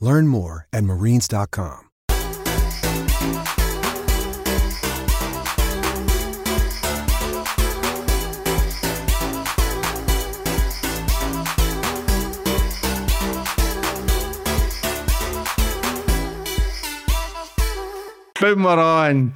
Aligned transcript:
Learn 0.00 0.28
more 0.28 0.66
at 0.72 0.84
marines.com. 0.84 1.86
Boom, 18.38 18.64
we're 18.64 18.78
on. 18.78 19.32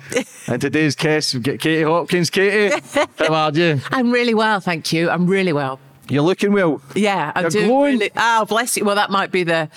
and 0.47 0.61
today's 0.61 0.95
guest, 0.95 1.35
we 1.35 1.41
get 1.41 1.59
Katie 1.59 1.83
Hopkins. 1.83 2.29
Katie, 2.29 2.79
how 3.19 3.33
are 3.33 3.51
you? 3.53 3.81
I'm 3.91 4.11
really 4.11 4.35
well, 4.35 4.61
thank 4.61 4.93
you. 4.93 5.09
I'm 5.09 5.27
really 5.27 5.55
well. 5.55 5.81
You're 6.11 6.23
looking 6.23 6.53
well. 6.53 6.83
Yeah, 6.95 7.33
I'm 7.35 7.43
You're 7.45 7.51
doing 7.51 7.67
glowing. 7.69 7.93
really. 7.99 8.11
Oh, 8.17 8.45
bless 8.45 8.77
you. 8.77 8.85
Well, 8.85 8.97
that 8.97 9.11
might 9.11 9.31
be 9.31 9.45
the 9.45 9.71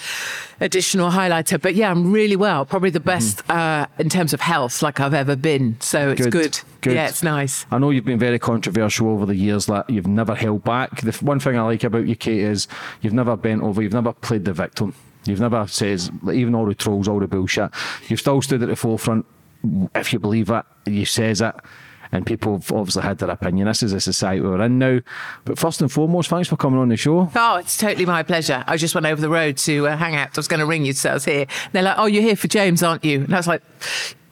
additional 0.60 1.12
highlighter, 1.12 1.62
but 1.62 1.76
yeah, 1.76 1.92
I'm 1.92 2.12
really 2.12 2.36
well. 2.36 2.66
Probably 2.66 2.90
the 2.90 3.00
best 3.00 3.48
uh, 3.50 3.88
in 4.00 4.10
terms 4.10 4.34
of 4.34 4.42
health, 4.42 4.82
like 4.82 5.00
I've 5.00 5.14
ever 5.14 5.36
been. 5.36 5.78
So 5.80 6.10
it's 6.10 6.22
Good, 6.24 6.32
good. 6.32 6.60
good. 6.82 6.94
Yeah, 6.96 7.08
it's 7.08 7.24
nice. 7.24 7.66
I 7.72 7.78
know 7.78 7.92
you've 7.92 8.06
been 8.06 8.20
very 8.20 8.40
controversial 8.40 9.10
over 9.10 9.26
the 9.26 9.36
years. 9.36 9.68
That 9.68 9.90
you've 9.90 10.08
never 10.08 10.36
held 10.36 10.64
back. 10.64 11.02
The 11.02 11.12
one 11.26 11.40
thing 11.40 11.58
I 11.58 11.62
like 11.62 11.84
about 11.84 12.08
you, 12.08 12.16
Kate, 12.16 12.40
is 12.42 12.68
you've 13.02 13.14
never 13.14 13.36
bent 13.38 13.62
over. 13.62 13.82
You've 13.82 13.94
never 13.94 14.14
played 14.14 14.46
the 14.46 14.54
victim. 14.54 14.94
You've 15.26 15.40
never 15.40 15.68
says 15.68 16.12
even 16.34 16.54
all 16.56 16.66
the 16.66 16.76
trolls, 16.76 17.08
all 17.08 17.20
the 17.20 17.28
bullshit. 17.28 17.70
You've 18.10 18.20
still 18.20 18.42
stood 18.42 18.62
at 18.64 18.70
the 18.70 18.76
forefront. 18.76 19.26
If 19.96 20.12
you 20.12 20.20
believe 20.20 20.50
it, 20.50 20.66
you 20.86 21.06
says 21.06 21.40
it. 21.42 21.56
And 22.14 22.26
people 22.28 22.54
have 22.54 22.72
obviously 22.72 23.02
had 23.02 23.18
their 23.18 23.32
opinion. 23.32 23.68
This 23.68 23.82
is 23.82 23.92
a 23.92 24.00
society 24.00 24.40
we're 24.40 24.62
in 24.62 24.78
now. 24.78 25.00
But 25.46 25.58
first 25.58 25.82
and 25.82 25.92
foremost, 25.92 26.30
thanks 26.30 26.48
for 26.48 26.58
coming 26.58 26.80
on 26.80 26.90
the 26.90 26.96
show. 26.96 27.30
Oh, 27.36 27.56
it's 27.56 27.76
totally 27.76 28.06
my 28.06 28.22
pleasure. 28.22 28.64
I 28.68 28.78
just 28.78 28.94
went 28.94 29.08
over 29.08 29.20
the 29.20 29.30
road 29.30 29.58
to 29.58 29.88
uh, 29.88 29.98
hang 29.98 30.16
out. 30.16 30.28
I 30.28 30.32
was 30.38 30.48
going 30.48 30.60
to 30.60 30.68
ring 30.68 30.86
you, 30.86 30.94
so 30.94 31.10
I 31.10 31.14
was 31.16 31.26
here. 31.26 31.48
They're 31.72 31.82
like, 31.82 31.98
"Oh, 31.98 32.06
you're 32.06 32.22
here 32.22 32.36
for 32.36 32.48
James, 32.48 32.84
aren't 32.84 33.04
you?" 33.04 33.24
And 33.24 33.34
I 33.34 33.38
was 33.38 33.48
like. 33.48 33.64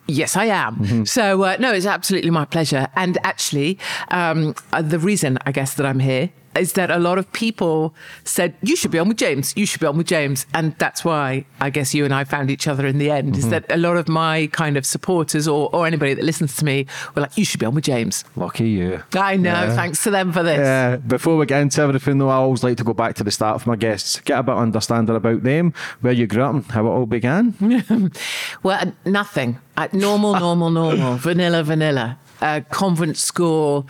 Yes, 0.08 0.36
I 0.36 0.46
am. 0.46 0.75
Mm-hmm. 0.75 1.03
So, 1.06 1.44
uh, 1.44 1.56
no, 1.58 1.72
it's 1.72 1.86
absolutely 1.86 2.31
my 2.31 2.44
pleasure. 2.44 2.88
And 2.96 3.18
actually, 3.24 3.80
um, 4.09 4.56
uh, 4.74 4.81
the 4.81 5.00
reason 5.00 5.38
I 5.46 5.53
guess 5.53 5.75
that 5.75 5.86
I'm 5.86 6.00
here 6.00 6.31
is 6.56 6.74
that 6.74 6.92
a 6.92 6.98
lot 7.00 7.18
of 7.18 7.32
people 7.34 7.94
said, 8.24 8.54
You 8.62 8.76
should 8.76 8.92
be 8.92 9.00
on 9.00 9.08
with 9.08 9.18
James. 9.18 9.54
You 9.56 9.66
should 9.66 9.80
be 9.80 9.88
on 9.88 9.98
with 9.98 10.08
James. 10.08 10.46
And 10.54 10.76
that's 10.78 11.06
why 11.06 11.46
I 11.60 11.70
guess 11.70 11.94
you 11.94 12.06
and 12.06 12.14
I 12.14 12.24
found 12.24 12.52
each 12.52 12.68
other 12.68 12.86
in 12.86 12.98
the 12.98 13.10
end, 13.10 13.34
Mm-hmm. 13.34 13.40
is 13.40 13.50
that 13.50 13.66
a 13.70 13.78
lot 13.78 13.98
of 13.98 14.08
my 14.08 14.48
kind 14.52 14.78
of 14.78 14.86
supporters 14.86 15.48
or, 15.48 15.70
or 15.74 15.86
anybody 15.88 16.14
that 16.14 16.24
listens 16.26 16.56
to 16.58 16.66
me 16.66 16.86
were 17.16 17.22
like, 17.24 17.38
You 17.38 17.46
should 17.46 17.60
be 17.60 17.66
on 17.66 17.76
with 17.76 17.84
James. 17.86 18.24
Lucky 18.36 18.70
you. 18.70 19.02
I 19.14 19.38
know. 19.38 19.52
Yeah. 19.54 19.76
Thanks 19.76 20.04
to 20.04 20.12
them 20.12 20.32
for 20.34 20.44
this. 20.44 20.60
Uh, 20.60 20.98
before 21.08 21.38
we 21.38 21.46
get 21.46 21.62
into 21.62 21.82
everything, 21.82 22.18
though, 22.18 22.30
I 22.30 22.36
always 22.36 22.64
like 22.64 22.78
to 22.78 22.84
go 22.84 22.94
back 22.94 23.16
to 23.16 23.24
the 23.24 23.32
start 23.32 23.56
of 23.56 23.68
my 23.68 23.76
guests, 23.76 24.20
get 24.22 24.40
a 24.40 24.44
bit 24.44 24.54
of 24.54 24.60
understanding 24.60 25.16
about 25.16 25.44
them, 25.44 25.74
where 26.02 26.14
you 26.14 26.28
grew 26.28 26.44
up, 26.44 26.54
and 26.56 26.66
how 26.66 26.86
it 26.86 26.90
all 26.90 27.06
began. 27.06 27.56
Well, 28.64 28.94
nothing. 29.06 29.60
Normal, 29.94 30.40
normal, 30.40 30.70
normal. 30.70 31.16
vanilla, 31.18 31.64
vanilla. 31.64 32.18
Uh, 32.42 32.62
convent 32.72 33.18
school, 33.18 33.86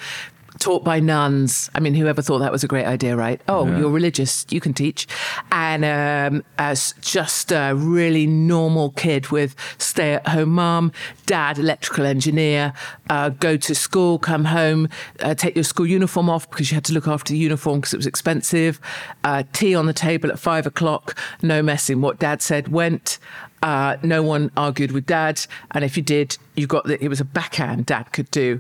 taught 0.62 0.84
by 0.84 1.00
nuns. 1.00 1.70
I 1.76 1.80
mean, 1.80 1.96
whoever 1.96 2.22
thought 2.22 2.38
that 2.40 2.52
was 2.52 2.64
a 2.64 2.68
great 2.68 2.86
idea, 2.86 3.16
right? 3.18 3.42
Oh, 3.50 3.66
Yeah. 3.68 3.80
you're 3.80 3.90
religious, 3.90 4.46
you 4.50 4.62
can 4.62 4.74
teach. 4.74 5.08
And 5.52 5.84
um, 5.84 6.44
as 6.58 6.94
just 7.02 7.52
a 7.52 7.74
really 7.76 8.28
normal 8.28 8.92
kid 8.92 9.28
with 9.30 9.56
stay 9.80 10.14
at 10.14 10.28
home 10.28 10.50
mom, 10.50 10.92
dad, 11.26 11.58
electrical 11.58 12.06
engineer, 12.06 12.74
uh, 13.10 13.30
go 13.30 13.58
to 13.58 13.74
school, 13.76 14.20
come 14.20 14.46
home, 14.46 14.88
uh, 15.22 15.34
take 15.34 15.56
your 15.56 15.64
school 15.66 15.88
uniform 15.88 16.30
off 16.30 16.50
because 16.50 16.72
you 16.72 16.76
had 16.76 16.86
to 16.86 16.94
look 16.94 17.08
after 17.08 17.34
the 17.34 17.40
uniform 17.40 17.80
because 17.80 17.94
it 17.94 17.98
was 17.98 18.08
expensive, 18.08 18.80
uh, 19.24 19.44
tea 19.54 19.74
on 19.76 19.88
the 19.88 19.94
table 19.94 20.30
at 20.32 20.40
five 20.40 20.66
o'clock, 20.68 21.18
no 21.42 21.62
messing. 21.64 22.02
What 22.02 22.20
dad 22.20 22.42
said 22.42 22.68
went. 22.70 23.18
Uh, 23.64 23.96
no 24.02 24.24
one 24.24 24.50
argued 24.58 24.92
with 24.92 25.06
dad, 25.06 25.40
and 25.70 25.84
if 25.84 25.96
you 25.96 26.02
did, 26.02 26.36
you 26.56 26.66
got 26.66 26.84
that 26.86 27.00
it 27.00 27.10
was 27.10 27.20
a 27.20 27.24
backhand 27.24 27.86
dad 27.86 28.12
could 28.12 28.30
do. 28.32 28.60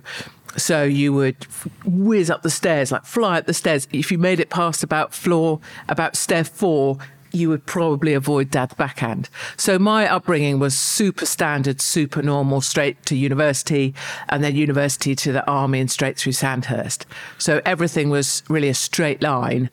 So 0.58 0.84
you 0.84 1.14
would 1.14 1.46
whiz 1.86 2.30
up 2.30 2.42
the 2.42 2.50
stairs, 2.50 2.92
like 2.92 3.06
fly 3.06 3.40
up 3.40 3.46
the 3.46 3.54
stairs. 3.54 3.88
If 3.92 4.12
you 4.12 4.18
made 4.18 4.40
it 4.40 4.50
past 4.50 4.84
about 4.84 5.14
floor, 5.14 5.60
about 5.88 6.16
stair 6.16 6.44
four, 6.44 6.98
you 7.34 7.48
would 7.48 7.66
probably 7.66 8.14
avoid 8.14 8.52
dad's 8.52 8.74
backhand. 8.74 9.30
So 9.56 9.80
my 9.80 10.06
upbringing 10.08 10.60
was 10.60 10.78
super 10.78 11.26
standard, 11.26 11.80
super 11.80 12.22
normal, 12.22 12.60
straight 12.60 13.06
to 13.06 13.16
university, 13.16 13.94
and 14.28 14.44
then 14.44 14.56
university 14.56 15.16
to 15.16 15.32
the 15.32 15.48
army 15.50 15.80
and 15.80 15.90
straight 15.90 16.18
through 16.18 16.34
Sandhurst. 16.34 17.06
So 17.38 17.62
everything 17.66 18.10
was 18.10 18.44
really 18.50 18.68
a 18.68 18.74
straight 18.74 19.22
line 19.22 19.70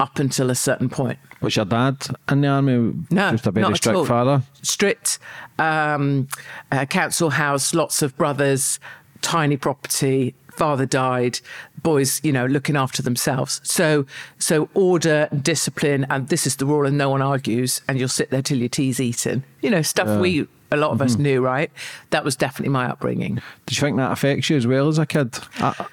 up 0.00 0.18
until 0.18 0.50
a 0.50 0.54
certain 0.54 0.88
point. 0.88 1.18
Was 1.40 1.56
your 1.56 1.64
dad 1.64 2.06
in 2.30 2.40
the 2.42 2.48
army? 2.48 2.94
No, 3.10 3.30
Just 3.30 3.46
a 3.46 3.52
very 3.52 3.62
not 3.62 3.72
at 3.72 3.76
strict 3.78 3.96
all. 3.96 4.04
father? 4.04 4.42
Strict 4.62 5.18
um, 5.58 6.28
uh, 6.70 6.84
council 6.84 7.30
house, 7.30 7.74
lots 7.74 8.02
of 8.02 8.16
brothers, 8.16 8.78
tiny 9.22 9.56
property. 9.56 10.34
Father 10.50 10.86
died. 10.86 11.38
Boys, 11.84 12.20
you 12.24 12.32
know, 12.32 12.46
looking 12.46 12.76
after 12.76 13.00
themselves. 13.00 13.60
So, 13.62 14.06
so 14.38 14.68
order, 14.74 15.28
discipline, 15.40 16.04
and 16.10 16.28
this 16.28 16.48
is 16.48 16.56
the 16.56 16.66
rule, 16.66 16.84
and 16.84 16.98
no 16.98 17.10
one 17.10 17.22
argues. 17.22 17.80
And 17.86 17.96
you'll 17.98 18.08
sit 18.08 18.30
there 18.30 18.42
till 18.42 18.58
your 18.58 18.68
tea's 18.68 18.98
eaten. 18.98 19.44
You 19.60 19.70
know, 19.70 19.82
stuff 19.82 20.20
we 20.20 20.48
a 20.70 20.76
lot 20.76 20.90
of 20.90 21.00
us 21.00 21.12
Mm-hmm. 21.12 21.22
knew, 21.22 21.40
right? 21.40 21.70
That 22.10 22.24
was 22.24 22.34
definitely 22.36 22.72
my 22.72 22.86
upbringing. 22.90 23.36
Did 23.66 23.76
you 23.78 23.80
think 23.80 23.96
that 23.98 24.10
affects 24.10 24.50
you 24.50 24.56
as 24.56 24.66
well 24.66 24.88
as 24.88 24.98
a 24.98 25.06
kid? 25.06 25.38
I, 25.60 25.86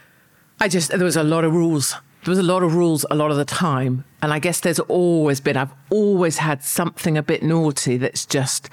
I 0.60 0.68
just 0.68 0.90
there 0.90 1.04
was 1.06 1.16
a 1.16 1.24
lot 1.24 1.44
of 1.46 1.54
rules. 1.54 1.96
There 2.24 2.32
was 2.32 2.40
a 2.40 2.44
lot 2.44 2.64
of 2.64 2.74
rules 2.74 3.06
a 3.12 3.16
lot 3.16 3.30
of 3.30 3.38
the 3.38 3.46
time, 3.46 4.04
and 4.24 4.34
I 4.34 4.40
guess 4.40 4.62
there's 4.62 4.80
always 4.80 5.40
been. 5.40 5.58
I've 5.58 5.74
always 5.92 6.40
had 6.40 6.64
something 6.64 7.18
a 7.20 7.24
bit 7.24 7.44
naughty 7.44 7.98
that's 7.98 8.26
just 8.26 8.68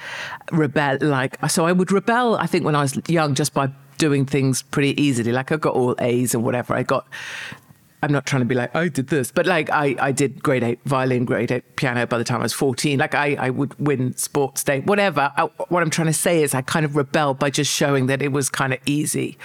rebel. 0.51 0.97
Like 1.03 1.37
so, 1.51 1.67
I 1.67 1.73
would 1.73 1.93
rebel. 1.93 2.37
I 2.37 2.47
think 2.47 2.65
when 2.65 2.75
I 2.75 2.81
was 2.81 2.99
young, 3.09 3.35
just 3.35 3.53
by 3.53 3.69
doing 4.03 4.27
things 4.27 4.63
pretty 4.63 5.01
easily. 5.01 5.31
Like 5.31 5.53
I 5.53 5.57
got 5.57 5.77
all 5.77 5.95
A's 6.01 6.35
or 6.35 6.41
whatever. 6.41 6.75
I 6.75 6.83
got. 6.83 7.07
I'm 8.03 8.11
not 8.11 8.27
trying 8.27 8.43
to 8.43 8.47
be 8.47 8.57
like 8.57 8.75
I 8.75 8.89
did 8.89 9.07
this, 9.07 9.31
but 9.31 9.47
like 9.47 9.71
I, 9.71 9.95
I 10.01 10.11
did 10.11 10.43
grade 10.43 10.65
eight 10.65 10.81
violin, 10.85 11.25
grade 11.25 11.53
eight 11.53 11.77
piano 11.77 12.05
by 12.05 12.19
the 12.19 12.25
time 12.25 12.41
I 12.41 12.43
was 12.43 12.53
14. 12.53 12.99
Like 12.99 13.15
I, 13.15 13.37
I 13.39 13.51
would 13.51 13.79
win 13.79 14.17
sports 14.17 14.65
day, 14.65 14.81
whatever. 14.81 15.31
I, 15.37 15.43
what 15.69 15.85
I'm 15.85 15.91
trying 15.91 16.09
to 16.09 16.13
say 16.13 16.43
is 16.43 16.53
I 16.53 16.63
kind 16.63 16.85
of 16.85 16.97
rebelled 16.97 17.39
by 17.39 17.49
just 17.49 17.71
showing 17.71 18.07
that 18.07 18.21
it 18.21 18.33
was 18.33 18.49
kind 18.49 18.73
of 18.73 18.81
easy, 18.87 19.39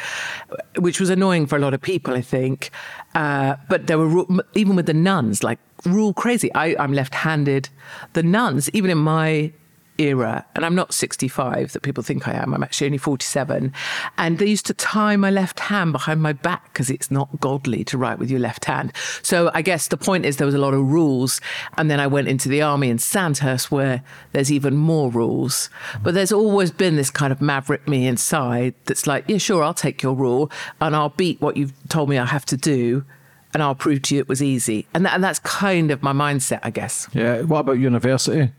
which 0.79 0.99
was 0.99 1.11
annoying 1.11 1.45
for 1.45 1.55
a 1.55 1.59
lot 1.59 1.75
of 1.75 1.81
people, 1.81 2.15
I 2.15 2.21
think. 2.21 2.71
Uh, 3.13 3.57
but 3.69 3.85
there 3.85 3.99
were 3.99 4.25
even 4.55 4.75
with 4.75 4.87
the 4.87 4.95
nuns, 4.95 5.43
like 5.43 5.59
rule 5.85 6.15
crazy. 6.15 6.51
I, 6.55 6.75
I'm 6.79 6.93
left-handed. 6.93 7.69
The 8.13 8.23
nuns, 8.23 8.71
even 8.71 8.89
in 8.89 8.97
my 8.97 9.53
era. 9.97 10.45
And 10.55 10.65
I'm 10.65 10.75
not 10.75 10.93
65 10.93 11.73
that 11.73 11.81
people 11.81 12.03
think 12.03 12.27
I 12.27 12.33
am. 12.33 12.53
I'm 12.53 12.63
actually 12.63 12.87
only 12.87 12.97
47. 12.97 13.73
And 14.17 14.39
they 14.39 14.45
used 14.45 14.65
to 14.67 14.73
tie 14.73 15.15
my 15.15 15.29
left 15.29 15.59
hand 15.59 15.91
behind 15.91 16.21
my 16.21 16.33
back 16.33 16.71
because 16.73 16.89
it's 16.89 17.11
not 17.11 17.39
godly 17.39 17.83
to 17.85 17.97
write 17.97 18.19
with 18.19 18.29
your 18.29 18.39
left 18.39 18.65
hand. 18.65 18.93
So 19.21 19.51
I 19.53 19.61
guess 19.61 19.87
the 19.87 19.97
point 19.97 20.25
is 20.25 20.37
there 20.37 20.45
was 20.45 20.55
a 20.55 20.59
lot 20.59 20.73
of 20.73 20.81
rules. 20.91 21.41
And 21.77 21.89
then 21.89 21.99
I 21.99 22.07
went 22.07 22.27
into 22.27 22.49
the 22.49 22.61
army 22.61 22.89
in 22.89 22.99
Sandhurst 22.99 23.71
where 23.71 24.03
there's 24.31 24.51
even 24.51 24.75
more 24.75 25.09
rules. 25.09 25.69
But 26.03 26.13
there's 26.13 26.31
always 26.31 26.71
been 26.71 26.95
this 26.95 27.09
kind 27.09 27.31
of 27.31 27.41
maverick 27.41 27.87
me 27.87 28.07
inside 28.07 28.73
that's 28.85 29.07
like, 29.07 29.25
yeah, 29.27 29.37
sure, 29.37 29.63
I'll 29.63 29.73
take 29.73 30.03
your 30.03 30.13
rule 30.13 30.51
and 30.79 30.95
I'll 30.95 31.09
beat 31.09 31.41
what 31.41 31.57
you've 31.57 31.73
told 31.89 32.09
me 32.09 32.17
I 32.17 32.25
have 32.25 32.45
to 32.47 32.57
do 32.57 33.05
and 33.53 33.63
I'll 33.63 33.75
prove 33.75 34.03
to 34.03 34.15
you 34.15 34.21
it 34.21 34.27
was 34.27 34.43
easy. 34.43 34.85
And, 34.93 35.05
that, 35.05 35.15
and 35.15 35.23
that's 35.23 35.39
kind 35.39 35.89
of 35.91 36.03
my 36.03 36.13
mindset, 36.13 36.59
I 36.63 36.69
guess. 36.69 37.07
Yeah. 37.13 37.41
What 37.41 37.61
about 37.61 37.79
university? 37.79 38.51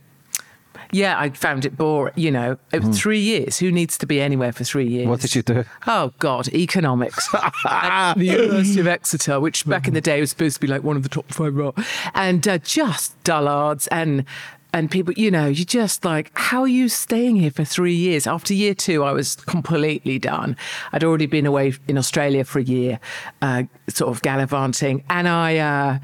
Yeah, 0.92 1.18
I 1.18 1.30
found 1.30 1.64
it 1.64 1.76
boring. 1.76 2.14
You 2.16 2.30
know, 2.30 2.58
It 2.72 2.82
was 2.82 2.98
three 2.98 3.20
years. 3.20 3.58
Who 3.58 3.70
needs 3.70 3.98
to 3.98 4.06
be 4.06 4.20
anywhere 4.20 4.52
for 4.52 4.64
three 4.64 4.86
years? 4.86 5.06
What 5.08 5.20
did 5.20 5.34
you 5.34 5.42
do? 5.42 5.64
Oh 5.86 6.12
God, 6.18 6.48
economics 6.48 7.28
at 7.64 8.14
the 8.14 8.24
University 8.24 8.80
of 8.80 8.86
Exeter, 8.86 9.40
which 9.40 9.66
back 9.66 9.86
in 9.86 9.94
the 9.94 10.00
day 10.00 10.20
was 10.20 10.30
supposed 10.30 10.54
to 10.56 10.60
be 10.60 10.66
like 10.66 10.82
one 10.82 10.96
of 10.96 11.02
the 11.02 11.08
top 11.08 11.32
five, 11.32 11.48
and 12.14 12.46
uh, 12.46 12.58
just 12.58 13.22
dullards 13.24 13.86
and 13.88 14.24
and 14.72 14.90
people. 14.90 15.12
You 15.14 15.30
know, 15.30 15.46
you're 15.46 15.64
just 15.64 16.04
like, 16.04 16.30
how 16.34 16.62
are 16.62 16.68
you 16.68 16.88
staying 16.88 17.36
here 17.36 17.50
for 17.50 17.64
three 17.64 17.94
years? 17.94 18.26
After 18.26 18.54
year 18.54 18.74
two, 18.74 19.04
I 19.04 19.12
was 19.12 19.36
completely 19.36 20.18
done. 20.18 20.56
I'd 20.92 21.04
already 21.04 21.26
been 21.26 21.46
away 21.46 21.74
in 21.86 21.98
Australia 21.98 22.44
for 22.44 22.58
a 22.60 22.64
year, 22.64 23.00
uh, 23.42 23.64
sort 23.88 24.10
of 24.10 24.22
gallivanting, 24.22 25.04
and 25.10 25.28
I. 25.28 25.58
Uh, 25.58 25.98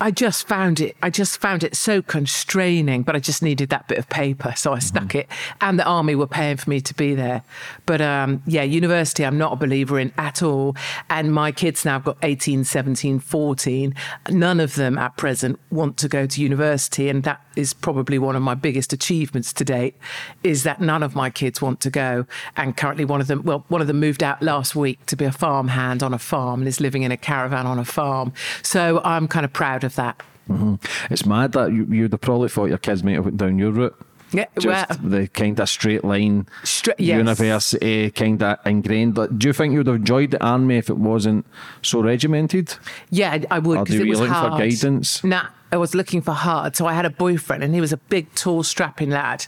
I 0.00 0.10
just 0.10 0.46
found 0.48 0.80
it. 0.80 0.96
I 1.02 1.10
just 1.10 1.38
found 1.40 1.62
it 1.62 1.76
so 1.76 2.02
constraining, 2.02 3.02
but 3.02 3.14
I 3.14 3.18
just 3.18 3.42
needed 3.42 3.68
that 3.70 3.88
bit 3.88 3.98
of 3.98 4.08
paper, 4.08 4.54
so 4.56 4.72
I 4.72 4.78
stuck 4.78 5.14
it. 5.14 5.28
And 5.60 5.78
the 5.78 5.84
army 5.84 6.14
were 6.14 6.26
paying 6.26 6.56
for 6.56 6.70
me 6.70 6.80
to 6.80 6.94
be 6.94 7.14
there. 7.14 7.42
But 7.86 8.00
um, 8.00 8.42
yeah, 8.46 8.62
university, 8.62 9.24
I'm 9.24 9.38
not 9.38 9.52
a 9.52 9.56
believer 9.56 9.98
in 9.98 10.12
at 10.16 10.42
all. 10.42 10.76
And 11.10 11.32
my 11.32 11.52
kids 11.52 11.84
now 11.84 11.94
have 11.94 12.04
got 12.04 12.18
18, 12.22 12.64
17, 12.64 13.18
14. 13.18 13.94
None 14.30 14.60
of 14.60 14.74
them 14.74 14.98
at 14.98 15.16
present 15.16 15.58
want 15.70 15.96
to 15.98 16.08
go 16.08 16.26
to 16.26 16.42
university, 16.42 17.08
and 17.08 17.22
that 17.24 17.43
is 17.56 17.72
probably 17.72 18.18
one 18.18 18.36
of 18.36 18.42
my 18.42 18.54
biggest 18.54 18.92
achievements 18.92 19.52
to 19.54 19.64
date. 19.64 19.96
Is 20.42 20.62
that 20.62 20.80
none 20.80 21.02
of 21.02 21.14
my 21.14 21.30
kids 21.30 21.60
want 21.62 21.80
to 21.80 21.90
go, 21.90 22.26
and 22.56 22.76
currently 22.76 23.04
one 23.04 23.20
of 23.20 23.26
them, 23.26 23.42
well, 23.42 23.64
one 23.68 23.80
of 23.80 23.86
them 23.86 24.00
moved 24.00 24.22
out 24.22 24.42
last 24.42 24.74
week 24.74 25.04
to 25.06 25.16
be 25.16 25.24
a 25.24 25.32
farmhand 25.32 26.02
on 26.02 26.14
a 26.14 26.18
farm 26.18 26.60
and 26.60 26.68
is 26.68 26.80
living 26.80 27.02
in 27.02 27.12
a 27.12 27.16
caravan 27.16 27.66
on 27.66 27.78
a 27.78 27.84
farm. 27.84 28.32
So 28.62 29.00
I'm 29.04 29.28
kind 29.28 29.44
of 29.44 29.52
proud 29.52 29.84
of 29.84 29.94
that. 29.96 30.20
Mm-hmm. 30.48 30.74
It's 31.12 31.24
mad 31.24 31.52
that 31.52 31.72
you, 31.72 31.86
you'd 31.86 32.12
have 32.12 32.20
probably 32.20 32.48
thought 32.48 32.66
your 32.66 32.78
kids 32.78 33.02
might 33.02 33.12
have 33.12 33.24
went 33.24 33.38
down 33.38 33.58
your 33.58 33.70
route. 33.70 33.98
Yeah, 34.32 34.46
Just 34.58 35.08
the 35.08 35.28
kind 35.28 35.60
of 35.60 35.68
straight 35.68 36.02
line 36.04 36.46
Stra- 36.64 36.94
yes. 36.98 37.16
university 37.18 38.10
kind 38.10 38.42
of 38.42 38.58
ingrained. 38.66 39.14
Do 39.14 39.46
you 39.46 39.52
think 39.52 39.72
you'd 39.74 39.86
have 39.86 39.96
enjoyed 39.96 40.32
the 40.32 40.44
army 40.44 40.76
if 40.76 40.90
it 40.90 40.96
wasn't 40.96 41.46
so 41.82 42.02
regimented? 42.02 42.74
Yeah, 43.10 43.44
I- 43.50 43.58
would 43.60 43.78
Or 43.78 43.84
because 43.84 43.96
do 43.96 44.02
it 44.02 44.06
you 44.06 44.10
was 44.10 44.20
looking 44.20 44.34
for 44.34 44.40
hard. 44.50 44.58
guidance? 44.60 45.22
Nah, 45.22 45.46
I 45.70 45.76
was 45.76 45.94
looking 45.94 46.20
for 46.20 46.32
hard. 46.32 46.74
So 46.74 46.86
I 46.86 46.94
had 46.94 47.04
a 47.04 47.10
boyfriend, 47.10 47.62
and 47.62 47.74
he 47.74 47.80
was 47.80 47.92
a 47.92 47.96
big, 47.96 48.34
tall, 48.34 48.64
strapping 48.64 49.10
lad, 49.10 49.46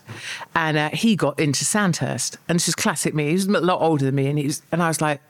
and 0.55 0.77
uh, 0.77 0.91
he 0.91 1.17
got 1.17 1.41
into 1.41 1.65
Sandhurst, 1.65 2.39
and 2.49 2.57
this 2.57 2.69
is 2.69 2.75
classic 2.77 3.13
me. 3.15 3.27
He 3.29 3.33
was 3.33 3.47
a 3.47 3.51
lot 3.61 3.81
older 3.81 4.05
than 4.05 4.15
me, 4.15 4.29
and 4.29 4.39
he 4.39 4.47
was, 4.47 4.63
and 4.71 4.83
I 4.85 4.89
was 4.89 5.01
like, 5.01 5.21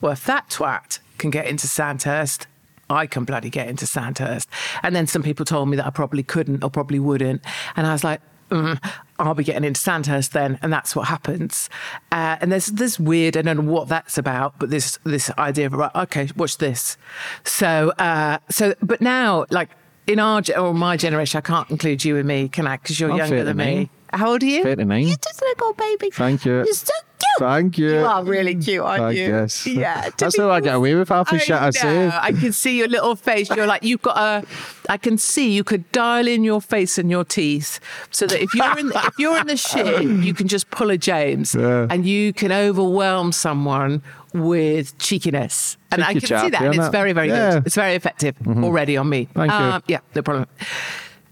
well, 0.00 0.12
if 0.12 0.24
that 0.26 0.50
twat 0.50 1.00
can 1.18 1.30
get 1.30 1.46
into 1.46 1.66
Sandhurst. 1.66 2.46
I 2.92 3.06
can 3.06 3.22
bloody 3.24 3.50
get 3.50 3.68
into 3.68 3.86
Sandhurst. 3.86 4.48
And 4.82 4.96
then 4.96 5.06
some 5.06 5.22
people 5.22 5.44
told 5.44 5.68
me 5.68 5.76
that 5.76 5.86
I 5.86 5.90
probably 5.90 6.24
couldn't 6.24 6.64
or 6.64 6.70
probably 6.70 6.98
wouldn't. 6.98 7.40
And 7.76 7.86
I 7.86 7.92
was 7.92 8.02
like, 8.02 8.20
mm, 8.50 8.92
I'll 9.18 9.34
be 9.34 9.44
getting 9.44 9.64
into 9.64 9.80
Sandhurst 9.80 10.32
then, 10.32 10.58
and 10.62 10.72
that's 10.72 10.94
what 10.94 11.08
happens. 11.08 11.68
Uh, 12.12 12.36
and 12.40 12.52
there's 12.52 12.66
this 12.66 12.98
weird, 12.98 13.36
I 13.36 13.42
don't 13.42 13.64
know 13.64 13.72
what 13.72 13.88
that's 13.88 14.18
about, 14.18 14.58
but 14.58 14.70
this 14.70 14.98
this 15.04 15.30
idea 15.38 15.66
of 15.66 15.72
right, 15.72 15.94
okay, 15.94 16.28
watch 16.36 16.58
this. 16.58 16.96
So 17.44 17.90
uh, 17.98 18.38
so, 18.48 18.74
but 18.82 19.00
now 19.00 19.46
like 19.50 19.70
in 20.06 20.18
our 20.18 20.42
or 20.58 20.74
my 20.74 20.96
generation, 20.96 21.38
I 21.38 21.40
can't 21.42 21.70
include 21.70 22.04
you 22.04 22.16
and 22.16 22.26
me, 22.26 22.48
can 22.48 22.66
I? 22.66 22.76
Because 22.76 22.98
you're 22.98 23.12
I'm 23.12 23.18
younger 23.18 23.44
than 23.44 23.58
39. 23.58 23.78
me. 23.78 23.90
How 24.12 24.30
old 24.32 24.42
are 24.42 24.46
you? 24.46 24.62
39. 24.62 25.06
You're 25.06 25.16
just 25.16 25.40
a 25.42 25.44
little 25.44 25.72
baby. 25.74 26.10
Thank 26.10 26.44
you. 26.44 26.54
You're 26.56 26.66
so 26.74 26.92
cute. 27.18 27.30
Thank 27.38 27.78
you. 27.78 27.90
You 27.92 28.04
are 28.04 28.24
really 28.24 28.54
cute, 28.56 28.82
aren't 28.82 29.02
I 29.04 29.10
you? 29.12 29.28
guess. 29.28 29.66
Yeah. 29.66 30.10
That's 30.18 30.36
how 30.36 30.50
I 30.50 30.60
get 30.60 30.74
away 30.74 30.94
with 30.94 31.08
half 31.10 31.30
the 31.30 31.36
I 31.36 31.38
shit 31.38 31.56
I 31.56 31.70
say. 31.70 32.08
I 32.12 32.32
can 32.32 32.52
see 32.52 32.76
your 32.78 32.88
little 32.88 33.14
face. 33.14 33.48
You're 33.50 33.66
like 33.66 33.82
you've 33.84 34.02
got 34.02 34.16
a. 34.16 34.46
I 34.88 34.96
can 34.96 35.16
see 35.18 35.52
you 35.52 35.62
could 35.62 35.90
dial 35.92 36.26
in 36.26 36.42
your 36.44 36.60
face 36.60 36.98
and 36.98 37.10
your 37.10 37.24
teeth 37.24 37.78
so 38.10 38.26
that 38.26 38.42
if 38.42 38.52
you're 38.54 38.78
in 38.78 38.90
if 38.94 39.18
you're 39.18 39.38
in 39.38 39.46
the 39.46 39.56
shit, 39.56 40.02
you 40.02 40.34
can 40.34 40.48
just 40.48 40.70
pull 40.70 40.90
a 40.90 40.98
James 40.98 41.54
Yeah. 41.54 41.86
and 41.88 42.04
you 42.04 42.32
can 42.32 42.50
overwhelm 42.52 43.30
someone 43.32 44.02
with 44.34 44.96
cheekiness. 44.98 45.76
And 45.92 46.02
I 46.02 46.14
Cheeky 46.14 46.26
can 46.28 46.40
see 46.44 46.50
that. 46.50 46.62
And 46.62 46.74
it's 46.74 46.84
innit? 46.86 46.92
very 46.92 47.12
very 47.12 47.28
Yeah. 47.28 47.34
Mm-hmm. 47.50 47.58
good. 47.58 47.66
It's 47.66 47.74
very 47.76 47.94
effective 47.94 48.34
already 48.46 48.96
on 48.96 49.08
me. 49.08 49.28
Thank 49.34 49.52
you. 49.52 49.56
Um, 49.58 49.82
yeah, 49.86 50.00
no 50.16 50.22
problem. 50.22 50.46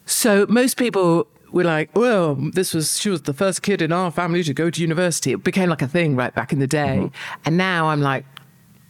So 0.06 0.46
most 0.48 0.76
people 0.76 1.26
were 1.50 1.64
like, 1.64 1.94
well, 1.96 2.34
this 2.34 2.74
was 2.74 2.98
she 2.98 3.10
was 3.10 3.22
the 3.22 3.34
first 3.34 3.62
kid 3.62 3.82
in 3.82 3.92
our 3.92 4.10
family 4.10 4.42
to 4.44 4.54
go 4.54 4.70
to 4.70 4.80
university. 4.80 5.32
It 5.32 5.44
became 5.44 5.68
like 5.68 5.82
a 5.82 5.88
thing 5.88 6.16
right 6.16 6.34
back 6.34 6.52
in 6.52 6.58
the 6.58 6.66
day. 6.66 6.98
Mm-hmm. 6.98 7.40
And 7.44 7.56
now 7.56 7.88
I'm 7.88 8.00
like, 8.00 8.24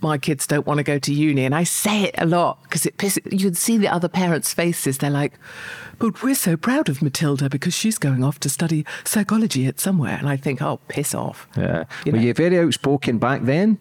my 0.01 0.19
kids 0.19 0.47
don't 0.47 0.67
want 0.67 0.79
to 0.79 0.85
go 0.85 0.99
to 0.99 1.13
uni. 1.13 1.45
And 1.45 1.55
I 1.55 1.65
say 1.65 2.05
it 2.05 2.15
a 2.19 2.27
lot 2.27 2.63
because 2.63 2.87
it 2.87 2.97
pisses 2.99 3.31
you 3.33 3.47
can 3.47 3.55
see 3.55 3.79
the 3.79 3.89
other 3.89 4.09
parents' 4.09 4.53
faces. 4.55 4.99
They're 4.99 5.11
like, 5.11 5.35
but 5.99 6.23
we're 6.23 6.35
so 6.35 6.57
proud 6.57 6.89
of 6.89 7.03
Matilda 7.03 7.49
because 7.49 7.75
she's 7.75 7.99
going 7.99 8.23
off 8.23 8.39
to 8.41 8.49
study 8.49 8.85
psychology 9.05 9.67
at 9.67 9.81
somewhere. 9.81 10.17
And 10.17 10.29
I 10.29 10.37
think, 10.37 10.63
oh, 10.63 10.81
piss 10.89 11.15
off. 11.15 11.49
Yeah. 11.57 11.85
You 12.05 12.13
were 12.13 12.19
know. 12.19 12.25
you 12.25 12.35
very 12.35 12.59
outspoken 12.59 13.19
back 13.19 13.43
then? 13.43 13.79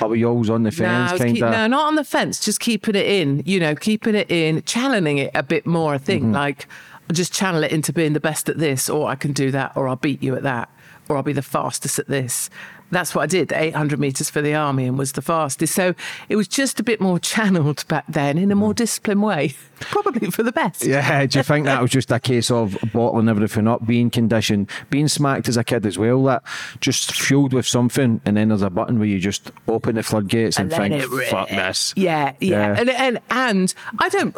Or 0.00 0.08
were 0.08 0.16
you 0.16 0.28
always 0.28 0.50
on 0.50 0.62
the 0.62 0.70
fence, 0.70 1.12
kind 1.18 1.34
keep- 1.34 1.42
of? 1.42 1.50
no, 1.50 1.66
not 1.66 1.86
on 1.86 1.94
the 1.94 2.04
fence. 2.04 2.38
Just 2.40 2.60
keeping 2.60 2.94
it 2.94 3.06
in. 3.06 3.42
You 3.46 3.60
know, 3.60 3.74
keeping 3.74 4.14
it 4.14 4.30
in, 4.30 4.62
channeling 4.62 5.18
it 5.18 5.30
a 5.34 5.42
bit 5.42 5.66
more. 5.66 5.94
I 5.94 5.98
think 5.98 6.34
like 6.34 6.66
I'll 6.66 6.93
just 7.12 7.32
channel 7.32 7.62
it 7.62 7.72
into 7.72 7.92
being 7.92 8.12
the 8.12 8.20
best 8.20 8.48
at 8.48 8.58
this, 8.58 8.88
or 8.88 9.08
I 9.08 9.14
can 9.14 9.32
do 9.32 9.50
that, 9.50 9.76
or 9.76 9.88
I'll 9.88 9.96
beat 9.96 10.22
you 10.22 10.34
at 10.36 10.42
that, 10.42 10.70
or 11.08 11.16
I'll 11.16 11.22
be 11.22 11.32
the 11.32 11.42
fastest 11.42 11.98
at 11.98 12.08
this. 12.08 12.50
That's 12.90 13.14
what 13.14 13.22
I 13.22 13.26
did. 13.26 13.48
The 13.48 13.60
800 13.60 13.98
meters 13.98 14.30
for 14.30 14.40
the 14.40 14.54
army 14.54 14.86
and 14.86 14.96
was 14.96 15.12
the 15.12 15.22
fastest. 15.22 15.74
So 15.74 15.94
it 16.28 16.36
was 16.36 16.46
just 16.46 16.78
a 16.78 16.82
bit 16.82 17.00
more 17.00 17.18
channeled 17.34 17.86
back 17.88 18.04
then 18.08 18.38
in 18.38 18.52
a 18.52 18.54
more 18.54 18.72
mm. 18.72 18.76
disciplined 18.76 19.22
way, 19.22 19.54
probably 19.80 20.30
for 20.30 20.42
the 20.42 20.52
best. 20.52 20.84
Yeah, 20.84 21.26
do 21.26 21.38
you 21.38 21.42
think 21.42 21.66
that 21.66 21.82
was 21.82 21.90
just 21.90 22.12
a 22.12 22.20
case 22.20 22.50
of 22.50 22.78
bottling 22.92 23.28
everything 23.28 23.66
up, 23.66 23.86
being 23.86 24.10
conditioned, 24.10 24.70
being 24.90 25.08
smacked 25.08 25.48
as 25.48 25.56
a 25.56 25.64
kid 25.64 25.84
as 25.86 25.98
well, 25.98 26.22
that 26.24 26.42
just 26.80 27.12
fueled 27.12 27.52
with 27.52 27.66
something, 27.66 28.20
and 28.24 28.36
then 28.36 28.48
there's 28.48 28.62
a 28.62 28.70
button 28.70 28.98
where 28.98 29.08
you 29.08 29.18
just 29.18 29.50
open 29.66 29.96
the 29.96 30.02
floodgates 30.02 30.58
and, 30.58 30.70
let 30.70 30.90
think, 30.90 31.24
fuck 31.24 31.48
this. 31.48 31.92
Yeah, 31.96 32.34
yeah, 32.40 32.74
Yeah. 32.74 32.80
And, 32.80 32.90
and 32.90 33.20
and 33.30 33.74
I 33.98 34.08
don't. 34.08 34.36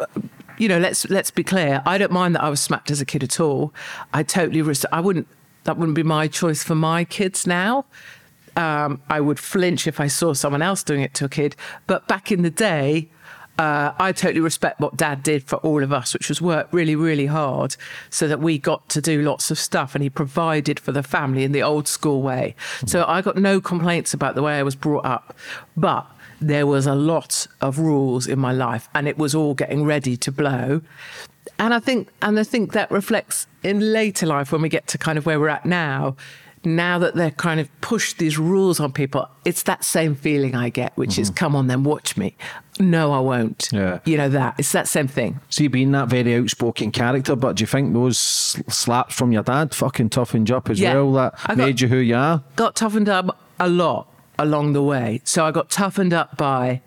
You 0.57 0.67
know, 0.67 0.79
let's 0.79 1.09
let's 1.09 1.31
be 1.31 1.43
clear. 1.43 1.81
I 1.85 1.97
don't 1.97 2.11
mind 2.11 2.35
that 2.35 2.43
I 2.43 2.49
was 2.49 2.61
smacked 2.61 2.89
as 2.91 3.01
a 3.01 3.05
kid 3.05 3.23
at 3.23 3.39
all. 3.39 3.73
I 4.13 4.23
totally. 4.23 4.61
Res- 4.61 4.85
I 4.91 4.99
wouldn't. 4.99 5.27
That 5.65 5.77
wouldn't 5.77 5.95
be 5.95 6.03
my 6.03 6.27
choice 6.27 6.63
for 6.63 6.75
my 6.75 7.03
kids 7.03 7.45
now. 7.45 7.85
Um, 8.55 9.01
I 9.09 9.21
would 9.21 9.37
flinch 9.37 9.85
if 9.85 9.99
I 9.99 10.07
saw 10.07 10.33
someone 10.33 10.61
else 10.61 10.81
doing 10.81 11.01
it 11.01 11.13
to 11.15 11.25
a 11.25 11.29
kid. 11.29 11.55
But 11.85 12.07
back 12.07 12.31
in 12.31 12.41
the 12.41 12.49
day, 12.49 13.09
uh, 13.59 13.91
I 13.99 14.11
totally 14.11 14.39
respect 14.39 14.79
what 14.79 14.97
Dad 14.97 15.23
did 15.23 15.43
for 15.43 15.57
all 15.57 15.83
of 15.83 15.91
us, 15.91 16.13
which 16.13 16.29
was 16.29 16.41
work 16.41 16.67
really, 16.71 16.95
really 16.95 17.25
hard, 17.25 17.75
so 18.09 18.27
that 18.27 18.39
we 18.39 18.57
got 18.57 18.87
to 18.89 19.01
do 19.01 19.21
lots 19.21 19.51
of 19.51 19.57
stuff, 19.57 19.95
and 19.95 20.03
he 20.03 20.09
provided 20.09 20.79
for 20.79 20.91
the 20.91 21.03
family 21.03 21.43
in 21.43 21.51
the 21.51 21.63
old 21.63 21.87
school 21.87 22.21
way. 22.21 22.55
So 22.85 23.03
I 23.07 23.21
got 23.21 23.35
no 23.35 23.59
complaints 23.59 24.13
about 24.13 24.35
the 24.35 24.41
way 24.43 24.57
I 24.57 24.63
was 24.63 24.75
brought 24.75 25.05
up, 25.05 25.35
but 25.75 26.05
there 26.41 26.67
was 26.67 26.85
a 26.85 26.95
lot 26.95 27.47
of 27.61 27.79
rules 27.79 28.27
in 28.27 28.39
my 28.39 28.51
life, 28.51 28.89
and 28.93 29.07
it 29.07 29.17
was 29.17 29.33
all 29.33 29.53
getting 29.53 29.85
ready 29.85 30.17
to 30.17 30.31
blow. 30.31 30.81
And 31.59 31.73
I 31.73 31.79
think, 31.79 32.09
and 32.21 32.39
I 32.39 32.43
think 32.43 32.73
that 32.73 32.91
reflects 32.91 33.47
in 33.63 33.93
later 33.93 34.25
life 34.25 34.51
when 34.51 34.61
we 34.61 34.69
get 34.69 34.87
to 34.87 34.97
kind 34.97 35.17
of 35.17 35.25
where 35.25 35.39
we're 35.39 35.49
at 35.49 35.65
now. 35.65 36.15
Now 36.65 36.99
that 36.99 37.15
they're 37.15 37.31
kind 37.31 37.59
of 37.59 37.69
pushed 37.81 38.17
these 38.17 38.37
rules 38.37 38.79
on 38.79 38.91
people, 38.91 39.29
it's 39.45 39.63
that 39.63 39.85
same 39.85 40.15
feeling 40.15 40.53
I 40.55 40.69
get, 40.69 40.91
which 40.97 41.17
is, 41.17 41.29
mm-hmm. 41.29 41.35
come 41.35 41.55
on, 41.55 41.67
then 41.67 41.83
watch 41.83 42.17
me. 42.17 42.35
No, 42.79 43.13
I 43.13 43.19
won't. 43.19 43.69
Yeah. 43.71 43.99
You 44.05 44.17
know 44.17 44.27
that. 44.29 44.55
It's 44.57 44.71
that 44.73 44.87
same 44.87 45.07
thing. 45.07 45.39
See, 45.49 45.67
being 45.67 45.91
that 45.91 46.09
very 46.09 46.35
outspoken 46.35 46.91
character, 46.91 47.35
but 47.35 47.55
do 47.55 47.61
you 47.61 47.67
think 47.67 47.93
those 47.93 48.17
slaps 48.17 49.15
from 49.15 49.31
your 49.31 49.43
dad 49.43 49.73
fucking 49.73 50.09
toughened 50.09 50.49
you 50.49 50.57
up 50.57 50.69
as 50.69 50.79
Yeah. 50.79 50.95
well? 50.95 51.13
That 51.13 51.35
got- 51.47 51.57
made 51.57 51.79
you 51.79 51.87
who 51.87 51.97
you 51.97 52.15
are? 52.15 52.43
got 52.55 52.75
toughened 52.75 53.07
up 53.07 53.39
a 53.59 53.69
lot 53.69 54.07
along 54.39 54.73
the 54.73 54.83
way. 54.83 55.21
So 55.23 55.45
I 55.45 55.51
got 55.51 55.69
toughened 55.69 56.13
up 56.13 56.37
by 56.37 56.81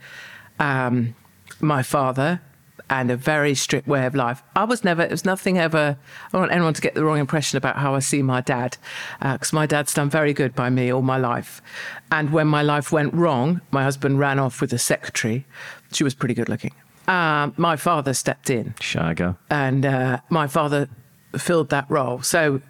um, 0.59 1.15
my 1.61 1.83
father 1.83 2.41
and 2.89 3.11
a 3.11 3.17
very 3.17 3.55
strict 3.55 3.87
way 3.87 4.05
of 4.05 4.17
life. 4.17 4.43
I 4.57 4.65
was 4.65 4.83
never, 4.83 5.03
it 5.03 5.11
was 5.11 5.25
nothing 5.25 5.59
ever, 5.59 5.97
I 6.27 6.29
don't 6.33 6.41
want 6.41 6.53
anyone 6.53 6.75
to 6.75 6.83
get 6.83 6.95
the 6.95 7.05
wrong 7.05 7.19
impression 7.19 7.57
about 7.57 7.77
how 7.77 7.95
I 7.95 8.01
see 8.01 8.21
my 8.21 8.41
dad, 8.41 8.77
because 9.21 9.53
my 9.53 9.65
dad's 9.67 9.95
done 9.95 10.11
very 10.11 10.33
good 10.33 10.57
by 10.57 10.71
me 10.71 10.93
all 10.93 11.03
my 11.03 11.17
life. 11.17 11.63
And 12.11 12.33
when 12.33 12.49
my 12.49 12.63
life 12.63 12.91
went 12.91 13.15
wrong, 13.15 13.61
my 13.71 13.85
husband 13.85 14.19
ran 14.19 14.41
off 14.41 14.61
with 14.61 14.73
a 14.73 14.79
secretary. 14.79 15.47
She 15.93 16.03
was 16.03 16.15
pretty 16.15 16.35
good 16.35 16.49
looking. 16.49 16.73
Um, 17.07 17.55
my 17.57 17.77
father 17.77 18.13
stepped 18.13 18.51
in 18.51 18.75
Shagger. 18.81 19.37
and 19.51 19.87
uh, 19.87 20.21
my 20.29 20.47
father 20.47 20.89
filled 21.37 21.71
that 21.71 21.87
role. 21.89 22.23
So 22.23 22.61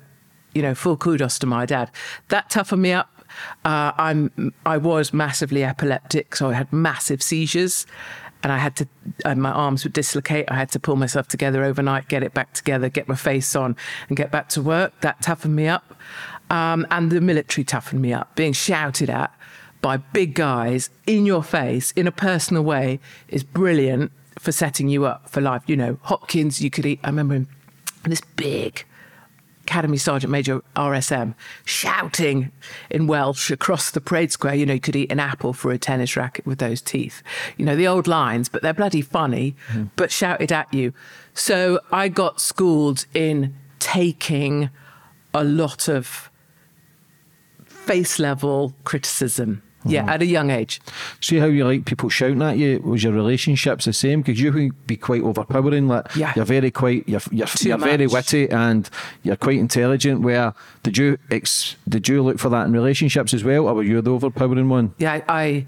you 0.55 0.63
know, 0.63 0.75
full 0.75 0.97
kudos 0.97 1.39
to 1.39 1.47
my 1.47 1.65
dad. 1.67 1.91
That 2.29 2.51
toughened 2.51 2.83
me 2.83 2.93
up. 2.93 3.10
Uh, 3.65 3.93
I'm 3.97 4.53
I 4.67 4.77
was 4.77 5.13
massively 5.13 5.65
epileptic, 5.65 6.37
so 6.37 6.51
I 6.51 6.55
had 6.55 6.73
massive 6.73 7.23
seizures, 7.23 7.87
and 8.43 8.53
I 8.53 8.59
had 8.59 8.77
to. 8.77 8.89
Uh, 9.25 9.35
my 9.35 9.51
arms 9.51 9.85
would 9.85 9.93
dislocate. 9.93 10.47
I 10.49 10.55
had 10.55 10.71
to 10.73 10.81
pull 10.81 10.97
myself 10.97 11.29
together 11.29 11.65
overnight, 11.65 12.09
get 12.09 12.23
it 12.23 12.35
back 12.35 12.53
together, 12.55 12.89
get 12.89 13.09
my 13.09 13.15
face 13.15 13.55
on, 13.55 13.77
and 14.09 14.17
get 14.17 14.31
back 14.31 14.49
to 14.51 14.63
work. 14.63 15.01
That 15.01 15.21
toughened 15.23 15.57
me 15.57 15.69
up, 15.69 15.95
um, 16.51 16.87
and 16.91 17.11
the 17.11 17.21
military 17.21 17.65
toughened 17.65 18.03
me 18.03 18.13
up. 18.13 18.35
Being 18.37 18.53
shouted 18.53 19.11
at 19.11 19.35
by 19.83 19.97
big 19.97 20.35
guys 20.35 20.91
in 21.07 21.27
your 21.27 21.43
face 21.43 21.91
in 21.93 22.07
a 22.07 22.13
personal 22.13 22.63
way 22.63 23.01
is 23.29 23.43
brilliant 23.45 24.13
for 24.39 24.53
setting 24.53 24.89
you 24.89 25.05
up 25.05 25.29
for 25.29 25.41
life. 25.41 25.63
You 25.67 25.77
know, 25.77 25.99
Hopkins, 26.03 26.61
you 26.61 26.71
could 26.71 26.87
eat. 26.87 27.01
I 27.03 27.09
remember 27.09 27.35
him, 27.35 27.49
this 28.05 28.23
big 28.37 28.85
Academy 29.71 29.99
Sergeant 29.99 30.33
Major 30.33 30.63
RSM 30.75 31.37
shouting 31.65 32.51
in 32.91 33.07
Welsh 33.07 33.53
across 33.53 33.93
the 33.93 34.01
parade 34.01 34.33
square. 34.33 34.53
You 34.53 34.67
know, 34.67 34.75
you 34.75 34.81
could 34.81 34.97
eat 34.97 35.13
an 35.13 35.21
apple 35.21 35.53
for 35.53 35.71
a 35.71 35.79
tennis 35.79 36.17
racket 36.17 36.45
with 36.45 36.59
those 36.59 36.83
teeth. 36.83 37.23
You 37.57 37.65
know, 37.65 37.77
the 37.77 37.87
old 37.87 38.09
lines, 38.09 38.49
but 38.49 38.63
they're 38.63 38.75
bloody 38.75 39.01
funny, 39.01 39.55
mm-hmm. 39.69 39.85
but 39.95 40.11
shouted 40.11 40.51
at 40.51 40.75
you. 40.75 40.93
So 41.35 41.79
I 41.93 42.09
got 42.09 42.41
schooled 42.41 43.07
in 43.15 43.55
taking 43.79 44.71
a 45.33 45.45
lot 45.45 45.87
of 45.87 46.33
face 47.65 48.19
level 48.19 48.75
criticism. 48.83 49.63
Yeah, 49.85 50.01
mm-hmm. 50.03 50.09
at 50.11 50.23
a 50.23 50.27
young 50.27 50.51
age. 50.51 50.81
See 51.21 51.39
how 51.39 51.47
you 51.47 51.65
like 51.65 51.87
people 51.87 52.11
shouting 52.11 52.43
at 52.43 52.59
you? 52.59 52.81
Was 52.85 53.03
your 53.03 53.13
relationships 53.15 53.87
the 53.87 53.93
same? 53.93 54.21
Because 54.21 54.41
you 54.41 54.53
can 54.53 54.73
be 54.87 54.97
quite 54.97 55.23
overpowering. 55.23 55.89
Like 55.89 56.15
Yeah. 56.15 56.33
you're 56.37 56.45
very 56.45 56.71
quite, 56.71 57.09
you're 57.09 57.21
you're, 57.31 57.47
you're 57.61 57.79
very 57.79 58.07
witty 58.07 58.51
and 58.51 58.89
you're 59.23 59.37
quite 59.37 59.59
intelligent. 59.59 60.21
Where 60.21 60.53
did 60.83 60.99
you 60.99 61.17
ex, 61.31 61.77
did 61.89 62.09
you 62.09 62.23
look 62.23 62.39
for 62.39 62.51
that 62.51 62.67
in 62.67 62.73
relationships 62.73 63.33
as 63.33 63.43
well, 63.43 63.69
or 63.69 63.75
were 63.75 63.83
you 63.83 64.03
the 64.03 64.13
overpowering 64.13 64.69
one? 64.69 64.95
Yeah, 64.99 65.21
I, 65.29 65.43
I 65.43 65.67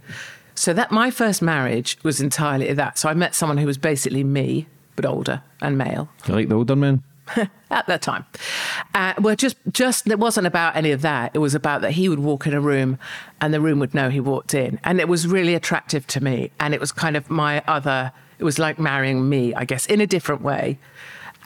so 0.54 0.75
that 0.75 0.90
my 0.92 1.11
first 1.11 1.40
marriage 1.40 1.97
was 2.02 2.21
entirely 2.21 2.73
that. 2.75 2.99
So 2.99 3.09
I 3.09 3.14
met 3.14 3.35
someone 3.35 3.57
who 3.57 3.66
was 3.66 3.78
basically 3.78 4.25
me, 4.25 4.66
but 4.95 5.07
older 5.07 5.42
and 5.62 5.78
male 5.78 6.11
You 6.26 6.35
like 6.35 6.49
the 6.49 6.54
older 6.54 6.76
men? 6.76 7.02
at 7.71 7.87
that 7.87 8.02
time. 8.02 8.26
Uh, 8.95 9.14
well, 9.19 9.37
just 9.37 9.57
just 9.71 10.07
it 10.07 10.19
wasn't 10.19 10.47
about 10.47 10.76
any 10.76 10.91
of 10.91 11.02
that. 11.02 11.31
It 11.35 11.38
was 11.38 11.55
about 11.55 11.81
that 11.83 11.93
he 11.93 12.09
would 12.09 12.19
walk 12.19 12.47
in 12.47 12.55
a 12.55 12.61
room, 12.61 12.99
and 13.41 13.55
the 13.55 13.61
room 13.61 13.79
would 13.79 13.95
know 13.95 14.11
he 14.11 14.21
walked 14.21 14.55
in, 14.55 14.81
and 14.85 15.00
it 15.00 15.09
was 15.09 15.26
really 15.26 15.55
attractive 15.55 16.07
to 16.09 16.23
me. 16.23 16.50
And 16.61 16.75
it 16.75 16.81
was 16.81 16.93
kind 16.93 17.17
of 17.17 17.31
my 17.31 17.62
other. 17.67 18.12
It 18.38 18.45
was 18.45 18.59
like 18.59 18.79
marrying 18.79 19.29
me, 19.29 19.55
I 19.55 19.64
guess, 19.64 19.87
in 19.87 20.00
a 20.00 20.07
different 20.07 20.43
way. 20.43 20.79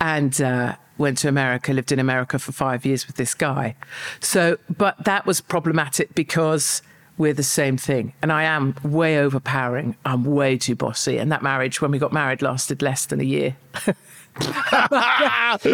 And 0.00 0.40
uh, 0.40 0.76
went 0.98 1.18
to 1.18 1.28
America, 1.28 1.72
lived 1.72 1.92
in 1.92 1.98
America 1.98 2.38
for 2.38 2.52
five 2.52 2.84
years 2.84 3.06
with 3.06 3.16
this 3.16 3.34
guy. 3.34 3.74
So, 4.20 4.58
but 4.74 5.02
that 5.04 5.26
was 5.26 5.40
problematic 5.40 6.14
because 6.14 6.82
we're 7.18 7.32
the 7.32 7.42
same 7.42 7.76
thing. 7.76 8.12
And 8.22 8.32
I 8.32 8.44
am 8.44 8.74
way 8.82 9.18
overpowering. 9.18 9.96
I'm 10.04 10.24
way 10.24 10.58
too 10.58 10.74
bossy. 10.74 11.18
And 11.18 11.32
that 11.32 11.42
marriage, 11.42 11.80
when 11.80 11.90
we 11.90 11.98
got 11.98 12.12
married, 12.12 12.42
lasted 12.42 12.82
less 12.82 13.06
than 13.06 13.20
a 13.20 13.24
year. 13.24 13.56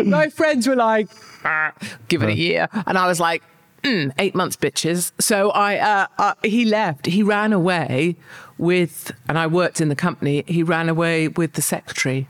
My 0.04 0.30
friends 0.32 0.66
were 0.68 0.76
like, 0.76 1.08
"Ah, 1.44 1.72
give 2.08 2.22
it 2.22 2.28
a 2.28 2.36
year. 2.36 2.68
And 2.86 2.96
I 2.98 3.06
was 3.06 3.20
like, 3.20 3.42
"Mm, 3.82 4.12
eight 4.18 4.34
months, 4.34 4.56
bitches. 4.56 5.12
So 5.20 5.50
I, 5.50 5.76
uh, 5.78 6.06
uh, 6.18 6.34
he 6.42 6.64
left. 6.64 7.06
He 7.06 7.22
ran 7.22 7.52
away 7.52 8.16
with, 8.58 9.12
and 9.28 9.38
I 9.38 9.46
worked 9.46 9.80
in 9.80 9.88
the 9.88 9.96
company. 9.96 10.44
He 10.46 10.62
ran 10.62 10.88
away 10.88 11.28
with 11.28 11.54
the 11.54 11.62
secretary. 11.62 12.28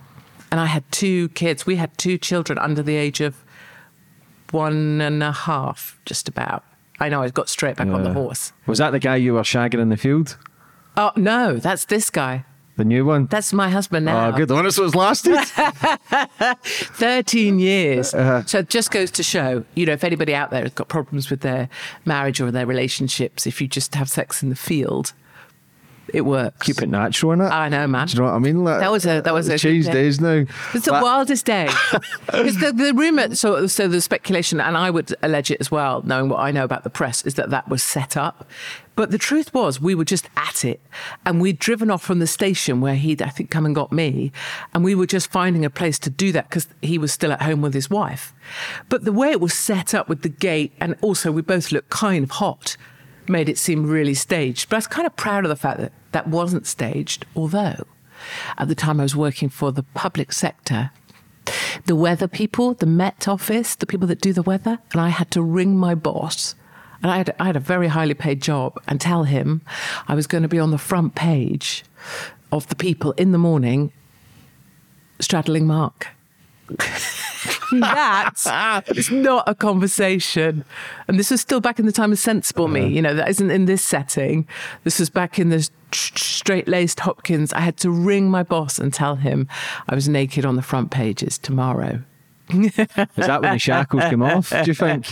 And 0.50 0.60
I 0.60 0.66
had 0.66 0.84
two 0.92 1.30
kids. 1.30 1.64
We 1.64 1.76
had 1.76 1.96
two 1.96 2.18
children 2.18 2.58
under 2.58 2.82
the 2.82 2.94
age 2.96 3.20
of 3.20 3.42
one 4.50 5.00
and 5.00 5.22
a 5.22 5.32
half, 5.32 5.98
just 6.04 6.28
about. 6.28 6.62
I 7.00 7.08
know, 7.08 7.22
I 7.22 7.30
got 7.30 7.48
straight 7.48 7.76
back 7.76 7.88
on 7.88 8.02
the 8.04 8.12
horse. 8.12 8.52
Was 8.66 8.78
that 8.78 8.90
the 8.90 8.98
guy 8.98 9.16
you 9.16 9.34
were 9.34 9.42
shagging 9.42 9.80
in 9.80 9.88
the 9.88 9.96
field? 9.96 10.36
Oh, 10.96 11.10
no, 11.16 11.56
that's 11.56 11.86
this 11.86 12.10
guy. 12.10 12.44
The 12.76 12.84
new 12.84 13.04
one? 13.04 13.26
That's 13.26 13.52
my 13.52 13.68
husband 13.68 14.08
ah, 14.08 14.12
now. 14.12 14.28
Oh, 14.28 14.38
good. 14.38 14.48
The 14.48 14.54
one 14.54 14.64
that's 14.64 14.78
lasted. 14.78 15.36
13 16.64 17.58
years. 17.58 18.14
Uh-huh. 18.14 18.44
So 18.46 18.60
it 18.60 18.70
just 18.70 18.90
goes 18.90 19.10
to 19.12 19.22
show, 19.22 19.64
you 19.74 19.84
know, 19.84 19.92
if 19.92 20.04
anybody 20.04 20.34
out 20.34 20.50
there 20.50 20.62
has 20.62 20.72
got 20.72 20.88
problems 20.88 21.28
with 21.28 21.40
their 21.40 21.68
marriage 22.06 22.40
or 22.40 22.50
their 22.50 22.64
relationships, 22.66 23.46
if 23.46 23.60
you 23.60 23.68
just 23.68 23.94
have 23.94 24.08
sex 24.08 24.42
in 24.42 24.48
the 24.48 24.56
field, 24.56 25.12
it 26.12 26.22
works. 26.22 26.66
Keep 26.66 26.82
it 26.82 26.88
natural, 26.88 27.32
innit? 27.32 27.50
I 27.50 27.68
know, 27.68 27.86
man. 27.86 28.06
Do 28.06 28.12
you 28.14 28.18
know 28.20 28.26
what 28.26 28.34
I 28.34 28.38
mean? 28.38 28.64
Like, 28.64 28.80
That 28.80 28.90
was 28.92 29.06
a- 29.06 29.20
that 29.22 29.32
was 29.34 29.48
a 29.48 29.52
good 29.52 29.58
changed 29.60 29.86
day. 29.88 29.92
days 29.94 30.20
now. 30.20 30.44
It's 30.74 30.84
the 30.86 30.92
wildest 30.92 31.46
day. 31.46 31.68
Because 32.26 32.58
the, 32.58 32.72
the 32.72 32.94
rumor, 32.94 33.34
so, 33.34 33.66
so 33.66 33.88
the 33.88 34.00
speculation, 34.00 34.58
and 34.60 34.76
I 34.76 34.90
would 34.90 35.14
allege 35.22 35.50
it 35.50 35.60
as 35.60 35.70
well, 35.70 36.02
knowing 36.02 36.28
what 36.30 36.38
I 36.40 36.50
know 36.50 36.64
about 36.64 36.82
the 36.82 36.90
press, 36.90 37.22
is 37.26 37.34
that 37.34 37.50
that 37.50 37.68
was 37.68 37.82
set 37.82 38.16
up. 38.16 38.48
But 38.94 39.10
the 39.10 39.18
truth 39.18 39.52
was, 39.52 39.80
we 39.80 39.94
were 39.94 40.04
just 40.04 40.28
at 40.36 40.64
it. 40.64 40.80
And 41.26 41.40
we'd 41.40 41.58
driven 41.58 41.90
off 41.90 42.02
from 42.02 42.18
the 42.20 42.26
station 42.26 42.80
where 42.80 42.94
he'd, 42.94 43.20
I 43.22 43.28
think, 43.28 43.50
come 43.50 43.66
and 43.66 43.74
got 43.74 43.92
me. 43.92 44.32
And 44.74 44.82
we 44.84 44.94
were 44.94 45.06
just 45.06 45.30
finding 45.30 45.64
a 45.64 45.70
place 45.70 45.98
to 46.00 46.10
do 46.10 46.32
that 46.32 46.48
because 46.48 46.68
he 46.80 46.96
was 46.98 47.12
still 47.12 47.32
at 47.32 47.42
home 47.42 47.60
with 47.62 47.74
his 47.74 47.90
wife. 47.90 48.32
But 48.88 49.04
the 49.04 49.12
way 49.12 49.30
it 49.30 49.40
was 49.40 49.52
set 49.54 49.94
up 49.94 50.08
with 50.08 50.22
the 50.22 50.28
gate, 50.30 50.72
and 50.80 50.96
also 51.02 51.30
we 51.32 51.42
both 51.42 51.70
looked 51.72 51.90
kind 51.90 52.24
of 52.24 52.30
hot, 52.32 52.76
made 53.28 53.48
it 53.48 53.58
seem 53.58 53.86
really 53.86 54.14
staged. 54.14 54.68
But 54.68 54.76
I 54.76 54.78
was 54.78 54.86
kind 54.86 55.06
of 55.06 55.16
proud 55.16 55.44
of 55.44 55.48
the 55.50 55.56
fact 55.56 55.80
that 55.80 55.92
that 56.12 56.28
wasn't 56.28 56.66
staged, 56.66 57.26
although 57.34 57.86
at 58.56 58.68
the 58.68 58.74
time 58.74 59.00
I 59.00 59.02
was 59.02 59.16
working 59.16 59.48
for 59.48 59.72
the 59.72 59.82
public 59.82 60.32
sector 60.32 60.90
the 61.86 61.96
weather 61.96 62.28
people, 62.28 62.74
the 62.74 62.86
Met 62.86 63.26
office, 63.26 63.74
the 63.74 63.86
people 63.86 64.06
that 64.08 64.20
do 64.20 64.32
the 64.32 64.42
weather, 64.42 64.78
and 64.92 65.00
I 65.00 65.08
had 65.08 65.30
to 65.32 65.42
ring 65.42 65.76
my 65.76 65.94
boss. 65.94 66.54
And 67.02 67.10
I 67.10 67.16
had, 67.16 67.34
I 67.40 67.46
had 67.46 67.56
a 67.56 67.60
very 67.60 67.88
highly 67.88 68.14
paid 68.14 68.40
job 68.40 68.80
and 68.86 69.00
tell 69.00 69.24
him 69.24 69.62
I 70.06 70.14
was 70.14 70.28
going 70.28 70.42
to 70.42 70.48
be 70.48 70.60
on 70.60 70.70
the 70.70 70.78
front 70.78 71.16
page 71.16 71.84
of 72.52 72.68
the 72.68 72.76
people 72.76 73.12
in 73.12 73.32
the 73.32 73.38
morning 73.38 73.92
straddling 75.18 75.66
Mark. 75.66 76.08
that 77.80 78.84
is 78.88 79.10
not 79.10 79.48
a 79.48 79.54
conversation. 79.54 80.64
And 81.08 81.18
this 81.18 81.30
was 81.30 81.40
still 81.40 81.60
back 81.60 81.78
in 81.78 81.86
the 81.86 81.92
time 81.92 82.12
of 82.12 82.18
sensible 82.18 82.68
me. 82.68 82.86
You 82.88 83.02
know, 83.02 83.14
that 83.14 83.28
isn't 83.28 83.50
in 83.50 83.64
this 83.64 83.82
setting. 83.82 84.46
This 84.84 84.98
was 84.98 85.10
back 85.10 85.38
in 85.38 85.48
the 85.48 85.68
straight 85.92 86.68
laced 86.68 87.00
Hopkins. 87.00 87.52
I 87.52 87.60
had 87.60 87.76
to 87.78 87.90
ring 87.90 88.30
my 88.30 88.42
boss 88.42 88.78
and 88.78 88.92
tell 88.92 89.16
him 89.16 89.48
I 89.88 89.94
was 89.94 90.08
naked 90.08 90.44
on 90.44 90.56
the 90.56 90.62
front 90.62 90.90
pages 90.90 91.38
tomorrow. 91.38 92.02
Is 92.52 93.26
that 93.26 93.42
when 93.42 93.52
the 93.52 93.58
shackles 93.58 94.02
came 94.04 94.22
off, 94.22 94.50
do 94.50 94.62
you 94.66 94.74
think? 94.74 95.06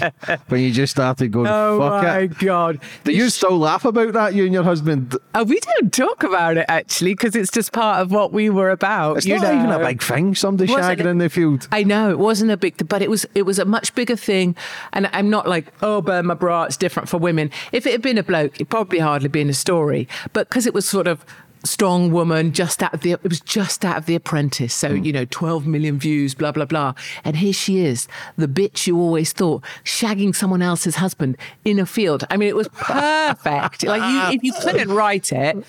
When 0.49 0.61
you 0.61 0.73
just 0.73 0.93
started 0.93 1.31
going, 1.31 1.47
oh 1.49 1.79
fuck 1.79 2.05
it? 2.05 2.07
Oh 2.07 2.13
my 2.13 2.27
God. 2.27 2.81
Do 3.05 3.13
you 3.13 3.31
still 3.31 3.59
laugh 3.59 3.85
about 3.85 4.13
that, 4.13 4.35
you 4.35 4.45
and 4.45 4.53
your 4.53 4.63
husband? 4.63 5.17
Oh, 5.35 5.45
we 5.45 5.59
don't 5.61 5.93
talk 5.93 6.23
about 6.23 6.57
it 6.57 6.67
actually 6.69 7.15
because 7.15 7.35
it's 7.37 7.51
just 7.51 7.73
part 7.73 8.01
of 8.01 8.13
what 8.13 8.33
we 8.33 8.51
were 8.51 8.71
about. 8.71 9.19
It's 9.19 9.27
not 9.27 9.43
even 9.43 9.71
a 9.71 9.79
big 9.79 10.03
thing, 10.03 10.35
somebody 10.35 10.73
shagging 10.73 11.01
it? 11.01 11.07
in 11.07 11.19
the 11.19 11.29
field. 11.29 11.69
I 11.73 11.83
know 11.85 12.11
it 12.11 12.19
wasn't 12.19 12.51
a 12.51 12.57
big, 12.57 12.89
but 12.89 13.03
it 13.03 13.11
was 13.11 13.27
it 13.35 13.43
was 13.43 13.59
a 13.59 13.65
much 13.65 13.95
bigger 13.95 14.17
thing. 14.17 14.57
And 14.93 15.09
I'm 15.13 15.31
not 15.31 15.49
like, 15.49 15.73
oh, 15.83 16.01
burn 16.01 16.27
my 16.27 16.35
bra. 16.35 16.65
It's 16.65 16.77
different 16.77 17.09
for 17.09 17.19
women. 17.19 17.51
If 17.73 17.87
it 17.87 17.93
had 17.93 18.03
been 18.03 18.19
a 18.19 18.23
bloke, 18.23 18.55
it'd 18.57 18.69
probably 18.71 18.99
hardly 18.99 19.29
been 19.29 19.49
a 19.49 19.55
story. 19.55 20.09
But 20.33 20.49
because 20.49 20.67
it 20.67 20.75
was 20.75 20.89
sort 20.89 21.07
of 21.07 21.25
strong 21.65 22.11
woman, 22.11 22.53
just 22.53 22.83
out 22.83 22.95
of 22.95 23.01
the, 23.01 23.13
it 23.13 23.23
was 23.23 23.41
just 23.41 23.85
out 23.85 23.97
of 23.97 24.07
the 24.07 24.15
Apprentice. 24.15 24.75
So 24.75 24.89
you 24.93 25.13
know, 25.13 25.25
12 25.27 25.67
million 25.67 25.99
views, 25.99 26.35
blah 26.35 26.53
blah 26.53 26.65
blah. 26.65 26.95
And 27.25 27.37
here 27.37 27.53
she 27.53 27.81
is, 27.81 28.09
the 28.37 28.49
bitch 28.49 28.87
you 28.87 28.99
always 28.99 29.33
thought, 29.33 29.63
shagging 29.85 30.35
someone 30.35 30.63
else's 30.63 30.97
husband 30.97 31.37
in 31.65 31.79
a 31.79 31.87
field. 31.87 32.25
I 32.31 32.37
mean, 32.37 32.49
it 32.49 32.57
was 32.57 32.69
perfect. 32.69 33.85
like 33.85 34.03
you, 34.03 34.37
if 34.37 34.43
you 34.43 34.53
couldn't 34.61 34.91
write 34.91 35.33
it. 35.33 35.65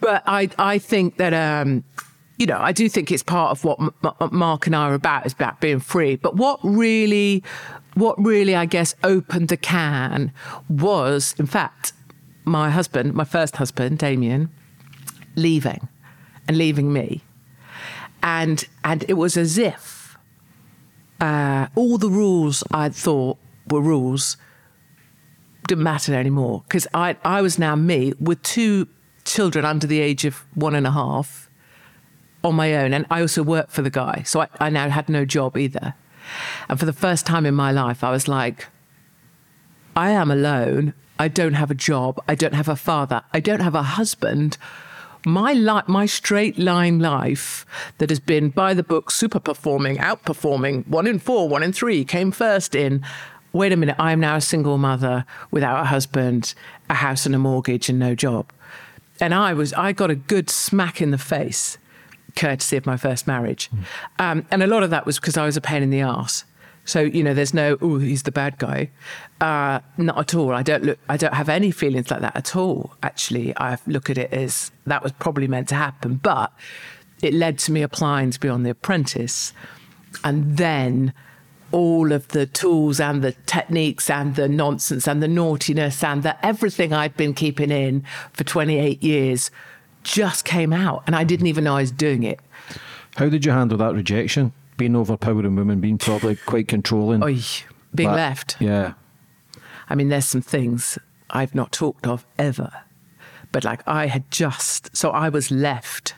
But 0.00 0.22
I, 0.26 0.50
I 0.58 0.78
think 0.78 1.16
that, 1.16 1.32
um, 1.32 1.82
you 2.36 2.46
know, 2.46 2.58
I 2.58 2.72
do 2.72 2.88
think 2.90 3.10
it's 3.10 3.22
part 3.22 3.52
of 3.52 3.64
what 3.64 3.80
M- 3.80 3.94
M- 4.20 4.28
Mark 4.32 4.66
and 4.66 4.76
I 4.76 4.90
are 4.90 4.94
about 4.94 5.24
is 5.24 5.32
about 5.32 5.60
being 5.60 5.80
free. 5.80 6.16
But 6.16 6.36
what 6.36 6.60
really, 6.62 7.42
what 7.94 8.22
really, 8.22 8.54
I 8.54 8.66
guess, 8.66 8.94
opened 9.02 9.48
the 9.48 9.56
can 9.56 10.30
was, 10.68 11.34
in 11.38 11.46
fact, 11.46 11.94
my 12.44 12.68
husband, 12.68 13.14
my 13.14 13.24
first 13.24 13.56
husband, 13.56 13.98
Damien, 13.98 14.50
leaving 15.34 15.88
and 16.46 16.56
leaving 16.56 16.92
me. 16.92 17.22
And, 18.22 18.66
and 18.82 19.04
it 19.08 19.14
was 19.14 19.36
as 19.36 19.58
if 19.58 20.16
uh, 21.20 21.68
all 21.74 21.98
the 21.98 22.10
rules 22.10 22.64
I'd 22.70 22.94
thought 22.94 23.38
were 23.68 23.80
rules 23.80 24.36
didn't 25.66 25.84
matter 25.84 26.14
anymore 26.14 26.62
because 26.66 26.86
I, 26.92 27.16
I 27.24 27.40
was 27.40 27.58
now 27.58 27.74
me 27.74 28.12
with 28.20 28.42
two 28.42 28.88
children 29.24 29.64
under 29.64 29.86
the 29.86 30.00
age 30.00 30.24
of 30.24 30.44
one 30.54 30.74
and 30.74 30.86
a 30.86 30.90
half 30.90 31.48
on 32.42 32.54
my 32.54 32.74
own. 32.74 32.92
And 32.92 33.06
I 33.10 33.20
also 33.20 33.42
worked 33.42 33.72
for 33.72 33.82
the 33.82 33.90
guy. 33.90 34.22
So 34.24 34.40
I, 34.42 34.48
I 34.60 34.70
now 34.70 34.88
had 34.90 35.08
no 35.08 35.24
job 35.24 35.56
either. 35.56 35.94
And 36.68 36.78
for 36.78 36.86
the 36.86 36.92
first 36.92 37.26
time 37.26 37.46
in 37.46 37.54
my 37.54 37.72
life, 37.72 38.04
I 38.04 38.10
was 38.10 38.28
like, 38.28 38.68
I 39.96 40.10
am 40.10 40.30
alone. 40.30 40.94
I 41.18 41.28
don't 41.28 41.54
have 41.54 41.70
a 41.70 41.74
job. 41.74 42.22
I 42.28 42.34
don't 42.34 42.54
have 42.54 42.68
a 42.68 42.76
father. 42.76 43.22
I 43.32 43.40
don't 43.40 43.60
have 43.60 43.74
a 43.74 43.82
husband. 43.82 44.58
My 45.24 45.52
li- 45.54 45.82
my 45.86 46.06
straight 46.06 46.58
line 46.58 46.98
life 46.98 47.64
that 47.98 48.10
has 48.10 48.20
been 48.20 48.50
by 48.50 48.74
the 48.74 48.82
book, 48.82 49.10
super 49.10 49.40
performing, 49.40 49.96
outperforming, 49.96 50.86
one 50.86 51.06
in 51.06 51.18
four, 51.18 51.48
one 51.48 51.62
in 51.62 51.72
three, 51.72 52.04
came 52.04 52.30
first 52.30 52.74
in. 52.74 53.02
wait 53.54 53.72
a 53.72 53.76
minute, 53.76 53.96
I'm 53.98 54.20
now 54.20 54.36
a 54.36 54.40
single 54.40 54.78
mother 54.78 55.24
without 55.50 55.80
a 55.80 55.84
husband, 55.84 56.54
a 56.90 56.94
house 56.94 57.24
and 57.24 57.34
a 57.34 57.38
mortgage, 57.38 57.88
and 57.88 57.98
no 57.98 58.14
job. 58.14 58.52
And 59.20 59.32
I 59.32 59.54
was, 59.54 59.72
I 59.74 59.92
got 59.92 60.10
a 60.10 60.16
good 60.16 60.50
smack 60.50 61.00
in 61.00 61.12
the 61.12 61.18
face, 61.18 61.78
courtesy 62.34 62.76
of 62.76 62.84
my 62.84 62.96
first 62.96 63.26
marriage. 63.26 63.70
Um, 64.18 64.44
and 64.50 64.62
a 64.62 64.66
lot 64.66 64.82
of 64.82 64.90
that 64.90 65.06
was 65.06 65.20
because 65.20 65.36
I 65.36 65.46
was 65.46 65.56
a 65.56 65.60
pain 65.60 65.82
in 65.82 65.90
the 65.90 66.00
ass. 66.00 66.44
So 66.84 67.00
you 67.00 67.22
know, 67.22 67.34
there's 67.34 67.54
no, 67.54 67.78
oh, 67.80 67.98
he's 67.98 68.24
the 68.24 68.32
bad 68.32 68.58
guy. 68.58 68.90
Uh, 69.40 69.80
not 69.96 70.18
at 70.18 70.34
all. 70.34 70.52
I 70.52 70.62
don't 70.62 70.84
look. 70.84 70.98
I 71.08 71.16
don't 71.16 71.34
have 71.34 71.48
any 71.48 71.70
feelings 71.70 72.10
like 72.10 72.20
that 72.20 72.36
at 72.36 72.56
all. 72.56 72.94
Actually, 73.02 73.56
I 73.56 73.78
look 73.86 74.10
at 74.10 74.18
it 74.18 74.32
as 74.32 74.70
that 74.86 75.02
was 75.02 75.12
probably 75.12 75.48
meant 75.48 75.68
to 75.68 75.74
happen, 75.74 76.16
but 76.16 76.52
it 77.22 77.32
led 77.32 77.58
to 77.60 77.72
me 77.72 77.82
applying 77.82 78.30
to 78.32 78.40
be 78.40 78.48
on 78.48 78.62
The 78.64 78.70
Apprentice, 78.70 79.52
and 80.22 80.56
then 80.56 81.12
all 81.72 82.12
of 82.12 82.28
the 82.28 82.46
tools 82.46 83.00
and 83.00 83.22
the 83.22 83.32
techniques 83.46 84.08
and 84.08 84.36
the 84.36 84.48
nonsense 84.48 85.08
and 85.08 85.20
the 85.20 85.26
naughtiness 85.26 86.04
and 86.04 86.22
the 86.22 86.46
everything 86.46 86.92
I'd 86.92 87.16
been 87.16 87.34
keeping 87.34 87.72
in 87.72 88.04
for 88.32 88.44
28 88.44 89.02
years 89.02 89.50
just 90.04 90.44
came 90.44 90.72
out, 90.72 91.02
and 91.06 91.16
I 91.16 91.24
didn't 91.24 91.46
even 91.46 91.64
know 91.64 91.76
I 91.76 91.80
was 91.80 91.90
doing 91.90 92.22
it. 92.22 92.38
How 93.16 93.28
did 93.28 93.44
you 93.44 93.52
handle 93.52 93.78
that 93.78 93.94
rejection? 93.94 94.52
Being 94.76 94.96
overpowering 94.96 95.54
women, 95.56 95.80
being 95.80 95.98
probably 95.98 96.36
quite 96.36 96.68
controlling. 96.68 97.22
Oy, 97.22 97.40
being 97.94 98.10
left. 98.10 98.56
Yeah. 98.60 98.94
I 99.88 99.94
mean, 99.94 100.08
there's 100.08 100.24
some 100.24 100.42
things 100.42 100.98
I've 101.30 101.54
not 101.54 101.72
talked 101.72 102.06
of 102.06 102.26
ever, 102.38 102.72
but 103.52 103.64
like 103.64 103.86
I 103.86 104.06
had 104.06 104.30
just, 104.30 104.96
so 104.96 105.10
I 105.10 105.28
was 105.28 105.50
left. 105.50 106.14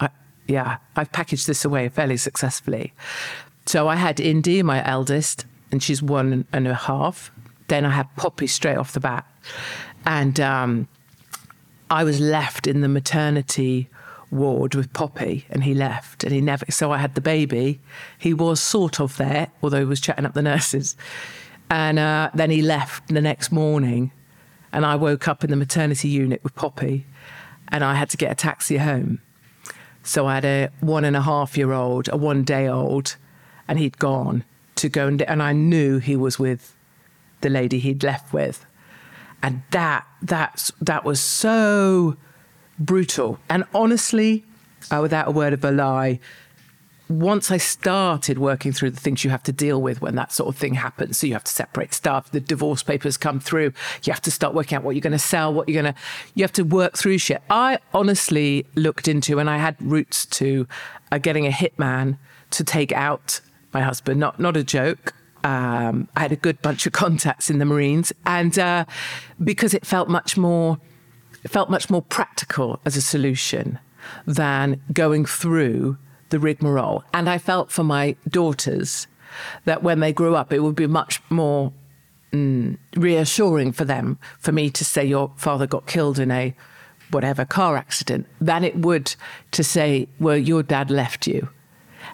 I, 0.00 0.08
yeah, 0.46 0.78
I've 0.96 1.12
packaged 1.12 1.46
this 1.46 1.64
away 1.64 1.88
fairly 1.88 2.16
successfully. 2.16 2.94
So 3.66 3.86
I 3.88 3.96
had 3.96 4.18
Indy, 4.18 4.62
my 4.62 4.84
eldest, 4.86 5.44
and 5.70 5.82
she's 5.82 6.02
one 6.02 6.46
and 6.52 6.66
a 6.66 6.74
half. 6.74 7.30
Then 7.68 7.84
I 7.84 7.90
had 7.90 8.14
Poppy 8.16 8.46
straight 8.46 8.78
off 8.78 8.92
the 8.92 9.00
bat. 9.00 9.26
And 10.06 10.40
um, 10.40 10.88
I 11.90 12.02
was 12.02 12.18
left 12.18 12.66
in 12.66 12.80
the 12.80 12.88
maternity 12.88 13.88
ward 14.30 14.74
with 14.74 14.92
Poppy, 14.92 15.46
and 15.50 15.64
he 15.64 15.74
left, 15.74 16.24
and 16.24 16.32
he 16.32 16.40
never. 16.40 16.64
So 16.70 16.92
I 16.92 16.98
had 16.98 17.14
the 17.14 17.20
baby. 17.20 17.80
He 18.18 18.34
was 18.34 18.60
sort 18.60 19.00
of 19.00 19.16
there, 19.16 19.50
although 19.62 19.78
he 19.78 19.84
was 19.84 20.00
chatting 20.00 20.24
up 20.24 20.34
the 20.34 20.42
nurses. 20.42 20.96
And 21.70 21.98
uh, 21.98 22.30
then 22.34 22.50
he 22.50 22.62
left 22.62 23.08
the 23.08 23.20
next 23.20 23.52
morning, 23.52 24.12
and 24.72 24.86
I 24.86 24.96
woke 24.96 25.28
up 25.28 25.44
in 25.44 25.50
the 25.50 25.56
maternity 25.56 26.08
unit 26.08 26.42
with 26.42 26.54
Poppy, 26.54 27.06
and 27.68 27.84
I 27.84 27.94
had 27.94 28.10
to 28.10 28.16
get 28.16 28.30
a 28.30 28.34
taxi 28.34 28.78
home. 28.78 29.20
So 30.02 30.26
I 30.26 30.36
had 30.36 30.44
a 30.44 30.70
one 30.80 31.04
and 31.04 31.16
a 31.16 31.22
half 31.22 31.56
year 31.58 31.72
old, 31.72 32.08
a 32.08 32.16
one 32.16 32.42
day 32.42 32.66
old, 32.66 33.16
and 33.66 33.78
he'd 33.78 33.98
gone 33.98 34.44
to 34.76 34.88
go 34.88 35.08
and 35.08 35.20
and 35.22 35.42
I 35.42 35.52
knew 35.52 35.98
he 35.98 36.16
was 36.16 36.38
with 36.38 36.74
the 37.40 37.50
lady 37.50 37.78
he'd 37.78 38.02
left 38.02 38.32
with, 38.32 38.64
and 39.42 39.62
that 39.70 40.06
that's 40.22 40.72
that 40.80 41.04
was 41.04 41.20
so 41.20 42.16
brutal. 42.78 43.38
And 43.48 43.64
honestly, 43.74 44.44
uh, 44.90 45.00
without 45.02 45.28
a 45.28 45.30
word 45.30 45.52
of 45.52 45.64
a 45.64 45.70
lie, 45.70 46.20
once 47.08 47.50
I 47.50 47.56
started 47.56 48.38
working 48.38 48.72
through 48.72 48.90
the 48.90 49.00
things 49.00 49.24
you 49.24 49.30
have 49.30 49.42
to 49.44 49.52
deal 49.52 49.80
with 49.80 50.02
when 50.02 50.14
that 50.16 50.30
sort 50.30 50.48
of 50.54 50.56
thing 50.60 50.74
happens, 50.74 51.18
so 51.18 51.26
you 51.26 51.32
have 51.32 51.44
to 51.44 51.52
separate 51.52 51.94
stuff, 51.94 52.30
the 52.30 52.40
divorce 52.40 52.82
papers 52.82 53.16
come 53.16 53.40
through, 53.40 53.72
you 54.04 54.12
have 54.12 54.20
to 54.22 54.30
start 54.30 54.54
working 54.54 54.76
out 54.76 54.84
what 54.84 54.94
you're 54.94 55.00
going 55.00 55.12
to 55.12 55.18
sell, 55.18 55.52
what 55.52 55.68
you're 55.68 55.82
going 55.82 55.94
to, 55.94 55.98
you 56.34 56.44
have 56.44 56.52
to 56.52 56.64
work 56.64 56.98
through 56.98 57.18
shit. 57.18 57.42
I 57.48 57.78
honestly 57.94 58.66
looked 58.74 59.08
into, 59.08 59.38
and 59.38 59.48
I 59.48 59.56
had 59.56 59.76
roots 59.80 60.26
to 60.26 60.68
uh, 61.10 61.18
getting 61.18 61.46
a 61.46 61.50
hitman 61.50 62.18
to 62.50 62.64
take 62.64 62.92
out 62.92 63.40
my 63.72 63.80
husband, 63.80 64.20
not 64.20 64.38
not 64.38 64.56
a 64.56 64.64
joke. 64.64 65.14
Um, 65.44 66.08
I 66.16 66.20
had 66.20 66.32
a 66.32 66.36
good 66.36 66.60
bunch 66.62 66.86
of 66.86 66.92
contacts 67.04 67.48
in 67.50 67.58
the 67.58 67.64
Marines, 67.64 68.12
and 68.26 68.58
uh, 68.58 68.84
because 69.42 69.74
it 69.74 69.86
felt 69.86 70.08
much 70.08 70.36
more, 70.36 70.78
it 71.44 71.48
felt 71.48 71.70
much 71.70 71.90
more 71.90 72.02
practical 72.02 72.80
as 72.84 72.96
a 72.96 73.02
solution 73.02 73.78
than 74.26 74.80
going 74.92 75.24
through 75.24 75.96
the 76.30 76.38
rigmarole. 76.38 77.04
And 77.12 77.28
I 77.28 77.38
felt 77.38 77.70
for 77.70 77.84
my 77.84 78.16
daughters 78.28 79.06
that 79.64 79.82
when 79.82 80.00
they 80.00 80.12
grew 80.12 80.34
up, 80.34 80.52
it 80.52 80.60
would 80.60 80.74
be 80.74 80.86
much 80.86 81.22
more 81.30 81.72
mm, 82.32 82.76
reassuring 82.96 83.72
for 83.72 83.84
them 83.84 84.18
for 84.38 84.52
me 84.52 84.70
to 84.70 84.84
say 84.84 85.04
your 85.04 85.32
father 85.36 85.66
got 85.66 85.86
killed 85.86 86.18
in 86.18 86.30
a 86.30 86.54
whatever 87.10 87.44
car 87.44 87.76
accident 87.76 88.26
than 88.40 88.64
it 88.64 88.76
would 88.76 89.14
to 89.52 89.64
say, 89.64 90.08
well, 90.20 90.36
your 90.36 90.62
dad 90.62 90.90
left 90.90 91.26
you. 91.26 91.48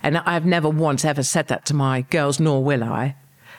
And 0.03 0.19
I've 0.19 0.47
never 0.47 0.69
once 0.69 1.05
ever 1.05 1.23
said 1.23 1.49
that 1.49 1.65
to 1.67 1.75
my 1.75 2.03
girls, 2.03 2.39
nor 2.39 2.63
will 2.63 2.85
I. 2.85 3.17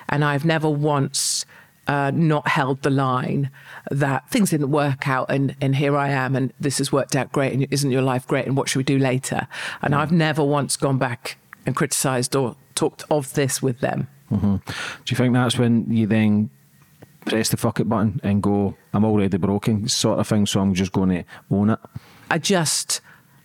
And 0.08 0.24
I've 0.24 0.46
never 0.46 0.70
once 0.70 1.46
uh, 1.88 2.12
not 2.14 2.48
held 2.48 2.82
the 2.82 2.90
line 2.90 3.50
that 3.92 4.30
things 4.30 4.50
didn't 4.50 4.72
work 4.72 5.08
out 5.08 5.30
and, 5.30 5.56
and 5.62 5.76
here 5.76 5.96
I 5.98 6.10
am 6.10 6.36
and 6.36 6.54
this 6.60 6.80
has 6.80 6.92
worked 6.92 7.16
out 7.16 7.32
great 7.32 7.54
and 7.54 7.68
isn't 7.72 7.92
your 7.92 8.02
life 8.02 8.28
great 8.28 8.46
and 8.46 8.58
what 8.58 8.70
should 8.70 8.80
we 8.80 8.84
do 8.84 8.98
later? 8.98 9.48
And 9.82 9.94
I've 9.94 10.12
never 10.12 10.44
once 10.44 10.78
gone 10.78 10.98
back 10.98 11.38
and 11.66 11.76
criticised 11.76 12.36
or 12.36 12.56
talked 12.76 13.04
of 13.10 13.34
this 13.34 13.62
with 13.62 13.80
them. 13.80 14.08
Do 15.06 15.12
you 15.14 15.16
think 15.16 15.34
that's 15.34 15.58
when 15.58 15.92
you 15.92 16.08
then 16.08 16.50
press 17.26 17.50
the 17.50 17.58
fuck 17.58 17.80
it 17.80 17.90
button 17.90 18.20
and 18.24 18.42
go, 18.42 18.76
I'm 18.94 19.06
already 19.06 19.38
broken, 19.38 19.88
sort 19.88 20.20
of 20.20 20.28
thing, 20.28 20.46
so 20.46 20.60
I'm 20.62 20.74
just 20.74 20.92
going 20.92 21.10
to 21.10 21.24
own 21.52 21.72
it? 21.72 21.80
I 22.30 22.38
just, 22.40 23.02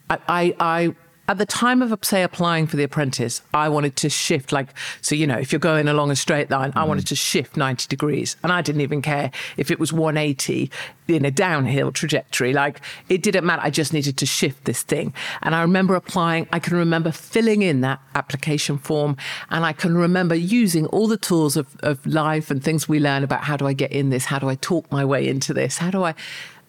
I, 0.09 0.19
I, 0.29 0.57
I, 0.61 0.95
at 1.31 1.39
the 1.39 1.47
time 1.47 1.81
of, 1.81 1.97
say, 2.03 2.25
applying 2.25 2.67
for 2.67 2.77
The 2.77 2.83
Apprentice, 2.83 3.41
I 3.55 3.69
wanted 3.69 3.95
to 3.95 4.11
shift, 4.11 4.51
like, 4.51 4.77
so, 5.01 5.15
you 5.15 5.29
know, 5.29 5.39
if 5.39 5.53
you're 5.53 5.61
going 5.61 5.87
along 5.87 6.11
a 6.11 6.17
straight 6.17 6.51
line, 6.51 6.73
I 6.75 6.83
wanted 6.83 7.05
mm. 7.05 7.11
to 7.11 7.15
shift 7.15 7.57
90 7.57 7.87
degrees. 7.87 8.35
And 8.43 8.51
I 8.51 8.63
didn't 8.63 8.81
even 8.81 9.01
care 9.01 9.31
if 9.57 9.71
it 9.71 9.79
was 9.79 9.93
180 9.93 10.73
in 11.07 11.25
a 11.25 11.31
downhill 11.31 11.93
trajectory. 11.93 12.53
Like, 12.53 12.81
it 13.09 13.23
didn't 13.23 13.47
matter. 13.47 13.63
I 13.63 13.71
just 13.71 13.93
needed 13.93 14.17
to 14.17 14.27
shift 14.27 14.65
this 14.65 14.83
thing. 14.83 15.15
And 15.43 15.55
I 15.55 15.63
remember 15.63 15.95
applying, 15.95 16.49
I 16.53 16.59
can 16.59 16.77
remember 16.77 17.13
filling 17.13 17.63
in 17.63 17.81
that 17.83 18.01
application 18.17 18.77
form. 18.77 19.17
And 19.51 19.65
I 19.65 19.73
can 19.73 19.97
remember 19.97 20.35
using 20.35 20.87
all 20.87 21.07
the 21.07 21.17
tools 21.17 21.57
of, 21.57 21.77
of 21.85 22.05
life 22.05 22.51
and 22.51 22.61
things 22.61 22.89
we 22.89 22.99
learn 22.99 23.23
about 23.23 23.45
how 23.45 23.57
do 23.57 23.69
I 23.69 23.73
get 23.73 23.93
in 23.93 24.11
this? 24.11 24.25
How 24.25 24.41
do 24.41 24.49
I 24.49 24.57
talk 24.57 24.91
my 24.91 25.05
way 25.05 25.29
into 25.29 25.55
this? 25.55 25.79
How 25.79 25.93
do 25.93 26.03
I 26.03 26.17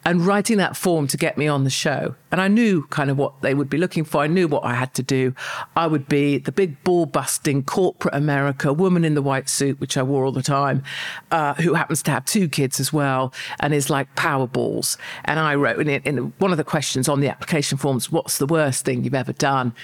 and 0.04 0.26
writing 0.26 0.56
that 0.58 0.76
form 0.76 1.06
to 1.06 1.16
get 1.16 1.38
me 1.38 1.46
on 1.46 1.64
the 1.64 1.70
show. 1.70 2.14
And 2.30 2.40
I 2.40 2.48
knew 2.48 2.86
kind 2.88 3.10
of 3.10 3.18
what 3.18 3.40
they 3.42 3.54
would 3.54 3.70
be 3.70 3.78
looking 3.78 4.04
for. 4.04 4.22
I 4.22 4.26
knew 4.26 4.48
what 4.48 4.64
I 4.64 4.74
had 4.74 4.94
to 4.94 5.02
do. 5.02 5.34
I 5.76 5.86
would 5.86 6.08
be 6.08 6.38
the 6.38 6.52
big 6.52 6.82
ball 6.82 7.06
busting 7.06 7.64
corporate 7.64 8.14
America 8.14 8.72
woman 8.72 9.04
in 9.04 9.14
the 9.14 9.22
white 9.22 9.48
suit, 9.48 9.78
which 9.80 9.96
I 9.96 10.02
wore 10.02 10.24
all 10.24 10.32
the 10.32 10.42
time, 10.42 10.82
uh, 11.30 11.54
who 11.54 11.74
happens 11.74 12.02
to 12.04 12.10
have 12.10 12.24
two 12.24 12.48
kids 12.48 12.80
as 12.80 12.92
well 12.92 13.32
and 13.60 13.72
is 13.72 13.90
like 13.90 14.14
power 14.16 14.46
balls. 14.46 14.98
And 15.24 15.38
I 15.38 15.54
wrote 15.54 15.78
in, 15.80 15.88
in 15.88 16.32
one 16.38 16.50
of 16.50 16.56
the 16.56 16.64
questions 16.64 17.08
on 17.08 17.20
the 17.20 17.28
application 17.28 17.78
forms, 17.78 18.10
what's 18.10 18.38
the 18.38 18.46
worst 18.46 18.84
thing 18.84 19.04
you've 19.04 19.14
ever 19.14 19.32
done? 19.32 19.74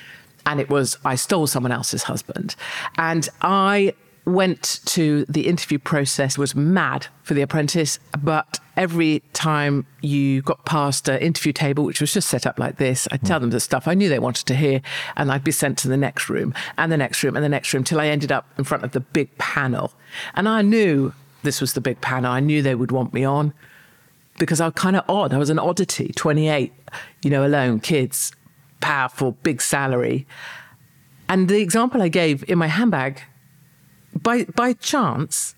And 0.47 0.61
it 0.61 0.71
was, 0.71 0.97
I 1.05 1.15
stole 1.15 1.47
someone 1.47 1.73
else's 1.73 2.05
husband. 2.05 2.57
And 2.97 3.29
I 3.43 3.95
went 4.29 4.81
to 4.85 5.25
the 5.27 5.47
interview 5.47 5.79
process 5.79 6.37
was 6.37 6.55
mad 6.55 7.07
for 7.23 7.35
the 7.35 7.43
apprentice 7.43 7.99
but 8.23 8.61
every 8.77 9.23
time 9.33 9.87
you 10.01 10.43
got 10.43 10.65
past 10.65 11.09
an 11.09 11.19
interview 11.21 11.53
table 11.53 11.85
which 11.85 12.01
was 12.01 12.13
just 12.13 12.29
set 12.29 12.47
up 12.47 12.59
like 12.59 12.77
this 12.77 13.09
i'd 13.11 13.23
tell 13.25 13.41
them 13.41 13.51
the 13.51 13.61
stuff 13.61 13.89
i 13.89 13.95
knew 13.95 14.09
they 14.09 14.19
wanted 14.19 14.47
to 14.47 14.55
hear 14.55 14.81
and 15.17 15.33
i'd 15.33 15.43
be 15.43 15.51
sent 15.51 15.79
to 15.79 15.89
the 15.89 15.97
next 15.97 16.29
room 16.29 16.53
and 16.77 16.93
the 16.93 16.97
next 16.97 17.23
room 17.23 17.37
and 17.37 17.45
the 17.45 17.49
next 17.49 17.73
room 17.73 17.83
till 17.83 18.01
i 18.01 18.07
ended 18.07 18.31
up 18.31 18.47
in 18.59 18.65
front 18.65 18.85
of 18.85 18.93
the 18.93 19.01
big 19.01 19.37
panel. 19.39 19.93
And 20.35 20.49
i 20.49 20.63
knew 20.63 21.13
this 21.43 21.61
was 21.61 21.73
the 21.75 21.81
big 21.81 22.01
panel. 22.01 22.33
I 22.33 22.41
knew 22.41 22.63
they 22.63 22.75
would 22.75 22.91
want 22.93 23.15
me 23.15 23.25
on 23.25 23.55
because 24.39 24.61
i 24.61 24.67
was 24.67 24.75
kind 24.75 24.97
of 24.97 25.05
odd. 25.09 25.33
I 25.33 25.39
was 25.39 25.51
an 25.51 25.59
oddity 25.59 26.13
28 26.15 26.73
you 27.23 27.31
know 27.31 27.47
alone 27.47 27.81
kids 27.81 28.33
powerful 28.81 29.33
big 29.43 29.61
salary. 29.61 30.27
And 31.29 31.49
the 31.49 31.61
example 31.61 32.03
i 32.03 32.09
gave 32.09 32.45
in 32.49 32.59
my 32.59 32.69
handbag 32.69 33.23
by 34.23 34.45
by 34.45 34.73
chance, 34.75 35.55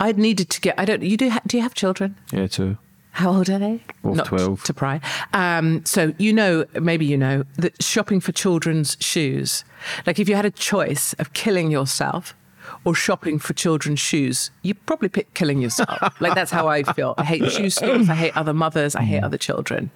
I'd 0.00 0.18
needed 0.18 0.50
to 0.50 0.60
get. 0.60 0.78
I 0.78 0.84
don't. 0.84 1.02
You 1.02 1.16
do. 1.16 1.30
Ha, 1.30 1.40
do 1.46 1.56
you 1.56 1.62
have 1.62 1.74
children? 1.74 2.16
Yeah, 2.32 2.46
two. 2.46 2.78
How 3.12 3.32
old 3.32 3.50
are 3.50 3.58
they? 3.58 3.82
Both 4.04 4.16
Not 4.16 4.26
12. 4.26 4.62
To 4.64 4.74
pry. 4.74 5.00
Um, 5.32 5.84
so 5.84 6.14
you 6.18 6.32
know, 6.32 6.66
maybe 6.74 7.04
you 7.04 7.16
know 7.16 7.44
that 7.56 7.82
shopping 7.82 8.20
for 8.20 8.30
children's 8.30 8.96
shoes. 9.00 9.64
Like 10.06 10.20
if 10.20 10.28
you 10.28 10.36
had 10.36 10.44
a 10.44 10.52
choice 10.52 11.14
of 11.14 11.32
killing 11.32 11.70
yourself 11.70 12.36
or 12.84 12.94
shopping 12.94 13.40
for 13.40 13.54
children's 13.54 13.98
shoes, 13.98 14.52
you 14.62 14.74
probably 14.74 15.08
pick 15.08 15.34
killing 15.34 15.60
yourself. 15.60 15.98
like 16.20 16.36
that's 16.36 16.52
how 16.52 16.68
I 16.68 16.84
feel. 16.84 17.14
I 17.18 17.24
hate 17.24 17.50
shoe 17.50 17.70
stores. 17.70 18.08
I 18.08 18.14
hate 18.14 18.36
other 18.36 18.54
mothers. 18.54 18.94
I 18.94 19.02
hate 19.02 19.24
other 19.24 19.38
children. 19.38 19.90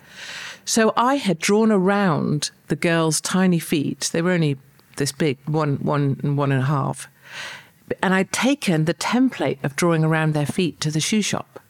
So 0.64 0.92
I 0.96 1.16
had 1.16 1.38
drawn 1.38 1.70
around 1.70 2.50
the 2.68 2.76
girls' 2.76 3.20
tiny 3.20 3.60
feet. 3.60 4.10
They 4.12 4.22
were 4.22 4.32
only 4.32 4.58
this 4.96 5.12
big, 5.12 5.38
one, 5.46 5.76
one, 5.76 6.18
and 6.22 6.36
one 6.36 6.50
and 6.50 6.62
a 6.62 6.66
half. 6.66 7.08
And 8.02 8.14
I'd 8.14 8.32
taken 8.32 8.84
the 8.84 8.94
template 8.94 9.62
of 9.62 9.76
drawing 9.76 10.04
around 10.04 10.32
their 10.32 10.46
feet 10.46 10.80
to 10.80 10.90
the 10.90 11.00
shoe 11.00 11.22
shop 11.22 11.60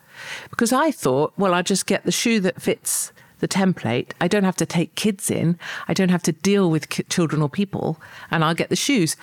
because 0.50 0.72
I 0.72 0.90
thought, 0.90 1.32
well, 1.36 1.54
I'll 1.54 1.62
just 1.62 1.86
get 1.86 2.04
the 2.04 2.12
shoe 2.12 2.40
that 2.40 2.62
fits 2.62 3.12
the 3.42 3.48
template. 3.48 4.12
I 4.20 4.28
don't 4.28 4.44
have 4.44 4.56
to 4.56 4.66
take 4.66 4.94
kids 4.94 5.30
in. 5.30 5.58
I 5.88 5.94
don't 5.94 6.10
have 6.10 6.22
to 6.22 6.32
deal 6.32 6.70
with 6.70 6.88
ki- 6.88 7.02
children 7.04 7.42
or 7.42 7.48
people, 7.48 8.00
and 8.30 8.44
I'll 8.44 8.54
get 8.54 8.70
the 8.70 8.76
shoes. 8.76 9.16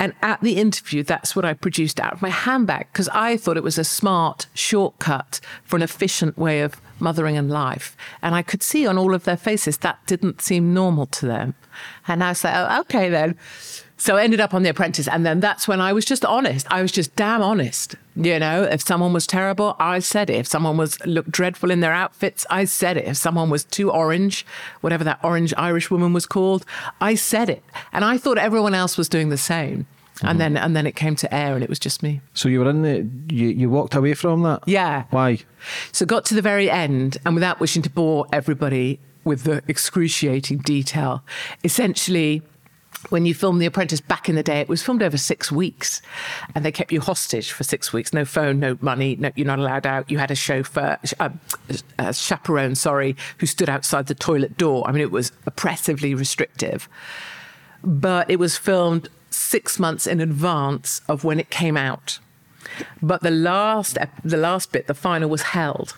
And 0.00 0.14
at 0.22 0.40
the 0.40 0.56
interview, 0.56 1.02
that's 1.02 1.36
what 1.36 1.44
I 1.44 1.52
produced 1.52 2.00
out 2.00 2.14
of 2.14 2.22
my 2.22 2.30
handbag 2.30 2.88
because 2.92 3.08
I 3.10 3.36
thought 3.36 3.58
it 3.58 3.62
was 3.62 3.78
a 3.78 3.84
smart 3.84 4.46
shortcut 4.54 5.40
for 5.62 5.76
an 5.76 5.82
efficient 5.82 6.38
way 6.38 6.62
of 6.62 6.80
mothering 6.98 7.36
and 7.36 7.50
life. 7.50 7.96
And 8.22 8.34
I 8.34 8.42
could 8.42 8.62
see 8.62 8.86
on 8.86 8.98
all 8.98 9.14
of 9.14 9.24
their 9.24 9.36
faces 9.36 9.78
that 9.78 10.04
didn't 10.06 10.40
seem 10.40 10.74
normal 10.74 11.06
to 11.06 11.26
them. 11.26 11.54
And 12.08 12.22
I 12.24 12.32
said, 12.32 12.54
oh, 12.56 12.80
okay 12.80 13.08
then. 13.08 13.36
So 13.98 14.16
I 14.16 14.24
ended 14.24 14.40
up 14.40 14.52
on 14.52 14.62
The 14.62 14.68
Apprentice. 14.68 15.08
And 15.08 15.24
then 15.24 15.40
that's 15.40 15.66
when 15.66 15.80
I 15.80 15.92
was 15.92 16.04
just 16.04 16.24
honest. 16.24 16.66
I 16.70 16.82
was 16.82 16.92
just 16.92 17.16
damn 17.16 17.42
honest. 17.42 17.94
You 18.14 18.38
know, 18.38 18.62
if 18.62 18.82
someone 18.82 19.12
was 19.12 19.26
terrible, 19.26 19.74
I 19.78 20.00
said 20.00 20.28
it. 20.28 20.36
If 20.36 20.46
someone 20.46 20.76
was 20.76 21.04
looked 21.06 21.30
dreadful 21.30 21.70
in 21.70 21.80
their 21.80 21.92
outfits, 21.92 22.44
I 22.50 22.66
said 22.66 22.96
it. 22.96 23.06
If 23.06 23.16
someone 23.16 23.48
was 23.48 23.64
too 23.64 23.90
orange, 23.90 24.44
whatever 24.80 25.04
that 25.04 25.20
orange 25.22 25.54
Irish 25.56 25.90
woman 25.90 26.12
was 26.12 26.26
called, 26.26 26.64
I 27.00 27.14
said 27.14 27.48
it. 27.48 27.62
And 27.92 28.04
I 28.04 28.18
thought 28.18 28.38
everyone 28.38 28.74
else 28.74 28.98
was 28.98 29.08
doing 29.08 29.30
the 29.30 29.38
same. 29.38 29.86
And 30.22 30.40
then 30.40 30.56
and 30.56 30.74
then 30.74 30.86
it 30.86 30.96
came 30.96 31.14
to 31.16 31.34
air 31.34 31.54
and 31.54 31.62
it 31.62 31.68
was 31.68 31.78
just 31.78 32.02
me. 32.02 32.20
So 32.32 32.48
you 32.48 32.60
were 32.60 32.70
in 32.70 32.82
the, 32.82 33.34
you, 33.34 33.48
you 33.48 33.68
walked 33.68 33.94
away 33.94 34.14
from 34.14 34.42
that? 34.44 34.62
Yeah. 34.66 35.04
Why? 35.10 35.38
So 35.92 36.06
got 36.06 36.24
to 36.26 36.34
the 36.34 36.42
very 36.42 36.70
end, 36.70 37.18
and 37.26 37.34
without 37.34 37.60
wishing 37.60 37.82
to 37.82 37.90
bore 37.90 38.26
everybody 38.32 38.98
with 39.24 39.42
the 39.44 39.62
excruciating 39.68 40.58
detail, 40.58 41.22
essentially. 41.64 42.42
When 43.10 43.26
you 43.26 43.34
filmed 43.34 43.60
The 43.60 43.66
Apprentice 43.66 44.00
back 44.00 44.28
in 44.28 44.36
the 44.36 44.42
day, 44.42 44.58
it 44.58 44.68
was 44.68 44.82
filmed 44.82 45.02
over 45.02 45.18
six 45.18 45.52
weeks, 45.52 46.00
and 46.54 46.64
they 46.64 46.72
kept 46.72 46.90
you 46.90 47.00
hostage 47.00 47.52
for 47.52 47.62
six 47.62 47.92
weeks. 47.92 48.12
No 48.12 48.24
phone, 48.24 48.58
no 48.58 48.78
money, 48.80 49.16
no, 49.16 49.30
you're 49.36 49.46
not 49.46 49.58
allowed 49.58 49.86
out. 49.86 50.10
You 50.10 50.18
had 50.18 50.30
a 50.30 50.34
chauffeur, 50.34 50.98
uh, 51.20 51.28
a 51.98 52.14
chaperone, 52.14 52.74
sorry, 52.74 53.14
who 53.38 53.46
stood 53.46 53.68
outside 53.68 54.06
the 54.06 54.14
toilet 54.14 54.56
door. 54.56 54.88
I 54.88 54.92
mean, 54.92 55.02
it 55.02 55.12
was 55.12 55.30
oppressively 55.44 56.14
restrictive. 56.14 56.88
But 57.84 58.30
it 58.30 58.38
was 58.38 58.56
filmed 58.56 59.08
six 59.36 59.78
months 59.78 60.06
in 60.06 60.20
advance 60.20 61.00
of 61.08 61.24
when 61.24 61.38
it 61.38 61.50
came 61.50 61.76
out. 61.76 62.18
But 63.02 63.22
the 63.22 63.30
last, 63.30 63.98
the 64.24 64.36
last 64.36 64.72
bit, 64.72 64.86
the 64.86 64.94
final, 64.94 65.28
was 65.28 65.42
held. 65.42 65.96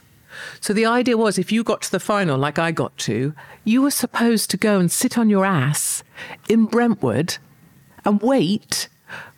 So 0.60 0.72
the 0.72 0.86
idea 0.86 1.16
was 1.16 1.38
if 1.38 1.50
you 1.50 1.64
got 1.64 1.82
to 1.82 1.90
the 1.90 2.00
final, 2.00 2.38
like 2.38 2.58
I 2.58 2.70
got 2.70 2.96
to, 2.98 3.34
you 3.64 3.82
were 3.82 3.90
supposed 3.90 4.50
to 4.50 4.56
go 4.56 4.78
and 4.78 4.90
sit 4.90 5.16
on 5.18 5.30
your 5.30 5.44
ass 5.44 6.02
in 6.48 6.66
Brentwood 6.66 7.38
and 8.04 8.20
wait 8.20 8.88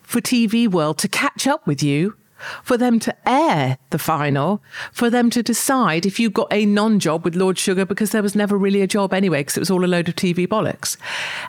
for 0.03 0.21
TV 0.21 0.69
World 0.69 0.99
to 0.99 1.09
catch 1.09 1.47
up 1.47 1.67
with 1.67 1.83
you, 1.83 2.17
for 2.63 2.77
them 2.77 2.99
to 3.01 3.15
air 3.29 3.79
the 3.91 3.99
final, 3.99 4.63
for 4.93 5.11
them 5.11 5.31
to 5.31 5.43
decide 5.43 6.07
if 6.07 6.19
you 6.19 6.31
got 6.31 6.49
a 6.53 6.67
non 6.67 6.99
job 6.99 7.25
with 7.25 7.35
Lord 7.35 7.59
Sugar, 7.59 7.85
because 7.85 8.11
there 8.11 8.23
was 8.23 8.35
never 8.35 8.57
really 8.57 8.83
a 8.83 8.87
job 8.87 9.13
anyway, 9.13 9.41
because 9.41 9.57
it 9.57 9.61
was 9.61 9.71
all 9.71 9.85
a 9.85 9.87
load 9.87 10.09
of 10.09 10.17
TV 10.17 10.47
bollocks. 10.47 10.97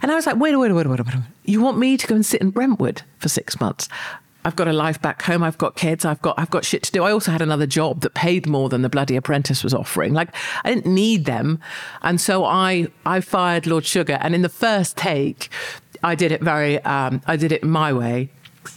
And 0.01 0.11
I 0.11 0.15
was 0.15 0.25
like, 0.25 0.37
wait, 0.37 0.55
wait, 0.55 0.71
wait, 0.71 0.87
wait, 0.87 0.99
wait, 0.99 1.05
wait. 1.05 1.15
You 1.45 1.61
want 1.61 1.77
me 1.77 1.97
to 1.97 2.07
go 2.07 2.15
and 2.15 2.25
sit 2.25 2.41
in 2.41 2.51
Brentwood 2.51 3.03
for 3.17 3.29
six 3.29 3.59
months? 3.59 3.89
I've 4.43 4.55
got 4.55 4.67
a 4.67 4.73
life 4.73 5.01
back 5.01 5.21
home. 5.21 5.43
I've 5.43 5.57
got 5.57 5.75
kids. 5.75 6.03
I've 6.03 6.21
got 6.21 6.39
I've 6.39 6.49
got 6.49 6.65
shit 6.65 6.83
to 6.83 6.91
do. 6.91 7.03
I 7.03 7.11
also 7.11 7.31
had 7.31 7.41
another 7.41 7.67
job 7.67 8.01
that 8.01 8.13
paid 8.13 8.47
more 8.47 8.69
than 8.69 8.81
the 8.81 8.89
bloody 8.89 9.15
apprentice 9.15 9.63
was 9.63 9.73
offering. 9.73 10.13
Like 10.13 10.29
I 10.63 10.73
didn't 10.73 10.91
need 10.91 11.25
them, 11.25 11.59
and 12.01 12.19
so 12.19 12.45
I 12.45 12.87
I 13.05 13.21
fired 13.21 13.67
Lord 13.67 13.85
Sugar. 13.85 14.17
And 14.21 14.33
in 14.33 14.41
the 14.41 14.49
first 14.49 14.97
take, 14.97 15.49
I 16.03 16.15
did 16.15 16.31
it 16.31 16.41
very 16.41 16.83
um, 16.83 17.21
I 17.27 17.35
did 17.35 17.51
it 17.51 17.63
my 17.63 17.93
way. 17.93 18.29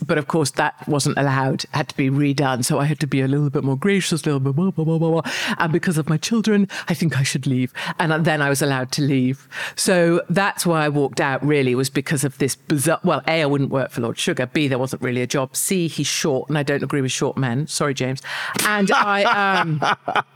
But 0.07 0.19
of 0.19 0.29
course, 0.29 0.51
that 0.53 0.75
wasn't 0.89 1.19
allowed, 1.19 1.65
had 1.73 1.89
to 1.89 1.97
be 1.97 2.11
redone. 2.11 2.65
So 2.65 2.79
I 2.79 2.85
had 2.85 3.01
to 3.01 3.07
be 3.07 3.21
a 3.21 3.29
little 3.29 3.51
bit 3.51 3.65
more 3.65 3.77
gracious, 3.77 4.23
a 4.23 4.27
little 4.27 4.41
bit 4.41 4.55
blah, 4.55 4.71
blah, 4.71 4.85
blah, 4.85 4.99
blah, 4.99 5.11
blah. 5.11 5.33
And 5.59 5.73
because 5.73 5.99
of 5.99 6.09
my 6.09 6.17
children, 6.17 6.69
I 6.89 6.95
think 6.95 7.19
I 7.19 7.23
should 7.23 7.47
leave. 7.47 7.73
And 7.99 8.25
then 8.25 8.43
I 8.43 8.49
was 8.49 8.63
allowed 8.63 8.93
to 8.93 9.03
leave. 9.03 9.49
So 9.77 10.23
that's 10.29 10.65
why 10.67 10.85
I 10.85 10.89
walked 10.89 11.21
out, 11.21 11.45
really, 11.45 11.75
was 11.75 11.91
because 11.91 12.25
of 12.25 12.39
this 12.39 12.57
bizarre. 12.57 13.01
Well, 13.05 13.23
A, 13.29 13.43
I 13.43 13.47
wouldn't 13.47 13.71
work 13.71 13.91
for 13.91 14.01
Lord 14.01 14.19
Sugar. 14.19 14.47
B, 14.47 14.69
there 14.69 14.79
wasn't 14.79 15.03
really 15.03 15.23
a 15.23 15.27
job. 15.27 15.57
C, 15.57 15.89
he's 15.89 16.07
short, 16.07 16.49
and 16.49 16.59
I 16.59 16.63
don't 16.63 16.83
agree 16.83 17.01
with 17.01 17.13
short 17.13 17.37
men. 17.37 17.67
Sorry, 17.67 17.95
James. 17.95 18.23
And 18.67 18.91
I, 18.91 19.25
um, 19.25 19.81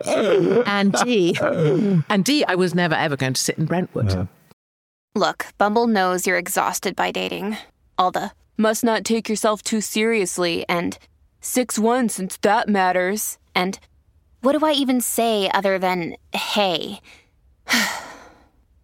and 0.67 0.93
D, 1.05 1.37
and 1.41 2.25
D, 2.25 2.45
I 2.45 2.55
was 2.55 2.75
never 2.75 2.95
ever 2.95 3.17
going 3.17 3.35
to 3.35 3.41
sit 3.41 3.59
in 3.59 3.65
Brentwood. 3.65 4.29
Look, 5.15 5.47
Bumble 5.59 5.87
knows 5.87 6.27
you're 6.27 6.39
exhausted 6.39 6.95
by 6.95 7.11
dating. 7.11 7.57
All 7.97 8.13
the 8.13 8.31
must 8.59 8.85
not 8.85 9.05
take 9.05 9.29
yourself 9.29 9.63
too 9.63 9.81
seriously 9.81 10.67
and 10.69 10.99
6 11.41 11.79
1 11.79 12.09
since 12.11 12.37
that 12.39 12.69
matters. 12.69 13.39
And 13.55 13.79
what 14.43 14.59
do 14.59 14.67
I 14.67 14.73
even 14.73 15.01
say 15.01 15.49
other 15.55 15.79
than 15.79 16.17
hey? 16.35 17.01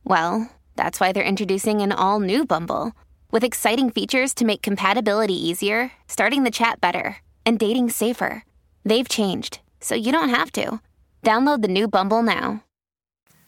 well, 0.05 0.51
that's 0.77 1.01
why 1.01 1.13
they're 1.13 1.25
introducing 1.25 1.83
an 1.83 1.93
all 1.93 2.21
new 2.21 2.47
Bumble 2.47 2.93
with 3.31 3.45
exciting 3.45 3.91
features 3.91 4.33
to 4.35 4.45
make 4.45 4.63
compatibility 4.63 5.35
easier, 5.35 5.91
starting 6.07 6.45
the 6.45 6.51
chat 6.51 6.81
better, 6.81 7.17
and 7.45 7.59
dating 7.59 7.91
safer. 7.91 8.45
They've 8.85 9.09
changed, 9.09 9.59
so 9.81 9.95
you 9.95 10.13
don't 10.13 10.29
have 10.29 10.53
to. 10.53 10.81
Download 11.25 11.63
the 11.63 11.69
new 11.69 11.89
Bumble 11.89 12.23
now. 12.23 12.63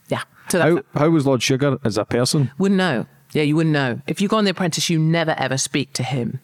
Yeah. 0.08 0.22
So 0.48 0.58
that's 0.58 0.86
How, 0.94 1.00
how 1.00 1.10
was 1.10 1.26
Lord 1.26 1.42
Sugar 1.42 1.78
as 1.84 1.98
a 1.98 2.04
person? 2.04 2.50
Wouldn't 2.58 2.78
know. 2.78 3.06
Yeah, 3.36 3.42
you 3.42 3.54
wouldn't 3.54 3.74
know. 3.74 4.00
If 4.06 4.22
you 4.22 4.28
go 4.28 4.38
on 4.38 4.46
The 4.46 4.52
Apprentice, 4.52 4.88
you 4.88 4.98
never 4.98 5.34
ever 5.36 5.58
speak 5.58 5.92
to 5.92 6.02
him. 6.02 6.40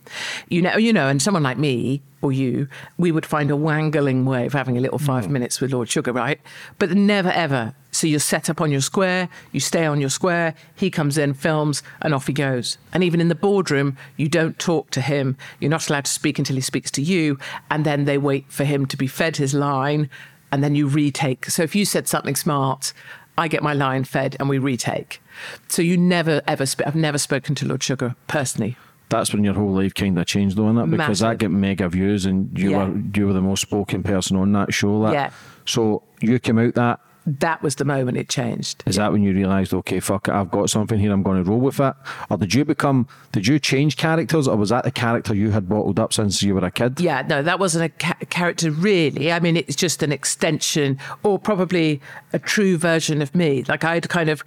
You 0.51 0.61
know, 0.61 0.77
you 0.77 0.93
know, 0.93 1.09
and 1.09 1.23
someone 1.23 1.43
like 1.43 1.57
me 1.57 2.03
or 2.21 2.33
you, 2.33 2.69
we 2.99 3.11
would 3.11 3.25
find 3.25 3.51
a 3.51 3.57
wangling 3.57 4.27
way 4.27 4.45
of 4.45 4.53
having 4.53 4.77
a 4.77 4.81
little 4.83 4.99
five 4.99 5.25
mm. 5.25 5.31
minutes 5.31 5.59
with 5.59 5.73
Lord 5.73 5.89
Sugar, 5.89 6.13
right? 6.13 6.39
But 6.79 6.91
never 6.91 7.31
ever. 7.31 7.75
So 7.93 8.07
you're 8.07 8.21
set 8.21 8.51
up 8.51 8.61
on 8.61 8.71
your 8.71 8.83
square, 8.83 9.31
you 9.53 9.59
stay 9.59 9.87
on 9.87 10.03
your 10.03 10.11
square, 10.11 10.55
he 10.75 10.91
comes 10.91 11.17
in, 11.17 11.33
films, 11.33 11.83
and 12.03 12.13
off 12.13 12.27
he 12.27 12.35
goes. 12.35 12.77
And 12.93 13.03
even 13.03 13.23
in 13.23 13.29
the 13.29 13.35
boardroom, 13.35 13.97
you 14.19 14.29
don't 14.29 14.59
talk 14.59 14.91
to 14.91 15.01
him. 15.01 15.39
You're 15.61 15.71
not 15.71 15.89
allowed 15.89 16.05
to 16.05 16.13
speak 16.13 16.39
until 16.39 16.57
he 16.57 16.63
speaks 16.63 16.91
to 16.91 17.01
you. 17.01 17.39
And 17.71 17.87
then 17.87 18.05
they 18.05 18.19
wait 18.19 18.45
for 18.53 18.65
him 18.65 18.85
to 18.85 18.99
be 18.99 19.07
fed 19.07 19.39
his 19.39 19.55
line, 19.55 20.11
and 20.53 20.63
then 20.63 20.75
you 20.75 20.89
retake. 20.89 21.47
So 21.47 21.63
if 21.63 21.75
you 21.75 21.87
said 21.87 22.07
something 22.07 22.37
smart, 22.37 22.93
I 23.39 23.49
get 23.49 23.63
my 23.63 23.73
line 23.73 24.05
fed 24.05 24.37
and 24.39 24.49
we 24.49 24.59
retake. 24.59 25.21
So 25.69 25.83
you 25.83 25.97
never 25.97 26.43
ever. 26.47 26.67
Sp- 26.69 26.87
I've 26.87 26.95
never 26.97 27.19
spoken 27.19 27.55
to 27.57 27.67
Lord 27.67 27.83
Sugar 27.83 28.15
personally. 28.27 28.77
That's 29.09 29.33
when 29.35 29.45
your 29.45 29.55
whole 29.55 29.73
life 29.73 29.95
kind 29.95 30.19
of 30.19 30.25
changed, 30.27 30.57
though, 30.57 30.63
innit? 30.65 30.91
Because 30.91 31.19
that 31.21 31.37
get 31.39 31.51
mega 31.51 31.89
views, 31.89 32.25
and 32.25 32.59
you 32.59 32.71
Yeah. 32.71 32.89
were 32.89 33.01
you 33.15 33.27
were 33.27 33.33
the 33.35 33.43
most 33.43 33.61
spoken 33.61 34.03
person 34.03 34.37
on 34.37 34.53
that 34.53 34.73
show. 34.73 34.99
Like. 34.99 35.15
Yeah. 35.15 35.31
So 35.67 36.03
you 36.21 36.39
came 36.39 36.59
out 36.59 36.75
that. 36.75 37.01
That 37.25 37.63
was 37.63 37.77
the 37.77 37.85
moment 37.85 38.17
it 38.17 38.29
changed. 38.29 38.83
Is 38.87 38.97
that 38.97 39.13
when 39.13 39.23
you 39.23 39.33
realised, 39.33 39.73
okay, 39.73 40.01
fuck 40.01 40.29
it, 40.29 40.35
I've 40.35 40.51
got 40.51 40.71
something 40.71 40.99
here, 40.99 41.13
I'm 41.13 41.23
going 41.23 41.43
to 41.43 41.49
roll 41.49 41.61
with 41.61 41.79
it? 41.79 41.95
Or 42.31 42.37
did 42.37 42.53
you 42.53 42.65
become, 42.65 43.07
did 43.31 43.47
you 43.47 43.59
change 43.59 43.97
characters, 43.97 44.49
or 44.49 44.57
was 44.57 44.71
that 44.71 44.85
the 44.85 44.91
character 44.91 45.35
you 45.35 45.51
had 45.51 45.69
bottled 45.69 46.01
up 46.01 46.13
since 46.13 46.43
you 46.43 46.55
were 46.55 46.65
a 46.65 46.71
kid? 46.71 47.01
Yeah, 47.01 47.23
no, 47.23 47.43
that 47.43 47.61
wasn't 47.61 47.85
a 47.85 47.89
ca- 47.91 48.19
character 48.29 48.71
really. 48.71 49.31
I 49.31 49.39
mean, 49.39 49.57
it's 49.57 49.77
just 49.77 50.03
an 50.03 50.11
extension 50.11 50.99
or 51.23 51.39
probably 51.39 52.01
a 52.33 52.39
true 52.39 52.77
version 52.77 53.23
of 53.23 53.35
me. 53.35 53.65
Like 53.69 53.85
I'd 53.85 54.09
kind 54.09 54.29
of 54.29 54.43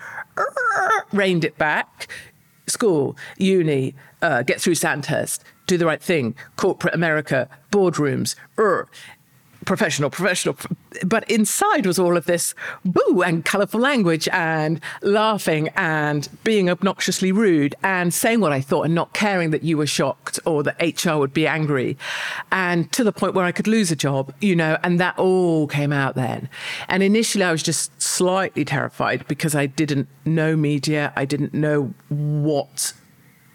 reined 1.14 1.46
it 1.46 1.58
back. 1.58 2.08
School, 2.68 3.16
uni, 3.38 3.94
uh, 4.24 4.42
get 4.42 4.60
through 4.60 4.74
Sandhurst, 4.74 5.44
do 5.68 5.78
the 5.78 5.86
right 5.86 6.02
thing, 6.02 6.36
corporate 6.56 6.96
America, 6.96 7.48
boardrooms, 7.72 8.36
er, 8.58 8.88
professional, 9.66 10.10
professional. 10.10 10.56
But 11.06 11.30
inside 11.30 11.86
was 11.86 12.00
all 12.00 12.16
of 12.16 12.26
this 12.26 12.54
boo 12.86 13.22
and 13.22 13.44
colourful 13.44 13.80
language 13.80 14.28
and 14.32 14.80
laughing 15.02 15.70
and 15.76 16.30
being 16.44 16.70
obnoxiously 16.70 17.32
rude 17.32 17.76
and 17.84 18.14
saying 18.14 18.40
what 18.40 18.54
I 18.54 18.62
thought 18.62 18.84
and 18.84 18.96
not 18.96 19.14
caring 19.14 19.52
that 19.52 19.64
you 19.64 19.78
were 19.78 19.88
shocked 19.88 20.40
or 20.46 20.64
that 20.64 20.78
HR 20.80 21.18
would 21.18 21.34
be 21.34 21.48
angry. 21.48 21.98
And 22.52 22.92
to 22.94 23.04
the 23.04 23.12
point 23.12 23.34
where 23.34 23.46
I 23.46 23.52
could 23.52 23.68
lose 23.68 23.92
a 23.92 23.96
job, 23.96 24.34
you 24.40 24.56
know, 24.56 24.78
and 24.84 25.00
that 25.00 25.18
all 25.18 25.68
came 25.68 25.92
out 25.92 26.16
then. 26.16 26.50
And 26.88 27.04
initially 27.04 27.44
I 27.44 27.52
was 27.52 27.64
just 27.64 28.02
slightly 28.02 28.64
terrified 28.64 29.28
because 29.28 29.56
I 29.56 29.66
didn't 29.66 30.08
know 30.26 30.56
media. 30.56 31.12
I 31.16 31.26
didn't 31.26 31.54
know 31.54 31.94
what 32.10 32.94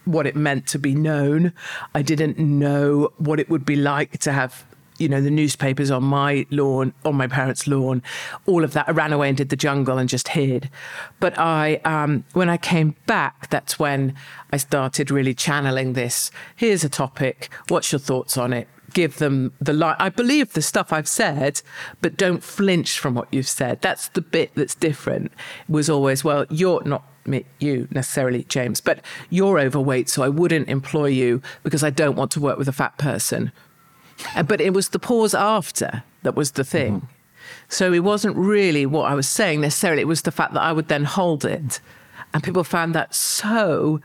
what 0.04 0.26
it 0.26 0.36
meant 0.36 0.66
to 0.68 0.78
be 0.78 0.94
known. 0.94 1.52
I 1.94 2.02
didn't 2.02 2.38
know 2.38 3.12
what 3.18 3.38
it 3.40 3.48
would 3.48 3.64
be 3.64 3.76
like 3.76 4.18
to 4.18 4.32
have, 4.32 4.64
you 5.00 5.08
know, 5.08 5.20
the 5.20 5.30
newspapers 5.30 5.90
on 5.90 6.04
my 6.04 6.46
lawn, 6.50 6.92
on 7.04 7.16
my 7.16 7.26
parents' 7.26 7.66
lawn, 7.66 8.02
all 8.46 8.62
of 8.62 8.74
that. 8.74 8.86
I 8.86 8.92
ran 8.92 9.12
away 9.12 9.28
and 9.28 9.36
did 9.36 9.48
the 9.48 9.56
jungle 9.56 9.98
and 9.98 10.08
just 10.08 10.28
hid. 10.28 10.70
But 11.18 11.38
I, 11.38 11.76
um, 11.86 12.24
when 12.34 12.50
I 12.50 12.58
came 12.58 12.94
back, 13.06 13.48
that's 13.48 13.78
when 13.78 14.14
I 14.52 14.58
started 14.58 15.10
really 15.10 15.34
channeling 15.34 15.94
this. 15.94 16.30
Here's 16.54 16.84
a 16.84 16.90
topic. 16.90 17.48
What's 17.68 17.90
your 17.90 17.98
thoughts 17.98 18.36
on 18.36 18.52
it? 18.52 18.68
Give 18.92 19.16
them 19.16 19.52
the 19.60 19.72
light. 19.72 19.96
I 19.98 20.10
believe 20.10 20.52
the 20.52 20.62
stuff 20.62 20.92
I've 20.92 21.08
said, 21.08 21.62
but 22.02 22.16
don't 22.16 22.42
flinch 22.42 22.98
from 22.98 23.14
what 23.14 23.28
you've 23.32 23.48
said. 23.48 23.80
That's 23.80 24.08
the 24.08 24.20
bit 24.20 24.50
that's 24.54 24.74
different. 24.74 25.32
It 25.66 25.72
was 25.72 25.88
always, 25.88 26.24
well, 26.24 26.44
you're 26.50 26.82
not 26.84 27.04
me, 27.24 27.46
you 27.58 27.88
necessarily, 27.90 28.44
James, 28.44 28.80
but 28.80 29.00
you're 29.30 29.58
overweight, 29.58 30.08
so 30.10 30.22
I 30.22 30.28
wouldn't 30.28 30.68
employ 30.68 31.06
you 31.06 31.40
because 31.62 31.84
I 31.84 31.90
don't 31.90 32.16
want 32.16 32.30
to 32.32 32.40
work 32.40 32.58
with 32.58 32.68
a 32.68 32.72
fat 32.72 32.98
person. 32.98 33.52
Uh, 34.36 34.42
But 34.42 34.60
it 34.60 34.72
was 34.74 34.88
the 34.90 34.98
pause 34.98 35.34
after 35.34 36.02
that 36.22 36.34
was 36.34 36.52
the 36.52 36.64
thing. 36.64 37.08
So 37.68 37.92
it 37.92 38.00
wasn't 38.00 38.36
really 38.36 38.86
what 38.86 39.10
I 39.10 39.14
was 39.14 39.28
saying 39.28 39.60
necessarily. 39.60 40.02
It 40.02 40.08
was 40.08 40.22
the 40.22 40.32
fact 40.32 40.54
that 40.54 40.62
I 40.62 40.72
would 40.72 40.88
then 40.88 41.04
hold 41.04 41.44
it. 41.44 41.80
And 42.32 42.42
people 42.42 42.64
found 42.64 42.94
that 42.94 43.14
so 43.14 44.00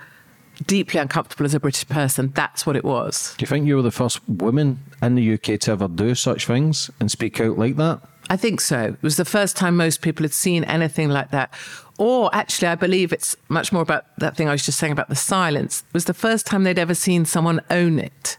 deeply 0.66 1.00
uncomfortable 1.00 1.46
as 1.46 1.54
a 1.54 1.60
British 1.60 1.88
person. 1.88 2.32
That's 2.34 2.66
what 2.66 2.76
it 2.76 2.84
was. 2.84 3.36
Do 3.38 3.44
you 3.44 3.48
think 3.48 3.68
you 3.68 3.76
were 3.76 3.82
the 3.82 3.92
first 3.92 4.28
woman 4.28 4.80
in 5.02 5.16
the 5.16 5.34
UK 5.34 5.60
to 5.62 5.72
ever 5.72 5.88
do 5.88 6.16
such 6.16 6.46
things 6.46 6.90
and 7.00 7.12
speak 7.12 7.40
out 7.40 7.58
like 7.58 7.76
that? 7.78 8.02
I 8.30 8.38
think 8.38 8.62
so. 8.62 8.82
It 8.94 9.04
was 9.04 9.18
the 9.18 9.26
first 9.26 9.56
time 9.56 9.76
most 9.78 10.02
people 10.02 10.24
had 10.24 10.34
seen 10.34 10.64
anything 10.64 11.10
like 11.10 11.32
that. 11.32 11.54
Or 11.98 12.34
actually, 12.34 12.70
I 12.70 12.76
believe 12.76 13.14
it's 13.14 13.36
much 13.50 13.72
more 13.72 13.82
about 13.82 14.06
that 14.20 14.36
thing 14.36 14.50
I 14.50 14.52
was 14.52 14.66
just 14.66 14.80
saying 14.80 14.94
about 14.94 15.10
the 15.10 15.16
silence. 15.16 15.84
It 15.88 15.94
was 15.94 16.06
the 16.06 16.14
first 16.14 16.46
time 16.48 16.64
they'd 16.64 16.80
ever 16.80 16.96
seen 16.96 17.26
someone 17.26 17.62
own 17.70 18.00
it. 18.00 18.38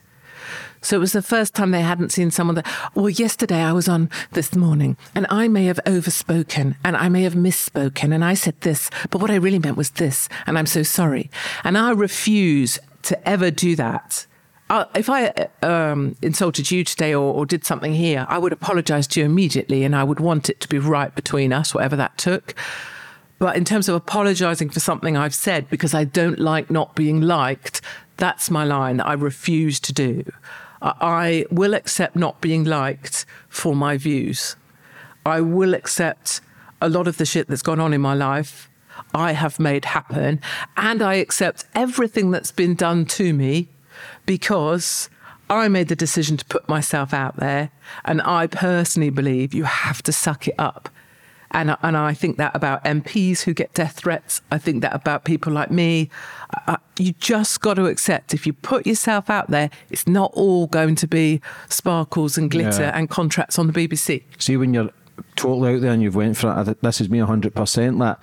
So 0.87 0.95
it 0.95 1.01
was 1.01 1.11
the 1.11 1.21
first 1.21 1.53
time 1.53 1.73
they 1.73 1.81
hadn't 1.81 2.13
seen 2.13 2.31
someone 2.31 2.55
that, 2.55 2.93
well, 2.95 3.09
yesterday 3.09 3.61
I 3.61 3.73
was 3.73 3.89
on 3.89 4.09
this 4.35 4.55
morning 4.55 4.97
and 5.17 5.27
I 5.31 5.49
may 5.49 5.65
have 5.65 5.81
overspoken 5.85 6.77
and 6.85 6.97
I 6.97 7.09
may 7.09 7.25
have 7.25 7.35
misspoken 7.35 8.15
and 8.15 8.25
I 8.25 8.35
said 8.35 8.61
this, 8.61 8.89
but 9.11 9.21
what 9.21 9.29
I 9.29 9.35
really 9.35 9.59
meant 9.59 9.77
was 9.77 9.91
this 9.91 10.29
and 10.47 10.57
I'm 10.57 10.67
so 10.67 10.85
sorry. 10.85 11.29
And 11.65 11.77
I 11.77 11.91
refuse 11.91 12.79
to 13.03 13.29
ever 13.29 13.51
do 13.51 13.75
that. 13.75 14.29
Uh, 14.71 14.85
if 14.95 15.11
I 15.11 15.49
um, 15.61 16.15
insulted 16.23 16.71
you 16.71 16.85
today 16.85 17.13
or, 17.13 17.35
or 17.35 17.47
did 17.47 17.65
something 17.65 17.93
here, 17.93 18.25
I 18.29 18.39
would 18.39 18.53
apologize 18.53 19.09
to 19.09 19.21
you 19.21 19.27
immediately 19.27 19.83
and 19.83 19.97
I 19.97 20.05
would 20.05 20.21
want 20.21 20.49
it 20.49 20.61
to 20.61 20.69
be 20.69 20.79
right 20.79 21.13
between 21.13 21.53
us, 21.53 21.75
whatever 21.75 21.97
that 21.97 22.17
took. 22.17 22.55
But 23.41 23.57
in 23.57 23.65
terms 23.65 23.89
of 23.89 23.97
apologizing 23.97 24.71
for 24.71 24.79
something 24.79 25.17
I've 25.17 25.35
said 25.35 25.69
because 25.69 25.95
I 25.95 26.05
don't 26.05 26.39
like 26.39 26.71
not 26.71 26.95
being 26.95 27.23
liked, 27.23 27.81
that's 28.19 28.53
my 28.53 28.63
line 28.63 28.99
that 28.99 29.09
I 29.09 29.15
refuse 29.15 29.81
to 29.81 29.93
do. 29.93 30.23
I 30.83 31.47
will 31.51 31.75
accept 31.75 32.17
not 32.17 32.41
being 32.41 32.65
liked 32.65 33.25
for 33.49 33.75
my 33.75 33.97
views. 33.97 34.57
I 35.25 35.41
will 35.41 35.75
accept 35.75 36.41
a 36.81 36.89
lot 36.89 37.09
of 37.09 37.17
the 37.17 37.27
shit 37.27 37.49
that's 37.49 37.63
gone 37.63 37.81
on 37.81 37.93
in 37.93 38.01
my 38.01 38.15
life. 38.15 38.71
I 39.15 39.33
have 39.33 39.59
made 39.59 39.87
happen. 39.87 40.41
And 40.77 41.03
I 41.03 41.15
accept 41.15 41.65
everything 41.75 42.31
that's 42.31 42.53
been 42.53 42.75
done 42.75 43.07
to 43.07 43.33
me 43.33 43.69
because 44.25 45.09
I 45.49 45.69
made 45.69 45.89
the 45.89 45.97
decision 45.97 46.37
to 46.37 46.45
put 46.45 46.69
myself 46.69 47.15
out 47.15 47.37
there. 47.37 47.71
And 48.05 48.21
I 48.23 48.47
personally 48.47 49.11
believe 49.11 49.55
you 49.55 49.65
have 49.65 50.03
to 50.05 50.13
suck 50.13 50.49
it 50.49 50.55
up 50.59 50.89
and, 51.51 51.77
and 51.83 51.97
I 51.97 52.15
think 52.15 52.37
that 52.37 52.55
about 52.55 52.85
MPs 52.85 53.43
who 53.43 53.55
get 53.55 53.73
death 53.75 53.97
threats. 53.97 54.41
I 54.51 54.59
think 54.59 54.83
that 54.83 54.95
about 54.95 55.25
people 55.25 55.53
like 55.53 55.71
me. 55.71 56.11
Uh, 56.67 56.77
you 56.99 57.13
just 57.19 57.61
got 57.61 57.75
to 57.75 57.87
accept 57.87 58.35
if 58.35 58.47
you 58.47 58.53
put 58.53 58.87
yourself 58.87 59.31
out 59.31 59.51
there, 59.51 59.71
it's 59.91 60.07
not 60.07 60.33
all 60.35 60.67
going 60.67 60.95
to 60.97 61.07
be 61.07 61.41
sparkles 61.69 62.39
and 62.39 62.51
glitter 62.51 62.83
yeah. 62.83 62.99
and 62.99 63.11
contracts 63.11 63.59
on 63.59 63.67
the 63.67 63.73
BBC. 63.73 64.23
See, 64.39 64.57
when 64.57 64.75
you're 64.75 64.91
totally 65.37 65.75
out 65.75 65.81
there 65.81 65.93
and 65.93 66.03
you've 66.03 66.17
went 66.17 66.37
for 66.37 66.65
it, 66.67 66.83
this 66.83 67.01
is 67.01 67.09
me 67.09 67.19
100%. 67.19 67.99
That 67.99 68.21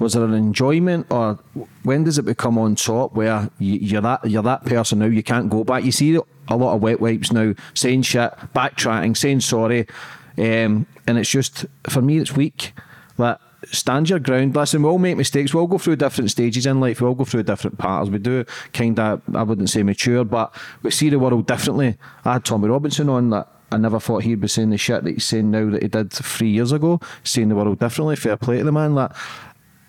was 0.00 0.14
there 0.14 0.24
an 0.24 0.34
enjoyment 0.34 1.06
or 1.10 1.38
when 1.82 2.04
does 2.04 2.18
it 2.18 2.24
become 2.24 2.56
on 2.56 2.74
top 2.74 3.12
where 3.12 3.50
you, 3.58 3.98
are 3.98 4.00
that 4.00 4.30
you're 4.30 4.42
that 4.42 4.64
person 4.64 4.98
now 4.98 5.04
you 5.04 5.22
can't 5.22 5.50
go 5.50 5.62
back 5.62 5.84
you 5.84 5.92
see 5.92 6.18
a 6.48 6.56
lot 6.56 6.74
of 6.74 6.80
wet 6.80 7.00
wipes 7.00 7.30
now 7.30 7.52
saying 7.74 8.00
shit 8.00 8.32
backtracking 8.54 9.14
saying 9.14 9.40
sorry 9.40 9.86
um, 10.40 10.86
and 11.06 11.18
it's 11.18 11.30
just, 11.30 11.66
for 11.88 12.02
me, 12.02 12.18
it's 12.18 12.34
weak. 12.34 12.72
That 13.18 13.40
stand 13.66 14.08
your 14.08 14.18
ground. 14.18 14.56
Listen, 14.56 14.82
we 14.82 14.88
all 14.88 14.98
make 14.98 15.16
mistakes. 15.16 15.52
We 15.52 15.60
all 15.60 15.66
go 15.66 15.78
through 15.78 15.96
different 15.96 16.30
stages 16.30 16.66
in 16.66 16.80
life. 16.80 17.00
We 17.00 17.06
all 17.06 17.14
go 17.14 17.24
through 17.24 17.42
different 17.42 17.78
parts. 17.78 18.08
We 18.08 18.18
do 18.18 18.44
kind 18.72 18.98
of, 18.98 19.20
I 19.34 19.42
wouldn't 19.42 19.70
say 19.70 19.82
mature, 19.82 20.24
but 20.24 20.54
we 20.82 20.90
see 20.90 21.10
the 21.10 21.18
world 21.18 21.46
differently. 21.46 21.96
I 22.24 22.34
had 22.34 22.44
Tommy 22.44 22.68
Robinson 22.68 23.08
on 23.08 23.30
that. 23.30 23.48
I 23.72 23.76
never 23.76 24.00
thought 24.00 24.24
he'd 24.24 24.40
be 24.40 24.48
saying 24.48 24.70
the 24.70 24.78
shit 24.78 25.04
that 25.04 25.12
he's 25.12 25.24
saying 25.24 25.50
now 25.50 25.70
that 25.70 25.82
he 25.82 25.88
did 25.88 26.10
three 26.12 26.48
years 26.48 26.72
ago, 26.72 27.00
seeing 27.22 27.50
the 27.50 27.54
world 27.54 27.78
differently. 27.78 28.16
Fair 28.16 28.36
play 28.36 28.58
to 28.58 28.64
the 28.64 28.72
man. 28.72 28.94
That 28.96 29.14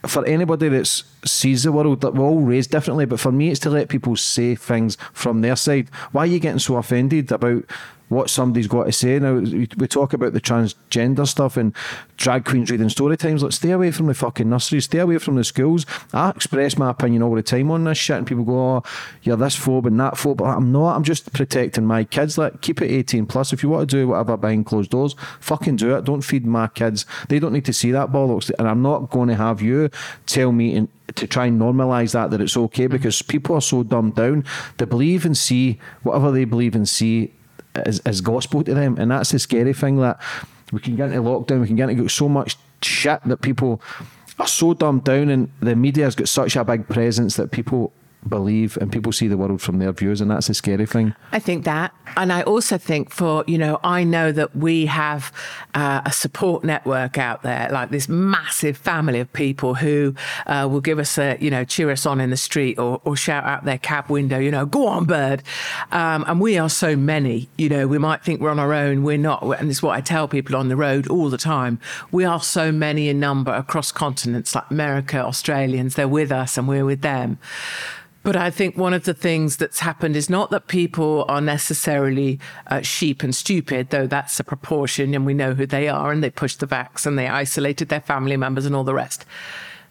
for 0.05 0.25
anybody 0.25 0.67
that 0.69 0.87
sees 1.25 1.63
the 1.63 1.71
world, 1.71 2.01
that 2.01 2.13
we're 2.13 2.25
all 2.25 2.41
raised 2.41 2.71
differently. 2.71 3.05
But 3.05 3.19
for 3.19 3.31
me, 3.31 3.49
it's 3.49 3.59
to 3.61 3.69
let 3.69 3.89
people 3.89 4.15
say 4.15 4.55
things 4.55 4.97
from 5.13 5.41
their 5.41 5.55
side. 5.55 5.89
Why 6.11 6.23
are 6.23 6.27
you 6.27 6.39
getting 6.39 6.59
so 6.59 6.75
offended 6.75 7.31
about 7.31 7.63
what 8.11 8.29
somebody's 8.29 8.67
got 8.67 8.83
to 8.83 8.91
say. 8.91 9.17
Now, 9.19 9.35
we 9.35 9.87
talk 9.87 10.11
about 10.11 10.33
the 10.33 10.41
transgender 10.41 11.25
stuff 11.25 11.55
and 11.55 11.73
drag 12.17 12.43
queens 12.43 12.69
reading 12.69 12.89
story 12.89 13.15
times. 13.15 13.41
Let's 13.41 13.55
stay 13.55 13.71
away 13.71 13.91
from 13.91 14.07
the 14.07 14.13
fucking 14.13 14.49
nurseries, 14.49 14.83
stay 14.83 14.99
away 14.99 15.17
from 15.17 15.35
the 15.35 15.45
schools. 15.45 15.85
I 16.13 16.29
express 16.31 16.77
my 16.77 16.89
opinion 16.89 17.23
all 17.23 17.33
the 17.33 17.41
time 17.41 17.71
on 17.71 17.85
this 17.85 17.97
shit, 17.97 18.17
and 18.17 18.27
people 18.27 18.43
go, 18.43 18.59
oh, 18.59 18.83
you're 19.23 19.37
this 19.37 19.57
phobe 19.57 19.85
and 19.85 19.97
that 20.01 20.15
phobe. 20.15 20.37
But 20.37 20.45
I'm 20.45 20.73
not. 20.73 20.97
I'm 20.97 21.03
just 21.03 21.31
protecting 21.31 21.85
my 21.85 22.03
kids. 22.03 22.37
Like, 22.37 22.59
keep 22.59 22.81
it 22.81 22.91
18 22.91 23.27
plus. 23.27 23.53
If 23.53 23.63
you 23.63 23.69
want 23.69 23.89
to 23.89 23.95
do 23.95 24.09
whatever 24.09 24.35
behind 24.35 24.65
closed 24.65 24.91
doors, 24.91 25.15
fucking 25.39 25.77
do 25.77 25.95
it. 25.95 26.03
Don't 26.03 26.21
feed 26.21 26.45
my 26.45 26.67
kids. 26.67 27.05
They 27.29 27.39
don't 27.39 27.53
need 27.53 27.65
to 27.65 27.73
see 27.73 27.91
that 27.91 28.11
bollocks. 28.11 28.51
And 28.59 28.67
I'm 28.67 28.81
not 28.81 29.09
going 29.09 29.29
to 29.29 29.35
have 29.35 29.61
you 29.61 29.89
tell 30.25 30.51
me 30.51 30.75
in, 30.75 30.89
to 31.15 31.27
try 31.27 31.45
and 31.45 31.59
normalise 31.59 32.11
that 32.11 32.31
that 32.31 32.41
it's 32.41 32.57
okay 32.57 32.83
mm-hmm. 32.83 32.91
because 32.91 33.21
people 33.21 33.55
are 33.55 33.61
so 33.61 33.83
dumbed 33.83 34.15
down. 34.15 34.43
They 34.77 34.85
believe 34.85 35.25
and 35.25 35.37
see 35.37 35.79
whatever 36.03 36.31
they 36.31 36.43
believe 36.43 36.75
and 36.75 36.87
see 36.87 37.31
is, 37.75 38.01
is 38.05 38.21
gospel 38.21 38.63
to 38.63 38.73
them. 38.73 38.97
And 38.97 39.11
that's 39.11 39.31
the 39.31 39.39
scary 39.39 39.73
thing 39.73 39.97
that 39.97 40.19
we 40.71 40.79
can 40.79 40.95
get 40.95 41.11
into 41.11 41.21
lockdown, 41.21 41.61
we 41.61 41.67
can 41.67 41.75
get 41.75 41.89
into 41.89 42.07
so 42.07 42.29
much 42.29 42.57
shit 42.81 43.21
that 43.25 43.41
people 43.41 43.81
are 44.39 44.47
so 44.47 44.73
dumbed 44.73 45.03
down, 45.03 45.29
and 45.29 45.51
the 45.59 45.75
media 45.75 46.05
has 46.05 46.15
got 46.15 46.27
such 46.27 46.55
a 46.55 46.63
big 46.63 46.87
presence 46.87 47.35
that 47.35 47.51
people 47.51 47.91
believe 48.27 48.77
and 48.77 48.91
people 48.91 49.11
see 49.11 49.27
the 49.27 49.37
world 49.37 49.61
from 49.61 49.79
their 49.79 49.91
views 49.91 50.21
and 50.21 50.29
that's 50.29 50.49
a 50.49 50.53
scary 50.53 50.85
thing. 50.85 51.15
I 51.31 51.39
think 51.39 51.65
that. 51.65 51.93
And 52.17 52.31
i 52.33 52.41
also 52.43 52.77
think 52.77 53.09
for 53.09 53.43
you 53.47 53.57
know 53.57 53.79
i 53.83 54.03
know 54.03 54.31
that 54.31 54.55
we 54.55 54.85
have 54.85 55.31
uh, 55.73 56.01
a 56.05 56.11
support 56.11 56.63
network 56.63 57.17
out 57.17 57.41
there 57.41 57.69
like 57.71 57.89
this 57.89 58.09
massive 58.09 58.75
family 58.77 59.19
of 59.19 59.31
people 59.31 59.75
who 59.75 60.13
uh, 60.45 60.67
will 60.69 60.81
give 60.81 60.99
us 60.99 61.17
a 61.17 61.37
you 61.39 61.49
know 61.49 61.63
cheer 61.63 61.89
us 61.89 62.05
on 62.05 62.19
in 62.19 62.29
the 62.29 62.37
street 62.37 62.77
or, 62.77 63.01
or 63.05 63.15
shout 63.15 63.45
out 63.45 63.63
their 63.65 63.77
cab 63.77 64.09
window 64.09 64.37
you 64.39 64.51
know 64.51 64.65
go 64.65 64.87
on 64.87 65.05
bird. 65.05 65.41
Um, 65.91 66.25
and 66.27 66.39
we 66.41 66.57
are 66.57 66.69
so 66.69 66.95
many 66.95 67.49
you 67.57 67.69
know 67.69 67.87
we 67.87 67.97
might 67.97 68.23
think 68.23 68.41
we're 68.41 68.49
on 68.49 68.59
our 68.59 68.73
own 68.73 69.03
we're 69.03 69.17
not. 69.17 69.41
And 69.59 69.69
it's 69.69 69.81
what 69.81 69.97
i 69.97 70.01
tell 70.01 70.27
people 70.27 70.55
on 70.55 70.67
the 70.67 70.75
road 70.75 71.07
all 71.07 71.29
the 71.29 71.37
time. 71.37 71.79
We 72.11 72.25
are 72.25 72.41
so 72.41 72.71
many 72.71 73.09
in 73.09 73.19
number 73.19 73.53
across 73.53 73.91
continents 73.91 74.53
like 74.53 74.69
america 74.69 75.23
australians 75.23 75.95
they're 75.95 76.07
with 76.07 76.31
us 76.31 76.57
and 76.57 76.67
we're 76.67 76.85
with 76.85 77.01
them 77.01 77.37
but 78.23 78.35
I 78.35 78.51
think 78.51 78.77
one 78.77 78.93
of 78.93 79.05
the 79.05 79.13
things 79.13 79.57
that's 79.57 79.79
happened 79.79 80.15
is 80.15 80.29
not 80.29 80.51
that 80.51 80.67
people 80.67 81.25
are 81.27 81.41
necessarily 81.41 82.39
uh, 82.67 82.81
sheep 82.81 83.23
and 83.23 83.33
stupid, 83.33 83.89
though 83.89 84.05
that's 84.05 84.39
a 84.39 84.43
proportion 84.43 85.15
and 85.15 85.25
we 85.25 85.33
know 85.33 85.53
who 85.53 85.65
they 85.65 85.87
are 85.87 86.11
and 86.11 86.23
they 86.23 86.29
pushed 86.29 86.59
the 86.59 86.67
vax 86.67 87.05
and 87.05 87.17
they 87.17 87.27
isolated 87.27 87.89
their 87.89 88.01
family 88.01 88.37
members 88.37 88.65
and 88.65 88.75
all 88.75 88.83
the 88.83 88.93
rest. 88.93 89.25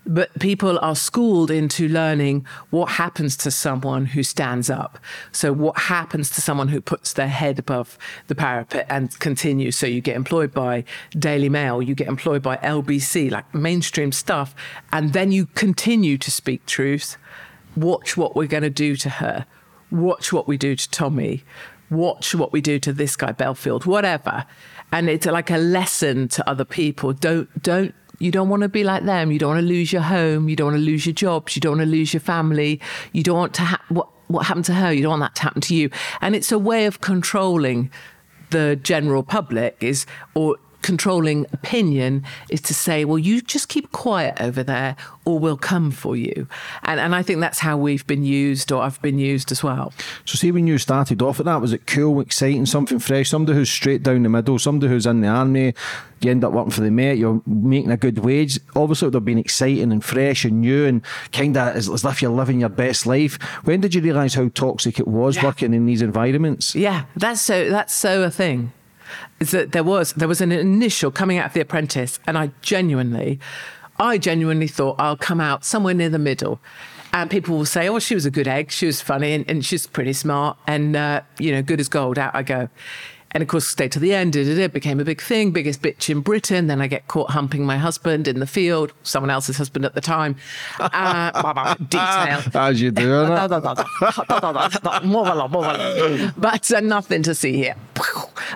But 0.06 0.36
people 0.38 0.78
are 0.78 0.96
schooled 0.96 1.50
into 1.50 1.86
learning 1.86 2.46
what 2.70 2.92
happens 2.92 3.36
to 3.38 3.50
someone 3.50 4.06
who 4.06 4.22
stands 4.22 4.70
up. 4.70 4.98
So, 5.30 5.52
what 5.52 5.76
happens 5.76 6.30
to 6.30 6.40
someone 6.40 6.68
who 6.68 6.80
puts 6.80 7.12
their 7.12 7.28
head 7.28 7.58
above 7.58 7.98
the 8.28 8.34
parapet 8.34 8.86
and 8.88 9.16
continues? 9.20 9.76
So, 9.76 9.86
you 9.86 10.00
get 10.00 10.16
employed 10.16 10.54
by 10.54 10.84
Daily 11.10 11.50
Mail, 11.50 11.82
you 11.82 11.94
get 11.94 12.08
employed 12.08 12.42
by 12.42 12.56
LBC, 12.58 13.30
like 13.30 13.54
mainstream 13.54 14.10
stuff, 14.10 14.54
and 14.90 15.12
then 15.12 15.32
you 15.32 15.44
continue 15.46 16.16
to 16.16 16.30
speak 16.30 16.64
truth 16.64 17.18
watch 17.80 18.16
what 18.16 18.36
we're 18.36 18.46
going 18.46 18.62
to 18.62 18.70
do 18.70 18.96
to 18.96 19.08
her, 19.08 19.46
watch 19.90 20.32
what 20.32 20.46
we 20.46 20.56
do 20.56 20.76
to 20.76 20.90
Tommy, 20.90 21.44
watch 21.90 22.34
what 22.34 22.52
we 22.52 22.60
do 22.60 22.78
to 22.78 22.92
this 22.92 23.16
guy 23.16 23.32
Belfield, 23.32 23.86
whatever. 23.86 24.46
And 24.92 25.08
it's 25.08 25.26
like 25.26 25.50
a 25.50 25.56
lesson 25.56 26.28
to 26.28 26.48
other 26.48 26.64
people. 26.64 27.12
Don't 27.12 27.62
don't 27.62 27.94
you 28.18 28.30
don't 28.30 28.50
want 28.50 28.62
to 28.62 28.68
be 28.68 28.84
like 28.84 29.04
them. 29.04 29.32
You 29.32 29.38
don't 29.38 29.54
want 29.54 29.60
to 29.60 29.66
lose 29.66 29.92
your 29.92 30.02
home. 30.02 30.48
You 30.48 30.56
don't 30.56 30.72
want 30.72 30.76
to 30.76 30.84
lose 30.84 31.06
your 31.06 31.14
jobs. 31.14 31.56
You 31.56 31.60
don't 31.60 31.78
want 31.78 31.88
to 31.88 31.90
lose 31.90 32.12
your 32.12 32.20
family. 32.20 32.80
You 33.12 33.22
don't 33.22 33.36
want 33.36 33.54
to 33.54 33.62
ha- 33.62 33.84
what 33.88 34.08
what 34.28 34.46
happened 34.46 34.66
to 34.66 34.74
her. 34.74 34.92
You 34.92 35.02
don't 35.02 35.18
want 35.18 35.22
that 35.22 35.34
to 35.36 35.42
happen 35.42 35.60
to 35.62 35.74
you. 35.74 35.90
And 36.20 36.36
it's 36.36 36.52
a 36.52 36.58
way 36.58 36.86
of 36.86 37.00
controlling 37.00 37.90
the 38.50 38.76
general 38.82 39.22
public 39.22 39.76
is 39.80 40.06
or 40.34 40.56
controlling 40.82 41.46
opinion 41.52 42.24
is 42.48 42.60
to 42.62 42.74
say, 42.74 43.04
well, 43.04 43.18
you 43.18 43.40
just 43.40 43.68
keep 43.68 43.92
quiet 43.92 44.40
over 44.40 44.62
there 44.62 44.96
or 45.24 45.38
we'll 45.38 45.56
come 45.56 45.90
for 45.90 46.16
you. 46.16 46.46
And, 46.82 46.98
and 47.00 47.14
I 47.14 47.22
think 47.22 47.40
that's 47.40 47.58
how 47.58 47.76
we've 47.76 48.06
been 48.06 48.24
used 48.24 48.72
or 48.72 48.82
I've 48.82 49.00
been 49.02 49.18
used 49.18 49.52
as 49.52 49.62
well. 49.62 49.92
So, 50.24 50.36
see, 50.36 50.52
when 50.52 50.66
you 50.66 50.78
started 50.78 51.22
off 51.22 51.40
at 51.40 51.46
that, 51.46 51.60
was 51.60 51.72
it 51.72 51.86
cool, 51.86 52.20
exciting, 52.20 52.66
something 52.66 52.98
fresh, 52.98 53.30
somebody 53.30 53.56
who's 53.56 53.70
straight 53.70 54.02
down 54.02 54.22
the 54.22 54.28
middle, 54.28 54.58
somebody 54.58 54.90
who's 54.90 55.06
in 55.06 55.20
the 55.20 55.28
army, 55.28 55.74
you 56.20 56.30
end 56.30 56.44
up 56.44 56.52
working 56.52 56.70
for 56.70 56.82
the 56.82 56.90
Met, 56.90 57.18
you're 57.18 57.42
making 57.46 57.90
a 57.90 57.96
good 57.96 58.18
wage. 58.18 58.60
Obviously, 58.76 59.06
it 59.06 59.08
would 59.08 59.14
have 59.14 59.24
been 59.24 59.38
exciting 59.38 59.92
and 59.92 60.04
fresh 60.04 60.44
and 60.44 60.60
new 60.60 60.86
and 60.86 61.02
kind 61.32 61.56
of 61.56 61.76
as, 61.76 61.88
as 61.88 62.04
if 62.04 62.20
you're 62.20 62.30
living 62.30 62.60
your 62.60 62.68
best 62.68 63.06
life. 63.06 63.40
When 63.64 63.80
did 63.80 63.94
you 63.94 64.02
realise 64.02 64.34
how 64.34 64.48
toxic 64.48 64.98
it 64.98 65.08
was 65.08 65.36
yeah. 65.36 65.46
working 65.46 65.72
in 65.72 65.86
these 65.86 66.02
environments? 66.02 66.74
Yeah, 66.74 67.04
that's 67.16 67.40
so, 67.40 67.70
that's 67.70 67.94
so 67.94 68.22
a 68.22 68.30
thing 68.30 68.72
is 69.38 69.50
that 69.50 69.72
there 69.72 69.84
was 69.84 70.12
there 70.14 70.28
was 70.28 70.40
an 70.40 70.52
initial 70.52 71.10
coming 71.10 71.38
out 71.38 71.46
of 71.46 71.52
the 71.52 71.60
apprentice 71.60 72.18
and 72.26 72.36
I 72.38 72.50
genuinely 72.62 73.40
I 74.00 74.16
genuinely 74.16 74.66
thought 74.66 74.96
I'll 74.98 75.16
come 75.16 75.40
out 75.40 75.62
somewhere 75.62 75.92
near 75.92 76.08
the 76.08 76.18
middle. 76.18 76.58
And 77.12 77.30
people 77.30 77.58
will 77.58 77.66
say, 77.66 77.86
oh, 77.86 77.98
she 77.98 78.14
was 78.14 78.24
a 78.24 78.30
good 78.30 78.48
egg. 78.48 78.70
She 78.70 78.86
was 78.86 79.02
funny 79.02 79.34
and, 79.34 79.48
and 79.48 79.64
she's 79.64 79.86
pretty 79.86 80.14
smart 80.14 80.56
and, 80.66 80.96
uh, 80.96 81.20
you 81.38 81.52
know, 81.52 81.60
good 81.60 81.80
as 81.80 81.88
gold. 81.88 82.18
Out 82.18 82.34
I 82.34 82.42
go. 82.42 82.70
And 83.32 83.42
of 83.42 83.48
course, 83.48 83.66
stay 83.66 83.88
to 83.88 84.00
the 84.00 84.12
end. 84.12 84.34
It 84.34 84.72
became 84.72 84.98
a 84.98 85.04
big 85.04 85.22
thing, 85.22 85.52
biggest 85.52 85.82
bitch 85.82 86.10
in 86.10 86.20
Britain. 86.20 86.66
Then 86.66 86.80
I 86.80 86.88
get 86.88 87.06
caught 87.06 87.30
humping 87.30 87.64
my 87.64 87.78
husband 87.78 88.26
in 88.26 88.40
the 88.40 88.46
field, 88.46 88.92
someone 89.04 89.30
else's 89.30 89.56
husband 89.56 89.84
at 89.84 89.94
the 89.94 90.00
time. 90.00 90.34
Uh, 90.80 91.74
detail. 91.74 92.42
As 92.54 92.82
you 92.82 92.90
do, 92.90 93.10
but 96.36 96.72
uh, 96.72 96.80
nothing 96.80 97.22
to 97.22 97.34
see 97.34 97.56
here. 97.56 97.76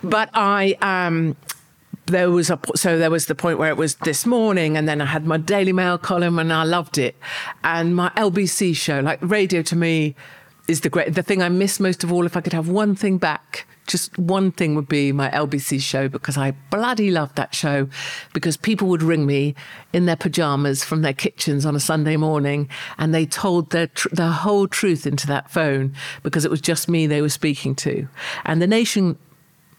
But 0.03 0.31
I 0.35 0.77
um, 0.83 1.37
there 2.07 2.31
was 2.31 2.51
a 2.51 2.59
so 2.75 2.99
there 2.99 3.11
was 3.11 3.27
the 3.27 3.35
point 3.35 3.59
where 3.59 3.71
it 3.71 3.77
was 3.77 3.97
this 3.97 4.27
morning, 4.27 4.77
and 4.77 4.89
then 4.89 5.01
I 5.01 5.07
had 5.07 5.27
my 5.27 5.37
Daily 5.37 5.73
Mail 5.73 5.99
column, 5.99 6.39
and 6.39 6.53
I 6.53 6.65
loved 6.65 6.99
it, 6.99 7.17
and 7.63 7.95
my 7.95 8.11
LBC 8.11 8.77
show. 8.77 9.01
Like 9.01 9.19
radio 9.23 9.63
to 9.63 9.77
me 9.77 10.15
is 10.69 10.81
the 10.81 10.91
great 10.91 11.15
the 11.15 11.23
thing 11.23 11.43
I 11.43 11.49
miss 11.49 11.79
most 11.79 12.05
of 12.05 12.13
all. 12.13 12.27
If 12.27 12.37
I 12.37 12.41
could 12.41 12.53
have 12.53 12.69
one 12.69 12.95
thing 12.95 13.19
back, 13.19 13.67
just 13.87 14.17
one 14.19 14.51
thing 14.51 14.75
would 14.75 14.89
be 14.89 15.13
my 15.13 15.31
LBC 15.31 15.81
show 15.81 16.09
because 16.09 16.37
I 16.37 16.53
bloody 16.71 17.11
loved 17.11 17.37
that 17.37 17.55
show 17.55 17.89
because 18.33 18.57
people 18.57 18.89
would 18.89 19.03
ring 19.03 19.27
me 19.27 19.55
in 19.93 20.07
their 20.07 20.17
pajamas 20.17 20.85
from 20.85 21.03
their 21.03 21.13
kitchens 21.13 21.67
on 21.67 21.77
a 21.77 21.81
Sunday 21.81 22.17
morning 22.17 22.69
and 22.99 23.15
they 23.15 23.27
told 23.27 23.71
their 23.71 23.89
tr- 23.89 24.09
their 24.13 24.31
whole 24.31 24.67
truth 24.67 25.07
into 25.07 25.27
that 25.27 25.51
phone 25.51 25.95
because 26.23 26.45
it 26.45 26.51
was 26.51 26.61
just 26.61 26.89
me 26.89 27.07
they 27.07 27.23
were 27.23 27.29
speaking 27.29 27.75
to. 27.77 28.09
And 28.45 28.63
the 28.63 28.67
nation 28.67 29.19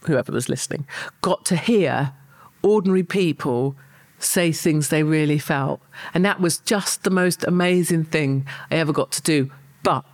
whoever 0.02 0.32
was 0.32 0.50
listening 0.50 0.86
got 1.22 1.46
to 1.46 1.56
hear 1.56 2.14
ordinary 2.62 3.04
people 3.04 3.76
say 4.20 4.52
things 4.52 4.90
they 4.90 5.04
really 5.04 5.40
felt. 5.40 5.82
And 6.14 6.24
that 6.26 6.40
was 6.40 6.60
just 6.60 7.04
the 7.04 7.10
most 7.10 7.44
amazing 7.44 8.06
thing 8.06 8.46
I 8.72 8.76
ever 8.76 8.94
got 8.94 9.12
to 9.14 9.22
do. 9.22 9.52
But 9.84 10.06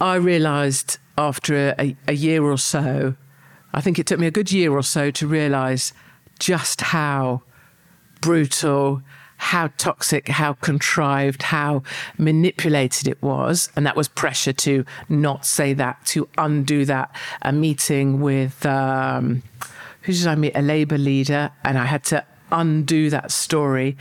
I 0.00 0.16
realized 0.16 0.98
after 1.16 1.74
a, 1.78 1.96
a, 2.08 2.12
year 2.12 2.42
or 2.42 2.58
so, 2.58 3.14
I 3.72 3.80
think 3.80 3.98
it 3.98 4.06
took 4.06 4.18
me 4.18 4.26
a 4.26 4.30
good 4.30 4.50
year 4.52 4.72
or 4.72 4.82
so 4.82 5.10
to 5.12 5.26
realize 5.26 5.92
just 6.38 6.80
how 6.80 7.42
brutal, 8.20 9.02
how 9.36 9.68
toxic, 9.76 10.28
how 10.28 10.54
contrived, 10.54 11.44
how 11.44 11.82
manipulated 12.18 13.06
it 13.06 13.22
was. 13.22 13.70
And 13.76 13.86
that 13.86 13.96
was 13.96 14.08
pressure 14.08 14.52
to 14.52 14.84
not 15.08 15.44
say 15.46 15.72
that, 15.74 16.04
to 16.06 16.28
undo 16.38 16.84
that. 16.86 17.14
A 17.42 17.52
meeting 17.52 18.20
with, 18.20 18.64
um, 18.66 19.42
who 20.02 20.12
did 20.12 20.26
I 20.26 20.34
meet? 20.34 20.56
A 20.56 20.62
Labour 20.62 20.98
leader. 20.98 21.50
And 21.64 21.78
I 21.78 21.84
had 21.84 22.04
to 22.04 22.24
undo 22.54 23.10
that 23.10 23.30
story. 23.30 23.96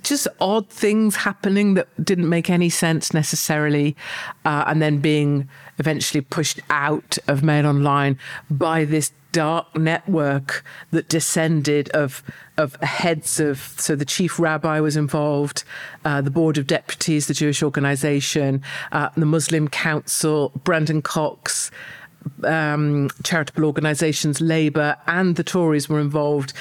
Just 0.00 0.26
odd 0.40 0.68
things 0.68 1.16
happening 1.16 1.74
that 1.74 1.88
didn't 2.04 2.28
make 2.28 2.50
any 2.50 2.68
sense 2.70 3.12
necessarily, 3.14 3.96
uh, 4.44 4.64
and 4.66 4.80
then 4.80 4.98
being 4.98 5.48
eventually 5.80 6.20
pushed 6.20 6.60
out 6.70 7.18
of 7.26 7.42
Mail 7.42 7.66
Online 7.66 8.16
by 8.48 8.84
this 8.84 9.10
dark 9.32 9.76
network 9.76 10.64
that 10.90 11.08
descended 11.08 11.88
of 11.90 12.22
of 12.56 12.76
heads 12.76 13.40
of 13.40 13.74
so 13.78 13.96
the 13.96 14.04
chief 14.04 14.38
rabbi 14.38 14.80
was 14.80 14.96
involved, 14.96 15.64
uh, 16.04 16.20
the 16.20 16.30
board 16.30 16.58
of 16.58 16.66
deputies, 16.66 17.26
the 17.26 17.34
Jewish 17.34 17.62
organization, 17.62 18.62
uh, 18.92 19.08
the 19.16 19.26
Muslim 19.26 19.66
Council, 19.68 20.52
Brendan 20.62 21.02
Cox. 21.02 21.70
Um, 22.44 23.08
charitable 23.24 23.64
organisations, 23.64 24.42
Labour, 24.42 24.98
and 25.06 25.36
the 25.36 25.42
Tories 25.42 25.88
were 25.88 26.00
involved 26.00 26.52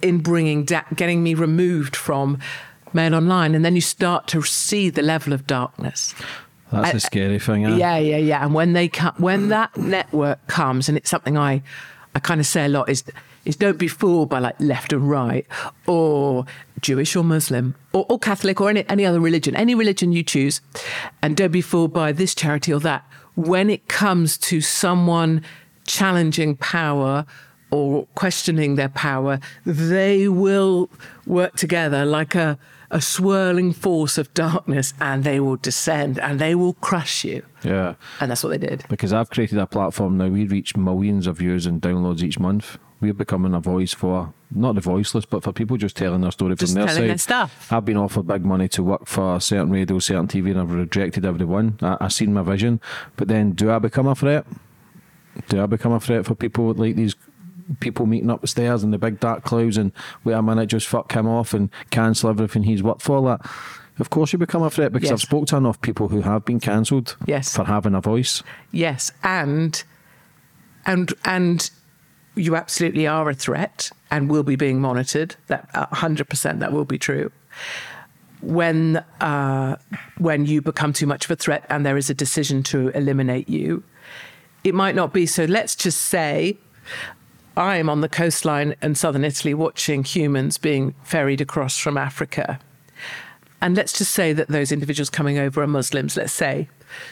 in 0.00 0.20
bringing 0.20 0.64
da- 0.64 0.88
getting 0.96 1.22
me 1.22 1.34
removed 1.34 1.94
from 1.94 2.38
Mail 2.94 3.14
Online, 3.14 3.54
and 3.54 3.66
then 3.66 3.74
you 3.74 3.82
start 3.82 4.26
to 4.28 4.40
see 4.40 4.88
the 4.88 5.02
level 5.02 5.34
of 5.34 5.46
darkness. 5.46 6.14
That's 6.70 6.94
a 6.94 7.00
scary 7.00 7.38
thing. 7.38 7.64
Eh? 7.64 7.76
Yeah, 7.76 7.98
yeah, 7.98 8.16
yeah. 8.16 8.44
And 8.44 8.54
when 8.54 8.72
they 8.72 8.88
come, 8.88 9.14
when 9.18 9.48
that 9.48 9.76
network 9.76 10.46
comes, 10.46 10.88
and 10.88 10.98
it's 10.98 11.10
something 11.10 11.36
I, 11.36 11.62
I 12.14 12.18
kind 12.20 12.40
of 12.40 12.46
say 12.46 12.66
a 12.66 12.68
lot 12.68 12.88
is 12.88 13.04
is 13.44 13.56
don't 13.56 13.78
be 13.78 13.88
fooled 13.88 14.28
by 14.28 14.38
like 14.38 14.60
left 14.60 14.92
and 14.92 15.08
right, 15.08 15.46
or 15.86 16.44
Jewish 16.80 17.16
or 17.16 17.24
Muslim, 17.24 17.74
or, 17.92 18.04
or 18.08 18.18
Catholic, 18.18 18.60
or 18.60 18.68
any 18.68 18.88
any 18.88 19.06
other 19.06 19.20
religion, 19.20 19.56
any 19.56 19.74
religion 19.74 20.12
you 20.12 20.22
choose, 20.22 20.60
and 21.22 21.36
don't 21.36 21.52
be 21.52 21.62
fooled 21.62 21.92
by 21.92 22.12
this 22.12 22.34
charity 22.34 22.72
or 22.72 22.80
that. 22.80 23.04
When 23.34 23.70
it 23.70 23.88
comes 23.88 24.36
to 24.38 24.60
someone 24.60 25.42
challenging 25.86 26.56
power 26.56 27.24
or 27.70 28.06
questioning 28.14 28.76
their 28.76 28.88
power, 28.88 29.40
they 29.64 30.28
will 30.28 30.90
work 31.26 31.56
together 31.56 32.04
like 32.04 32.34
a, 32.34 32.58
a 32.90 33.00
swirling 33.00 33.72
force 33.72 34.16
of 34.18 34.32
darkness 34.34 34.94
and 35.00 35.24
they 35.24 35.40
will 35.40 35.56
descend 35.56 36.18
and 36.18 36.38
they 36.38 36.54
will 36.54 36.74
crush 36.74 37.24
you. 37.24 37.42
Yeah. 37.62 37.94
And 38.20 38.30
that's 38.30 38.42
what 38.42 38.50
they 38.50 38.66
did. 38.66 38.84
Because 38.88 39.12
I've 39.12 39.30
created 39.30 39.58
a 39.58 39.66
platform 39.66 40.16
now, 40.16 40.28
we 40.28 40.46
reach 40.46 40.76
millions 40.76 41.26
of 41.26 41.38
views 41.38 41.66
and 41.66 41.82
downloads 41.82 42.22
each 42.22 42.38
month. 42.38 42.78
We're 43.00 43.14
becoming 43.14 43.54
a 43.54 43.60
voice 43.60 43.92
for 43.92 44.32
not 44.50 44.74
the 44.74 44.80
voiceless, 44.80 45.24
but 45.24 45.44
for 45.44 45.52
people 45.52 45.76
just 45.76 45.96
telling 45.96 46.20
their 46.20 46.32
story 46.32 46.56
just 46.56 46.72
from 46.72 46.82
their 46.82 46.94
side. 46.94 47.08
Their 47.08 47.18
stuff. 47.18 47.72
I've 47.72 47.84
been 47.84 47.96
offered 47.96 48.26
big 48.26 48.44
money 48.44 48.68
to 48.68 48.82
work 48.82 49.06
for 49.06 49.40
certain 49.40 49.70
radio, 49.70 49.98
certain 49.98 50.26
TV, 50.26 50.50
and 50.50 50.60
I've 50.60 50.72
rejected 50.72 51.24
everyone. 51.24 51.78
I, 51.80 51.98
I've 52.00 52.12
seen 52.12 52.32
my 52.32 52.42
vision, 52.42 52.80
but 53.16 53.28
then 53.28 53.52
do 53.52 53.70
I 53.70 53.78
become 53.78 54.06
a 54.08 54.14
threat? 54.14 54.46
Do 55.48 55.62
I 55.62 55.66
become 55.66 55.92
a 55.92 56.00
threat 56.00 56.26
for 56.26 56.34
people 56.34 56.72
like 56.72 56.96
these 56.96 57.14
people 57.80 58.06
meeting 58.06 58.30
up 58.30 58.40
the 58.40 58.46
stairs 58.46 58.82
in 58.82 58.90
the 58.90 58.98
big 58.98 59.20
dark 59.20 59.44
clouds 59.44 59.76
and 59.76 59.92
wait 60.24 60.32
a 60.34 60.42
minute, 60.42 60.66
just 60.66 60.86
fuck 60.86 61.12
him 61.12 61.26
off 61.26 61.52
and 61.54 61.70
cancel 61.90 62.30
everything 62.30 62.62
he's 62.64 62.82
worked 62.82 63.02
for. 63.02 63.20
That, 63.22 63.40
of 63.98 64.10
course, 64.10 64.32
you 64.32 64.38
become 64.38 64.62
a 64.62 64.70
threat 64.70 64.92
because 64.92 65.10
Yes. 65.10 65.12
I've 65.20 65.28
spoke 65.28 65.46
to 65.48 65.56
enough 65.56 65.80
people 65.80 66.08
who 66.08 66.20
have 66.22 66.44
been 66.44 66.60
cancelled 66.60 67.16
Yes. 67.26 67.54
for 67.54 67.64
having 67.64 67.94
a 67.94 68.00
voice. 68.00 68.42
Yes, 68.72 69.10
and 69.22 69.82
and 70.86 71.12
and 71.24 71.70
you 72.36 72.54
absolutely 72.54 73.06
are 73.06 73.28
a 73.28 73.34
threat 73.34 73.90
and 74.10 74.30
will 74.30 74.44
be 74.44 74.54
being 74.56 74.80
monitored. 74.80 75.34
That 75.48 75.68
hundred 75.74 76.28
percent, 76.28 76.60
that 76.60 76.72
will 76.72 76.84
be 76.84 76.98
true. 76.98 77.32
When 78.40 78.98
uh, 79.20 79.76
when 80.18 80.46
you 80.46 80.62
become 80.62 80.92
too 80.92 81.06
much 81.06 81.24
of 81.24 81.32
a 81.32 81.36
threat 81.36 81.64
and 81.68 81.84
there 81.84 81.96
is 81.96 82.08
a 82.08 82.14
decision 82.14 82.62
to 82.64 82.90
eliminate 82.90 83.48
you, 83.48 83.82
it 84.62 84.74
might 84.76 84.94
not 84.94 85.12
be 85.12 85.26
so. 85.26 85.44
Let's 85.44 85.74
just 85.74 86.00
say. 86.02 86.56
I 87.58 87.78
am 87.78 87.90
on 87.90 88.02
the 88.02 88.08
coastline 88.08 88.76
in 88.80 88.94
southern 88.94 89.24
Italy 89.24 89.52
watching 89.52 90.04
humans 90.04 90.58
being 90.58 90.94
ferried 91.02 91.40
across 91.40 91.76
from 91.76 91.98
Africa. 91.98 92.60
And 93.60 93.76
let's 93.76 93.98
just 93.98 94.12
say 94.12 94.32
that 94.32 94.46
those 94.46 94.70
individuals 94.70 95.10
coming 95.10 95.38
over 95.38 95.60
are 95.60 95.66
Muslims, 95.66 96.16
let's 96.16 96.32
say. 96.32 96.68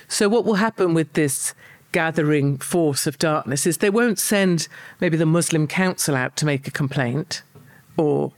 So, 0.06 0.28
what 0.28 0.44
will 0.44 0.54
happen 0.54 0.94
with 0.94 1.12
this 1.14 1.52
gathering 1.90 2.58
force 2.58 3.08
of 3.08 3.18
darkness 3.18 3.66
is 3.66 3.78
they 3.78 3.90
won't 3.90 4.20
send 4.20 4.68
maybe 5.00 5.16
the 5.16 5.26
Muslim 5.26 5.66
Council 5.66 6.14
out 6.14 6.36
to 6.36 6.46
make 6.46 6.68
a 6.68 6.70
complaint 6.70 7.42
or 7.96 8.32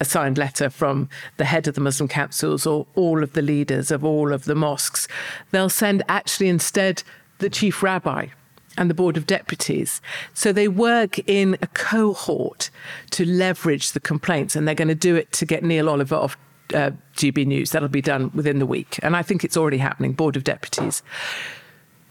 a 0.00 0.04
signed 0.04 0.38
letter 0.38 0.68
from 0.68 1.08
the 1.36 1.44
head 1.44 1.68
of 1.68 1.76
the 1.76 1.80
Muslim 1.80 2.08
councils 2.08 2.66
or 2.66 2.88
all 2.96 3.22
of 3.22 3.34
the 3.34 3.42
leaders 3.42 3.92
of 3.92 4.04
all 4.04 4.32
of 4.32 4.46
the 4.46 4.56
mosques. 4.56 5.06
They'll 5.52 5.68
send 5.68 6.02
actually 6.08 6.48
instead 6.48 7.04
the 7.38 7.48
chief 7.48 7.84
rabbi 7.84 8.30
and 8.76 8.88
the 8.88 8.94
board 8.94 9.16
of 9.16 9.26
deputies. 9.26 10.00
So 10.34 10.52
they 10.52 10.68
work 10.68 11.18
in 11.28 11.56
a 11.62 11.66
cohort 11.68 12.70
to 13.10 13.24
leverage 13.24 13.92
the 13.92 14.00
complaints, 14.00 14.56
and 14.56 14.66
they're 14.66 14.74
going 14.74 14.88
to 14.88 14.94
do 14.94 15.14
it 15.16 15.32
to 15.32 15.46
get 15.46 15.62
Neil 15.62 15.88
Oliver 15.88 16.16
off 16.16 16.36
uh, 16.74 16.90
GB 17.16 17.46
News. 17.46 17.70
That'll 17.70 17.88
be 17.88 18.00
done 18.00 18.30
within 18.34 18.58
the 18.58 18.66
week. 18.66 18.98
And 19.02 19.16
I 19.16 19.22
think 19.22 19.44
it's 19.44 19.56
already 19.56 19.78
happening, 19.78 20.12
board 20.12 20.36
of 20.36 20.44
deputies. 20.44 21.02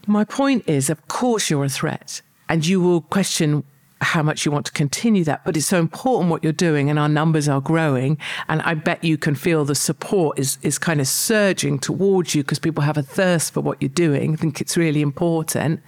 My 0.06 0.24
point 0.24 0.68
is, 0.68 0.90
of 0.90 1.06
course, 1.08 1.50
you're 1.50 1.64
a 1.64 1.68
threat, 1.68 2.22
and 2.48 2.66
you 2.66 2.80
will 2.80 3.02
question 3.02 3.64
how 4.02 4.22
much 4.22 4.44
you 4.44 4.52
want 4.52 4.66
to 4.66 4.72
continue 4.72 5.24
that. 5.24 5.44
But 5.44 5.56
it's 5.56 5.66
so 5.66 5.78
important 5.78 6.30
what 6.30 6.42
you're 6.42 6.52
doing, 6.52 6.90
and 6.90 6.98
our 6.98 7.08
numbers 7.08 7.48
are 7.48 7.60
growing. 7.60 8.18
And 8.48 8.60
I 8.62 8.74
bet 8.74 9.02
you 9.04 9.16
can 9.16 9.34
feel 9.34 9.64
the 9.64 9.74
support 9.74 10.38
is 10.38 10.58
is 10.62 10.78
kind 10.78 11.00
of 11.00 11.06
surging 11.06 11.78
towards 11.78 12.34
you 12.34 12.42
because 12.42 12.58
people 12.58 12.82
have 12.82 12.96
a 12.96 13.02
thirst 13.02 13.52
for 13.52 13.60
what 13.60 13.80
you're 13.80 13.88
doing. 13.88 14.34
I 14.34 14.36
think 14.36 14.60
it's 14.60 14.76
really 14.76 15.02
important, 15.02 15.80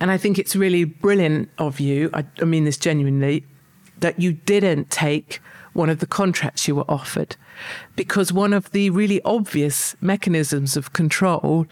and 0.00 0.10
I 0.10 0.16
think 0.16 0.38
it's 0.38 0.56
really 0.56 0.84
brilliant 0.84 1.50
of 1.58 1.80
you. 1.80 2.10
I, 2.14 2.24
I 2.40 2.44
mean 2.44 2.64
this 2.64 2.78
genuinely, 2.78 3.44
that 3.98 4.20
you 4.20 4.32
didn't 4.32 4.90
take 4.90 5.40
one 5.72 5.90
of 5.90 5.98
the 5.98 6.06
contracts 6.06 6.66
you 6.66 6.74
were 6.74 6.90
offered. 6.90 7.36
Because 7.94 8.32
one 8.32 8.52
of 8.52 8.72
the 8.72 8.90
really 8.90 9.22
obvious 9.22 9.96
mechanisms 10.00 10.76
of 10.76 10.92
control 10.92 11.66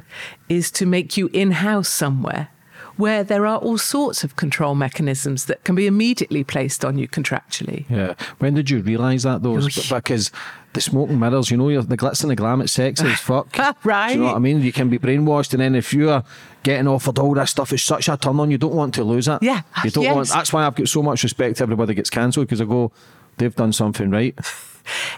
is 0.48 0.70
to 0.72 0.86
make 0.86 1.16
you 1.16 1.28
in 1.32 1.52
house 1.52 1.88
somewhere 1.88 2.48
where 2.96 3.24
there 3.24 3.46
are 3.46 3.58
all 3.58 3.78
sorts 3.78 4.24
of 4.24 4.36
control 4.36 4.74
mechanisms 4.74 5.46
that 5.46 5.64
can 5.64 5.74
be 5.74 5.86
immediately 5.86 6.44
placed 6.44 6.84
on 6.84 6.96
you 6.98 7.08
contractually. 7.08 7.84
Yeah. 7.88 8.14
When 8.38 8.54
did 8.54 8.70
you 8.70 8.80
realise 8.80 9.22
that 9.24 9.42
though? 9.42 9.60
Because 9.60 10.30
the 10.72 10.80
smoke 10.80 11.08
and 11.08 11.20
mirrors, 11.20 11.50
you 11.50 11.56
know, 11.56 11.68
you're, 11.68 11.82
the 11.82 11.96
glitz 11.96 12.22
and 12.22 12.30
the 12.30 12.36
glam, 12.36 12.60
it's 12.60 12.72
sexy 12.72 13.06
as 13.06 13.20
fuck. 13.20 13.56
Right. 13.84 14.08
Do 14.08 14.14
you 14.14 14.20
know 14.20 14.26
what 14.26 14.36
I 14.36 14.40
mean? 14.40 14.60
You 14.60 14.72
can 14.72 14.88
be 14.88 14.98
brainwashed, 14.98 15.52
and 15.52 15.60
then 15.62 15.74
if 15.76 15.94
you're 15.94 16.24
getting 16.64 16.88
offered 16.88 17.18
all 17.18 17.34
this 17.34 17.50
stuff, 17.50 17.72
it's 17.72 17.82
such 17.82 18.08
a 18.08 18.16
turn 18.16 18.40
on. 18.40 18.50
You 18.50 18.58
don't 18.58 18.74
want 18.74 18.94
to 18.94 19.04
lose 19.04 19.28
it. 19.28 19.40
Yeah. 19.42 19.62
You 19.84 19.90
don't 19.90 20.04
Yes. 20.04 20.14
want. 20.14 20.28
That's 20.28 20.52
why 20.52 20.66
I've 20.66 20.74
got 20.74 20.88
so 20.88 21.02
much 21.02 21.22
respect 21.22 21.58
to 21.58 21.62
everybody 21.64 21.88
that 21.88 21.94
gets 21.94 22.10
cancelled 22.10 22.46
because 22.48 22.60
I 22.60 22.64
go, 22.64 22.90
they've 23.36 23.54
done 23.54 23.72
something 23.72 24.10
right. 24.10 24.36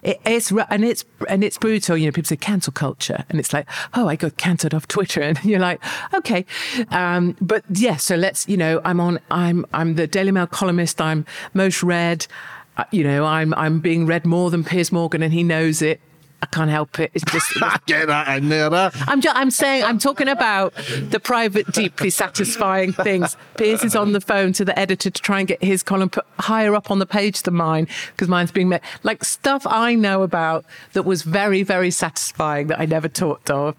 It, 0.02 0.20
it's 0.24 0.52
and 0.52 0.84
it's 0.84 1.04
and 1.28 1.42
it's 1.44 1.58
brutal. 1.58 1.96
You 1.96 2.06
know, 2.06 2.12
people 2.12 2.28
say 2.28 2.36
cancel 2.36 2.72
culture, 2.72 3.24
and 3.28 3.38
it's 3.38 3.52
like, 3.52 3.66
oh, 3.94 4.08
I 4.08 4.16
got 4.16 4.36
cancelled 4.36 4.74
off 4.74 4.88
Twitter, 4.88 5.20
and 5.22 5.42
you're 5.44 5.60
like, 5.60 5.82
okay, 6.14 6.44
um, 6.90 7.36
but 7.40 7.64
yeah. 7.70 7.96
So 7.96 8.16
let's, 8.16 8.48
you 8.48 8.56
know, 8.56 8.80
I'm 8.84 9.00
on. 9.00 9.20
I'm 9.30 9.66
I'm 9.72 9.94
the 9.94 10.06
Daily 10.06 10.32
Mail 10.32 10.46
columnist. 10.46 11.00
I'm 11.00 11.24
most 11.54 11.82
read. 11.82 12.26
Uh, 12.76 12.84
you 12.90 13.02
know, 13.02 13.24
I'm 13.24 13.54
I'm 13.54 13.80
being 13.80 14.06
read 14.06 14.26
more 14.26 14.50
than 14.50 14.64
Piers 14.64 14.92
Morgan, 14.92 15.22
and 15.22 15.32
he 15.32 15.42
knows 15.42 15.82
it. 15.82 16.00
I 16.42 16.46
can't 16.46 16.70
help 16.70 17.00
it. 17.00 17.10
It's 17.14 17.24
just 17.24 17.54
get 17.86 18.06
that 18.08 18.36
in 18.38 18.48
there. 18.48 18.70
Huh? 18.70 18.90
I'm 19.06 19.20
just, 19.20 19.36
I'm 19.36 19.50
saying 19.50 19.84
I'm 19.84 19.98
talking 19.98 20.28
about 20.28 20.74
the 21.10 21.18
private, 21.18 21.72
deeply 21.72 22.10
satisfying 22.10 22.92
things. 22.92 23.36
Piers 23.56 23.82
is 23.82 23.96
on 23.96 24.12
the 24.12 24.20
phone 24.20 24.52
to 24.54 24.64
the 24.64 24.78
editor 24.78 25.10
to 25.10 25.22
try 25.22 25.38
and 25.40 25.48
get 25.48 25.62
his 25.62 25.82
column 25.82 26.10
put 26.10 26.26
higher 26.38 26.74
up 26.74 26.90
on 26.90 26.98
the 26.98 27.06
page 27.06 27.42
than 27.42 27.54
mine 27.54 27.88
because 28.12 28.28
mine's 28.28 28.52
being 28.52 28.68
met. 28.68 28.82
Like 29.02 29.24
stuff 29.24 29.66
I 29.66 29.94
know 29.94 30.22
about 30.22 30.64
that 30.92 31.04
was 31.04 31.22
very, 31.22 31.62
very 31.62 31.90
satisfying 31.90 32.66
that 32.68 32.80
I 32.80 32.86
never 32.86 33.08
talked 33.08 33.50
of. 33.50 33.76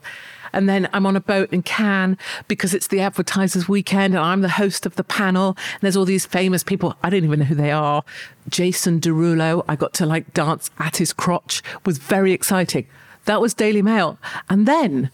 And 0.54 0.68
then 0.68 0.90
I'm 0.94 1.06
on 1.06 1.16
a 1.16 1.22
boat 1.22 1.52
in 1.52 1.64
Cannes 1.64 2.18
because 2.48 2.74
it's 2.74 2.88
the 2.88 3.02
advertisers 3.02 3.68
weekend 3.68 4.14
and 4.14 4.24
I'm 4.24 4.42
the 4.42 4.50
host 4.50 4.86
of 4.86 4.96
the 4.96 5.04
panel. 5.04 5.50
And 5.74 5.82
there's 5.82 5.98
all 5.98 6.06
these 6.06 6.26
famous 6.26 6.64
people. 6.64 6.96
I 7.04 7.10
don't 7.10 7.24
even 7.24 7.40
know 7.40 7.46
who 7.46 7.56
they 7.56 7.72
are. 7.72 8.04
Jason 8.50 9.00
Derulo, 9.00 9.64
I 9.68 9.76
got 9.76 9.94
to 9.96 10.06
like 10.06 10.34
dance 10.34 10.70
at 10.80 10.98
his 10.98 11.14
crotch 11.14 11.62
was 11.86 11.98
very 11.98 12.32
exciting. 12.32 12.88
That 13.26 13.42
was 13.42 13.54
Daily 13.54 13.82
Mail. 13.82 14.18
And 14.50 14.66
then 14.68 15.12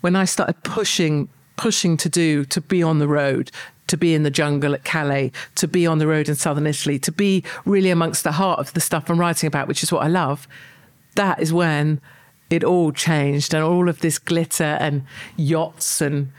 when 0.00 0.16
I 0.16 0.24
started 0.24 0.62
pushing, 0.62 1.28
pushing 1.56 1.96
to 1.98 2.08
do, 2.08 2.44
to 2.46 2.60
be 2.60 2.82
on 2.82 2.98
the 2.98 3.08
road, 3.08 3.50
to 3.88 3.96
be 3.96 4.14
in 4.14 4.22
the 4.22 4.30
jungle 4.30 4.74
at 4.74 4.84
Calais, 4.84 5.32
to 5.56 5.68
be 5.68 5.86
on 5.86 5.98
the 5.98 6.06
road 6.06 6.28
in 6.28 6.34
southern 6.34 6.66
Italy, 6.66 6.98
to 7.00 7.12
be 7.12 7.44
really 7.64 7.90
amongst 7.90 8.24
the 8.24 8.32
heart 8.32 8.58
of 8.58 8.72
the 8.72 8.80
stuff 8.80 9.08
I'm 9.08 9.20
writing 9.20 9.46
about, 9.46 9.68
which 9.68 9.82
is 9.82 9.92
what 9.92 10.02
I 10.02 10.08
love, 10.08 10.48
that 11.14 11.40
is 11.40 11.52
when 11.52 12.00
it 12.50 12.64
all 12.64 12.92
changed 12.92 13.54
and 13.54 13.64
all 13.64 13.88
of 13.88 14.00
this 14.00 14.18
glitter 14.18 14.76
and 14.80 15.04
yachts 15.36 16.00
and 16.00 16.32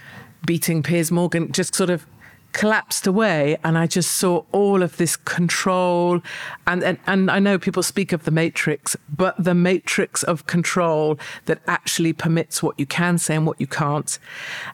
beating 0.46 0.84
Piers 0.84 1.12
Morgan 1.12 1.52
just 1.52 1.76
sort 1.76 1.90
of 1.90 2.06
collapsed 2.54 3.06
away. 3.06 3.58
And 3.64 3.78
I 3.78 3.88
just 3.88 4.14
saw 4.14 4.44
all 4.52 4.82
of 4.82 4.98
this 4.98 5.16
control. 5.16 6.22
And, 6.66 6.84
and 6.84 6.98
and 7.06 7.30
I 7.30 7.40
know 7.40 7.60
people 7.60 7.84
speak 7.84 8.12
of 8.14 8.24
the 8.24 8.32
matrix 8.32 8.96
but 9.10 9.36
the 9.38 9.54
matrix 9.54 10.24
of 10.24 10.48
control 10.48 11.20
that 11.46 11.60
actually 11.68 12.14
permits 12.14 12.64
what 12.64 12.80
you 12.80 12.86
can 12.86 13.18
say 13.18 13.36
and 13.36 13.46
what 13.46 13.60
you 13.60 13.68
can't. 13.68 14.18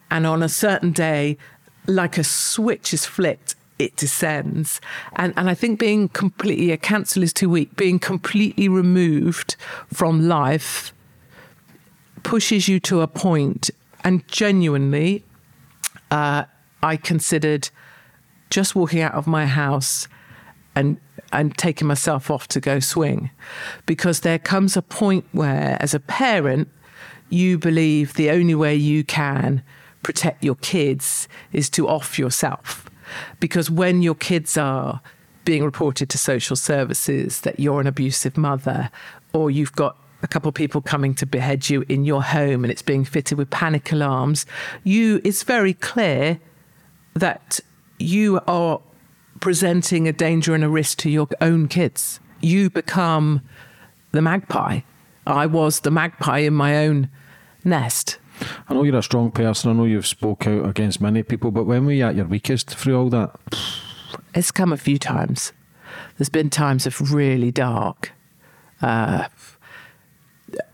And 0.10 0.26
on 0.26 0.44
a 0.44 0.50
certain 0.50 0.92
day 0.92 1.38
like 1.86 2.18
a 2.18 2.24
switch 2.24 2.94
is 2.94 3.06
flipped 3.06 3.56
it 3.80 3.96
descends. 3.98 4.80
And 5.16 5.34
and 5.36 5.50
I 5.50 5.56
think 5.56 5.80
being 5.80 6.10
completely 6.10 6.72
a 6.72 6.78
cancel 6.78 7.24
is 7.24 7.34
too 7.34 7.50
weak 7.50 7.76
being 7.76 8.00
completely 8.00 8.70
removed 8.70 9.56
from 9.92 10.28
life 10.28 10.94
pushes 12.24 12.68
you 12.68 12.80
to 12.82 13.02
a 13.02 13.08
point, 13.08 13.70
and 14.04 14.28
genuinely, 14.28 15.24
uh, 16.12 16.44
I 16.82 16.98
considered 16.98 17.70
just 18.50 18.76
walking 18.76 19.02
out 19.02 19.14
of 19.14 19.28
my 19.28 19.46
house 19.46 20.08
and 20.76 20.98
and 21.32 21.58
taking 21.58 21.88
myself 21.88 22.30
off 22.30 22.48
to 22.48 22.60
go 22.60 22.80
swing, 22.80 23.32
because 23.86 24.20
there 24.20 24.40
comes 24.40 24.78
a 24.78 24.82
point 24.82 25.26
where, 25.32 25.78
as 25.80 25.94
a 25.94 26.00
parent, 26.00 26.68
you 27.30 27.58
believe 27.58 28.14
the 28.14 28.30
only 28.30 28.54
way 28.54 28.76
you 28.76 29.04
can 29.04 29.64
protect 30.04 30.44
your 30.44 30.56
kids 30.56 31.28
is 31.52 31.70
to 31.72 31.88
off 31.88 32.20
yourself, 32.20 32.88
because 33.40 33.72
when 33.72 34.04
your 34.04 34.16
kids 34.16 34.58
are 34.58 35.02
being 35.46 35.64
reported 35.64 36.10
to 36.10 36.18
social 36.18 36.56
services 36.56 37.42
that 37.42 37.60
you're 37.60 37.82
an 37.82 37.88
abusive 37.88 38.38
mother 38.38 38.90
or 39.34 39.50
you've 39.50 39.74
got 39.74 39.98
a 40.24 40.28
couple 40.28 40.50
of 40.50 40.56
people 40.56 40.82
coming 40.82 41.14
to 41.16 41.26
behead 41.26 41.70
you 41.70 41.86
in 41.90 42.06
your 42.06 42.24
home 42.24 42.64
and 42.64 42.72
it's 42.72 42.82
being 42.82 43.06
fitted 43.06 43.38
with 43.38 43.50
panic 43.50 43.92
alarms, 43.92 44.46
you 44.84 45.22
it's 45.24 45.44
very 45.44 45.74
clear 45.74 46.40
that 47.14 47.60
you 48.00 48.40
are 48.48 48.82
presenting 49.40 50.08
a 50.08 50.14
danger 50.14 50.56
and 50.56 50.64
a 50.64 50.70
risk 50.70 50.98
to 51.00 51.10
your 51.10 51.28
own 51.42 51.68
kids. 51.68 52.20
You 52.42 52.70
become 52.70 53.42
the 54.12 54.22
magpie. 54.22 54.82
I 55.28 55.46
was 55.46 55.82
the 55.82 55.92
magpie 55.92 56.40
in 56.40 56.54
my 56.54 56.78
own 56.78 57.10
nest. 57.64 58.18
I 58.68 58.74
know 58.74 58.84
you're 58.84 58.98
a 58.98 59.04
strong 59.04 59.32
person. 59.32 59.72
I 59.72 59.74
know 59.74 59.86
you've 59.86 60.08
spoke 60.08 60.48
out 60.48 60.68
against 60.68 61.02
many 61.02 61.24
people, 61.24 61.52
but 61.52 61.66
when 61.66 61.86
were 61.86 61.92
you 61.92 62.06
at 62.06 62.16
your 62.16 62.26
weakest 62.26 62.70
through 62.76 62.98
all 62.98 63.10
that? 63.10 63.36
It's 64.34 64.52
come 64.52 64.74
a 64.74 64.78
few 64.78 64.98
times. 64.98 65.54
There's 66.18 66.30
been 66.30 66.50
times 66.50 66.86
of 66.86 67.14
really 67.14 67.52
dark. 67.52 68.12
Uh, 68.82 69.28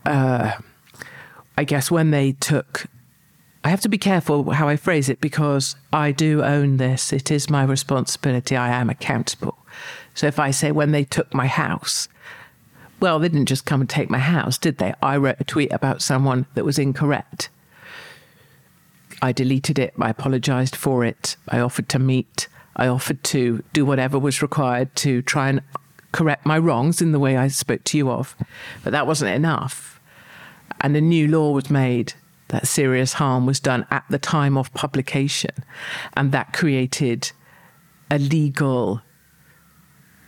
uh, 0.04 0.52
I 1.56 1.64
guess 1.64 1.90
when 1.90 2.10
they 2.10 2.32
took, 2.32 2.86
I 3.64 3.68
have 3.68 3.80
to 3.82 3.88
be 3.88 3.98
careful 3.98 4.50
how 4.50 4.68
I 4.68 4.76
phrase 4.76 5.08
it 5.08 5.20
because 5.20 5.76
I 5.92 6.12
do 6.12 6.42
own 6.42 6.78
this. 6.78 7.12
It 7.12 7.30
is 7.30 7.50
my 7.50 7.64
responsibility. 7.64 8.56
I 8.56 8.68
am 8.70 8.88
accountable. 8.88 9.58
So 10.14 10.26
if 10.26 10.38
I 10.38 10.50
say 10.50 10.72
when 10.72 10.92
they 10.92 11.04
took 11.04 11.32
my 11.34 11.46
house, 11.46 12.08
well, 13.00 13.18
they 13.18 13.28
didn't 13.28 13.46
just 13.46 13.64
come 13.64 13.80
and 13.80 13.88
take 13.88 14.10
my 14.10 14.18
house, 14.18 14.58
did 14.58 14.78
they? 14.78 14.94
I 15.02 15.16
wrote 15.16 15.36
a 15.40 15.44
tweet 15.44 15.72
about 15.72 16.02
someone 16.02 16.46
that 16.54 16.64
was 16.64 16.78
incorrect. 16.78 17.48
I 19.22 19.32
deleted 19.32 19.78
it. 19.78 19.94
I 20.00 20.10
apologized 20.10 20.76
for 20.76 21.04
it. 21.04 21.36
I 21.48 21.60
offered 21.60 21.88
to 21.90 21.98
meet. 21.98 22.48
I 22.76 22.86
offered 22.88 23.22
to 23.24 23.62
do 23.72 23.84
whatever 23.84 24.18
was 24.18 24.42
required 24.42 24.94
to 24.96 25.22
try 25.22 25.48
and 25.48 25.62
correct 26.12 26.46
my 26.46 26.58
wrongs 26.58 27.00
in 27.00 27.12
the 27.12 27.18
way 27.18 27.36
I 27.36 27.48
spoke 27.48 27.84
to 27.84 27.98
you 27.98 28.10
of. 28.10 28.36
But 28.82 28.92
that 28.92 29.06
wasn't 29.06 29.34
enough. 29.34 30.00
And 30.80 30.96
a 30.96 31.00
new 31.00 31.28
law 31.28 31.52
was 31.52 31.70
made 31.70 32.14
that 32.48 32.66
serious 32.66 33.14
harm 33.14 33.46
was 33.46 33.60
done 33.60 33.86
at 33.90 34.04
the 34.10 34.18
time 34.18 34.56
of 34.56 34.72
publication. 34.74 35.52
And 36.16 36.32
that 36.32 36.52
created 36.52 37.30
a 38.10 38.18
legal, 38.18 39.02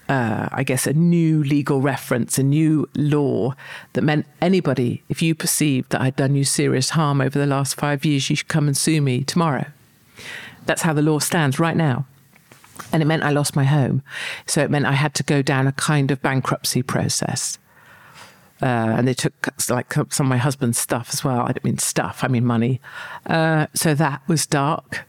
uh, 0.08 0.48
I 0.52 0.62
guess, 0.62 0.86
a 0.86 0.92
new 0.92 1.42
legal 1.42 1.80
reference, 1.80 2.38
a 2.38 2.42
new 2.42 2.88
law 2.94 3.54
that 3.94 4.02
meant 4.02 4.26
anybody, 4.40 5.02
if 5.08 5.20
you 5.20 5.34
perceived 5.34 5.90
that 5.90 6.00
I'd 6.00 6.16
done 6.16 6.34
you 6.34 6.44
serious 6.44 6.90
harm 6.90 7.20
over 7.20 7.38
the 7.38 7.46
last 7.46 7.74
five 7.74 8.04
years, 8.04 8.30
you 8.30 8.36
should 8.36 8.48
come 8.48 8.68
and 8.68 8.76
sue 8.76 9.00
me 9.00 9.24
tomorrow. 9.24 9.66
That's 10.64 10.82
how 10.82 10.92
the 10.92 11.02
law 11.02 11.18
stands 11.18 11.58
right 11.58 11.76
now 11.76 12.06
and 12.92 13.02
it 13.02 13.06
meant 13.06 13.22
I 13.22 13.30
lost 13.30 13.56
my 13.56 13.64
home. 13.64 14.02
So 14.46 14.62
it 14.62 14.70
meant 14.70 14.86
I 14.86 14.92
had 14.92 15.14
to 15.14 15.22
go 15.22 15.42
down 15.42 15.66
a 15.66 15.72
kind 15.72 16.10
of 16.10 16.20
bankruptcy 16.22 16.82
process. 16.82 17.58
Uh, 18.60 18.94
and 18.96 19.08
they 19.08 19.14
took 19.14 19.48
like 19.68 19.92
some 19.92 20.26
of 20.26 20.30
my 20.30 20.36
husband's 20.36 20.78
stuff 20.78 21.10
as 21.12 21.24
well. 21.24 21.40
I 21.40 21.52
don't 21.52 21.64
mean 21.64 21.78
stuff, 21.78 22.22
I 22.22 22.28
mean 22.28 22.46
money. 22.46 22.80
Uh, 23.26 23.66
so 23.74 23.92
that 23.94 24.22
was 24.28 24.46
dark, 24.46 25.04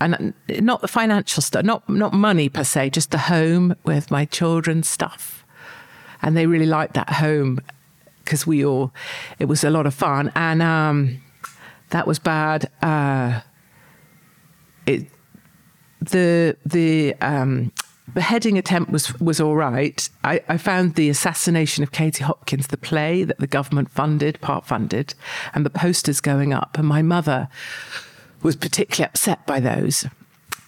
and 0.00 0.32
not 0.48 0.80
the 0.80 0.88
financial 0.88 1.42
stuff, 1.42 1.62
not 1.62 1.86
not 1.90 2.14
money 2.14 2.48
per 2.48 2.64
se, 2.64 2.90
just 2.90 3.10
the 3.10 3.18
home 3.18 3.76
with 3.84 4.10
my 4.10 4.24
children's 4.24 4.88
stuff. 4.88 5.44
And 6.22 6.36
they 6.36 6.46
really 6.46 6.66
liked 6.66 6.94
that 6.94 7.10
home 7.10 7.60
because 8.24 8.46
we 8.46 8.64
all, 8.64 8.92
it 9.38 9.44
was 9.44 9.62
a 9.62 9.70
lot 9.70 9.86
of 9.86 9.92
fun, 9.92 10.32
and 10.34 10.62
um, 10.62 11.20
that 11.90 12.06
was 12.06 12.18
bad. 12.18 12.70
Uh, 12.82 13.40
it 14.86 15.06
the 16.00 16.56
the 16.64 17.14
um, 17.20 17.72
beheading 18.12 18.58
attempt 18.58 18.90
was 18.90 19.18
was 19.20 19.40
all 19.40 19.56
right. 19.56 20.08
I, 20.24 20.40
I, 20.48 20.56
found 20.56 20.94
the 20.94 21.08
assassination 21.08 21.82
of 21.82 21.92
Katie 21.92 22.24
Hopkins, 22.24 22.68
the 22.68 22.76
play 22.76 23.24
that 23.24 23.38
the 23.38 23.46
government 23.46 23.90
funded, 23.90 24.40
part 24.40 24.66
funded, 24.66 25.14
and 25.54 25.64
the 25.64 25.70
posters 25.70 26.20
going 26.20 26.52
up, 26.52 26.78
and 26.78 26.86
my 26.86 27.02
mother 27.02 27.48
was 28.42 28.56
particularly 28.56 29.08
upset 29.08 29.46
by 29.46 29.60
those. 29.60 30.06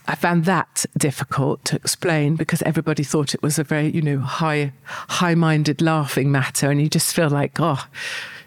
I 0.07 0.17
found 0.17 0.45
that 0.47 0.87
difficult 0.97 1.65
to 1.67 1.77
explain 1.77 2.35
because 2.35 2.63
everybody 2.63 3.05
thought 3.05 3.35
it 3.35 3.43
was 3.43 3.59
a 3.59 3.65
very, 3.65 3.91
you 3.91 4.03
know, 4.03 4.19
high 4.19 4.73
high 4.85 5.35
minded 5.35 5.81
laughing 5.81 6.33
matter, 6.33 6.71
and 6.71 6.81
you 6.81 6.89
just 6.89 7.15
feel 7.15 7.31
like, 7.31 7.59
oh, 7.61 7.87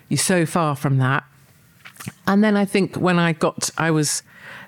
you're 0.09 0.17
so 0.17 0.45
far 0.45 0.75
from 0.75 0.97
that. 0.97 1.23
And 2.27 2.43
then 2.43 2.57
I 2.57 2.65
think 2.65 2.95
when 2.95 3.17
I 3.17 3.31
got, 3.33 3.69
I 3.77 3.91
was 3.91 4.23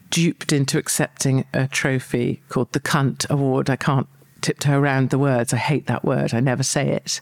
duped 0.09 0.53
into 0.53 0.77
accepting 0.77 1.45
a 1.53 1.67
trophy 1.67 2.41
called 2.49 2.71
the 2.73 2.79
Cunt 2.79 3.29
Award. 3.29 3.69
I 3.69 3.75
can't 3.75 4.07
tiptoe 4.41 4.79
around 4.79 5.09
the 5.09 5.17
words. 5.17 5.53
I 5.53 5.57
hate 5.57 5.87
that 5.87 6.05
word. 6.05 6.33
I 6.33 6.39
never 6.39 6.63
say 6.63 6.89
it. 6.89 7.19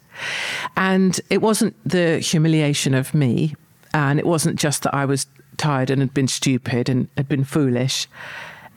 And 0.76 1.20
it 1.30 1.42
wasn't 1.42 1.76
the 1.88 2.20
humiliation 2.20 2.94
of 2.94 3.14
me. 3.14 3.56
And 3.94 4.20
it 4.20 4.26
wasn't 4.26 4.60
just 4.60 4.84
that 4.84 4.94
I 4.94 5.06
was 5.06 5.28
tired 5.58 5.90
and 5.90 6.02
had 6.02 6.14
been 6.14 6.28
stupid 6.28 6.90
and 6.90 7.08
had 7.16 7.28
been 7.28 7.44
foolish. 7.44 8.08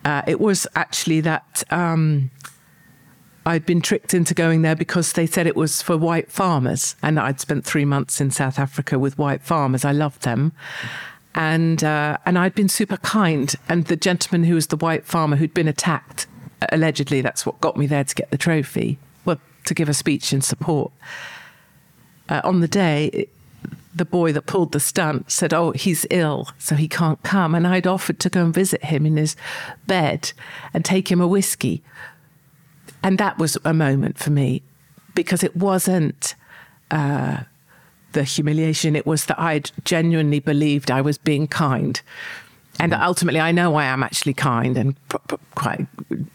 Uh, 0.05 0.23
it 0.27 0.41
was 0.41 0.67
actually 0.77 1.21
that 1.23 1.65
um, 1.71 2.31
I'd 3.45 3.67
been 3.67 3.81
tricked 3.81 4.15
into 4.15 4.35
going 4.35 4.63
there 4.63 4.77
because 4.77 5.15
they 5.15 5.27
said 5.27 5.47
it 5.47 5.57
was 5.57 5.83
for 5.83 5.97
white 5.97 6.31
farmers. 6.31 6.95
And 7.03 7.19
I'd 7.19 7.41
spent 7.41 7.65
three 7.65 7.85
months 7.85 8.21
in 8.21 8.31
South 8.31 8.59
Africa 8.59 8.99
with 8.99 9.19
white 9.19 9.43
farmers. 9.43 9.85
I 9.85 9.93
loved 9.93 10.23
them 10.23 10.53
and 11.37 11.85
uh, 11.85 12.17
and 12.27 12.39
I'd 12.39 12.55
been 12.55 12.69
super 12.69 12.97
kind. 12.97 13.55
And 13.69 13.85
the 13.87 13.97
gentleman 13.97 14.45
who 14.45 14.55
was 14.55 14.69
the 14.69 14.77
white 14.77 15.05
farmer 15.05 15.37
who'd 15.37 15.55
been 15.55 15.69
attacked, 15.69 16.27
allegedly, 16.73 17.21
that's 17.21 17.47
what 17.47 17.61
got 17.61 17.77
me 17.77 17.87
there 17.87 18.05
to 18.05 18.15
get 18.15 18.31
the 18.31 18.39
trophy, 18.39 18.99
well, 19.25 19.41
to 19.67 19.75
give 19.75 19.89
a 19.89 19.95
speech 19.95 20.33
in 20.33 20.41
support. 20.41 20.91
uh, 22.29 22.41
on 22.43 22.61
the 22.61 22.69
day, 22.69 23.29
the 23.95 24.05
boy 24.05 24.33
that 24.33 24.43
pulled 24.43 24.73
the 24.73 24.81
stunt 24.81 25.31
said, 25.31 25.55
Oh, 25.55 25.71
he's 25.73 26.07
ill, 26.11 26.49
so 26.59 26.75
he 26.75 26.89
can't 26.89 27.23
come. 27.23 27.55
And 27.55 27.67
I'd 27.67 27.87
offered 27.87 28.19
to 28.21 28.31
go 28.31 28.45
and 28.45 28.55
visit 28.55 28.85
him 28.85 29.07
in 29.07 29.17
his 29.17 29.37
bed 29.87 30.33
and 30.75 30.85
take 30.85 31.11
him 31.11 31.21
a 31.21 31.27
whiskey. 31.27 31.83
And 33.03 33.19
that 33.19 33.39
was 33.39 33.57
a 33.65 33.73
moment 33.73 34.19
for 34.19 34.31
me 34.31 34.63
because 35.15 35.43
it 35.43 35.57
wasn't 35.57 36.35
uh, 36.91 37.45
the 38.17 38.25
humiliation, 38.25 38.97
it 38.97 39.07
was 39.07 39.27
that 39.27 39.39
I'd 39.39 39.71
genuinely 39.85 40.41
believed 40.41 40.91
I 40.91 41.03
was 41.03 41.19
being 41.19 41.47
kind. 41.47 42.01
And 42.81 42.95
ultimately, 42.95 43.41
I 43.41 43.53
know 43.53 43.77
I 43.77 43.85
am 43.85 44.03
actually 44.03 44.33
kind 44.35 44.77
and 44.77 44.97
quite, 45.55 45.87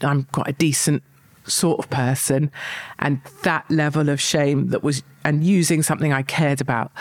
I'm 0.02 0.24
quite 0.26 0.48
a 0.48 0.54
decent 0.54 1.02
sort 1.46 1.80
of 1.80 1.90
person. 1.90 2.52
And 3.00 3.20
that 3.42 3.70
level 3.70 4.10
of 4.10 4.22
shame 4.22 4.68
that 4.70 4.84
was 4.84 5.04
and 5.24 5.44
using 5.44 5.84
something 5.84 6.14
I 6.14 6.24
cared 6.24 6.62
about 6.62 6.92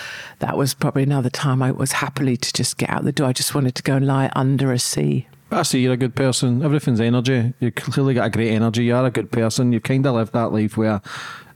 that 0.41 0.57
was 0.57 0.75
probably 0.75 1.03
another 1.03 1.31
time 1.31 1.63
I 1.63 1.71
was 1.71 1.93
happily 1.93 2.37
to 2.37 2.53
just 2.53 2.77
get 2.77 2.91
out 2.91 3.05
the 3.05 3.13
door. 3.13 3.29
I 3.29 3.33
just 3.33 3.55
wanted 3.55 3.75
to 3.77 3.83
go 3.83 3.97
and 3.97 4.07
lie 4.07 4.31
under 4.35 4.73
a 4.73 4.79
sea. 4.79 5.27
I 5.51 5.63
see 5.63 5.81
you're 5.81 5.95
a 5.95 5.97
good 5.97 6.15
person. 6.15 6.63
Everything's 6.63 7.01
energy. 7.01 7.55
You 7.61 7.71
clearly 7.71 8.15
got 8.15 8.27
a 8.27 8.31
great 8.31 8.53
energy. 8.53 8.85
You're 8.85 9.07
a 9.07 9.11
good 9.11 9.33
person. 9.33 9.73
You've 9.73 9.83
kind 9.83 10.07
of 10.07 10.15
lived 10.15 10.33
that 10.33 10.53
life 10.53 10.77
where 10.77 11.01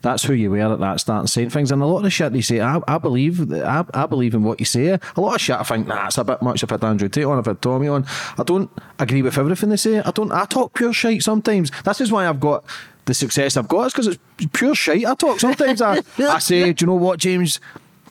that's 0.04 0.22
who 0.22 0.34
you 0.34 0.50
were 0.50 0.58
at 0.58 0.78
that 0.78 1.00
start 1.00 1.20
and 1.20 1.30
saying 1.30 1.50
things. 1.50 1.72
And 1.72 1.82
a 1.82 1.86
lot 1.86 1.98
of 1.98 2.02
the 2.04 2.10
shit 2.10 2.32
they 2.32 2.42
say, 2.42 2.60
I, 2.60 2.78
I 2.86 2.98
believe, 2.98 3.50
I, 3.52 3.84
I 3.94 4.06
believe 4.06 4.34
in 4.34 4.44
what 4.44 4.60
you 4.60 4.66
say. 4.66 4.88
A 4.88 5.20
lot 5.20 5.34
of 5.34 5.40
shit 5.40 5.56
I 5.56 5.62
think, 5.62 5.86
nah, 5.86 6.06
it's 6.06 6.18
a 6.18 6.24
bit 6.24 6.42
much 6.42 6.62
if 6.62 6.70
I 6.70 6.74
had 6.74 6.84
Andrew 6.84 7.08
Tate 7.08 7.24
on, 7.24 7.38
if 7.38 7.48
I 7.48 7.52
had 7.52 7.62
Tommy 7.62 7.88
on. 7.88 8.06
I 8.38 8.42
don't 8.42 8.70
agree 8.98 9.22
with 9.22 9.38
everything 9.38 9.70
they 9.70 9.76
say. 9.76 10.00
I 10.00 10.10
don't. 10.10 10.30
I 10.30 10.44
talk 10.44 10.74
pure 10.74 10.92
shit 10.92 11.22
sometimes. 11.22 11.72
This 11.84 12.02
is 12.02 12.12
why 12.12 12.28
I've 12.28 12.38
got 12.38 12.64
the 13.06 13.14
success 13.14 13.56
I've 13.56 13.68
got. 13.68 13.86
It's 13.86 13.94
because 13.94 14.06
it's 14.08 14.18
pure 14.52 14.74
shit 14.74 15.06
I 15.06 15.14
talk. 15.14 15.40
Sometimes 15.40 15.80
I, 15.80 16.02
I 16.18 16.38
say, 16.38 16.72
do 16.74 16.84
you 16.84 16.86
know 16.86 16.94
what, 16.94 17.18
James? 17.18 17.58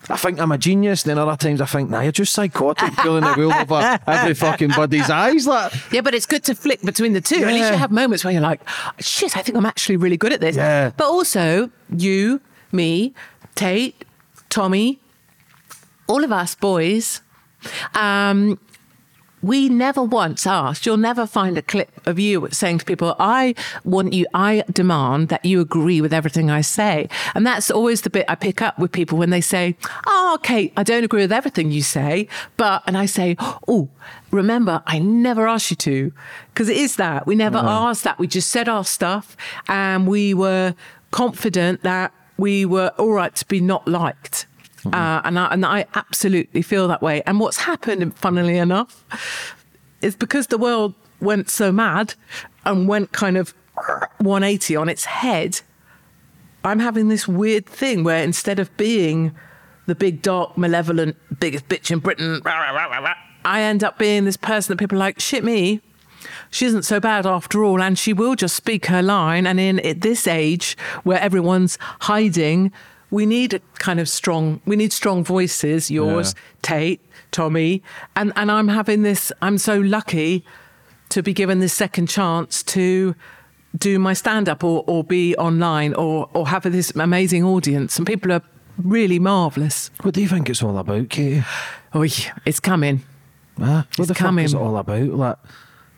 I 0.09 0.17
think 0.17 0.39
I'm 0.39 0.51
a 0.51 0.57
genius. 0.57 1.03
Then 1.03 1.17
other 1.17 1.35
times 1.37 1.61
I 1.61 1.65
think, 1.65 1.89
nah, 1.89 2.01
you're 2.01 2.11
just 2.11 2.33
psychotic, 2.33 2.93
pulling 2.97 3.23
the 3.23 3.33
wool 3.37 3.53
over 3.53 3.99
every 4.07 4.33
fucking 4.33 4.69
buddy's 4.69 5.09
eyes. 5.09 5.47
Like, 5.47 5.73
yeah, 5.91 6.01
but 6.01 6.13
it's 6.13 6.25
good 6.25 6.43
to 6.45 6.55
flick 6.55 6.81
between 6.81 7.13
the 7.13 7.21
two. 7.21 7.39
Yeah. 7.39 7.47
At 7.47 7.53
least 7.53 7.71
you 7.71 7.77
have 7.77 7.91
moments 7.91 8.23
where 8.23 8.33
you're 8.33 8.41
like, 8.41 8.61
shit, 8.99 9.37
I 9.37 9.41
think 9.41 9.57
I'm 9.57 9.65
actually 9.65 9.97
really 9.97 10.17
good 10.17 10.33
at 10.33 10.41
this. 10.41 10.55
Yeah. 10.55 10.91
But 10.95 11.05
also, 11.05 11.69
you, 11.95 12.41
me, 12.71 13.13
Tate, 13.55 14.03
Tommy, 14.49 14.99
all 16.07 16.23
of 16.23 16.31
us 16.31 16.55
boys, 16.55 17.21
um, 17.95 18.59
we 19.43 19.67
never 19.67 20.01
once 20.01 20.47
asked, 20.47 20.85
you'll 20.85 20.97
never 20.97 21.27
find 21.27 21.57
a 21.57 21.61
clip 21.61 21.91
of 22.07 22.17
you 22.17 22.47
saying 22.51 22.79
to 22.79 22.85
people, 22.85 23.15
I 23.19 23.53
want 23.83 24.13
you, 24.13 24.25
I 24.33 24.63
demand 24.71 25.27
that 25.27 25.43
you 25.43 25.59
agree 25.59 25.99
with 25.99 26.13
everything 26.13 26.49
I 26.49 26.61
say. 26.61 27.09
And 27.35 27.45
that's 27.45 27.69
always 27.69 28.01
the 28.01 28.09
bit 28.09 28.25
I 28.29 28.35
pick 28.35 28.61
up 28.61 28.79
with 28.79 28.93
people 28.93 29.17
when 29.17 29.29
they 29.29 29.41
say, 29.41 29.75
Oh, 30.07 30.31
okay, 30.35 30.71
I 30.77 30.83
don't 30.83 31.03
agree 31.03 31.21
with 31.21 31.33
everything 31.33 31.71
you 31.71 31.81
say, 31.81 32.29
but, 32.55 32.83
and 32.87 32.97
I 32.97 33.05
say, 33.05 33.35
Oh, 33.67 33.89
remember, 34.31 34.81
I 34.87 34.99
never 34.99 35.45
asked 35.45 35.69
you 35.71 35.77
to. 35.77 36.13
Because 36.53 36.69
it 36.69 36.77
is 36.77 36.95
that. 36.95 37.27
We 37.27 37.35
never 37.35 37.57
uh-huh. 37.57 37.89
asked 37.89 38.05
that. 38.05 38.17
We 38.19 38.27
just 38.27 38.49
said 38.49 38.69
our 38.69 38.85
stuff 38.85 39.35
and 39.67 40.07
we 40.07 40.33
were 40.33 40.73
confident 41.11 41.83
that 41.83 42.13
we 42.37 42.65
were 42.65 42.93
all 42.97 43.11
right 43.11 43.35
to 43.35 43.45
be 43.45 43.59
not 43.59 43.87
liked. 43.87 44.47
Mm-hmm. 44.83 44.93
Uh, 44.93 45.21
and, 45.23 45.39
I, 45.39 45.47
and 45.53 45.65
I 45.65 45.85
absolutely 45.95 46.61
feel 46.61 46.87
that 46.87 47.01
way. 47.01 47.21
And 47.25 47.39
what's 47.39 47.57
happened, 47.57 48.15
funnily 48.17 48.57
enough, 48.57 49.05
is 50.01 50.15
because 50.15 50.47
the 50.47 50.57
world 50.57 50.93
went 51.19 51.49
so 51.49 51.71
mad 51.71 52.15
and 52.65 52.87
went 52.87 53.11
kind 53.11 53.37
of 53.37 53.53
180 54.19 54.75
on 54.75 54.89
its 54.89 55.05
head, 55.05 55.61
I'm 56.63 56.79
having 56.79 57.07
this 57.07 57.27
weird 57.27 57.65
thing 57.65 58.03
where 58.03 58.23
instead 58.23 58.59
of 58.59 58.75
being 58.77 59.33
the 59.85 59.95
big, 59.95 60.21
dark, 60.21 60.57
malevolent, 60.57 61.17
biggest 61.39 61.67
bitch 61.67 61.91
in 61.91 61.99
Britain, 61.99 62.41
I 63.45 63.61
end 63.61 63.83
up 63.83 63.97
being 63.97 64.25
this 64.25 64.37
person 64.37 64.73
that 64.73 64.79
people 64.79 64.97
are 64.97 64.99
like, 64.99 65.19
shit 65.19 65.43
me, 65.43 65.81
she 66.49 66.65
isn't 66.65 66.83
so 66.83 66.99
bad 66.99 67.25
after 67.25 67.63
all, 67.63 67.81
and 67.81 67.99
she 67.99 68.13
will 68.13 68.35
just 68.35 68.55
speak 68.55 68.85
her 68.85 69.01
line. 69.01 69.45
And 69.45 69.59
in 69.59 69.79
at 69.81 70.01
this 70.01 70.27
age 70.27 70.77
where 71.03 71.19
everyone's 71.19 71.77
hiding, 72.01 72.71
we 73.13 73.27
need 73.27 73.53
a 73.53 73.59
kind 73.77 73.99
of 73.99 74.09
strong 74.09 74.59
we 74.65 74.75
need 74.75 74.91
strong 74.91 75.23
voices 75.23 75.91
yours 75.91 76.33
yeah. 76.35 76.41
tate 76.63 77.01
tommy. 77.31 77.81
And 78.15 78.33
and 78.35 78.51
i'm 78.51 78.67
having 78.67 79.03
this 79.03 79.31
i'm 79.41 79.57
so 79.59 79.79
lucky 79.79 80.43
to 81.09 81.21
be 81.21 81.31
given 81.31 81.59
this 81.59 81.73
second 81.73 82.07
chance 82.09 82.63
to 82.63 83.15
do 83.77 83.99
my 83.99 84.13
stand 84.13 84.49
up 84.49 84.63
or, 84.63 84.83
or 84.87 85.03
be 85.03 85.35
online 85.37 85.93
or 85.93 86.27
or 86.33 86.47
have 86.47 86.63
this 86.63 86.91
amazing 86.95 87.43
audience. 87.43 87.97
And 87.97 88.07
people 88.07 88.31
are 88.31 88.41
really 88.77 89.19
marvelous 89.19 89.91
what 90.01 90.15
do 90.15 90.21
you 90.21 90.27
think 90.27 90.49
it's 90.49 90.63
all 90.63 90.77
about 90.79 91.09
katie? 91.09 91.43
Oh 91.93 92.03
it's 92.45 92.59
coming. 92.59 93.03
Ah, 93.59 93.85
what 93.95 93.99
it's 93.99 94.07
the 94.07 94.15
coming. 94.15 94.45
fuck 94.45 94.47
is 94.47 94.53
it 94.55 94.59
all 94.59 94.77
about? 94.77 95.09
Like 95.09 95.37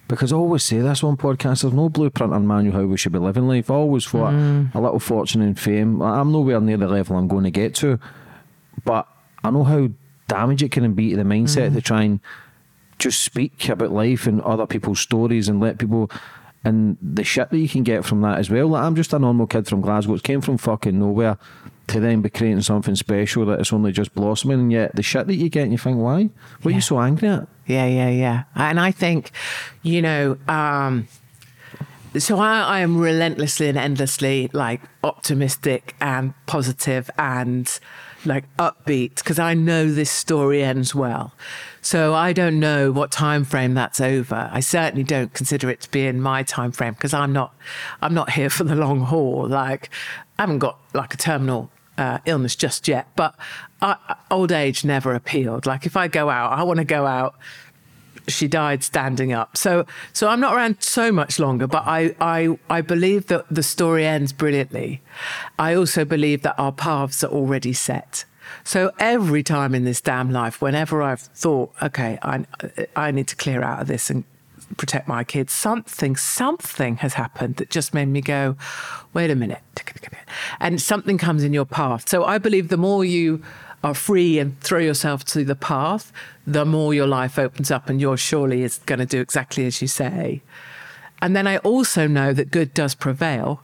because 0.08 0.32
I 0.32 0.36
always 0.36 0.64
say 0.64 0.80
this 0.80 1.04
on 1.04 1.18
podcasts, 1.18 1.62
there's 1.62 1.74
no 1.74 1.90
blueprint 1.90 2.34
or 2.34 2.40
manual 2.40 2.76
how 2.76 2.86
we 2.86 2.98
should 2.98 3.12
be 3.12 3.20
living 3.20 3.48
life. 3.48 3.72
I 3.72 3.76
always 3.76 4.06
thought 4.06 4.34
mm. 4.34 4.74
a 4.74 4.80
little 4.80 5.00
fortune 5.00 5.42
and 5.42 5.60
fame. 5.60 6.02
I'm 6.02 6.32
nowhere 6.32 6.62
near 6.62 6.78
the 6.78 6.88
level 6.88 7.18
I'm 7.18 7.28
going 7.28 7.44
to 7.44 7.52
get 7.52 7.76
to, 7.76 8.00
but 8.84 9.08
I 9.44 9.52
know 9.52 9.64
how 9.64 9.90
damage 10.28 10.64
it 10.64 10.72
can 10.72 10.94
be 10.94 11.12
to 11.12 11.18
the 11.18 11.24
mindset 11.24 11.72
mm. 11.72 11.74
to 11.74 11.82
try 11.82 12.04
and 12.04 12.20
just 13.00 13.22
speak 13.22 13.68
about 13.68 13.92
life 13.92 14.28
and 14.28 14.42
other 14.42 14.66
people's 14.66 15.00
stories 15.00 15.50
and 15.50 15.60
let 15.60 15.80
people 15.80 16.10
and 16.64 16.98
the 17.02 17.24
shit 17.24 17.50
that 17.50 17.58
you 17.58 17.70
can 17.70 17.84
get 17.84 18.04
from 18.06 18.22
that 18.22 18.40
as 18.40 18.50
well. 18.50 18.70
Like 18.70 18.84
I'm 18.84 18.96
just 18.96 19.14
a 19.14 19.20
normal 19.20 19.48
kid 19.48 19.68
from 19.68 19.82
Glasgow. 19.82 20.16
It 20.16 20.24
came 20.24 20.42
from 20.42 20.58
fucking 20.58 20.98
nowhere 20.98 21.38
to 21.88 22.00
then 22.00 22.22
be 22.22 22.30
creating 22.30 22.62
something 22.62 22.96
special 22.96 23.46
that 23.46 23.62
is 23.62 23.72
only 23.72 23.92
just 23.92 24.14
blossoming, 24.14 24.60
and 24.60 24.72
yet 24.72 24.96
the 24.96 25.04
shit 25.04 25.28
that 25.28 25.36
you 25.36 25.50
get, 25.50 25.64
and 25.64 25.72
you 25.72 25.78
think, 25.78 25.98
why? 25.98 26.30
What 26.62 26.70
yeah. 26.70 26.72
are 26.72 26.76
you 26.76 26.82
so 26.82 27.00
angry 27.00 27.30
at? 27.30 27.48
Yeah, 27.66 27.86
yeah, 27.86 28.10
yeah. 28.10 28.44
And 28.56 28.80
I 28.80 28.92
think, 28.92 29.32
you 29.82 30.02
know, 30.02 30.38
um, 30.48 31.08
so 32.18 32.40
I, 32.40 32.62
I, 32.62 32.80
am 32.80 32.98
relentlessly 32.98 33.68
and 33.68 33.78
endlessly 33.78 34.50
like 34.54 34.82
optimistic 35.04 35.96
and 36.00 36.34
positive 36.46 37.10
and 37.18 37.80
like 38.26 38.46
upbeat 38.58 39.16
because 39.16 39.40
I 39.40 39.54
know 39.54 39.92
this 39.92 40.10
story 40.10 40.64
ends 40.64 40.96
well. 40.96 41.34
So 41.82 42.14
I 42.14 42.34
don't 42.34 42.60
know 42.60 42.92
what 42.92 43.12
time 43.12 43.44
frame 43.44 43.74
that's 43.74 44.00
over. 44.00 44.50
I 44.52 44.60
certainly 44.60 45.04
don't 45.04 45.34
consider 45.34 45.70
it 45.70 45.82
to 45.82 45.92
be 45.92 46.08
in 46.08 46.22
my 46.22 46.44
time 46.44 46.72
frame 46.72 46.94
because 46.94 47.14
I'm 47.14 47.34
not 47.34 47.54
I'm 48.02 48.14
not 48.14 48.32
here 48.32 48.50
for 48.50 48.64
the 48.64 48.76
long 48.76 49.02
haul. 49.02 49.48
Like 49.48 49.90
I 50.40 50.44
haven't 50.44 50.60
got 50.60 50.80
like 50.94 51.14
a 51.14 51.18
terminal 51.18 51.70
uh, 51.98 52.20
illness 52.26 52.56
just 52.56 52.88
yet, 52.88 53.08
but 53.16 53.36
I, 53.82 54.16
old 54.32 54.52
age 54.52 54.84
never 54.84 55.14
appealed. 55.14 55.66
Like 55.66 55.86
if 55.86 55.96
I 55.98 56.08
go 56.08 56.30
out, 56.30 56.58
I 56.58 56.64
want 56.64 56.78
to 56.80 56.86
go 56.86 57.06
out. 57.06 57.36
She 58.28 58.48
died 58.48 58.84
standing 58.84 59.34
up, 59.34 59.56
so 59.56 59.86
so 60.12 60.28
I'm 60.30 60.40
not 60.40 60.56
around 60.56 60.78
so 60.82 61.12
much 61.12 61.40
longer. 61.40 61.68
But 61.68 61.84
I 61.86 62.16
I 62.20 62.58
I 62.70 62.82
believe 62.82 63.28
that 63.28 63.46
the 63.52 63.62
story 63.62 64.06
ends 64.06 64.34
brilliantly. 64.34 65.02
I 65.60 65.76
also 65.76 66.06
believe 66.06 66.42
that 66.42 66.56
our 66.58 66.72
paths 66.72 67.24
are 67.24 67.32
already 67.32 67.74
set. 67.74 68.26
So 68.64 68.92
every 68.98 69.44
time 69.44 69.76
in 69.76 69.86
this 69.86 70.02
damn 70.02 70.32
life, 70.32 70.60
whenever 70.60 71.04
I've 71.04 71.22
thought, 71.22 71.72
okay, 71.84 72.18
I 72.24 72.46
I 72.96 73.12
need 73.12 73.28
to 73.28 73.36
clear 73.36 73.62
out 73.62 73.82
of 73.82 73.88
this 73.88 74.10
and 74.10 74.24
protect 74.78 75.08
my 75.08 75.24
kids, 75.24 75.54
something, 75.54 76.16
something 76.16 76.98
has 76.98 77.14
happened 77.14 77.58
that 77.58 77.70
just 77.70 77.94
made 77.94 78.08
me 78.08 78.22
go, 78.22 78.56
wait 79.14 79.32
a 79.32 79.36
minute. 79.36 79.62
And 80.60 80.82
something 80.82 81.18
comes 81.18 81.44
in 81.44 81.54
your 81.54 81.66
path. 81.66 82.10
So 82.10 82.26
I 82.26 82.38
believe 82.38 82.70
the 82.70 82.78
more 82.78 83.06
you 83.06 83.42
are 83.84 83.94
free 83.94 84.40
and 84.40 84.60
throw 84.62 84.80
yourself 84.80 85.24
to 85.26 85.44
the 85.44 85.56
path, 85.56 86.12
the 86.48 86.66
more 86.66 86.94
your 86.94 87.08
life 87.08 87.38
opens 87.38 87.70
up 87.70 87.90
and 87.90 88.02
yours 88.02 88.20
surely 88.20 88.64
is 88.64 88.80
going 88.86 89.00
to 89.00 89.06
do 89.06 89.22
exactly 89.22 89.66
as 89.66 89.82
you 89.82 89.88
say. 89.88 90.42
And 91.22 91.36
then 91.36 91.48
I 91.48 91.58
also 91.58 92.08
know 92.08 92.34
that 92.34 92.52
good 92.52 92.74
does 92.74 92.96
prevail. 92.96 93.62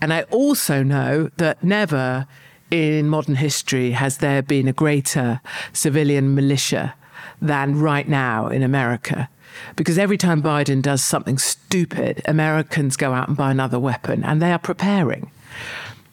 And 0.00 0.12
I 0.12 0.22
also 0.24 0.82
know 0.82 1.30
that 1.36 1.64
never 1.64 2.26
in 2.70 3.08
modern 3.08 3.36
history 3.36 3.92
has 3.92 4.18
there 4.18 4.42
been 4.42 4.68
a 4.68 4.72
greater 4.72 5.40
civilian 5.72 6.34
militia 6.34 6.94
than 7.42 7.80
right 7.80 8.08
now 8.08 8.48
in 8.48 8.62
America. 8.62 9.28
Because 9.76 9.98
every 9.98 10.16
time 10.16 10.42
mm-hmm. 10.42 10.48
Biden 10.48 10.82
does 10.82 11.02
something 11.02 11.38
stupid, 11.38 12.22
Americans 12.26 12.96
go 12.96 13.12
out 13.12 13.28
and 13.28 13.36
buy 13.36 13.50
another 13.50 13.78
weapon 13.78 14.24
and 14.24 14.40
they 14.40 14.52
are 14.52 14.58
preparing. 14.58 15.30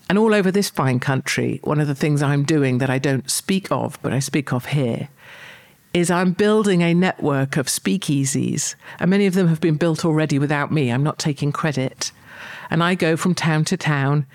And 0.09 0.17
all 0.17 0.33
over 0.33 0.51
this 0.51 0.69
fine 0.69 0.99
country, 0.99 1.59
one 1.63 1.79
of 1.79 1.87
the 1.87 1.95
things 1.95 2.21
I'm 2.21 2.43
doing 2.43 2.77
that 2.77 2.89
I 2.89 2.97
don't 2.97 3.29
speak 3.29 3.71
of, 3.71 3.99
but 4.01 4.13
I 4.13 4.19
speak 4.19 4.53
of 4.53 4.67
here, 4.67 5.09
is 5.93 6.09
I'm 6.09 6.31
building 6.31 6.81
a 6.81 6.93
network 6.93 7.57
of 7.57 7.67
speakeasies. 7.67 8.75
And 8.99 9.09
many 9.09 9.25
of 9.25 9.33
them 9.33 9.47
have 9.47 9.59
been 9.59 9.75
built 9.75 10.05
already 10.05 10.39
without 10.39 10.71
me. 10.71 10.91
I'm 10.91 11.03
not 11.03 11.19
taking 11.19 11.51
credit. 11.51 12.11
And 12.69 12.83
I 12.83 12.95
go 12.95 13.17
from 13.17 13.35
town 13.35 13.65
to 13.65 13.77
town, 13.77 14.25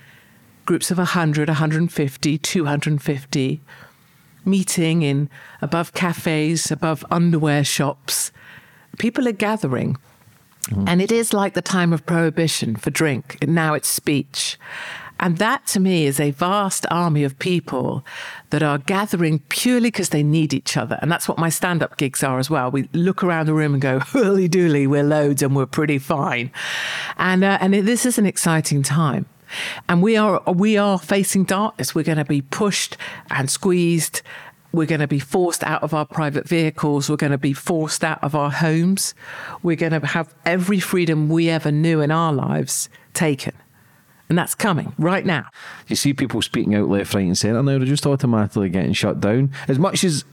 groups 0.67 0.91
of 0.91 0.99
100, 0.99 1.49
150, 1.49 2.39
250, 2.39 3.61
meeting 4.45 5.03
in 5.03 5.31
above 5.61 5.95
cafes, 5.95 6.71
above 6.71 7.05
underwear 7.11 7.65
shops, 7.65 8.33
people 8.99 9.29
are 9.29 9.33
gathering. 9.33 9.97
Mm. 10.69 10.89
And 10.89 11.03
it 11.03 11.11
is 11.11 11.33
like 11.33 11.55
the 11.55 11.63
time 11.63 11.93
of 11.93 12.07
prohibition 12.07 12.77
for 12.77 12.91
drink. 12.91 13.39
Now 13.47 13.75
it's 13.75 13.89
speech. 13.89 14.59
And 15.23 15.39
that 15.39 15.67
to 15.69 15.81
me 15.81 16.07
is 16.07 16.19
a 16.19 16.33
vast 16.33 16.85
army 16.91 17.23
of 17.23 17.39
people 17.39 18.05
that 18.51 18.61
are 18.61 18.79
gathering 18.79 19.39
purely 19.51 19.89
because 19.89 20.09
they 20.09 20.25
need 20.25 20.53
each 20.53 20.77
other. 20.77 20.99
And 21.01 21.13
that's 21.13 21.29
what 21.29 21.39
my 21.39 21.49
stand 21.49 21.81
up 21.81 21.97
gigs 21.97 22.25
are 22.25 22.41
as 22.41 22.51
well. 22.51 22.73
We 22.73 22.89
look 22.93 23.23
around 23.23 23.47
the 23.47 23.55
room 23.55 23.73
and 23.73 23.81
go, 23.81 23.99
holy 24.01 24.49
dooly, 24.49 24.89
we're 24.89 25.05
loads 25.05 25.41
and 25.41 25.55
we're 25.55 25.67
pretty 25.67 25.99
fine. 26.01 26.51
And, 27.19 27.45
uh, 27.45 27.59
and 27.61 27.73
it, 27.73 27.85
this 27.85 28.05
is 28.05 28.19
an 28.19 28.27
exciting 28.27 28.83
time. 28.83 29.27
And 29.89 30.03
we 30.03 30.17
are, 30.17 30.43
we 30.53 30.77
are 30.77 30.99
facing 30.99 31.45
darkness. 31.45 31.95
We're 31.95 32.03
going 32.03 32.19
to 32.19 32.25
be 32.25 32.43
pushed 32.43 32.97
and 33.31 33.49
squeezed 33.49 34.23
we're 34.73 34.87
going 34.87 35.01
to 35.01 35.09
be 35.09 35.19
forced 35.19 35.63
out 35.65 35.83
of 35.83 35.95
our 35.95 36.07
private 36.07 36.49
vehicles. 36.49 37.09
We're 37.11 37.17
going 37.17 37.33
to 37.33 37.39
be 37.39 37.53
forced 37.53 38.03
out 38.03 38.23
of 38.23 38.35
our 38.35 38.51
homes. 38.51 39.15
We're 39.63 39.77
going 39.77 39.99
to 39.99 40.07
have 40.07 40.35
every 40.45 40.81
freedom 40.81 41.29
we 41.29 41.49
ever 41.49 41.71
knew 41.71 42.01
in 42.01 42.11
our 42.11 42.33
lives 42.33 42.89
taken. 43.15 43.55
And 44.29 44.39
that's 44.39 44.55
coming 44.55 44.95
right 44.99 45.27
now. 45.27 45.47
You 45.89 45.97
see 45.97 46.15
people 46.15 46.41
speaking 46.41 46.75
out 46.75 46.89
left, 46.89 47.13
right, 47.13 47.27
and 47.27 47.37
centre 47.37 47.63
now, 47.63 47.79
they're 47.79 47.87
just 47.87 48.07
automatically 48.07 48.71
getting 48.71 48.95
shut 48.95 49.21
down. 49.21 49.53
As 49.69 49.79
much 49.79 50.05
as 50.05 50.25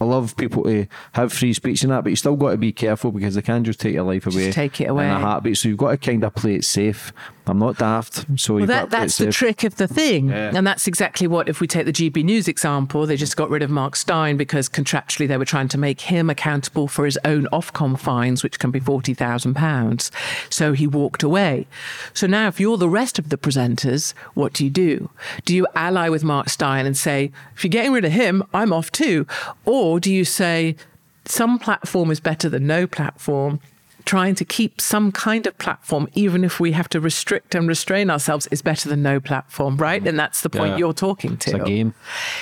I 0.00 0.04
love 0.04 0.36
people 0.36 0.64
to 0.64 0.86
have 1.12 1.32
free 1.32 1.52
speech 1.52 1.82
and 1.82 1.92
that, 1.92 2.04
but 2.04 2.10
you 2.10 2.16
still 2.16 2.36
got 2.36 2.52
to 2.52 2.56
be 2.56 2.72
careful 2.72 3.10
because 3.10 3.34
they 3.34 3.42
can 3.42 3.64
just 3.64 3.80
take 3.80 3.94
your 3.94 4.04
life 4.04 4.26
away. 4.26 4.46
Just 4.46 4.56
take 4.56 4.80
it 4.80 4.86
away. 4.86 5.06
In 5.06 5.12
a 5.12 5.18
heartbeat. 5.18 5.56
So 5.56 5.68
you've 5.68 5.78
got 5.78 5.90
to 5.90 5.96
kind 5.98 6.22
of 6.24 6.34
play 6.34 6.54
it 6.54 6.64
safe. 6.64 7.12
I'm 7.48 7.58
not 7.58 7.78
daft. 7.78 8.26
So 8.36 8.54
well, 8.54 8.66
that, 8.66 8.90
that's 8.90 9.18
the 9.18 9.32
trick 9.32 9.64
of 9.64 9.76
the 9.76 9.88
thing. 9.88 10.28
Yeah. 10.28 10.52
And 10.54 10.66
that's 10.66 10.86
exactly 10.86 11.26
what, 11.26 11.48
if 11.48 11.60
we 11.60 11.66
take 11.66 11.86
the 11.86 11.92
GB 11.92 12.24
News 12.24 12.48
example, 12.48 13.06
they 13.06 13.16
just 13.16 13.36
got 13.36 13.50
rid 13.50 13.62
of 13.62 13.70
Mark 13.70 13.96
Steyn 13.96 14.36
because 14.36 14.68
contractually 14.68 15.28
they 15.28 15.36
were 15.36 15.44
trying 15.44 15.68
to 15.68 15.78
make 15.78 16.02
him 16.02 16.30
accountable 16.30 16.88
for 16.88 17.04
his 17.04 17.18
own 17.24 17.46
Ofcom 17.52 17.98
fines, 17.98 18.42
which 18.42 18.58
can 18.58 18.70
be 18.70 18.80
£40,000. 18.80 20.10
So 20.50 20.72
he 20.72 20.86
walked 20.86 21.22
away. 21.22 21.66
So 22.14 22.26
now, 22.26 22.48
if 22.48 22.60
you're 22.60 22.76
the 22.76 22.88
rest 22.88 23.18
of 23.18 23.28
the 23.28 23.38
presenters, 23.38 24.12
what 24.34 24.52
do 24.52 24.64
you 24.64 24.70
do? 24.70 25.10
Do 25.44 25.54
you 25.54 25.66
ally 25.74 26.08
with 26.08 26.24
Mark 26.24 26.48
Steyn 26.48 26.86
and 26.86 26.96
say, 26.96 27.30
if 27.54 27.64
you're 27.64 27.70
getting 27.70 27.92
rid 27.92 28.04
of 28.04 28.12
him, 28.12 28.42
I'm 28.52 28.72
off 28.72 28.90
too? 28.90 29.26
Or 29.64 30.00
do 30.00 30.12
you 30.12 30.24
say, 30.24 30.76
some 31.24 31.58
platform 31.58 32.10
is 32.10 32.20
better 32.20 32.48
than 32.48 32.66
no 32.66 32.86
platform? 32.86 33.60
Trying 34.08 34.34
to 34.34 34.44
keep 34.44 34.80
some 34.80 35.12
kind 35.12 35.46
of 35.46 35.56
platform, 35.58 36.08
even 36.14 36.42
if 36.42 36.58
we 36.58 36.72
have 36.72 36.88
to 36.88 36.98
restrict 37.00 37.54
and 37.54 37.68
restrain 37.68 38.08
ourselves, 38.10 38.46
is 38.50 38.62
better 38.62 38.88
than 38.88 39.02
no 39.02 39.20
platform, 39.20 39.76
right? 39.76 40.06
And 40.08 40.18
that's 40.18 40.40
the 40.40 40.48
point 40.50 40.72
Yeah. 40.72 40.78
you're 40.78 40.94
talking 40.94 41.36
to. 41.36 41.50
It's 41.50 41.60
a 41.60 41.64
game. 41.64 41.94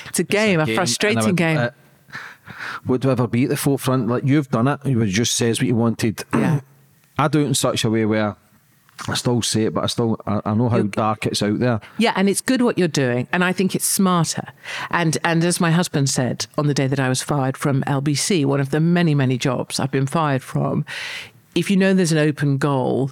It's 0.07 0.19
a 0.19 0.23
game, 0.23 0.59
a, 0.61 0.65
game, 0.65 0.75
frustrating 0.75 1.25
would- 1.25 1.35
game. 1.35 1.57
uh, 1.57 1.69
would 2.85 3.05
ever 3.05 3.27
be 3.27 3.43
at 3.43 3.49
the 3.49 3.57
forefront. 3.57 4.07
Like 4.07 4.23
you've 4.25 4.49
done 4.49 4.67
it. 4.69 4.79
You 4.85 5.05
just 5.05 5.35
says 5.35 5.59
what 5.59 5.67
you 5.67 5.75
wanted. 5.75 6.23
Yeah. 6.33 6.61
I 7.19 7.27
do 7.27 7.41
it 7.41 7.45
in 7.47 7.53
such 7.53 7.83
a 7.83 7.89
way 7.89 8.05
where 8.05 8.37
I 9.09 9.13
still 9.15 9.41
say 9.41 9.63
it, 9.65 9.73
but 9.73 9.83
I 9.83 9.87
still 9.87 10.17
I, 10.25 10.39
I 10.45 10.53
know 10.53 10.69
how 10.69 10.77
You- 10.77 10.83
dark 10.87 11.25
it's 11.25 11.43
out 11.43 11.59
there. 11.59 11.81
Yeah, 11.97 12.13
and 12.15 12.29
it's 12.29 12.39
good 12.41 12.61
what 12.61 12.77
you're 12.77 12.87
doing, 12.87 13.27
and 13.33 13.43
I 13.43 13.51
think 13.51 13.75
it's 13.75 13.85
smarter. 13.85 14.47
And 14.89 15.17
and 15.25 15.43
as 15.43 15.59
my 15.59 15.71
husband 15.71 16.09
said 16.09 16.47
on 16.57 16.67
the 16.67 16.73
day 16.73 16.87
that 16.87 16.99
I 16.99 17.09
was 17.09 17.21
fired 17.21 17.57
from 17.57 17.83
LBC, 17.83 18.45
one 18.45 18.61
of 18.61 18.69
the 18.69 18.79
many 18.79 19.13
many 19.13 19.37
jobs 19.37 19.79
I've 19.81 19.91
been 19.91 20.07
fired 20.07 20.41
from, 20.43 20.85
if 21.57 21.69
you 21.71 21.77
know 21.77 21.93
there's 21.93 22.11
an 22.11 22.17
open 22.17 22.57
goal, 22.57 23.11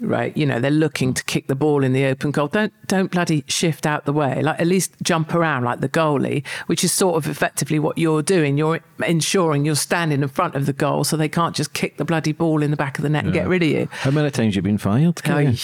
right? 0.00 0.36
You 0.36 0.46
know 0.46 0.60
they're 0.60 0.70
looking 0.70 1.14
to 1.14 1.24
kick 1.24 1.46
the 1.46 1.54
ball 1.54 1.82
in 1.82 1.92
the 1.92 2.04
open 2.04 2.30
goal. 2.30 2.48
Don't 2.48 2.72
don't 2.86 3.10
bloody 3.10 3.44
shift 3.48 3.86
out 3.86 4.04
the 4.04 4.12
way. 4.12 4.42
Like 4.42 4.60
at 4.60 4.66
least 4.66 4.92
jump 5.02 5.34
around 5.34 5.64
like 5.64 5.80
the 5.80 5.88
goalie, 5.88 6.46
which 6.66 6.84
is 6.84 6.92
sort 6.92 7.16
of 7.16 7.28
effectively 7.28 7.78
what 7.78 7.98
you're 7.98 8.22
doing. 8.22 8.58
You're 8.58 8.80
ensuring 9.04 9.64
you're 9.64 9.74
standing 9.74 10.22
in 10.22 10.28
front 10.28 10.54
of 10.54 10.66
the 10.66 10.72
goal, 10.72 11.04
so 11.04 11.16
they 11.16 11.28
can't 11.28 11.56
just 11.56 11.72
kick 11.72 11.96
the 11.96 12.04
bloody 12.04 12.32
ball 12.32 12.62
in 12.62 12.70
the 12.70 12.76
back 12.76 12.98
of 12.98 13.02
the 13.02 13.08
net 13.08 13.24
and 13.24 13.32
get 13.32 13.48
rid 13.48 13.62
of 13.62 13.68
you. 13.68 13.88
How 13.90 14.10
many 14.10 14.30
times 14.30 14.54
you 14.54 14.62
been 14.62 14.78
fired? 14.78 15.20
Ay, 15.24 15.56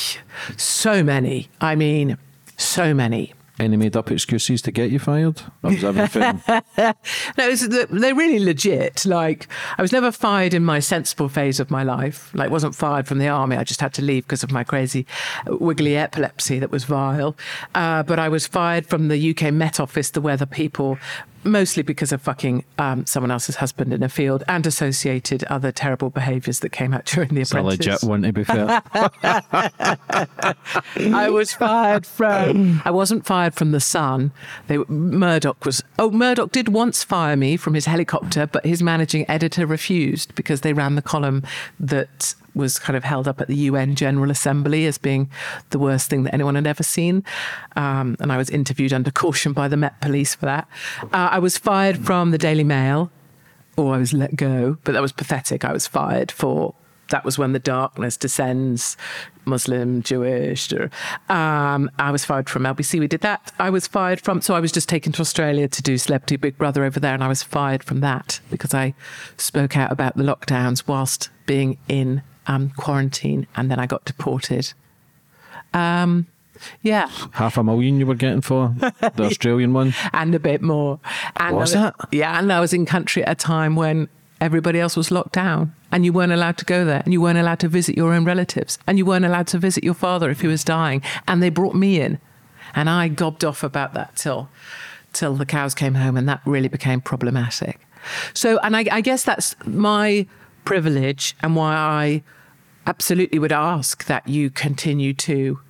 so 0.57 1.03
many. 1.03 1.49
I 1.61 1.75
mean, 1.77 2.16
so 2.57 2.95
many. 2.95 3.35
Any 3.59 3.77
made 3.77 3.97
up 3.97 4.11
excuses 4.11 4.63
to 4.63 4.73
get 4.73 4.91
you 4.91 4.99
fired? 4.99 5.37
That 5.63 5.73
was 5.73 5.85
everything. 5.85 6.43
No, 7.39 7.49
it's, 7.49 7.67
they're 7.67 8.15
really 8.15 8.39
legit. 8.45 9.07
Like, 9.07 9.49
I 9.79 9.83
was 9.83 9.93
never 9.93 10.11
fired 10.11 10.55
in 10.55 10.65
my 10.65 10.81
sensible 10.81 11.29
phase 11.29 11.61
of 11.61 11.71
my 11.71 11.83
life. 11.83 12.33
Like, 12.35 12.51
wasn't 12.51 12.75
fired 12.75 13.07
from 13.07 13.19
the 13.19 13.29
army. 13.29 13.57
I 13.57 13.65
just 13.65 13.81
had 13.81 13.95
to 13.95 14.03
leave 14.03 14.25
because 14.25 14.43
of 14.43 14.51
my 14.51 14.65
crazy 14.65 15.07
wiggly 15.47 15.97
epilepsy 15.97 16.59
that 16.59 16.71
was 16.71 16.85
vile. 16.85 17.37
Uh, 17.75 18.03
but 18.03 18.19
I 18.19 18.29
was 18.29 18.47
fired 18.47 18.87
from 18.87 19.09
the 19.09 19.31
UK 19.31 19.53
Met 19.53 19.79
Office, 19.79 20.11
the 20.11 20.21
weather 20.21 20.47
people, 20.47 20.99
mostly 21.45 21.82
because 21.82 22.12
of 22.12 22.22
fucking 22.22 22.64
um, 22.78 23.07
someone 23.07 23.30
else's 23.30 23.57
husband 23.57 23.92
in 23.92 24.03
a 24.03 24.09
field 24.09 24.42
and 24.49 24.66
associated 24.66 25.45
other 25.45 25.70
terrible 25.72 26.11
behaviours 26.11 26.61
that 26.61 26.70
came 26.70 26.92
out 26.95 27.05
during 27.07 27.30
the 27.34 27.40
it's 27.42 27.51
apprentice. 27.51 27.78
legit 27.78 28.03
one, 28.09 28.22
to 28.22 28.32
be 28.32 28.45
fair. 28.45 28.82
I 30.97 31.28
was 31.30 31.53
fired 31.53 32.07
from. 32.07 32.82
I 32.84 32.90
wasn't 32.90 33.26
fired 33.26 33.55
from 33.55 33.72
the 33.72 33.80
Sun. 33.80 34.32
They 34.66 34.78
Murdoch 34.88 35.64
was. 35.64 35.82
Oh, 35.99 36.11
Murdoch 36.11 36.53
did 36.53 36.68
once 36.68 37.03
fire 37.05 37.36
me 37.36 37.57
from 37.57 37.74
his 37.74 37.86
helicopter, 37.86 38.47
but 38.47 38.64
his 38.64 38.82
managing 38.82 39.28
editor 39.30 39.66
refused 39.66 40.34
because 40.34 40.62
they 40.62 40.72
ran 40.72 40.95
the 40.95 41.03
column 41.03 41.42
that 41.78 42.34
was 42.55 42.79
kind 42.79 42.97
of 42.97 43.05
held 43.05 43.27
up 43.27 43.41
at 43.41 43.49
the 43.49 43.57
UN 43.57 43.95
General 43.95 44.31
Assembly 44.31 44.87
as 44.87 44.99
being 44.99 45.31
the 45.71 45.79
worst 45.79 46.11
thing 46.11 46.23
that 46.25 46.35
anyone 46.35 46.55
had 46.55 46.67
ever 46.67 46.83
seen. 46.83 47.25
Um, 47.77 48.17
and 48.21 48.33
I 48.33 48.37
was 48.37 48.51
interviewed 48.51 48.93
under 48.93 49.11
caution 49.11 49.53
by 49.53 49.69
the 49.69 49.77
Met 49.77 50.01
Police 50.01 50.35
for 50.35 50.47
that. 50.47 50.69
Uh, 51.03 51.29
I 51.33 51.39
was 51.39 51.59
fired 51.59 51.99
from 51.99 52.31
the 52.31 52.39
Daily 52.39 52.65
Mail 52.65 53.11
or 53.77 53.95
I 53.95 53.99
was 53.99 54.13
let 54.13 54.37
go, 54.37 54.79
but 54.85 54.93
that 54.93 55.03
was 55.03 55.13
pathetic. 55.13 55.65
I 55.65 55.73
was 55.73 55.87
fired 55.87 56.31
for 56.31 56.75
that 57.11 57.25
was 57.25 57.39
when 57.39 57.53
the 57.53 57.59
darkness 57.59 58.17
descends, 58.17 58.97
Muslim, 59.45 60.03
Jewish. 60.03 60.73
Um, 61.29 61.91
I 61.99 62.11
was 62.11 62.25
fired 62.25 62.49
from 62.49 62.63
LBC. 62.63 62.99
We 62.99 63.07
did 63.07 63.21
that. 63.21 63.53
I 63.59 63.71
was 63.71 63.87
fired 63.87 64.21
from, 64.21 64.41
so 64.41 64.55
I 64.55 64.61
was 64.61 64.73
just 64.73 64.89
taken 64.89 65.13
to 65.13 65.21
Australia 65.21 65.69
to 65.69 65.83
do 65.83 65.99
Celebrity 65.99 66.37
Big 66.37 66.57
Brother 66.57 66.85
over 66.85 66.99
there, 66.99 67.15
and 67.15 67.23
I 67.23 67.29
was 67.29 67.43
fired 67.43 67.85
from 67.85 68.01
that 68.01 68.41
because 68.51 68.73
I 68.73 68.95
spoke 69.37 69.77
out 69.77 69.93
about 69.93 70.17
the 70.17 70.23
lockdowns 70.23 70.85
whilst 70.87 71.31
being 71.47 71.79
in 71.89 72.23
um, 72.47 72.70
quarantine, 72.70 73.47
and 73.57 73.70
then 73.70 73.78
I 73.78 73.86
got 73.86 74.05
deported. 74.05 74.72
Um, 75.72 76.26
yeah, 76.82 77.09
Half 77.32 77.59
a 77.59 77.64
million 77.64 77.99
you 77.99 78.07
were 78.07 78.14
getting 78.14 78.40
for 78.40 78.68
the 78.78 79.12
Australian 79.24 79.72
one. 79.72 79.92
and 80.12 80.34
a 80.34 80.38
bit 80.38 80.62
more. 80.62 81.01
And 81.36 81.57
Was 81.57 81.74
I 81.74 81.88
it? 81.88 81.95
Yeah, 82.12 82.38
and 82.38 82.53
I 82.53 82.61
was 82.61 82.72
in 82.72 82.86
country 82.86 83.24
at 83.24 83.32
a 83.32 83.34
time 83.34 83.74
when 83.76 84.09
everybody 84.40 84.78
else 84.78 84.97
was 84.97 85.11
locked 85.11 85.32
down 85.32 85.74
and 85.90 86.05
you 86.05 86.12
weren't 86.12 86.32
allowed 86.32 86.57
to 86.59 86.64
go 86.64 86.84
there 86.84 87.03
and 87.05 87.12
you 87.12 87.20
weren't 87.20 87.38
allowed 87.38 87.59
to 87.61 87.68
visit 87.68 87.97
your 87.97 88.12
own 88.12 88.24
relatives 88.24 88.78
and 88.86 88.99
you 88.99 89.05
weren't 89.07 89.24
allowed 89.24 89.47
to 89.49 89.59
visit 89.59 89.82
your 89.82 89.95
father 89.95 90.28
if 90.30 90.42
he 90.42 90.47
was 90.47 90.62
dying 90.62 91.01
and 91.26 91.42
they 91.42 91.49
brought 91.49 91.74
me 91.74 92.01
in 92.01 92.18
and 92.74 92.90
I 92.90 93.09
gobbed 93.09 93.45
off 93.45 93.62
about 93.62 93.95
that 93.95 94.14
till 94.16 94.49
till 95.12 95.34
the 95.34 95.47
cows 95.47 95.74
came 95.74 95.95
home 95.95 96.16
and 96.16 96.28
that 96.28 96.40
really 96.45 96.68
became 96.68 97.01
problematic. 97.01 97.80
So 98.34 98.59
and 98.59 98.76
I, 98.76 98.84
I 98.90 99.01
guess 99.01 99.22
that's 99.24 99.55
my 99.66 100.26
privilege 100.65 101.37
and 101.43 101.57
why 101.57 101.75
I 101.75 102.23
absolutely 102.87 103.39
would 103.39 103.53
ask 103.53 104.05
that 104.07 104.29
you 104.29 104.51
continue 104.51 105.15
to 105.15 105.61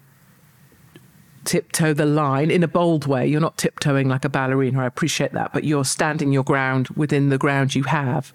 tiptoe 1.45 1.93
the 1.93 2.07
line 2.07 2.51
in 2.51 2.63
a 2.63 2.69
bold 2.69 3.07
way. 3.07 3.27
You're 3.27 3.41
not 3.41 3.59
tiptoeing 3.59 4.09
like 4.09 4.25
a 4.25 4.29
ballerina. 4.29 4.81
I 4.83 4.87
appreciate 4.87 5.33
that, 5.33 5.53
but 5.53 5.65
you're 5.65 5.85
standing 5.85 6.33
your 6.33 6.45
ground 6.45 6.89
within 6.97 7.29
the 7.29 7.39
ground 7.39 7.75
you 7.75 7.85
have. 7.85 8.33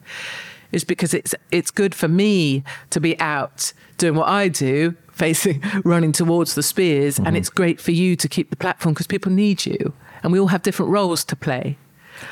Is 0.71 0.83
because 0.83 1.15
it's 1.15 1.33
it's 1.51 1.71
good 1.71 1.95
for 1.95 2.07
me 2.07 2.63
to 2.91 2.99
be 2.99 3.19
out 3.19 3.73
doing 3.97 4.13
what 4.13 4.27
I 4.27 4.49
do, 4.49 4.95
facing 5.11 5.63
running 5.83 6.11
towards 6.11 6.53
the 6.53 6.61
spears, 6.61 7.17
and 7.17 7.29
mm-hmm. 7.29 7.37
it's 7.37 7.49
great 7.49 7.81
for 7.81 7.91
you 7.91 8.15
to 8.15 8.27
keep 8.27 8.51
the 8.51 8.55
platform 8.55 8.93
because 8.93 9.07
people 9.07 9.31
need 9.31 9.65
you, 9.65 9.93
and 10.21 10.31
we 10.31 10.39
all 10.39 10.47
have 10.47 10.61
different 10.61 10.91
roles 10.91 11.25
to 11.25 11.35
play. 11.35 11.77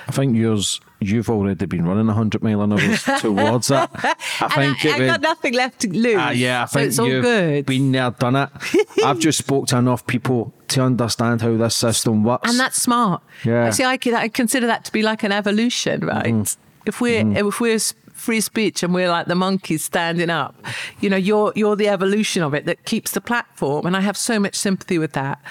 I 0.07 0.11
think 0.11 0.35
yours, 0.35 0.79
you've 0.99 1.29
already 1.29 1.65
been 1.65 1.85
running 1.85 2.07
100 2.07 2.41
mile 2.43 2.61
an 2.61 2.73
hour 2.73 2.79
towards 3.19 3.71
it. 3.71 3.89
I 3.93 4.47
think 4.55 4.85
I, 4.85 4.89
it 4.89 4.95
I 4.95 4.99
would. 4.99 5.07
got 5.07 5.21
nothing 5.21 5.53
left 5.53 5.79
to 5.81 5.89
lose. 5.89 6.15
Ah, 6.17 6.31
yeah, 6.31 6.63
I 6.63 6.65
so 6.65 6.79
think 6.79 6.87
it's 6.87 6.99
all 6.99 7.07
you've 7.07 7.23
good. 7.23 7.65
been 7.65 7.91
there, 7.91 8.11
done 8.11 8.35
it. 8.35 8.49
I've 9.05 9.19
just 9.19 9.39
spoke 9.39 9.67
to 9.67 9.77
enough 9.77 10.05
people 10.07 10.53
to 10.69 10.81
understand 10.81 11.41
how 11.41 11.55
this 11.57 11.75
system 11.75 12.23
works. 12.23 12.49
and 12.49 12.59
that's 12.59 12.81
smart. 12.81 13.21
Yeah. 13.43 13.69
See, 13.71 13.83
I, 13.83 13.97
I 14.15 14.27
consider 14.29 14.67
that 14.67 14.85
to 14.85 14.91
be 14.91 15.01
like 15.01 15.23
an 15.23 15.31
evolution, 15.31 16.05
right? 16.05 16.25
Mm-hmm. 16.25 16.61
If 16.87 17.01
we're 17.01 17.27
if 17.37 17.59
we're 17.59 17.79
free 18.17 18.41
speech 18.41 18.83
and 18.83 18.93
we're 18.93 19.09
like 19.09 19.27
the 19.27 19.35
monkeys 19.35 19.83
standing 19.83 20.29
up, 20.29 20.55
you 20.99 21.09
know, 21.09 21.17
you're 21.17 21.53
you're 21.55 21.75
the 21.75 21.87
evolution 21.87 22.43
of 22.43 22.53
it 22.53 22.65
that 22.65 22.83
keeps 22.85 23.11
the 23.11 23.21
platform, 23.21 23.85
and 23.85 23.95
I 23.95 24.01
have 24.01 24.17
so 24.17 24.39
much 24.39 24.55
sympathy 24.55 24.97
with 24.97 25.13
that. 25.13 25.41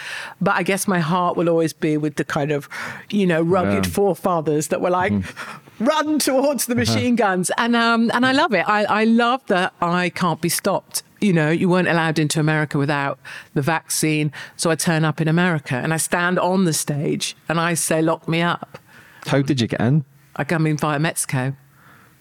But 0.41 0.57
I 0.57 0.63
guess 0.63 0.87
my 0.87 0.99
heart 0.99 1.37
will 1.37 1.49
always 1.49 1.73
be 1.73 1.97
with 1.97 2.17
the 2.17 2.25
kind 2.25 2.51
of, 2.53 2.69
you 3.11 3.27
know, 3.27 3.41
rugged 3.41 3.87
Yeah. 3.87 3.93
forefathers 3.93 4.69
that 4.69 4.81
were 4.81 4.91
like. 4.91 5.13
Mm-hmm. 5.13 5.63
Run 5.79 6.19
towards 6.19 6.65
the 6.67 6.75
machine 6.75 7.17
guns, 7.17 7.51
and 7.59 7.77
um, 7.77 8.11
and 8.15 8.25
I 8.25 8.33
love 8.33 8.55
it. 8.55 8.67
I, 8.67 8.85
I 8.85 9.05
love 9.05 9.45
that 9.49 9.75
I 9.83 10.09
can't 10.09 10.41
be 10.41 10.49
stopped 10.49 11.03
you 11.21 11.33
know, 11.33 11.51
you 11.51 11.69
weren't 11.69 11.89
allowed 11.89 12.19
into 12.19 12.39
America 12.39 12.77
without 12.79 13.19
the 13.55 13.63
vaccine. 13.63 14.31
So 14.57 14.71
I 14.71 14.75
turn 14.75 15.03
up 15.05 15.19
in 15.21 15.29
America 15.29 15.75
and 15.75 15.95
I 15.95 15.97
stand 15.97 16.39
on 16.39 16.67
the 16.67 16.75
stage 16.75 17.35
and 17.49 17.59
I 17.59 17.73
say, 17.75 18.03
lock 18.03 18.29
me 18.29 18.43
up. 18.43 18.79
how 19.27 19.41
did 19.41 19.61
you 19.61 19.67
get 19.67 19.81
in? 19.81 20.05
I 20.37 20.45
come 20.45 20.67
in 20.67 20.77
via 20.77 20.99
Mexico. 20.99 21.55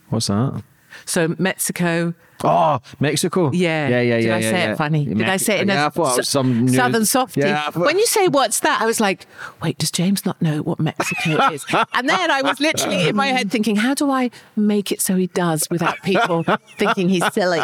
What's 0.10 0.28
that? 0.28 0.64
So 1.06 1.36
Mexico, 1.38 2.14
Oh, 2.44 2.80
Mexico. 3.00 3.52
Yeah. 3.52 3.88
Yeah, 3.88 4.02
yeah, 4.02 4.16
Did 4.18 4.26
yeah. 4.28 4.36
I 4.36 4.42
say 4.42 4.52
yeah. 4.52 4.72
it 4.74 4.78
funny? 4.78 5.06
Did 5.06 5.22
I 5.30 5.38
say 5.38 5.58
it 5.58 5.62
in 5.62 5.68
yeah, 5.70 5.84
a 5.84 5.88
I 5.88 5.90
thought 5.90 6.14
it 6.14 6.18
was 6.18 6.30
some 6.30 6.66
new- 6.66 6.74
southern 6.74 7.06
softy? 7.06 7.42
Yeah, 7.42 7.70
thought- 7.72 7.86
when 7.86 7.98
you 7.98 8.06
say 8.06 8.28
what's 8.28 8.60
that, 8.62 8.82
I 8.82 8.86
was 8.86 9.00
like, 9.00 9.26
wait, 9.64 9.78
does 9.78 9.92
James 9.92 10.26
not 10.26 10.42
know 10.42 10.62
what 10.62 10.80
Mexico 10.80 11.48
is? 11.52 11.66
and 11.94 12.10
then 12.10 12.32
I 12.32 12.42
was 12.42 12.60
literally 12.60 13.08
in 13.08 13.16
my 13.16 13.28
head 13.28 13.52
thinking, 13.52 13.78
how 13.78 13.94
do 13.94 14.12
I 14.12 14.32
make 14.56 14.92
it 14.92 15.02
so 15.02 15.16
he 15.16 15.28
does 15.28 15.68
without 15.72 16.02
people 16.04 16.44
thinking 16.78 17.10
he's 17.10 17.26
silly? 17.34 17.62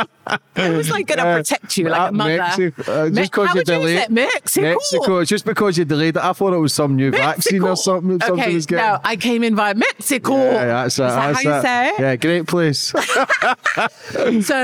I 0.56 0.70
was 0.70 0.90
like 0.90 1.08
going 1.08 1.18
to 1.18 1.24
protect 1.24 1.78
you 1.78 1.90
like 1.90 2.12
a 2.12 2.14
mother. 2.14 2.38
Mexico, 2.38 3.02
uh, 3.02 3.06
Me- 3.10 3.16
just 3.16 3.32
because 3.32 3.48
how 3.50 3.54
you 3.56 3.60
you 3.60 3.66
delayed 3.66 3.98
say 4.00 4.08
Mexico? 4.10 4.62
Mexico. 4.70 5.18
It's 5.20 5.30
just 5.30 5.46
because 5.46 5.78
you 5.78 5.86
delayed 5.86 6.16
it. 6.16 6.24
I 6.24 6.34
thought 6.34 6.54
it 6.54 6.58
was 6.58 6.74
some 6.74 6.96
new 6.96 7.12
vaccine 7.12 7.62
or 7.64 7.76
something. 7.76 8.20
Something 8.22 8.40
okay, 8.46 8.54
was 8.54 8.66
getting. 8.66 8.86
no, 8.86 9.00
I 9.04 9.16
came 9.16 9.44
in 9.44 9.56
via 9.56 9.74
Mexico. 9.76 10.36
Yeah, 10.38 10.66
that's. 10.66 10.94
Is 10.94 10.98
that 10.98 11.16
that's 11.34 11.44
how 11.44 11.50
you 11.50 11.56
it. 11.58 11.62
say 11.62 11.88
it? 11.90 12.00
Yeah, 12.00 12.16
great 12.16 12.48
place. 12.48 12.94
So, 14.42 14.56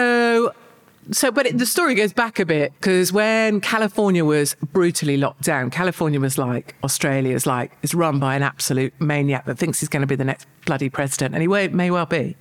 so, 1.11 1.31
but 1.31 1.45
it, 1.45 1.57
the 1.57 1.65
story 1.65 1.95
goes 1.95 2.11
back 2.11 2.39
a 2.39 2.45
bit 2.45 2.73
because 2.73 3.13
when 3.13 3.61
California 3.61 4.25
was 4.25 4.55
brutally 4.73 5.17
locked 5.17 5.43
down, 5.43 5.69
California 5.69 6.19
was 6.19 6.37
like 6.37 6.75
Australia's 6.83 7.45
like 7.45 7.71
it's 7.81 7.93
run 7.93 8.19
by 8.19 8.35
an 8.35 8.43
absolute 8.43 8.93
maniac 8.99 9.45
that 9.45 9.57
thinks 9.57 9.79
he's 9.79 9.89
going 9.89 10.01
to 10.01 10.07
be 10.07 10.15
the 10.15 10.25
next 10.25 10.47
bloody 10.65 10.89
president, 10.89 11.33
and 11.33 11.41
he 11.41 11.47
may 11.69 11.91
well 11.91 12.05
be. 12.05 12.35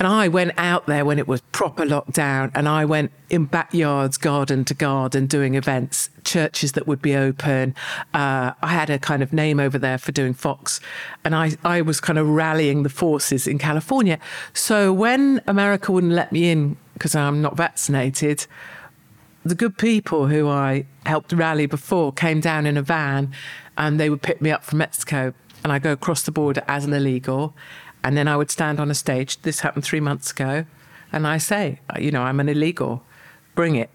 And 0.00 0.08
I 0.08 0.28
went 0.28 0.52
out 0.56 0.86
there 0.86 1.04
when 1.04 1.18
it 1.18 1.28
was 1.28 1.42
proper 1.52 1.84
lockdown, 1.84 2.50
and 2.54 2.66
I 2.66 2.86
went 2.86 3.12
in 3.28 3.44
backyards, 3.44 4.16
garden 4.16 4.64
to 4.64 4.72
garden, 4.72 5.26
doing 5.26 5.56
events, 5.56 6.08
churches 6.24 6.72
that 6.72 6.86
would 6.86 7.02
be 7.02 7.14
open. 7.14 7.74
Uh, 8.14 8.52
I 8.62 8.68
had 8.68 8.88
a 8.88 8.98
kind 8.98 9.22
of 9.22 9.34
name 9.34 9.60
over 9.60 9.78
there 9.78 9.98
for 9.98 10.10
doing 10.10 10.32
Fox, 10.32 10.80
and 11.22 11.34
I, 11.34 11.52
I 11.64 11.82
was 11.82 12.00
kind 12.00 12.18
of 12.18 12.26
rallying 12.26 12.82
the 12.82 12.88
forces 12.88 13.46
in 13.46 13.58
California. 13.58 14.18
So 14.54 14.90
when 14.90 15.42
America 15.46 15.92
wouldn't 15.92 16.14
let 16.14 16.32
me 16.32 16.50
in 16.50 16.78
because 16.94 17.14
I'm 17.14 17.42
not 17.42 17.58
vaccinated, 17.58 18.46
the 19.44 19.54
good 19.54 19.76
people 19.76 20.28
who 20.28 20.48
I 20.48 20.86
helped 21.04 21.30
rally 21.34 21.66
before 21.66 22.10
came 22.10 22.40
down 22.40 22.64
in 22.64 22.78
a 22.78 22.82
van 22.82 23.34
and 23.76 24.00
they 24.00 24.08
would 24.08 24.22
pick 24.22 24.40
me 24.40 24.50
up 24.50 24.64
from 24.64 24.78
Mexico 24.78 25.34
and 25.62 25.72
I 25.72 25.78
go 25.78 25.92
across 25.92 26.22
the 26.22 26.32
border 26.32 26.62
as 26.68 26.84
an 26.84 26.92
illegal. 26.92 27.54
And 28.02 28.16
then 28.16 28.28
I 28.28 28.36
would 28.36 28.50
stand 28.50 28.80
on 28.80 28.90
a 28.90 28.94
stage. 28.94 29.40
This 29.42 29.60
happened 29.60 29.84
three 29.84 30.00
months 30.00 30.30
ago. 30.30 30.64
And 31.12 31.26
I 31.26 31.38
say, 31.38 31.80
you 31.98 32.10
know, 32.10 32.22
I'm 32.22 32.40
an 32.40 32.48
illegal. 32.48 33.02
Bring 33.54 33.76
it. 33.76 33.90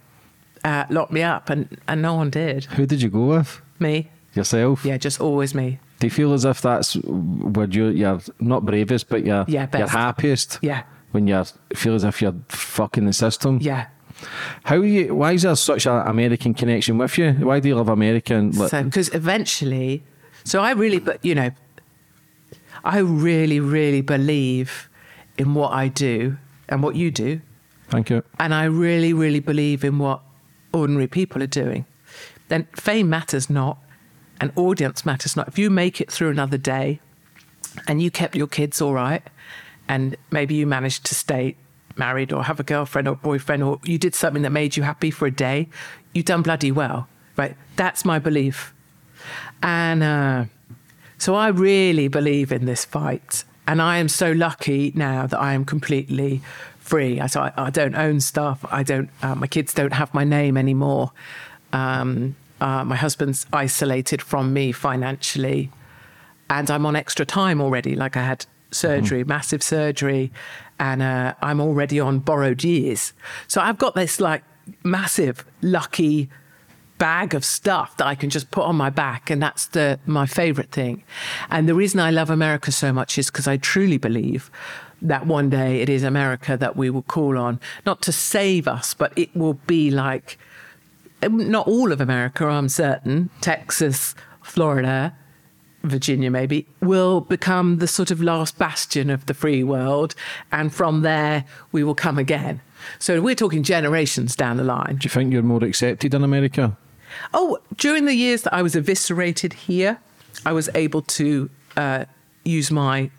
Uh, 0.63 0.85
lock 0.89 1.11
me 1.11 1.23
up. 1.23 1.49
And, 1.49 1.79
and 1.87 2.01
no 2.01 2.15
one 2.15 2.29
did. 2.29 2.65
Who 2.65 2.85
did 2.85 3.01
you 3.01 3.09
go 3.09 3.25
with? 3.25 3.61
Me. 3.79 4.09
Yourself? 4.33 4.83
Yeah, 4.85 4.97
just 4.97 5.19
always 5.21 5.55
me. 5.55 5.79
Do 5.99 6.07
you 6.07 6.11
feel 6.11 6.33
as 6.33 6.43
if 6.45 6.61
that's 6.61 6.95
where 6.95 7.67
you're, 7.67 7.91
you're 7.91 8.19
not 8.39 8.65
bravest, 8.65 9.07
but 9.09 9.25
you're, 9.25 9.45
Yeah, 9.47 9.67
you're 9.77 9.87
happiest? 9.87 10.59
Yeah. 10.61 10.83
When 11.11 11.27
you 11.27 11.43
feel 11.73 11.95
as 11.95 12.03
if 12.03 12.21
you're 12.21 12.35
fucking 12.49 13.05
the 13.05 13.13
system? 13.13 13.59
Yeah. 13.61 13.87
How 14.63 14.81
you? 14.81 15.15
Why 15.15 15.33
is 15.33 15.43
there 15.43 15.55
such 15.55 15.85
an 15.85 16.05
American 16.07 16.53
connection 16.53 16.97
with 16.97 17.17
you? 17.17 17.33
Why 17.33 17.59
do 17.59 17.69
you 17.69 17.75
love 17.75 17.89
America? 17.89 18.35
And, 18.35 18.55
like, 18.55 18.71
So, 18.71 18.83
because 18.83 19.13
eventually, 19.13 20.03
so 20.43 20.61
I 20.61 20.71
really, 20.71 20.99
but 20.99 21.23
you 21.23 21.35
know, 21.35 21.51
I 22.85 22.99
really, 22.99 23.59
really 23.59 24.01
believe 24.01 24.89
in 25.37 25.53
what 25.53 25.73
I 25.73 25.87
do 25.87 26.37
and 26.69 26.81
what 26.83 26.95
you 26.95 27.11
do. 27.11 27.41
thank 27.89 28.09
you. 28.09 28.23
And 28.39 28.53
I 28.53 28.65
really, 28.65 29.11
really 29.11 29.39
believe 29.39 29.83
in 29.83 29.99
what 29.99 30.21
ordinary 30.71 31.07
people 31.07 31.41
are 31.43 31.47
doing. 31.47 31.85
Then 32.47 32.67
fame 32.75 33.09
matters 33.09 33.49
not, 33.49 33.79
and 34.39 34.51
audience 34.55 35.05
matters 35.05 35.35
not. 35.35 35.47
If 35.47 35.57
you 35.57 35.69
make 35.69 35.99
it 35.99 36.11
through 36.11 36.29
another 36.29 36.57
day 36.57 36.99
and 37.87 38.01
you 38.01 38.11
kept 38.11 38.35
your 38.35 38.47
kids 38.47 38.81
all 38.81 38.93
right, 38.93 39.23
and 39.87 40.15
maybe 40.31 40.55
you 40.55 40.67
managed 40.67 41.05
to 41.07 41.15
stay 41.15 41.55
married 41.97 42.31
or 42.31 42.43
have 42.43 42.59
a 42.59 42.63
girlfriend 42.63 43.07
or 43.07 43.15
boyfriend, 43.15 43.63
or 43.63 43.79
you 43.83 43.97
did 43.97 44.13
something 44.13 44.43
that 44.43 44.51
made 44.51 44.77
you 44.77 44.83
happy 44.83 45.09
for 45.09 45.25
a 45.25 45.31
day, 45.31 45.69
you've 46.13 46.25
done 46.25 46.41
bloody 46.41 46.71
well, 46.71 47.07
right? 47.37 47.55
That's 47.75 48.05
my 48.05 48.19
belief. 48.19 48.73
And 49.63 50.03
uh, 50.03 50.45
so 51.17 51.35
I 51.35 51.47
really 51.49 52.07
believe 52.07 52.51
in 52.51 52.65
this 52.65 52.85
fight. 52.85 53.43
And 53.67 53.81
I 53.81 53.97
am 53.97 54.09
so 54.09 54.31
lucky 54.31 54.91
now 54.95 55.25
that 55.27 55.39
I 55.39 55.53
am 55.53 55.65
completely 55.65 56.41
free. 56.79 57.19
I, 57.19 57.27
so 57.27 57.41
I, 57.41 57.53
I 57.57 57.69
don't 57.69 57.95
own 57.95 58.19
stuff. 58.19 58.63
I 58.69 58.83
don't, 58.83 59.09
uh, 59.23 59.35
my 59.35 59.47
kids 59.47 59.73
don't 59.73 59.93
have 59.93 60.13
my 60.13 60.23
name 60.23 60.55
anymore. 60.55 61.11
Um, 61.73 62.35
uh, 62.61 62.83
my 62.85 62.95
husband's 62.95 63.47
isolated 63.51 64.21
from 64.21 64.53
me 64.53 64.71
financially. 64.71 65.71
And 66.49 66.69
I'm 66.69 66.85
on 66.85 66.95
extra 66.95 67.25
time 67.25 67.59
already. 67.59 67.95
Like 67.95 68.15
I 68.15 68.21
had 68.21 68.45
surgery, 68.71 69.23
massive 69.23 69.63
surgery, 69.63 70.31
and 70.79 71.01
uh, 71.01 71.33
I'm 71.41 71.59
already 71.59 71.99
on 71.99 72.19
borrowed 72.19 72.63
years. 72.63 73.13
So 73.47 73.61
I've 73.61 73.77
got 73.77 73.95
this 73.95 74.19
like 74.19 74.43
massive, 74.83 75.45
lucky 75.61 76.29
bag 76.97 77.33
of 77.33 77.43
stuff 77.43 77.97
that 77.97 78.07
I 78.07 78.15
can 78.15 78.29
just 78.29 78.51
put 78.51 78.63
on 78.63 78.75
my 78.75 78.89
back, 78.89 79.29
and 79.29 79.41
that's 79.41 79.67
the 79.67 79.99
my 80.05 80.25
favorite 80.25 80.71
thing. 80.71 81.03
And 81.49 81.67
the 81.67 81.75
reason 81.75 81.99
I 81.99 82.11
love 82.11 82.29
America 82.29 82.71
so 82.71 82.93
much 82.93 83.17
is 83.17 83.27
because 83.27 83.47
I 83.47 83.57
truly 83.57 83.97
believe 83.97 84.49
that 85.01 85.27
one 85.27 85.49
day 85.49 85.81
it 85.81 85.89
is 85.89 86.03
America 86.03 86.57
that 86.57 86.75
we 86.75 86.89
will 86.89 87.03
call 87.03 87.37
on, 87.37 87.59
not 87.85 88.01
to 88.03 88.11
save 88.11 88.67
us, 88.67 88.93
but 88.93 89.11
it 89.17 89.35
will 89.35 89.55
be 89.67 89.91
like 89.91 90.37
um, 91.23 91.49
not 91.49 91.67
all 91.67 91.91
of 91.91 92.01
America, 92.01 92.45
I'm 92.45 92.69
certain, 92.69 93.29
Texas, 93.41 94.15
Florida, 94.41 95.15
Virginia 95.83 96.31
maybe, 96.31 96.67
will 96.81 97.21
become 97.21 97.77
the 97.77 97.87
sort 97.87 98.11
of 98.11 98.21
last 98.21 98.57
bastion 98.57 99.09
of 99.09 99.25
the 99.25 99.33
free 99.33 99.63
world. 99.63 100.15
And 100.51 100.73
from 100.73 101.01
there, 101.01 101.45
we 101.71 101.83
will 101.83 101.95
come 101.95 102.17
again. 102.17 102.61
So 102.99 103.21
we're 103.21 103.35
talking 103.35 103.63
generations 103.63 104.35
down 104.35 104.57
the 104.57 104.63
line. 104.63 104.97
Do 104.97 105.05
you 105.05 105.09
think 105.09 105.33
you're 105.33 105.43
more 105.43 105.63
accepted 105.63 106.13
in 106.13 106.23
America? 106.23 106.77
Oh, 107.33 107.59
during 107.77 108.05
the 108.05 108.15
years 108.15 108.43
that 108.43 108.53
I 108.53 108.61
was 108.61 108.75
eviscerated 108.75 109.53
here, 109.53 109.99
I 110.45 110.51
was 110.53 110.69
able 110.75 111.01
to 111.01 111.49
uh, 111.77 112.05
use 112.43 112.71
my 112.71 113.09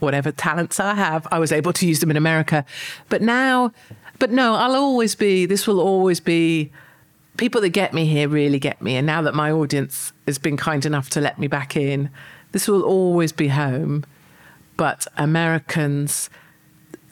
whatever 0.00 0.30
talents 0.30 0.78
I 0.78 0.94
have, 0.94 1.26
I 1.32 1.38
was 1.38 1.50
able 1.50 1.72
to 1.72 1.86
use 1.86 2.00
them 2.00 2.10
in 2.10 2.16
America. 2.16 2.64
But 3.08 3.22
now, 3.22 3.72
but 4.18 4.30
no, 4.30 4.54
I'll 4.54 4.74
always 4.76 5.14
be, 5.14 5.46
this 5.46 5.66
will 5.66 5.80
always 5.80 6.20
be, 6.20 6.70
people 7.36 7.60
that 7.62 7.70
get 7.70 7.92
me 7.92 8.06
here 8.06 8.28
really 8.28 8.58
get 8.58 8.80
me. 8.80 8.96
And 8.96 9.06
now 9.06 9.22
that 9.22 9.34
my 9.34 9.50
audience 9.50 10.12
has 10.26 10.38
been 10.38 10.56
kind 10.56 10.84
enough 10.84 11.10
to 11.10 11.20
let 11.20 11.38
me 11.38 11.46
back 11.48 11.76
in, 11.76 12.10
this 12.52 12.68
will 12.68 12.82
always 12.82 13.32
be 13.32 13.48
home. 13.48 14.04
But 14.76 15.06
Americans 15.16 16.30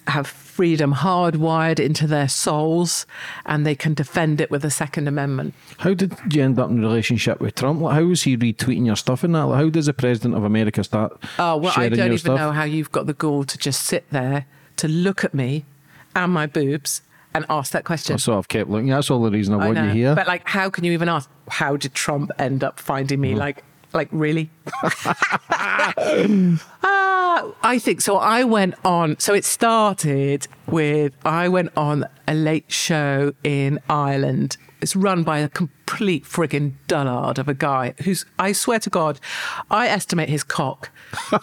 have 0.07 0.27
freedom 0.53 0.93
hardwired 0.95 1.81
into 1.81 2.07
their 2.07 2.29
souls 2.29 3.07
and 3.47 3.65
they 3.65 3.75
can 3.75 3.95
defend 3.95 4.39
it 4.39 4.51
with 4.51 4.61
the 4.61 4.71
Second 4.71 5.09
Amendment. 5.09 5.55
How 5.79 5.95
did 5.95 6.15
you 6.31 6.43
end 6.43 6.59
up 6.59 6.69
in 6.71 6.79
a 6.79 6.83
relationship 6.83 7.41
with 7.41 7.55
Trump? 7.55 7.81
Like, 7.81 7.95
how 7.95 8.05
was 8.05 8.23
he 8.25 8.37
retweeting 8.37 8.85
your 8.85 8.97
stuff 8.97 9.25
and 9.25 9.35
that? 9.35 9.45
Like, 9.45 9.59
how 9.65 9.71
does 9.71 9.87
the 9.87 9.95
president 9.95 10.35
of 10.35 10.45
America 10.45 10.85
start 10.85 11.19
Oh, 11.39 11.57
well, 11.57 11.73
I 11.75 11.89
don't 11.89 12.07
even 12.07 12.19
stuff? 12.19 12.39
know 12.39 12.53
how 12.53 12.65
you've 12.65 12.93
got 12.93 13.07
the 13.07 13.15
gall 13.15 13.45
to 13.45 13.57
just 13.57 13.83
sit 13.83 14.05
there 14.11 14.45
to 14.77 14.89
look 14.89 15.25
at 15.25 15.33
me 15.33 15.65
and 16.15 16.31
my 16.33 16.47
boobs 16.47 17.01
and 17.35 17.47
ask 17.49 17.73
that 17.73 17.85
question. 17.85 18.19
So 18.19 18.37
I've 18.37 18.49
kept 18.49 18.69
looking. 18.69 18.89
That's 18.89 19.11
all 19.11 19.23
the 19.23 19.31
reason 19.31 19.55
I, 19.55 19.59
I 19.59 19.65
want 19.65 19.75
know. 19.77 19.85
you 19.87 19.93
here. 19.93 20.15
But 20.15 20.27
like, 20.27 20.47
how 20.47 20.69
can 20.69 20.85
you 20.85 20.93
even 20.93 21.09
ask? 21.09 21.31
How 21.49 21.77
did 21.79 21.95
Trump 21.95 22.31
end 22.39 22.63
up 22.63 22.79
finding 22.79 23.21
me? 23.21 23.31
Mm-hmm. 23.31 23.39
Like, 23.39 23.65
like 23.95 24.09
really? 24.11 24.51
Ah, 25.51 25.93
I 27.63 27.79
think 27.79 28.01
so. 28.01 28.17
I 28.17 28.45
went 28.45 28.75
on. 28.85 29.19
So 29.19 29.35
it 29.35 29.45
started 29.45 30.47
with 30.67 31.15
I 31.25 31.49
went 31.49 31.71
on 31.77 32.07
a 32.27 32.35
late 32.35 32.71
show 32.71 33.35
in 33.45 33.81
Ireland. 33.89 34.57
It's 34.81 34.97
run 34.97 35.23
by 35.23 35.39
a 35.39 35.49
complete 35.49 36.25
friggin' 36.25 36.73
dullard 36.89 37.39
of 37.39 37.47
a 37.49 37.55
guy 37.55 37.95
who's, 38.03 38.25
I 38.37 38.51
swear 38.51 38.81
to 38.81 38.91
God, 38.91 39.21
I 39.71 39.87
estimate 39.87 40.29
his 40.29 40.43
cock 40.43 40.91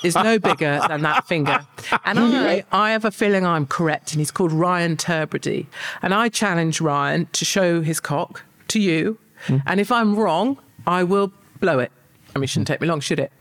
is 0.03 0.15
no 0.15 0.37
bigger 0.49 0.81
than 0.89 1.03
that 1.03 1.25
finger. 1.25 1.65
And 2.03 2.19
I, 2.19 2.65
I 2.71 2.91
have 2.91 3.05
a 3.05 3.11
feeling 3.11 3.45
I'm 3.45 3.65
correct. 3.65 4.11
And 4.11 4.19
he's 4.19 4.31
called 4.31 4.51
Ryan 4.51 4.97
Tubridy. 4.97 5.67
And 6.01 6.13
I 6.13 6.27
challenge 6.27 6.81
Ryan 6.81 7.27
to 7.31 7.45
show 7.45 7.81
his 7.81 8.01
cock 8.01 8.43
to 8.67 8.79
you. 8.81 9.17
And 9.65 9.79
if 9.79 9.89
I'm 9.89 10.17
wrong, 10.17 10.57
I 10.85 11.03
will 11.05 11.31
blow 11.61 11.79
it. 11.79 11.93
Mean, 12.39 12.45
it 12.45 12.49
shouldn't 12.49 12.67
take 12.67 12.81
me 12.81 12.87
long, 12.87 12.99
should 12.99 13.19
it? 13.19 13.31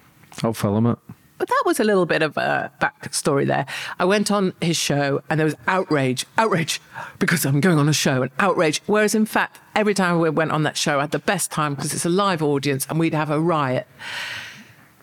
I'll 0.42 0.52
film 0.52 0.86
it. 0.86 0.98
But 1.38 1.48
that 1.48 1.62
was 1.64 1.78
a 1.78 1.84
little 1.84 2.04
bit 2.04 2.20
of 2.20 2.36
a 2.36 2.72
backstory 2.80 3.46
there. 3.46 3.64
I 3.98 4.04
went 4.04 4.30
on 4.30 4.54
his 4.60 4.76
show 4.76 5.22
and 5.30 5.38
there 5.38 5.44
was 5.44 5.54
outrage, 5.68 6.26
outrage, 6.36 6.80
because 7.20 7.46
I'm 7.46 7.60
going 7.60 7.78
on 7.78 7.88
a 7.88 7.92
show 7.92 8.22
and 8.22 8.30
outrage. 8.40 8.82
Whereas 8.86 9.14
in 9.14 9.24
fact, 9.24 9.60
every 9.76 9.94
time 9.94 10.18
we 10.18 10.30
went 10.30 10.50
on 10.50 10.64
that 10.64 10.76
show, 10.76 10.98
I 10.98 11.02
had 11.02 11.12
the 11.12 11.20
best 11.20 11.52
time 11.52 11.74
because 11.74 11.94
it's 11.94 12.04
a 12.04 12.10
live 12.10 12.42
audience 12.42 12.86
and 12.90 12.98
we'd 12.98 13.14
have 13.14 13.30
a 13.30 13.40
riot 13.40 13.86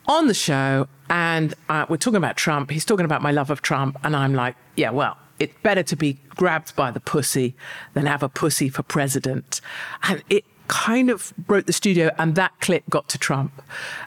on 0.08 0.28
the 0.28 0.34
show. 0.34 0.89
And 1.10 1.54
uh, 1.70 1.86
we're 1.88 1.98
talking 1.98 2.18
about 2.18 2.36
Trump. 2.36 2.70
He's 2.70 2.86
talking 2.86 3.06
about 3.06 3.22
my 3.22 3.32
love 3.32 3.50
of 3.50 3.62
Trump. 3.62 3.98
And 4.04 4.14
I'm 4.14 4.34
like, 4.34 4.58
yeah, 4.76 4.89
well, 4.89 5.18
it's 5.39 5.54
better 5.64 5.84
to 5.84 5.96
be 5.96 6.20
grabbed 6.30 6.76
by 6.76 6.91
the 6.91 7.00
pussy 7.00 7.56
than 7.93 8.08
have 8.08 8.24
a 8.24 8.30
pussy 8.30 8.68
for 8.68 8.84
president. 8.84 9.62
And 10.04 10.22
it, 10.30 10.43
kind 10.68 11.09
of 11.09 11.34
broke 11.38 11.66
the 11.66 11.74
studio, 11.74 12.11
and 12.18 12.36
that 12.36 12.59
clip 12.59 12.84
got 12.89 13.09
to 13.09 13.18
Trump. 13.18 13.61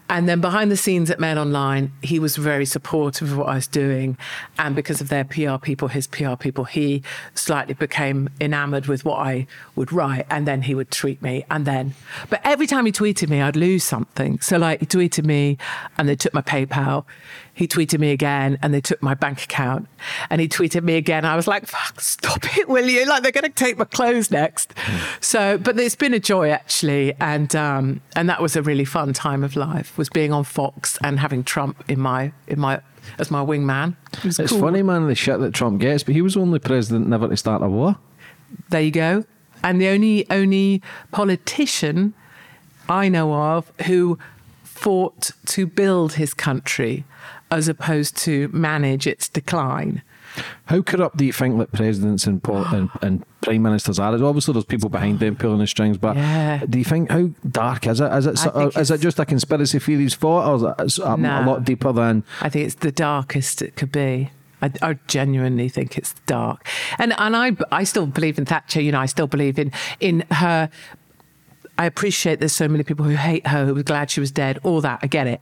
And 0.09 0.29
then 0.29 0.41
behind 0.41 0.71
the 0.71 0.77
scenes 0.77 1.11
at 1.11 1.21
Mail 1.21 1.39
Online, 1.39 1.93
he 2.03 2.19
was 2.19 2.37
very 2.37 2.65
supportive 2.65 3.33
of 3.33 3.39
what 3.39 3.49
I 3.49 3.57
was 3.57 3.67
doing. 3.67 4.17
And 4.59 4.75
because 4.75 5.01
of 5.01 5.09
their 5.09 5.25
PR 5.25 5.57
people, 5.57 5.89
his 5.89 6.07
PR 6.07 6.35
people, 6.35 6.65
he 6.65 7.03
slightly 7.35 7.75
became 7.75 8.31
enamored 8.41 8.87
with 8.87 9.05
what 9.05 9.19
I 9.19 9.47
would 9.77 9.93
write. 9.93 10.27
And 10.31 10.47
then 10.47 10.63
he 10.63 10.75
would 10.75 10.91
tweet 10.91 11.21
me. 11.21 11.45
And 11.51 11.67
then, 11.67 11.95
but 12.31 12.41
every 12.45 12.67
time 12.67 12.87
he 12.87 12.93
tweeted 12.93 13.29
me, 13.29 13.43
I'd 13.43 13.57
lose 13.57 13.85
something. 13.85 14.41
So, 14.41 14.57
like, 14.57 14.81
he 14.81 14.87
tweeted 14.87 15.25
me 15.25 15.59
and 15.99 16.09
they 16.09 16.17
took 16.17 16.33
my 16.33 16.43
PayPal. 16.43 17.05
He 17.59 17.67
tweeted 17.67 17.99
me 17.99 18.13
again 18.13 18.57
and 18.63 18.73
they 18.73 18.81
took 18.81 19.03
my 19.03 19.15
bank 19.15 19.43
account. 19.43 19.89
And 20.31 20.41
he 20.41 20.47
tweeted 20.47 20.85
me 20.85 20.95
again. 20.95 21.25
I 21.25 21.35
was 21.35 21.49
like, 21.49 21.67
fuck, 21.67 22.01
stop 22.01 22.57
it, 22.57 22.69
will 22.69 22.87
you? 22.87 23.05
Like, 23.05 23.25
they're 23.25 23.33
going 23.33 23.43
to 23.43 23.51
take 23.51 23.77
my 23.77 23.85
clothes 23.85 24.31
next. 24.31 24.73
So, 25.21 25.59
but 25.59 25.77
it's 25.81 25.97
been 25.97 26.15
a 26.15 26.21
joy 26.21 26.51
actually. 26.51 27.15
And, 27.15 27.57
um, 27.57 28.01
and 28.15 28.29
that 28.29 28.41
was 28.41 28.55
a 28.55 28.63
really 28.63 28.85
fun 28.85 29.13
time 29.13 29.43
of 29.43 29.57
life 29.57 29.99
was 29.99 30.09
being 30.09 30.33
on 30.33 30.45
Fox 30.45 30.99
and 31.03 31.19
having 31.19 31.43
Trump 31.43 31.83
in 31.89 31.99
my, 31.99 32.33
in 32.47 32.61
my, 32.61 32.81
as 33.19 33.29
my 33.29 33.45
wingman. 33.45 33.97
It 34.25 34.39
It's 34.39 34.53
cool. 34.53 34.61
funny, 34.61 34.85
man, 34.85 35.09
the 35.09 35.17
shit 35.17 35.41
that 35.41 35.53
Trump 35.53 35.81
gets, 35.81 36.05
but 36.05 36.15
he 36.15 36.23
was 36.23 36.35
the 36.35 36.41
only 36.41 36.61
president 36.61 37.09
never 37.09 37.27
to 37.27 37.37
start 37.37 37.61
a 37.63 37.69
war. 37.69 37.97
There 38.71 38.83
you 38.83 38.93
go. 38.93 39.25
And 39.65 39.81
the 39.81 39.89
only 39.89 40.31
only 40.31 40.81
politician 41.11 42.15
I 42.89 43.09
know 43.09 43.35
of 43.35 43.73
who 43.87 44.17
fought 44.63 45.33
to 45.47 45.67
build 45.67 46.13
his 46.13 46.33
country 46.33 47.05
as 47.51 47.69
opposed 47.69 48.17
to 48.19 48.49
manage 48.49 49.07
its 49.07 49.29
decline. 49.29 50.03
How 50.67 50.83
corrupt 50.83 51.17
do 51.17 51.25
you 51.25 51.33
think 51.33 51.59
that 51.59 51.73
presidents 51.73 52.27
and, 52.27 52.41
and, 52.47 52.91
and 53.03 53.25
prime 53.41 53.63
ministers 53.63 53.99
are? 53.99 54.13
Obviously, 54.23 54.53
there's 54.53 54.65
people 54.67 54.89
behind 54.91 55.21
them 55.21 55.35
pulling 55.37 55.59
the 55.59 55.67
strings, 55.67 55.97
but 55.99 56.17
Yeah. 56.17 56.63
do 56.69 56.79
you 56.79 56.85
think 56.85 57.11
how 57.11 57.31
dark 57.51 57.87
is 57.87 58.01
it? 58.01 58.13
Is 58.13 58.27
it 58.27 58.39
so- 58.39 58.71
is 58.77 58.91
it 58.91 59.01
just 59.01 59.19
a 59.19 59.25
conspiracy 59.25 59.79
theories 59.79 60.15
thought, 60.15 60.47
or 60.49 60.57
is 60.85 60.99
it 60.99 61.05
a, 61.05 61.15
a 61.15 61.17
lot 61.45 61.65
deeper 61.65 61.93
than? 61.93 62.25
I 62.41 62.49
think 62.51 62.67
it's 62.67 62.77
the 62.77 62.93
darkest 62.93 63.63
it 63.63 63.75
could 63.77 63.91
be. 63.93 64.31
I, 64.61 64.73
I 64.83 64.99
genuinely 65.07 65.69
think 65.69 65.97
it's 65.97 66.15
dark, 66.27 66.67
and 66.99 67.15
and 67.19 67.37
I 67.37 67.57
I 67.71 67.85
still 67.85 68.07
believe 68.07 68.39
in 68.39 68.45
Thatcher. 68.45 68.81
You 68.83 68.91
know, 68.93 69.01
I 69.01 69.07
still 69.07 69.29
believe 69.29 69.59
in 69.59 69.71
in 70.01 70.25
her. 70.33 70.69
I 71.79 71.87
appreciate 71.87 72.41
there's 72.41 72.53
so 72.53 72.67
many 72.67 72.83
people 72.83 73.05
who 73.05 73.15
hate 73.15 73.47
her, 73.47 73.65
who 73.65 73.75
were 73.75 73.85
glad 73.85 74.11
she 74.11 74.19
was 74.19 74.33
dead, 74.33 74.59
all 74.65 74.81
that. 74.81 74.99
I 75.01 75.07
get 75.07 75.29
it. 75.29 75.41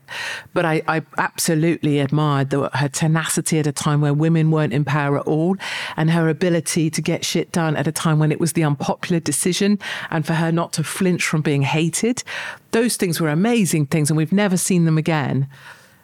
But 0.53 0.65
I, 0.65 0.83
I 0.87 1.01
absolutely 1.17 1.99
admired 1.99 2.51
the, 2.51 2.69
her 2.75 2.87
tenacity 2.87 3.57
at 3.57 3.65
a 3.65 3.71
time 3.71 4.01
where 4.01 4.13
women 4.13 4.51
weren't 4.51 4.71
in 4.71 4.85
power 4.85 5.17
at 5.17 5.25
all 5.25 5.57
and 5.97 6.11
her 6.11 6.29
ability 6.29 6.91
to 6.91 7.01
get 7.01 7.25
shit 7.25 7.51
done 7.51 7.75
at 7.75 7.87
a 7.87 7.91
time 7.91 8.19
when 8.19 8.31
it 8.31 8.39
was 8.39 8.53
the 8.53 8.63
unpopular 8.63 9.19
decision 9.19 9.79
and 10.11 10.27
for 10.27 10.35
her 10.35 10.51
not 10.51 10.73
to 10.73 10.83
flinch 10.83 11.25
from 11.25 11.41
being 11.41 11.63
hated. 11.63 12.23
Those 12.69 12.97
things 12.97 13.19
were 13.19 13.29
amazing 13.29 13.87
things 13.87 14.11
and 14.11 14.17
we've 14.17 14.31
never 14.31 14.57
seen 14.57 14.85
them 14.85 14.99
again 14.99 15.47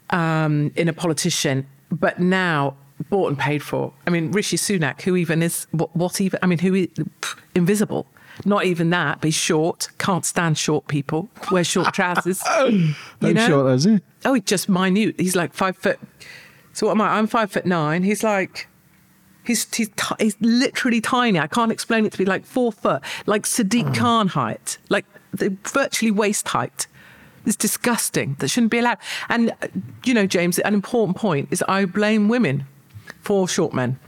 um, 0.10 0.72
in 0.76 0.88
a 0.88 0.94
politician. 0.94 1.68
But 1.92 2.20
now, 2.20 2.76
bought 3.10 3.28
and 3.28 3.38
paid 3.38 3.62
for. 3.62 3.94
I 4.08 4.10
mean, 4.10 4.32
Rishi 4.32 4.58
Sunak, 4.58 5.02
who 5.02 5.16
even 5.16 5.44
is, 5.44 5.68
what, 5.72 5.96
what 5.96 6.20
even, 6.20 6.40
I 6.42 6.48
mean, 6.48 6.60
who 6.60 6.74
is 6.74 6.88
pff, 6.88 7.38
invisible. 7.54 8.08
Not 8.46 8.66
even 8.66 8.90
that, 8.90 9.22
but 9.22 9.28
he's 9.28 9.36
short, 9.36 9.90
can't 10.00 10.26
stand 10.26 10.58
short 10.58 10.88
people, 10.88 11.30
wears 11.52 11.68
short 11.68 11.94
trousers. 11.94 12.42
you 12.68 12.96
How 13.22 13.30
know? 13.32 13.48
short 13.48 13.72
is 13.74 13.84
he? 13.84 14.00
Oh, 14.26 14.34
he's 14.34 14.44
just 14.44 14.68
minute. 14.70 15.16
He's 15.20 15.36
like 15.36 15.54
five 15.54 15.78
foot. 15.78 16.00
So 16.74 16.88
what 16.88 16.94
am 16.94 17.02
I? 17.02 17.18
I'm 17.18 17.28
five 17.28 17.52
foot 17.52 17.66
nine. 17.66 18.04
He's 18.04 18.24
like, 18.24 18.68
he's 19.44 19.72
he's 19.76 19.90
ti- 19.90 20.16
he's 20.20 20.36
literally 20.42 21.00
tiny. 21.02 21.40
I 21.40 21.48
can't 21.48 21.72
explain 21.72 22.06
it 22.06 22.12
to 22.14 22.18
be 22.18 22.26
like 22.26 22.46
four 22.46 22.72
foot, 22.72 23.02
like 23.28 23.44
Sadiq 23.44 23.96
Khan 23.96 24.30
height, 24.30 24.80
like 24.90 25.06
the 25.32 25.56
virtually 25.72 26.12
waist 26.12 26.48
height. 26.48 26.88
It's 27.46 27.56
disgusting. 27.58 28.36
That 28.40 28.48
shouldn't 28.48 28.72
be 28.72 28.80
allowed. 28.80 28.98
And 29.30 29.52
uh, 29.62 29.68
you 30.06 30.14
know, 30.14 30.26
James, 30.26 30.58
an 30.60 30.74
important 30.74 31.18
point 31.18 31.50
is 31.52 31.64
I 31.68 31.86
blame 31.86 32.30
women 32.30 32.66
for 33.22 33.48
short 33.48 33.74
men 33.74 34.00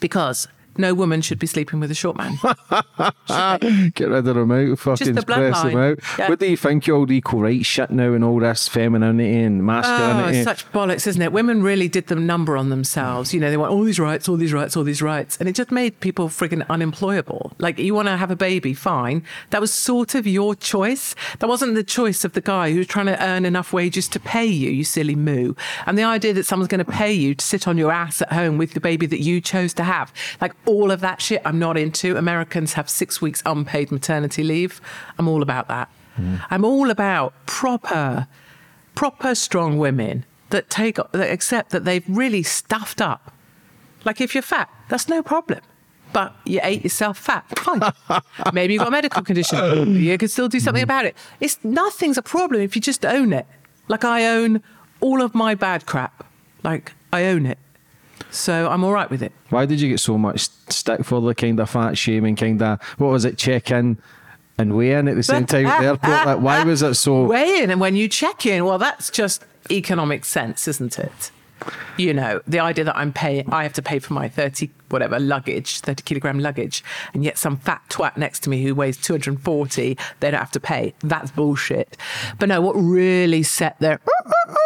because 0.00 0.48
no 0.80 0.94
woman 0.94 1.20
should 1.20 1.38
be 1.38 1.46
sleeping 1.46 1.80
with 1.80 1.90
a 1.90 1.94
short 1.94 2.16
man. 2.16 2.38
Get 3.94 4.08
rid 4.08 4.26
of 4.28 4.34
them 4.34 4.50
out, 4.50 4.78
fucking 4.78 5.14
the 5.14 5.22
press 5.22 5.62
them 5.62 5.76
out. 5.76 5.98
Yeah. 6.18 6.28
What 6.28 6.38
do 6.40 6.46
you 6.46 6.56
think 6.56 6.88
all 6.88 7.06
the 7.06 7.16
equal 7.16 7.40
rights 7.42 7.66
shit 7.66 7.90
now 7.90 8.12
and 8.12 8.24
all 8.24 8.40
this 8.40 8.68
femininity 8.68 9.36
and 9.42 9.60
Oh, 9.60 9.64
masculinity? 9.64 10.38
it's 10.38 10.44
such 10.44 10.70
bollocks, 10.72 11.06
isn't 11.06 11.22
it? 11.22 11.32
Women 11.32 11.62
really 11.62 11.88
did 11.88 12.06
the 12.08 12.14
number 12.16 12.56
on 12.56 12.70
themselves. 12.70 13.32
You 13.34 13.40
know, 13.40 13.50
they 13.50 13.56
want 13.56 13.72
all 13.72 13.82
these 13.82 14.00
rights, 14.00 14.28
all 14.28 14.36
these 14.36 14.52
rights, 14.52 14.76
all 14.76 14.84
these 14.84 15.02
rights. 15.02 15.36
And 15.38 15.48
it 15.48 15.54
just 15.54 15.70
made 15.70 16.00
people 16.00 16.28
friggin' 16.28 16.66
unemployable. 16.68 17.52
Like, 17.58 17.78
you 17.78 17.94
want 17.94 18.08
to 18.08 18.16
have 18.16 18.30
a 18.30 18.36
baby, 18.36 18.74
fine. 18.74 19.22
That 19.50 19.60
was 19.60 19.72
sort 19.72 20.14
of 20.14 20.26
your 20.26 20.54
choice. 20.54 21.14
That 21.38 21.48
wasn't 21.48 21.74
the 21.74 21.84
choice 21.84 22.24
of 22.24 22.32
the 22.32 22.40
guy 22.40 22.72
who 22.72 22.78
was 22.78 22.86
trying 22.86 23.06
to 23.06 23.22
earn 23.22 23.44
enough 23.44 23.72
wages 23.72 24.08
to 24.08 24.20
pay 24.20 24.46
you, 24.46 24.70
you 24.70 24.84
silly 24.84 25.14
moo. 25.16 25.54
And 25.86 25.96
the 25.98 26.04
idea 26.04 26.32
that 26.34 26.46
someone's 26.46 26.68
going 26.68 26.84
to 26.84 26.90
pay 26.90 27.12
you 27.12 27.34
to 27.34 27.44
sit 27.44 27.68
on 27.68 27.78
your 27.78 27.92
ass 27.92 28.22
at 28.22 28.32
home 28.32 28.58
with 28.58 28.74
the 28.74 28.80
baby 28.80 29.06
that 29.06 29.20
you 29.20 29.40
chose 29.40 29.74
to 29.74 29.82
have, 29.84 30.12
like 30.40 30.54
all 30.70 30.90
of 30.90 31.00
that 31.00 31.20
shit, 31.20 31.42
I'm 31.44 31.58
not 31.58 31.76
into. 31.76 32.16
Americans 32.16 32.74
have 32.74 32.88
six 32.88 33.20
weeks 33.20 33.42
unpaid 33.44 33.90
maternity 33.90 34.44
leave. 34.44 34.80
I'm 35.18 35.26
all 35.26 35.42
about 35.42 35.68
that. 35.68 35.90
Mm. 36.16 36.40
I'm 36.50 36.64
all 36.64 36.90
about 36.90 37.34
proper 37.46 38.28
proper 38.94 39.34
strong 39.34 39.78
women 39.78 40.24
that 40.50 40.68
take 40.70 40.96
that 40.96 41.30
accept 41.30 41.70
that 41.70 41.84
they've 41.84 42.04
really 42.08 42.42
stuffed 42.42 43.00
up. 43.00 43.32
Like 44.04 44.20
if 44.20 44.34
you're 44.34 44.42
fat, 44.42 44.68
that's 44.88 45.08
no 45.08 45.22
problem. 45.22 45.60
But 46.12 46.34
you 46.44 46.60
ate 46.62 46.82
yourself 46.82 47.18
fat, 47.18 47.44
fine. 47.58 47.82
Maybe 48.52 48.74
you've 48.74 48.80
got 48.80 48.88
a 48.88 48.90
medical 48.90 49.22
condition. 49.22 49.94
You 49.94 50.18
can 50.18 50.28
still 50.28 50.48
do 50.48 50.58
something 50.58 50.80
mm. 50.80 50.90
about 50.90 51.04
it. 51.04 51.16
It's 51.40 51.58
nothing's 51.64 52.18
a 52.18 52.22
problem 52.22 52.62
if 52.62 52.74
you 52.74 52.82
just 52.82 53.04
own 53.04 53.32
it. 53.32 53.46
Like 53.88 54.04
I 54.04 54.26
own 54.26 54.62
all 55.00 55.22
of 55.22 55.34
my 55.34 55.54
bad 55.54 55.86
crap. 55.86 56.24
Like 56.62 56.92
I 57.12 57.26
own 57.26 57.46
it. 57.46 57.58
So 58.30 58.68
I'm 58.68 58.84
all 58.84 58.92
right 58.92 59.10
with 59.10 59.22
it. 59.22 59.32
Why 59.50 59.66
did 59.66 59.80
you 59.80 59.88
get 59.88 60.00
so 60.00 60.16
much 60.18 60.48
stick 60.68 61.04
for 61.04 61.20
the 61.20 61.34
kind 61.34 61.58
of 61.60 61.68
fat 61.70 61.98
shaming, 61.98 62.36
kind 62.36 62.60
of, 62.62 62.80
what 62.98 63.08
was 63.08 63.24
it, 63.24 63.38
check 63.38 63.70
in 63.70 63.98
and 64.58 64.76
weigh 64.76 64.92
in 64.92 65.08
at 65.08 65.16
the 65.16 65.22
same 65.22 65.46
time 65.46 65.66
at 65.66 65.80
the 65.80 65.86
airport? 65.86 66.26
Like, 66.26 66.40
why 66.40 66.64
was 66.64 66.82
it 66.82 66.94
so? 66.94 67.24
Weigh 67.26 67.62
in, 67.62 67.70
and 67.70 67.80
when 67.80 67.96
you 67.96 68.08
check 68.08 68.46
in, 68.46 68.64
well, 68.64 68.78
that's 68.78 69.10
just 69.10 69.44
economic 69.70 70.24
sense, 70.24 70.68
isn't 70.68 70.98
it? 70.98 71.30
You 71.96 72.14
know, 72.14 72.40
the 72.46 72.60
idea 72.60 72.84
that 72.84 72.96
I'm 72.96 73.12
paying, 73.12 73.52
I 73.52 73.62
have 73.62 73.72
to 73.74 73.82
pay 73.82 73.98
for 73.98 74.14
my 74.14 74.28
30, 74.28 74.70
whatever, 74.88 75.18
luggage, 75.18 75.80
30 75.80 76.02
kilogram 76.02 76.38
luggage, 76.38 76.82
and 77.12 77.24
yet 77.24 77.38
some 77.38 77.56
fat 77.56 77.82
twat 77.88 78.16
next 78.16 78.42
to 78.44 78.50
me 78.50 78.62
who 78.62 78.74
weighs 78.74 78.96
240, 78.96 79.98
they 80.20 80.30
don't 80.30 80.40
have 80.40 80.50
to 80.52 80.60
pay. 80.60 80.94
That's 81.00 81.30
bullshit. 81.30 81.96
But 82.38 82.48
no, 82.48 82.60
what 82.60 82.72
really 82.72 83.42
set 83.42 83.78
their 83.80 84.00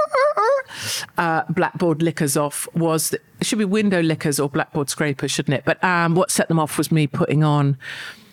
uh, 1.18 1.42
blackboard 1.48 2.02
lickers 2.02 2.36
off 2.36 2.68
was 2.74 3.10
that, 3.10 3.22
it 3.40 3.46
should 3.46 3.58
be 3.58 3.64
window 3.64 4.00
lickers 4.00 4.38
or 4.38 4.48
blackboard 4.48 4.88
scrapers, 4.88 5.30
shouldn't 5.30 5.58
it? 5.58 5.64
But 5.64 5.82
um, 5.82 6.14
what 6.14 6.30
set 6.30 6.48
them 6.48 6.58
off 6.58 6.78
was 6.78 6.90
me 6.92 7.06
putting 7.06 7.42
on. 7.42 7.76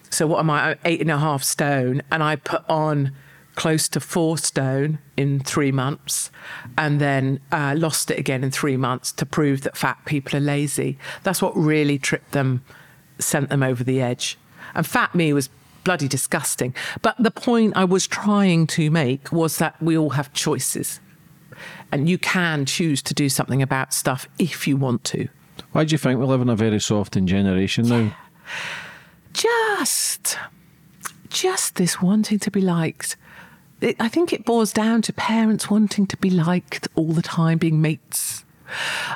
So 0.09 0.28
what 0.28 0.39
am 0.39 0.49
I? 0.49 0.78
Eight 0.86 1.01
and 1.01 1.09
a 1.09 1.18
half 1.18 1.43
stone, 1.43 2.01
and 2.12 2.22
I 2.22 2.36
put 2.36 2.70
on 2.70 3.14
close 3.56 3.89
to 3.89 3.99
four 3.99 4.38
stone 4.38 4.99
in 5.18 5.39
three 5.39 5.72
months, 5.72 6.32
and 6.78 6.99
then 6.99 7.39
uh, 7.52 7.74
lost 7.78 8.12
it 8.12 8.18
again 8.18 8.43
in 8.43 8.52
three 8.52 8.78
months 8.78 9.12
to 9.12 9.26
prove 9.26 9.62
that 9.62 9.78
fat 9.78 9.97
people 10.06 10.38
are 10.38 10.41
lazy. 10.41 10.97
That's 11.24 11.41
what 11.41 11.56
really 11.56 11.99
tripped 11.99 12.32
them, 12.32 12.64
sent 13.20 13.49
them 13.49 13.64
over 13.64 13.84
the 13.84 14.02
edge. 14.02 14.38
And 14.74 14.86
fat 14.86 15.14
me 15.14 15.34
was 15.34 15.49
bloody 15.84 16.08
disgusting. 16.08 16.74
But 17.02 17.16
the 17.18 17.32
point 17.32 17.74
I 17.76 17.84
was 17.84 18.08
trying 18.08 18.68
to 18.68 18.89
make 18.91 19.32
was 19.32 19.58
that 19.58 19.82
we 19.82 19.97
all 19.97 20.12
have 20.12 20.32
choices. 20.34 20.99
And 21.91 22.10
you 22.10 22.18
can 22.18 22.66
choose 22.66 23.02
to 23.04 23.14
do 23.14 23.30
something 23.30 23.62
about 23.62 23.93
stuff 23.93 24.28
if 24.39 24.68
you 24.68 24.78
want 24.78 25.04
to. 25.06 25.28
Why 25.74 25.84
do 25.84 25.93
you 25.93 25.97
think 25.97 26.20
we 26.20 26.26
live 26.26 26.41
in 26.41 26.49
a 26.49 26.56
very 26.56 26.80
softened 26.80 27.28
generation 27.28 27.88
now? 27.88 28.16
Just, 29.34 30.38
just 31.30 31.76
this 31.76 32.02
wanting 32.02 32.39
to 32.39 32.52
be 32.52 32.62
liked. 32.62 33.16
It, 33.82 33.96
I 34.00 34.08
think 34.08 34.32
it 34.32 34.46
boils 34.46 34.72
down 34.72 35.02
to 35.04 35.14
parents 35.14 35.70
wanting 35.70 36.06
to 36.08 36.18
be 36.18 36.30
liked 36.30 36.88
all 36.96 37.14
the 37.14 37.22
time, 37.22 37.58
being 37.58 37.82
mates. 37.82 38.46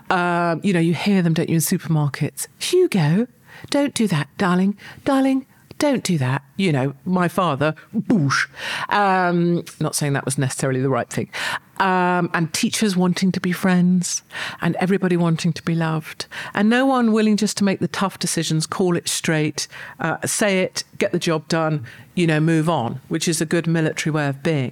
Um, 0.09 0.59
you 0.63 0.73
know, 0.73 0.79
you 0.79 0.93
hear 0.93 1.21
them, 1.21 1.33
don't 1.33 1.49
you, 1.49 1.55
in 1.55 1.61
supermarkets? 1.61 2.47
Hugo, 2.59 3.27
don't 3.69 3.93
do 3.93 4.07
that, 4.07 4.27
darling. 4.37 4.77
Darling, 5.05 5.45
don't 5.77 6.03
do 6.03 6.17
that. 6.17 6.43
You 6.57 6.71
know, 6.71 6.93
my 7.05 7.27
father, 7.27 7.75
boosh. 7.93 8.47
Um, 8.89 9.63
not 9.79 9.95
saying 9.95 10.13
that 10.13 10.25
was 10.25 10.37
necessarily 10.37 10.81
the 10.81 10.89
right 10.89 11.09
thing. 11.09 11.29
Um, 11.77 12.29
and 12.33 12.53
teachers 12.53 12.95
wanting 12.95 13.33
to 13.33 13.41
be 13.41 13.51
friends, 13.51 14.23
and 14.61 14.77
everybody 14.77 15.17
wanting 15.17 15.51
to 15.51 15.63
be 15.63 15.75
loved, 15.75 16.25
and 16.53 16.69
no 16.69 16.85
one 16.85 17.11
willing 17.11 17.35
just 17.35 17.57
to 17.57 17.65
make 17.65 17.81
the 17.81 17.89
tough 17.89 18.17
decisions, 18.17 18.65
call 18.65 18.95
it 18.95 19.09
straight, 19.09 19.67
uh, 19.99 20.25
say 20.25 20.61
it, 20.61 20.85
get 20.97 21.11
the 21.11 21.19
job 21.19 21.49
done, 21.49 21.85
you 22.13 22.25
know, 22.27 22.39
move 22.39 22.69
on, 22.69 23.01
which 23.09 23.27
is 23.27 23.41
a 23.41 23.45
good 23.45 23.67
military 23.67 24.13
way 24.13 24.29
of 24.29 24.41
being. 24.41 24.71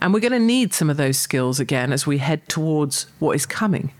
And 0.00 0.12
we're 0.12 0.18
going 0.18 0.32
to 0.32 0.40
need 0.40 0.74
some 0.74 0.90
of 0.90 0.96
those 0.96 1.18
skills 1.20 1.60
again 1.60 1.92
as 1.92 2.04
we 2.04 2.18
head 2.18 2.48
towards 2.48 3.06
what 3.20 3.36
is 3.36 3.46
coming. 3.46 3.92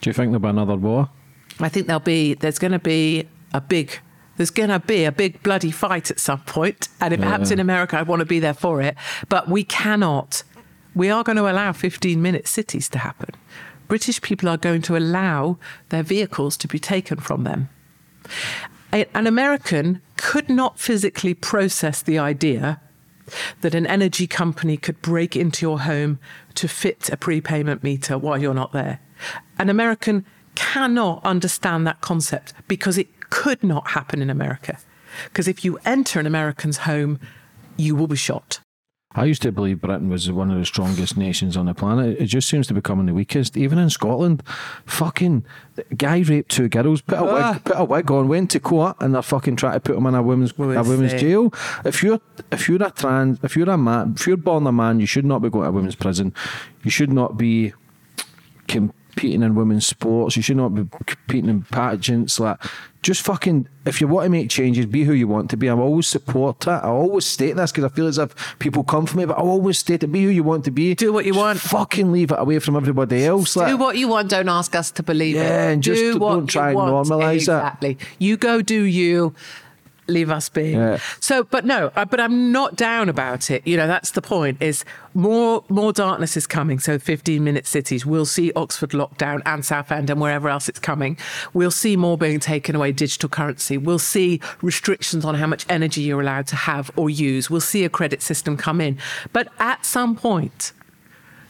Do 0.00 0.08
you 0.08 0.14
think 0.14 0.30
there'll 0.30 0.38
be 0.38 0.48
another 0.48 0.76
war? 0.76 1.10
I 1.58 1.68
think 1.68 1.88
there'll 1.88 1.98
be 1.98 2.34
there's 2.34 2.60
going 2.60 2.72
to 2.72 2.78
be 2.78 3.26
a 3.52 3.60
big 3.60 3.98
There's 4.36 4.50
going 4.50 4.68
to 4.68 4.80
be 4.80 5.04
a 5.04 5.12
big 5.12 5.42
bloody 5.42 5.70
fight 5.70 6.10
at 6.10 6.20
some 6.20 6.40
point, 6.40 6.88
and 7.00 7.14
if 7.14 7.20
it 7.20 7.24
happens 7.24 7.50
in 7.50 7.60
America, 7.60 7.96
I 7.96 8.02
want 8.02 8.20
to 8.20 8.26
be 8.26 8.40
there 8.40 8.54
for 8.54 8.82
it. 8.82 8.96
But 9.28 9.48
we 9.48 9.64
cannot. 9.64 10.42
We 10.94 11.10
are 11.10 11.24
going 11.24 11.36
to 11.36 11.50
allow 11.50 11.72
15 11.72 12.20
minute 12.20 12.46
cities 12.46 12.88
to 12.90 12.98
happen. 12.98 13.30
British 13.88 14.20
people 14.20 14.48
are 14.48 14.56
going 14.56 14.82
to 14.82 14.96
allow 14.96 15.58
their 15.90 16.02
vehicles 16.02 16.56
to 16.58 16.68
be 16.68 16.78
taken 16.78 17.18
from 17.18 17.44
them. 17.44 17.68
An 18.92 19.26
American 19.26 20.00
could 20.16 20.48
not 20.48 20.78
physically 20.78 21.34
process 21.34 22.02
the 22.02 22.18
idea 22.18 22.80
that 23.60 23.74
an 23.74 23.86
energy 23.86 24.26
company 24.26 24.76
could 24.76 25.00
break 25.02 25.36
into 25.36 25.66
your 25.66 25.80
home 25.80 26.18
to 26.54 26.68
fit 26.68 27.10
a 27.10 27.16
prepayment 27.16 27.82
meter 27.82 28.16
while 28.16 28.40
you're 28.40 28.54
not 28.54 28.72
there. 28.72 29.00
An 29.58 29.68
American 29.68 30.24
cannot 30.54 31.24
understand 31.24 31.86
that 31.86 32.00
concept 32.00 32.54
because 32.68 32.96
it 32.96 33.08
could 33.30 33.62
not 33.62 33.88
happen 33.90 34.22
in 34.22 34.30
America. 34.30 34.78
Because 35.24 35.48
if 35.48 35.64
you 35.64 35.78
enter 35.84 36.20
an 36.20 36.26
American's 36.26 36.78
home, 36.78 37.18
you 37.76 37.94
will 37.96 38.06
be 38.08 38.16
shot. 38.16 38.60
I 39.18 39.24
used 39.24 39.40
to 39.42 39.52
believe 39.52 39.80
Britain 39.80 40.10
was 40.10 40.30
one 40.30 40.50
of 40.50 40.58
the 40.58 40.66
strongest 40.66 41.16
nations 41.16 41.56
on 41.56 41.64
the 41.64 41.72
planet. 41.72 42.18
It 42.20 42.26
just 42.26 42.50
seems 42.50 42.66
to 42.66 42.74
be 42.74 42.80
becoming 42.80 43.06
the 43.06 43.14
weakest. 43.14 43.56
Even 43.56 43.78
in 43.78 43.88
Scotland, 43.88 44.42
fucking 44.84 45.42
guy 45.96 46.18
raped 46.18 46.50
two 46.50 46.68
girls, 46.68 47.00
put 47.00 47.18
a 47.18 47.22
Ah. 47.24 47.52
wig, 47.54 47.64
put 47.64 47.78
a 47.78 47.84
wig 47.84 48.10
on, 48.10 48.28
went 48.28 48.50
to 48.50 48.60
court, 48.60 48.94
and 49.00 49.14
they're 49.14 49.22
fucking 49.22 49.56
trying 49.56 49.72
to 49.72 49.80
put 49.80 49.96
him 49.96 50.04
in 50.04 50.14
a 50.14 50.22
women's 50.22 50.52
a 50.58 50.82
women's 50.82 51.14
jail. 51.14 51.50
If 51.86 52.02
you're 52.02 52.20
if 52.52 52.68
you're 52.68 52.82
a 52.82 52.90
trans, 52.90 53.38
if 53.42 53.56
you're 53.56 53.70
a 53.70 53.78
man, 53.78 54.12
if 54.16 54.26
you're 54.26 54.36
born 54.36 54.66
a 54.66 54.72
man, 54.72 55.00
you 55.00 55.06
should 55.06 55.24
not 55.24 55.40
be 55.40 55.48
going 55.48 55.64
to 55.64 55.70
a 55.70 55.72
women's 55.72 55.94
prison. 55.94 56.34
You 56.82 56.90
should 56.90 57.10
not 57.12 57.38
be 57.38 57.72
competing 59.16 59.42
in 59.42 59.54
women's 59.54 59.86
sports. 59.86 60.36
You 60.36 60.42
should 60.42 60.58
not 60.58 60.74
be 60.74 60.84
competing 61.06 61.48
in 61.48 61.62
pageants. 61.62 62.38
Like, 62.38 62.58
just 63.02 63.22
fucking, 63.22 63.66
if 63.86 64.00
you 64.00 64.08
want 64.08 64.26
to 64.26 64.30
make 64.30 64.50
changes, 64.50 64.84
be 64.84 65.04
who 65.04 65.14
you 65.14 65.26
want 65.26 65.48
to 65.50 65.56
be. 65.56 65.70
I 65.70 65.72
always 65.72 66.06
support 66.06 66.60
that. 66.60 66.84
I 66.84 66.88
always 66.88 67.24
state 67.24 67.56
this 67.56 67.72
because 67.72 67.90
I 67.90 67.94
feel 67.94 68.06
as 68.06 68.18
if 68.18 68.58
people 68.58 68.84
come 68.84 69.06
for 69.06 69.16
me, 69.16 69.24
but 69.24 69.38
I 69.38 69.40
always 69.40 69.78
state 69.78 70.02
it. 70.02 70.08
Be 70.08 70.24
who 70.24 70.28
you 70.28 70.42
want 70.42 70.64
to 70.66 70.70
be. 70.70 70.94
Do 70.94 71.14
what 71.14 71.24
you 71.24 71.32
Just 71.32 71.42
want. 71.42 71.60
Fucking 71.60 72.12
leave 72.12 72.30
it 72.30 72.38
away 72.38 72.58
from 72.58 72.76
everybody 72.76 73.24
else. 73.24 73.56
Like, 73.56 73.68
do 73.68 73.78
what 73.78 73.96
you 73.96 74.08
want. 74.08 74.28
Don't 74.28 74.50
ask 74.50 74.74
us 74.74 74.90
to 74.92 75.02
believe 75.02 75.36
it. 75.36 75.40
Yeah, 75.40 75.68
and 75.70 75.82
just 75.82 76.00
do 76.00 76.18
don't 76.18 76.46
try 76.46 76.70
and 76.70 76.78
normalise 76.78 77.32
it. 77.32 77.36
Exactly. 77.36 77.98
You 78.18 78.36
go 78.36 78.60
do 78.60 78.82
you. 78.82 79.34
Leave 80.08 80.30
us 80.30 80.48
be. 80.48 80.70
Yeah. 80.70 80.98
So, 81.20 81.44
but 81.44 81.64
no, 81.64 81.90
uh, 81.96 82.04
but 82.04 82.20
I'm 82.20 82.52
not 82.52 82.76
down 82.76 83.08
about 83.08 83.50
it. 83.50 83.66
You 83.66 83.76
know, 83.76 83.86
that's 83.86 84.12
the 84.12 84.22
point. 84.22 84.62
Is 84.62 84.84
more 85.14 85.64
more 85.68 85.92
darkness 85.92 86.36
is 86.36 86.46
coming. 86.46 86.78
So, 86.78 86.98
15 86.98 87.42
minute 87.42 87.66
cities. 87.66 88.06
We'll 88.06 88.26
see 88.26 88.52
Oxford 88.54 88.90
lockdown 88.90 89.42
and 89.44 89.64
Southend 89.64 90.08
and 90.10 90.20
wherever 90.20 90.48
else 90.48 90.68
it's 90.68 90.78
coming. 90.78 91.18
We'll 91.54 91.70
see 91.70 91.96
more 91.96 92.16
being 92.16 92.40
taken 92.40 92.76
away. 92.76 92.92
Digital 92.92 93.28
currency. 93.28 93.78
We'll 93.78 93.98
see 93.98 94.40
restrictions 94.62 95.24
on 95.24 95.34
how 95.34 95.46
much 95.46 95.66
energy 95.68 96.02
you're 96.02 96.20
allowed 96.20 96.46
to 96.48 96.56
have 96.56 96.90
or 96.96 97.10
use. 97.10 97.50
We'll 97.50 97.60
see 97.60 97.84
a 97.84 97.88
credit 97.88 98.22
system 98.22 98.56
come 98.56 98.80
in. 98.80 98.98
But 99.32 99.48
at 99.58 99.84
some 99.84 100.14
point, 100.14 100.72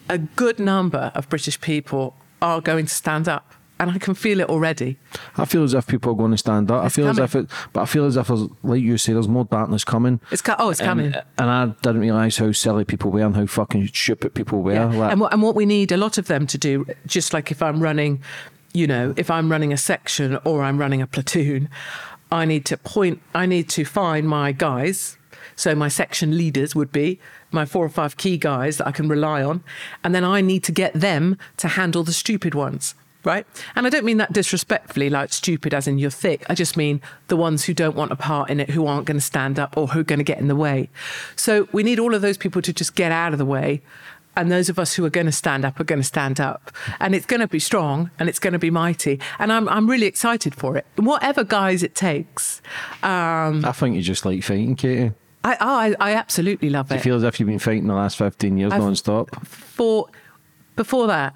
a 0.09 0.19
good 0.19 0.59
number 0.59 1.13
of 1.15 1.29
British 1.29 1.61
people 1.61 2.15
are 2.41 2.61
going 2.61 2.87
to 2.87 2.95
stand 2.95 3.29
up. 3.29 3.56
And 3.79 3.91
I 3.91 3.99
can 3.99 4.15
feel 4.15 4.41
it 4.41 4.49
already. 4.49 4.99
I 5.37 5.45
feel 5.45 5.63
as 5.63 5.75
if 5.75 5.87
people 5.87 6.13
are 6.13 6.17
going 6.17 6.31
to 6.31 6.39
stand 6.39 6.71
up. 6.71 6.83
I 6.83 6.89
feel 6.89 7.07
coming. 7.07 7.23
as 7.23 7.35
if 7.35 7.43
it, 7.45 7.51
but 7.75 7.83
I 7.83 7.85
feel 7.85 8.07
as 8.07 8.17
if, 8.17 8.31
like 8.63 8.81
you 8.81 8.97
say, 8.97 9.13
there's 9.13 9.29
more 9.29 9.45
darkness 9.45 9.85
coming. 9.85 10.19
It's 10.31 10.41
co- 10.41 10.57
oh, 10.59 10.71
it's 10.71 10.81
coming. 10.81 11.07
And, 11.07 11.23
and 11.37 11.51
I 11.51 11.67
didn't 11.83 12.01
realise 12.01 12.39
how 12.39 12.53
silly 12.53 12.87
people 12.87 13.11
were 13.11 13.21
and 13.21 13.37
how 13.37 13.45
fucking 13.45 13.89
stupid 13.89 14.33
people 14.33 14.63
were. 14.63 14.73
Yeah. 14.73 14.87
Like, 14.87 15.13
and, 15.13 15.21
what, 15.21 15.33
and 15.35 15.43
what 15.43 15.55
we 15.55 15.67
need 15.67 15.93
a 15.93 15.99
lot 15.99 16.17
of 16.17 16.27
them 16.27 16.47
to 16.47 16.57
do, 16.57 16.87
just 17.07 17.35
like 17.35 17.51
if 17.51 17.63
I'm 17.63 17.83
running, 17.83 18.23
you 18.73 18.87
know, 18.87 19.13
if 19.19 19.31
I'm 19.31 19.51
running 19.51 19.75
a 19.75 19.77
section 19.77 20.39
or 20.45 20.63
I'm 20.63 20.79
running 20.79 21.03
a 21.03 21.07
platoon, 21.07 21.69
I 22.33 22.47
need 22.47 22.65
to 22.67 22.79
point, 22.79 23.21
I 23.35 23.45
need 23.45 23.69
to 23.71 23.85
find 23.85 24.27
my 24.27 24.53
guys. 24.53 25.19
So 25.55 25.75
my 25.75 25.89
section 25.89 26.37
leaders 26.37 26.75
would 26.75 26.93
be 26.93 27.19
my 27.51 27.65
four 27.67 27.85
or 27.85 27.89
five 27.89 28.17
key 28.17 28.37
guys 28.39 28.79
that 28.79 28.87
I 28.87 28.91
can 28.91 29.09
rely 29.09 29.43
on. 29.43 29.63
And 30.03 30.15
then 30.15 30.25
I 30.25 30.41
need 30.41 30.65
to 30.65 30.73
get 30.73 30.95
them 30.95 31.39
to 31.59 31.69
handle 31.69 32.03
the 32.05 32.13
stupid 32.13 32.55
ones. 32.55 32.95
Right. 33.27 33.45
And 33.75 33.89
I 33.89 33.91
don't 33.91 34.05
mean 34.05 34.19
that 34.19 34.33
disrespectfully, 34.33 35.11
like 35.11 35.33
stupid 35.33 35.75
as 35.75 35.89
in 35.89 35.99
you're 35.99 36.11
thick. 36.11 36.47
I 36.49 36.55
just 36.55 36.77
mean 36.77 37.01
the 37.27 37.37
ones 37.37 37.65
who 37.65 37.75
don't 37.75 37.97
want 37.97 38.13
a 38.13 38.17
part 38.17 38.51
in 38.51 38.61
it, 38.61 38.71
who 38.71 38.87
aren't 38.87 39.05
going 39.05 39.17
to 39.17 39.21
stand 39.25 39.59
up 39.59 39.77
or 39.77 39.89
who 39.89 39.99
are 39.99 40.05
going 40.05 40.21
to 40.21 40.25
get 40.25 40.39
in 40.39 40.47
the 40.47 40.55
way. 40.55 40.91
So 41.35 41.67
we 41.73 41.83
need 41.83 41.99
all 41.99 42.15
of 42.15 42.23
those 42.23 42.37
people 42.37 42.63
to 42.63 42.73
just 42.73 42.95
get 42.95 43.11
out 43.11 43.33
of 43.33 43.39
the 43.39 43.45
way 43.45 43.83
and 44.37 44.53
those 44.53 44.69
of 44.69 44.79
us 44.79 44.95
who 44.95 45.05
are 45.05 45.11
going 45.11 45.27
to 45.27 45.33
stand 45.33 45.65
up 45.65 45.81
are 45.81 45.85
going 45.85 45.99
to 45.99 46.07
stand 46.07 46.39
up 46.39 46.71
and 47.01 47.17
it's 47.17 47.27
going 47.27 47.41
to 47.41 47.49
be 47.49 47.59
strong 47.59 48.13
and 48.19 48.29
it's 48.29 48.39
going 48.39 48.53
to 48.53 48.59
be 48.59 48.71
mighty 48.71 49.19
and 49.39 49.51
i'm, 49.51 49.67
I'm 49.71 49.89
really 49.89 50.05
excited 50.05 50.55
for 50.55 50.77
it 50.77 50.85
whatever 50.97 51.43
guys 51.43 51.83
it 51.83 51.95
takes 51.95 52.61
um, 53.03 53.65
I 53.65 53.73
think 53.73 53.97
you 53.97 54.03
just 54.03 54.27
like 54.27 54.43
fighting, 54.43 54.77
Katie. 54.77 55.13
I, 55.43 55.55
oh, 55.55 55.57
I, 55.61 55.95
I 56.01 56.15
absolutely 56.15 56.69
love 56.69 56.87
it. 56.87 56.89
Do 56.89 56.95
you 56.95 57.01
it 57.01 57.05
feel 57.05 57.17
as 57.17 57.23
if 57.23 57.41
you've 57.41 57.49
been 57.49 57.59
fighting 57.59 57.87
the 57.87 57.95
last 57.95 58.19
15 58.19 58.59
years 58.59 58.73
I've- 58.73 58.83
non-stop? 58.83 59.47
for 59.47 60.09
before 60.75 61.07
that 61.07 61.35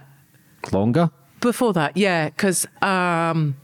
Longer? 0.73 1.11
Before 1.41 1.73
that 1.73 1.97
yeah 1.97 2.29
because 2.29 2.67
um, 2.83 3.57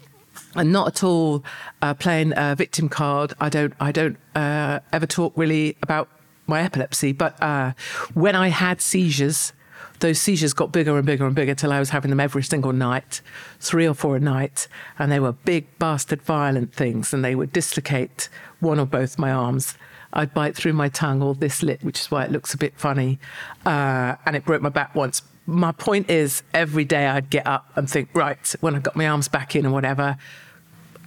I'm 0.57 0.73
not 0.73 0.89
at 0.89 1.05
all 1.05 1.45
uh, 1.83 1.93
playing 1.95 2.33
a 2.35 2.55
victim 2.55 2.89
card. 2.89 3.35
I 3.41 3.51
don't. 3.51 3.75
I 3.79 3.93
don't 3.93 4.17
uh, 4.35 4.81
ever 4.93 5.07
talk 5.07 5.35
really 5.37 5.77
about 5.83 6.09
my 6.47 6.63
epilepsy. 6.63 7.13
But 7.13 7.41
uh, 7.43 7.73
when 8.15 8.35
I 8.35 8.49
had 8.49 8.81
seizures, 8.81 9.53
those 10.01 10.21
seizures 10.21 10.55
got 10.55 10.73
bigger 10.73 10.97
and 10.97 11.05
bigger 11.05 11.27
and 11.27 11.35
bigger 11.35 11.55
till 11.55 11.73
I 11.73 11.79
was 11.79 11.91
having 11.91 12.11
them 12.11 12.21
every 12.21 12.43
single 12.43 12.73
night, 12.73 13.21
three 13.61 13.87
or 13.87 13.95
four 13.95 14.17
a 14.17 14.21
night, 14.21 14.69
and 14.99 15.13
they 15.13 15.21
were 15.21 15.33
big, 15.33 15.67
bastard, 15.79 16.23
violent 16.23 16.73
things, 16.75 17.13
and 17.13 17.25
they 17.25 17.35
would 17.35 17.53
dislocate 17.53 18.29
one 18.61 18.79
or 18.79 18.87
both 18.87 19.19
my 19.19 19.31
arms. 19.31 19.77
I'd 20.13 20.33
bite 20.33 20.57
through 20.57 20.73
my 20.73 20.89
tongue 20.89 21.23
all 21.23 21.35
this 21.35 21.63
lit, 21.63 21.85
which 21.85 22.01
is 22.01 22.11
why 22.11 22.25
it 22.25 22.31
looks 22.31 22.55
a 22.55 22.57
bit 22.57 22.75
funny, 22.77 23.19
uh, 23.67 24.15
and 24.25 24.37
it 24.37 24.47
broke 24.47 24.63
my 24.63 24.71
back 24.71 24.95
once. 24.95 25.21
My 25.47 25.73
point 25.73 26.11
is, 26.11 26.43
every 26.53 26.85
day 26.85 27.07
I'd 27.07 27.31
get 27.31 27.47
up 27.47 27.71
and 27.77 27.89
think, 27.89 28.09
right, 28.15 28.55
when 28.61 28.75
I 28.75 28.81
got 28.81 28.97
my 28.97 29.07
arms 29.07 29.29
back 29.29 29.55
in 29.55 29.65
and 29.65 29.73
whatever, 29.73 30.17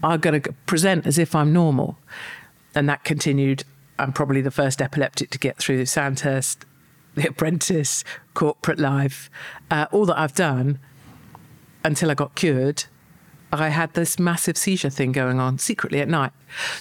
I'm 0.01 0.19
going 0.19 0.41
to 0.41 0.53
present 0.65 1.05
as 1.05 1.17
if 1.17 1.35
I'm 1.35 1.51
normal. 1.51 1.97
And 2.73 2.87
that 2.87 3.03
continued. 3.03 3.63
I'm 3.97 4.13
probably 4.13 4.41
the 4.41 4.51
first 4.51 4.81
epileptic 4.81 5.29
to 5.31 5.39
get 5.39 5.57
through 5.57 5.85
Sandhurst, 5.85 6.65
The 7.15 7.27
Apprentice, 7.27 8.05
corporate 8.33 8.79
life, 8.79 9.29
uh, 9.69 9.87
all 9.91 10.05
that 10.05 10.17
I've 10.17 10.35
done 10.35 10.79
until 11.83 12.09
I 12.09 12.13
got 12.13 12.35
cured. 12.35 12.85
I 13.51 13.69
had 13.69 13.93
this 13.93 14.19
massive 14.19 14.57
seizure 14.57 14.89
thing 14.89 15.11
going 15.11 15.39
on 15.39 15.57
secretly 15.57 15.99
at 15.99 16.07
night. 16.07 16.31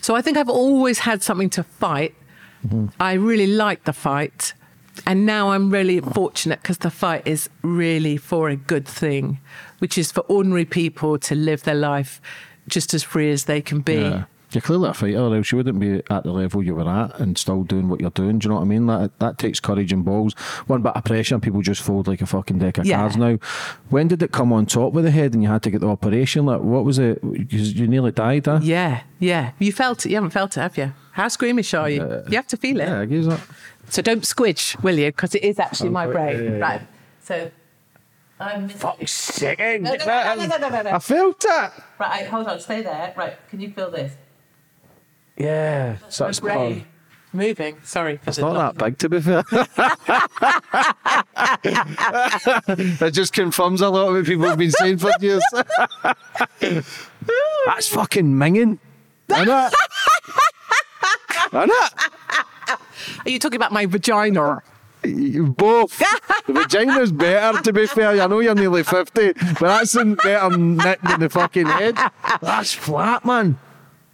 So 0.00 0.14
I 0.14 0.22
think 0.22 0.36
I've 0.36 0.48
always 0.48 1.00
had 1.00 1.22
something 1.22 1.50
to 1.50 1.62
fight. 1.64 2.14
I 3.00 3.14
really 3.14 3.46
like 3.46 3.84
the 3.84 3.92
fight. 3.92 4.52
And 5.06 5.26
now 5.26 5.50
I'm 5.50 5.70
really 5.70 6.00
fortunate 6.00 6.62
because 6.62 6.78
the 6.78 6.90
fight 6.90 7.26
is 7.26 7.48
really 7.62 8.16
for 8.16 8.48
a 8.48 8.56
good 8.56 8.86
thing, 8.86 9.40
which 9.78 9.98
is 9.98 10.12
for 10.12 10.20
ordinary 10.22 10.64
people 10.64 11.18
to 11.18 11.34
live 11.34 11.62
their 11.64 11.74
life 11.74 12.20
just 12.68 12.94
as 12.94 13.02
free 13.02 13.30
as 13.30 13.44
they 13.44 13.60
can 13.60 13.80
be. 13.80 13.94
Yeah. 13.94 14.24
You're 14.52 14.62
clearly 14.62 14.88
a 14.88 14.94
fighter, 14.94 15.18
or 15.20 15.36
else 15.36 15.52
you 15.52 15.56
wouldn't 15.58 15.78
be 15.78 16.02
at 16.10 16.22
the 16.24 16.32
level 16.32 16.62
you 16.62 16.74
were 16.74 16.88
at 16.88 17.20
and 17.20 17.36
still 17.36 17.64
doing 17.64 17.88
what 17.88 18.00
you're 18.00 18.10
doing. 18.10 18.38
Do 18.38 18.46
you 18.46 18.48
know 18.50 18.56
what 18.56 18.62
I 18.62 18.64
mean? 18.66 18.86
That 18.86 19.18
that 19.18 19.36
takes 19.38 19.60
courage 19.60 19.92
and 19.92 20.04
balls. 20.04 20.32
One 20.66 20.80
bit 20.82 20.92
of 20.96 21.04
pressure, 21.04 21.34
and 21.34 21.42
people 21.42 21.60
just 21.60 21.82
fold 21.82 22.08
like 22.08 22.22
a 22.22 22.26
fucking 22.26 22.58
deck 22.58 22.78
of 22.78 22.86
Yeah. 22.86 22.96
cards 22.98 23.16
now. 23.18 23.38
When 23.90 24.08
did 24.08 24.22
it 24.22 24.32
come 24.32 24.52
on 24.52 24.64
top 24.66 24.94
with 24.94 25.04
the 25.04 25.10
head 25.10 25.34
and 25.34 25.42
you 25.42 25.48
had 25.50 25.62
to 25.64 25.70
get 25.70 25.80
the 25.82 25.88
operation? 25.88 26.46
Like, 26.46 26.60
what 26.62 26.84
was 26.84 26.98
it? 26.98 27.20
'Cause 27.20 27.72
you 27.74 27.86
nearly 27.88 28.10
died, 28.12 28.46
huh? 28.46 28.60
Yeah, 28.62 29.00
yeah. 29.18 29.50
You 29.58 29.70
felt 29.72 30.06
it. 30.06 30.08
You 30.10 30.14
haven't 30.16 30.30
felt 30.30 30.56
it, 30.56 30.60
have 30.60 30.78
you? 30.78 30.92
How 31.12 31.28
squeamish 31.28 31.74
are 31.74 31.90
you? 31.90 32.22
you 32.28 32.36
have 32.36 32.46
to 32.48 32.56
feel 32.56 32.80
it. 32.80 32.88
Yeah, 32.88 33.00
I 33.00 33.04
guess 33.04 33.26
that. 33.26 33.40
So 33.90 34.02
don't 34.02 34.22
squidge, 34.22 34.82
will 34.82 34.98
you? 34.98 35.06
Because 35.08 35.34
it 35.34 35.42
is 35.44 35.58
actually 35.58 35.90
my 35.90 36.06
brain. 36.06 36.58
Right. 36.58 36.82
So 37.22 37.50
I'm. 38.40 38.68
Fuck's 38.68 39.12
sake. 39.12 39.58
eh? 39.60 39.78
No, 39.78 39.90
no, 39.94 39.96
no, 40.06 40.34
no, 40.36 40.46
no, 40.46 40.56
no, 40.58 40.68
no, 40.68 40.82
no. 40.82 40.90
I 40.92 40.98
felt 41.00 41.44
it. 41.44 41.70
Right, 41.98 42.26
hold 42.28 42.46
on, 42.46 42.60
stay 42.60 42.82
there. 42.82 43.12
Right, 43.16 43.34
can 43.50 43.60
you 43.60 43.70
feel 43.72 43.90
this? 43.90 44.12
Yeah. 45.38 45.98
So 46.08 46.24
My 46.24 46.30
it's 46.30 46.42
moving. 47.32 47.78
Sorry. 47.84 48.18
It's 48.26 48.38
not 48.38 48.76
that 48.76 48.84
big, 48.84 48.98
to 48.98 49.08
be 49.08 49.20
fair. 49.20 49.44
it 53.06 53.10
just 53.12 53.32
confirms 53.32 53.80
a 53.80 53.88
lot 53.88 54.08
of 54.08 54.14
what 54.14 54.26
people 54.26 54.48
have 54.48 54.58
been 54.58 54.72
saying 54.72 54.98
for 54.98 55.10
years. 55.20 55.42
That's 56.60 57.88
fucking 57.88 58.26
minging. 58.26 58.78
Isn't 59.28 59.48
it? 59.48 59.74
Isn't 61.52 61.70
it? 61.70 61.92
Are 63.24 63.30
you 63.30 63.38
talking 63.38 63.56
about 63.56 63.72
my 63.72 63.86
vagina? 63.86 64.62
Both. 65.02 65.98
the 66.46 66.52
vagina's 66.52 67.12
better, 67.12 67.62
to 67.62 67.72
be 67.72 67.86
fair. 67.86 68.20
I 68.20 68.26
know 68.26 68.40
you're 68.40 68.54
nearly 68.54 68.82
50, 68.82 69.32
but 69.32 69.60
that's 69.60 69.94
in 69.94 70.16
better 70.16 70.56
nick 70.56 71.00
than 71.02 71.20
the 71.20 71.28
fucking 71.28 71.66
head. 71.66 71.96
That's 72.40 72.72
flat, 72.72 73.24
man. 73.24 73.58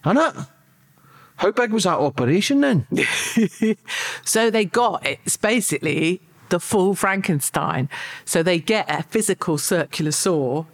Isn't 0.05 0.19
it? 0.19 0.35
How 1.37 1.51
big 1.51 1.73
was 1.73 1.85
that 1.85 1.99
operation 1.99 2.61
then? 2.61 2.87
So 4.25 4.51
they 4.51 4.65
got 4.65 5.05
it's 5.07 5.37
basically 5.37 6.21
the 6.49 6.61
full 6.61 6.95
Frankenstein. 6.95 7.89
So 8.25 8.43
they 8.43 8.59
get 8.59 8.89
a 8.91 9.03
physical 9.03 9.59
circular 9.59 10.13
saw 10.13 10.65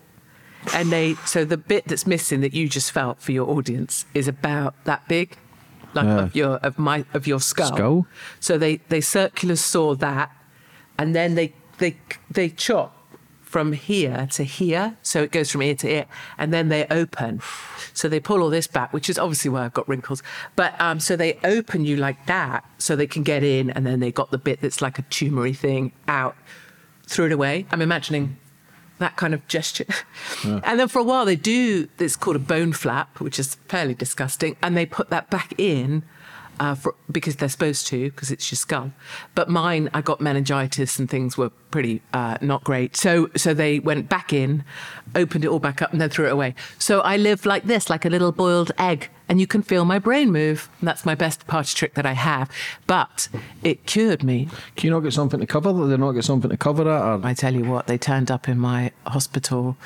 and 0.75 0.93
they 0.93 1.15
so 1.25 1.45
the 1.45 1.57
bit 1.57 1.87
that's 1.87 2.07
missing 2.07 2.41
that 2.43 2.53
you 2.53 2.69
just 2.69 2.93
felt 2.93 3.21
for 3.21 3.33
your 3.33 3.49
audience 3.49 4.05
is 4.15 4.29
about 4.29 4.75
that 4.85 5.07
big, 5.09 5.37
like 5.95 6.05
Yeah. 6.07 6.19
of 6.25 6.37
your 6.37 6.55
of 6.57 6.79
my 6.79 7.05
of 7.15 7.27
your 7.27 7.41
skull. 7.41 7.69
Skull? 7.75 8.07
So 8.41 8.59
they 8.59 8.77
they 8.89 9.01
circular 9.01 9.57
saw 9.57 9.95
that, 9.97 10.31
and 10.99 11.15
then 11.15 11.35
they 11.35 11.55
they 11.79 11.97
they 12.31 12.51
chop 12.51 12.95
from 13.51 13.73
here 13.73 14.29
to 14.31 14.45
here, 14.45 14.97
so 15.03 15.25
it 15.25 15.33
goes 15.33 15.51
from 15.51 15.61
ear 15.63 15.75
to 15.75 15.89
ear, 15.89 16.07
and 16.39 16.55
then 16.55 16.69
they 16.69 16.87
open. 16.89 17.41
So 17.93 18.09
they 18.09 18.21
pull 18.21 18.43
all 18.43 18.49
this 18.49 18.69
back, 18.69 18.93
which 18.93 19.11
is 19.11 19.19
obviously 19.19 19.51
why 19.51 19.65
I've 19.65 19.75
got 19.75 19.89
wrinkles. 19.89 20.23
But 20.55 20.81
um, 20.81 21.01
so 21.01 21.17
they 21.17 21.37
open 21.43 21.85
you 21.85 21.97
like 21.97 22.27
that, 22.27 22.65
so 22.79 22.95
they 22.95 23.09
can 23.09 23.25
get 23.25 23.43
in, 23.43 23.71
and 23.71 23.85
then 23.85 23.99
they 23.99 24.13
got 24.13 24.31
the 24.31 24.39
bit 24.39 24.61
that's 24.61 24.81
like 24.81 25.01
a 25.01 25.03
tumory 25.03 25.57
thing 25.57 25.91
out, 26.07 26.37
threw 27.09 27.27
it 27.27 27.33
away. 27.33 27.67
I'm 27.73 27.83
imagining 27.83 28.37
that 28.99 29.17
kind 29.17 29.35
of 29.35 29.47
gesture. 29.49 29.87
And 30.45 30.79
then 30.79 30.87
for 30.87 31.01
a 31.01 31.03
while 31.03 31.25
they 31.25 31.35
do, 31.35 31.89
it's 31.99 32.15
called 32.15 32.37
a 32.37 32.41
bone 32.55 32.73
flap, 32.73 33.19
which 33.19 33.41
is 33.41 33.57
fairly 33.67 33.95
disgusting. 33.95 34.57
And 34.63 34.77
they 34.77 34.87
put 34.87 35.11
that 35.11 35.29
back 35.29 35.55
in 35.59 36.05
uh, 36.61 36.75
for, 36.75 36.95
because 37.11 37.37
they're 37.37 37.49
supposed 37.49 37.87
to, 37.89 38.11
because 38.11 38.31
it's 38.31 38.53
your 38.53 38.57
skull. 38.57 38.93
But 39.35 39.49
mine, 39.49 39.89
I 39.95 40.03
got 40.03 40.21
meningitis 40.21 40.99
and 40.99 41.09
things 41.09 41.37
were 41.37 41.49
pretty 41.71 42.03
uh, 42.13 42.37
not 42.43 42.63
great. 42.65 42.97
So, 42.97 43.31
so 43.35 43.55
they 43.55 43.81
went 43.81 44.11
back 44.11 44.33
in, 44.33 44.63
opened 45.17 45.45
it 45.45 45.49
all 45.49 45.59
back 45.59 45.81
up 45.81 45.91
and 45.91 46.01
then 46.01 46.11
threw 46.11 46.27
it 46.27 46.33
away. 46.33 46.55
So 46.79 47.01
I 47.01 47.17
live 47.17 47.47
like 47.47 47.65
this, 47.65 47.89
like 47.89 48.05
a 48.05 48.11
little 48.11 48.31
boiled 48.31 48.73
egg. 48.79 49.09
And 49.29 49.41
you 49.41 49.47
can 49.47 49.63
feel 49.63 49.85
my 49.85 49.99
brain 49.99 50.33
move. 50.33 50.69
And 50.81 50.89
that's 50.89 51.07
my 51.07 51.15
best 51.15 51.47
party 51.47 51.75
trick 51.75 51.95
that 51.95 52.05
I 52.05 52.13
have. 52.13 52.51
But 52.87 53.29
it 53.63 53.87
cured 53.87 54.23
me 54.23 54.49
Can 54.77 54.89
you 54.89 54.91
not 54.91 55.01
get 55.01 55.15
something 55.15 55.41
to 55.41 55.47
cover 55.47 55.73
that? 55.73 55.87
They 55.87 55.97
not 55.97 56.13
get 56.13 56.25
something 56.25 56.51
to 56.51 56.57
cover 56.57 56.85
that? 56.85 57.03
Or 57.03 57.21
I 57.25 57.33
tell 57.33 57.55
you 57.55 57.65
what, 57.65 57.87
they 57.87 57.97
turned 57.97 58.31
up 58.31 58.49
in 58.49 58.59
my 58.59 58.93
hospital 59.07 59.77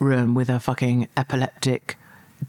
room 0.00 0.34
with 0.34 0.48
a 0.48 0.58
fucking 0.58 1.08
epileptic 1.16 1.98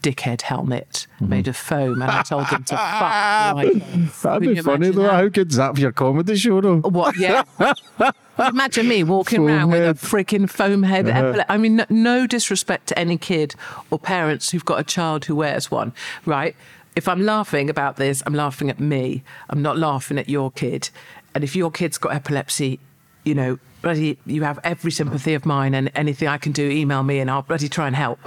dickhead 0.01 0.41
helmet 0.43 1.07
Mm-hmm. 1.15 1.29
made 1.29 1.47
of 1.47 1.55
foam, 1.55 2.01
and 2.01 2.11
I 2.11 2.21
told 2.23 2.47
them 2.49 2.63
to 2.65 2.75
fuck 2.75 2.81
right. 3.55 3.81
That'd 4.21 4.43
Can 4.43 4.53
be 4.53 4.61
funny 4.61 4.89
though. 4.89 5.03
that? 5.03 5.11
How 5.13 5.27
good's 5.29 5.55
that 5.55 5.75
for 5.75 5.79
your 5.81 5.93
comedy 5.93 6.35
show 6.35 6.59
though? 6.59 6.79
What? 6.81 7.15
Yeah. 7.17 7.43
Imagine 8.37 8.87
me 8.89 9.03
walking 9.03 9.37
Foam 9.39 9.47
around 9.47 9.69
head. 9.71 9.81
Uh-huh. 9.83 9.91
with 9.93 10.03
a 10.03 10.07
freaking 10.07 10.49
foam 10.49 10.83
head. 10.83 11.05
epile- 11.05 11.45
I 11.47 11.57
mean, 11.57 11.77
no, 11.77 11.85
no 11.89 12.27
disrespect 12.27 12.87
to 12.87 12.99
any 12.99 13.17
kid 13.17 13.55
or 13.89 13.97
parents 13.99 14.51
who've 14.51 14.65
got 14.65 14.79
a 14.79 14.83
child 14.83 15.23
who 15.25 15.35
wears 15.37 15.71
one, 15.71 15.93
right? 16.25 16.53
If 16.97 17.07
I'm 17.07 17.21
laughing 17.25 17.69
about 17.69 17.95
this, 17.95 18.21
I'm 18.25 18.33
laughing 18.33 18.69
at 18.69 18.79
me. 18.79 19.23
I'm 19.49 19.61
not 19.61 19.77
laughing 19.77 20.17
at 20.17 20.27
your 20.27 20.51
kid. 20.51 20.89
And 21.33 21.43
if 21.45 21.55
your 21.55 21.71
kid's 21.71 21.97
got 21.97 22.13
epilepsy, 22.13 22.79
you 23.23 23.35
know, 23.35 23.57
bloody, 23.81 24.17
you 24.25 24.43
have 24.43 24.59
every 24.65 24.91
sympathy 24.91 25.33
of 25.33 25.45
mine, 25.45 25.73
and 25.73 25.89
anything 25.95 26.27
I 26.27 26.37
can 26.37 26.51
do, 26.51 26.69
email 26.69 27.03
me, 27.03 27.19
and 27.19 27.29
I'll 27.31 27.41
bloody 27.41 27.69
try 27.69 27.87
and 27.87 27.95
help. 27.95 28.19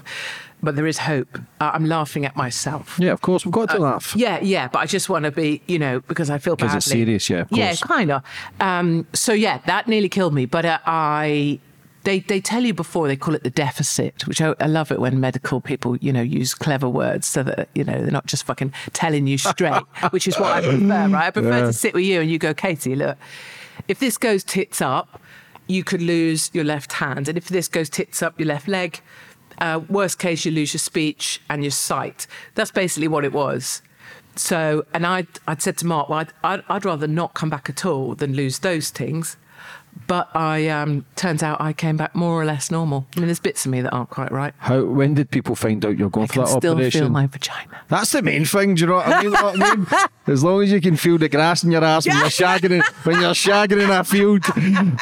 But 0.61 0.75
there 0.75 0.87
is 0.87 0.99
hope. 0.99 1.39
Uh, 1.61 1.71
I'm 1.73 1.87
laughing 1.87 2.25
at 2.25 2.35
myself. 2.35 2.99
Yeah, 2.99 3.13
of 3.13 3.21
course 3.21 3.45
we've 3.45 3.53
got 3.53 3.71
to 3.71 3.79
laugh. 3.79 4.15
Yeah, 4.17 4.41
yeah, 4.41 4.67
but 4.67 4.81
I 4.81 4.87
just 4.87 5.09
want 5.09 5.25
to 5.25 5.31
be, 5.31 5.63
you 5.69 5.79
know, 5.79 6.01
because 6.01 6.31
I 6.31 6.39
feel 6.39 6.57
badly. 6.57 6.69
Because 6.69 6.87
it's 6.87 6.93
serious, 6.93 7.31
yeah, 7.31 7.41
of 7.43 7.53
Yeah, 7.53 7.75
kind 7.77 8.11
of. 8.11 8.23
Um, 8.61 9.07
so 9.13 9.33
yeah, 9.33 9.59
that 9.67 9.87
nearly 9.87 10.09
killed 10.09 10.35
me. 10.35 10.47
But 10.47 10.65
uh, 10.65 10.79
I, 10.85 11.61
they 12.05 12.21
they 12.21 12.41
tell 12.41 12.65
you 12.65 12.75
before 12.75 13.07
they 13.07 13.17
call 13.17 13.35
it 13.35 13.45
the 13.45 13.51
deficit, 13.51 14.27
which 14.27 14.41
I, 14.41 14.55
I 14.61 14.67
love 14.67 14.91
it 14.91 15.01
when 15.01 15.21
medical 15.21 15.61
people, 15.61 15.97
you 15.97 16.13
know, 16.13 16.23
use 16.23 16.55
clever 16.55 16.89
words 16.89 17.27
so 17.27 17.43
that 17.43 17.69
you 17.75 17.85
know 17.85 18.01
they're 18.01 18.11
not 18.11 18.27
just 18.27 18.45
fucking 18.45 18.73
telling 18.93 19.27
you 19.27 19.39
straight, 19.39 19.83
which 20.11 20.27
is 20.27 20.39
what 20.39 20.53
I 20.53 20.61
prefer, 20.61 20.87
right? 20.87 21.27
I 21.27 21.31
prefer 21.31 21.61
to 21.67 21.73
sit 21.73 21.95
with 21.95 22.05
you 22.05 22.21
and 22.21 22.31
you 22.31 22.39
go, 22.39 22.55
Katie, 22.55 22.97
look, 22.97 23.17
if 23.89 23.99
this 23.99 24.19
goes 24.19 24.43
tits 24.43 24.81
up, 24.81 25.21
you 25.67 25.85
could 25.85 26.03
lose 26.03 26.51
your 26.53 26.65
left 26.65 26.95
hand, 26.95 27.29
and 27.29 27.37
if 27.37 27.49
this 27.49 27.69
goes 27.69 27.89
tits 27.91 28.23
up, 28.23 28.39
your 28.41 28.49
left 28.49 28.69
leg. 28.69 29.01
Uh, 29.61 29.81
worst 29.89 30.19
case, 30.19 30.45
you 30.45 30.53
lose 30.53 30.73
your 30.73 30.79
speech 30.79 31.41
and 31.49 31.63
your 31.63 31.71
sight. 31.71 32.27
That's 32.55 32.71
basically 32.71 33.09
what 33.09 33.25
it 33.25 33.33
was. 33.33 33.83
So, 34.37 34.87
and 34.95 35.05
I'd, 35.05 35.27
I'd 35.49 35.61
said 35.63 35.77
to 35.79 35.87
Mark, 35.87 36.09
well, 36.09 36.21
I'd, 36.21 36.33
I'd, 36.45 36.63
I'd 36.69 36.85
rather 36.85 37.09
not 37.09 37.35
come 37.35 37.51
back 37.51 37.69
at 37.69 37.85
all 37.85 38.15
than 38.15 38.35
lose 38.35 38.61
those 38.61 38.91
things. 38.91 39.37
But 40.07 40.29
I 40.35 40.69
um, 40.69 41.05
turns 41.17 41.43
out 41.43 41.61
I 41.61 41.73
came 41.73 41.97
back 41.97 42.15
more 42.15 42.41
or 42.41 42.45
less 42.45 42.71
normal. 42.71 43.07
I 43.17 43.21
mean, 43.21 43.27
there's 43.27 43.41
bits 43.41 43.67
of 43.67 43.73
me 43.73 43.81
that 43.81 43.91
aren't 43.91 44.11
quite 44.11 44.31
right. 44.31 44.55
How? 44.59 44.85
When 44.85 45.15
did 45.15 45.29
people 45.31 45.57
find 45.57 45.85
out 45.85 45.99
you're 45.99 46.09
going 46.09 46.29
I 46.31 46.35
for 46.35 46.41
that 46.41 46.49
still 46.49 46.75
operation? 46.75 47.01
feel 47.01 47.09
my 47.11 47.27
vagina. 47.27 47.81
That's 47.89 48.13
the 48.13 48.23
main 48.23 48.45
thing, 48.45 48.77
do 48.77 48.83
you 48.83 48.87
know 48.87 48.95
what 48.95 49.09
I 49.09 49.23
mean? 49.23 49.33
What 49.33 49.61
I 49.61 49.75
mean? 49.75 49.87
As 50.29 50.45
long 50.45 50.63
as 50.63 50.71
you 50.71 50.81
can 50.81 50.97
feel 50.97 51.19
the 51.19 51.29
grass 51.29 51.65
in 51.65 51.73
your 51.73 51.83
ass 51.83 52.07
when 52.07 52.17
you're 52.17 52.27
shagging 52.29 52.71
in, 52.71 52.83
when 53.03 53.21
you're 53.21 53.33
shagging 53.33 53.83
in 53.83 53.91
a 53.91 54.05
field, 54.05 54.45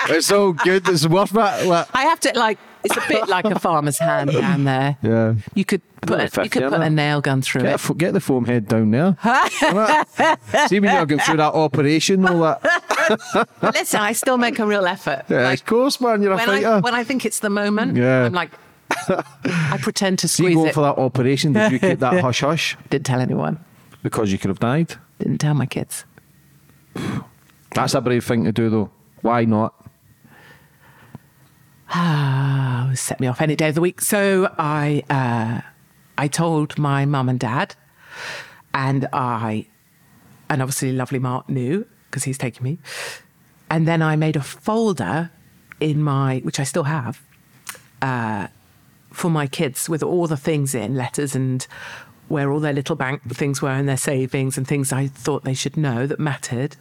it's 0.08 0.32
all 0.32 0.52
good. 0.54 0.88
It's 0.88 1.06
worth 1.06 1.32
it. 1.32 1.66
Like, 1.66 1.88
I 1.92 2.04
have 2.04 2.20
to 2.20 2.32
like. 2.34 2.58
It's 2.86 2.96
a 2.96 3.08
bit 3.08 3.28
like 3.28 3.44
a 3.44 3.58
farmer's 3.58 3.98
hand 3.98 4.30
down 4.32 4.64
there. 4.64 4.96
yeah. 5.02 5.34
You 5.54 5.64
could 5.64 5.82
put 6.02 6.20
a, 6.20 6.42
you 6.44 6.50
could 6.50 6.70
put 6.70 6.80
a 6.80 6.90
nail 6.90 7.20
gun 7.20 7.42
through 7.42 7.62
Get, 7.62 7.70
a 7.70 7.74
it. 7.74 7.78
fo- 7.80 7.94
get 7.94 8.12
the 8.12 8.20
foam 8.20 8.44
head 8.46 8.68
down 8.68 8.90
there. 8.90 9.12
Innit? 9.22 10.68
See 10.68 10.80
when 10.80 10.94
you're 10.94 11.06
going 11.06 11.20
through 11.20 11.36
that 11.38 11.54
operation, 11.54 12.26
all 12.26 12.40
that. 12.40 13.48
Listen, 13.74 14.00
I 14.00 14.12
still 14.12 14.38
make 14.38 14.58
a 14.58 14.66
real 14.66 14.86
effort. 14.86 15.24
Yeah, 15.28 15.42
Like, 15.44 15.60
of 15.60 15.66
course, 15.66 16.00
man. 16.00 16.22
You're 16.22 16.32
a 16.32 16.36
when 16.36 16.46
fighter. 16.46 16.68
I 16.68 16.80
when 16.80 16.94
I 16.94 17.04
think 17.04 17.24
it's 17.24 17.40
the 17.40 17.50
moment, 17.50 17.96
Yeah. 17.96 18.24
I'm 18.24 18.32
like, 18.32 18.50
I 19.08 19.78
pretend 19.80 20.18
to 20.20 20.28
squeeze 20.28 20.54
going 20.54 20.68
it. 20.68 20.74
for 20.74 20.80
that 20.82 20.96
operation, 20.98 21.52
did 21.52 21.72
you 21.72 21.78
keep 21.78 21.98
that 22.00 22.20
hush 22.20 22.40
hush 22.40 22.76
Didn't 22.90 23.06
tell 23.06 23.20
anyone. 23.20 23.58
because 24.02 24.30
you 24.32 24.38
could 24.38 24.48
have 24.48 24.60
died? 24.60 24.94
Didn't 25.18 25.38
tell 25.38 25.54
my 25.54 25.66
kids. 25.66 26.04
That's 27.74 27.94
a 27.94 28.00
brave 28.00 28.24
thing 28.24 28.44
to 28.44 28.52
do, 28.52 28.70
though. 28.70 28.90
Why 29.22 29.44
not? 29.44 29.74
Ah, 31.90 32.90
set 32.94 33.20
me 33.20 33.26
off 33.26 33.40
any 33.40 33.56
day 33.56 33.68
of 33.68 33.74
the 33.74 33.80
week. 33.80 34.00
So 34.00 34.52
I, 34.58 35.02
uh, 35.08 35.60
I 36.18 36.28
told 36.28 36.78
my 36.78 37.04
mum 37.06 37.28
and 37.28 37.38
dad, 37.38 37.74
and 38.74 39.08
I, 39.12 39.66
and 40.50 40.62
obviously 40.62 40.92
lovely 40.92 41.18
Mark 41.18 41.48
knew 41.48 41.86
because 42.10 42.24
he's 42.24 42.38
taking 42.38 42.64
me, 42.64 42.78
and 43.70 43.86
then 43.86 44.02
I 44.02 44.16
made 44.16 44.36
a 44.36 44.42
folder 44.42 45.30
in 45.80 46.02
my, 46.02 46.40
which 46.40 46.58
I 46.58 46.64
still 46.64 46.84
have, 46.84 47.22
uh, 48.02 48.48
for 49.12 49.30
my 49.30 49.46
kids 49.46 49.88
with 49.88 50.02
all 50.02 50.26
the 50.26 50.36
things 50.36 50.74
in 50.74 50.94
letters 50.94 51.34
and 51.34 51.66
where 52.28 52.50
all 52.50 52.60
their 52.60 52.72
little 52.72 52.96
bank 52.96 53.22
things 53.32 53.62
were 53.62 53.70
and 53.70 53.88
their 53.88 53.96
savings 53.96 54.58
and 54.58 54.66
things 54.66 54.92
I 54.92 55.06
thought 55.06 55.44
they 55.44 55.54
should 55.54 55.76
know 55.76 56.06
that 56.06 56.18
mattered. 56.18 56.76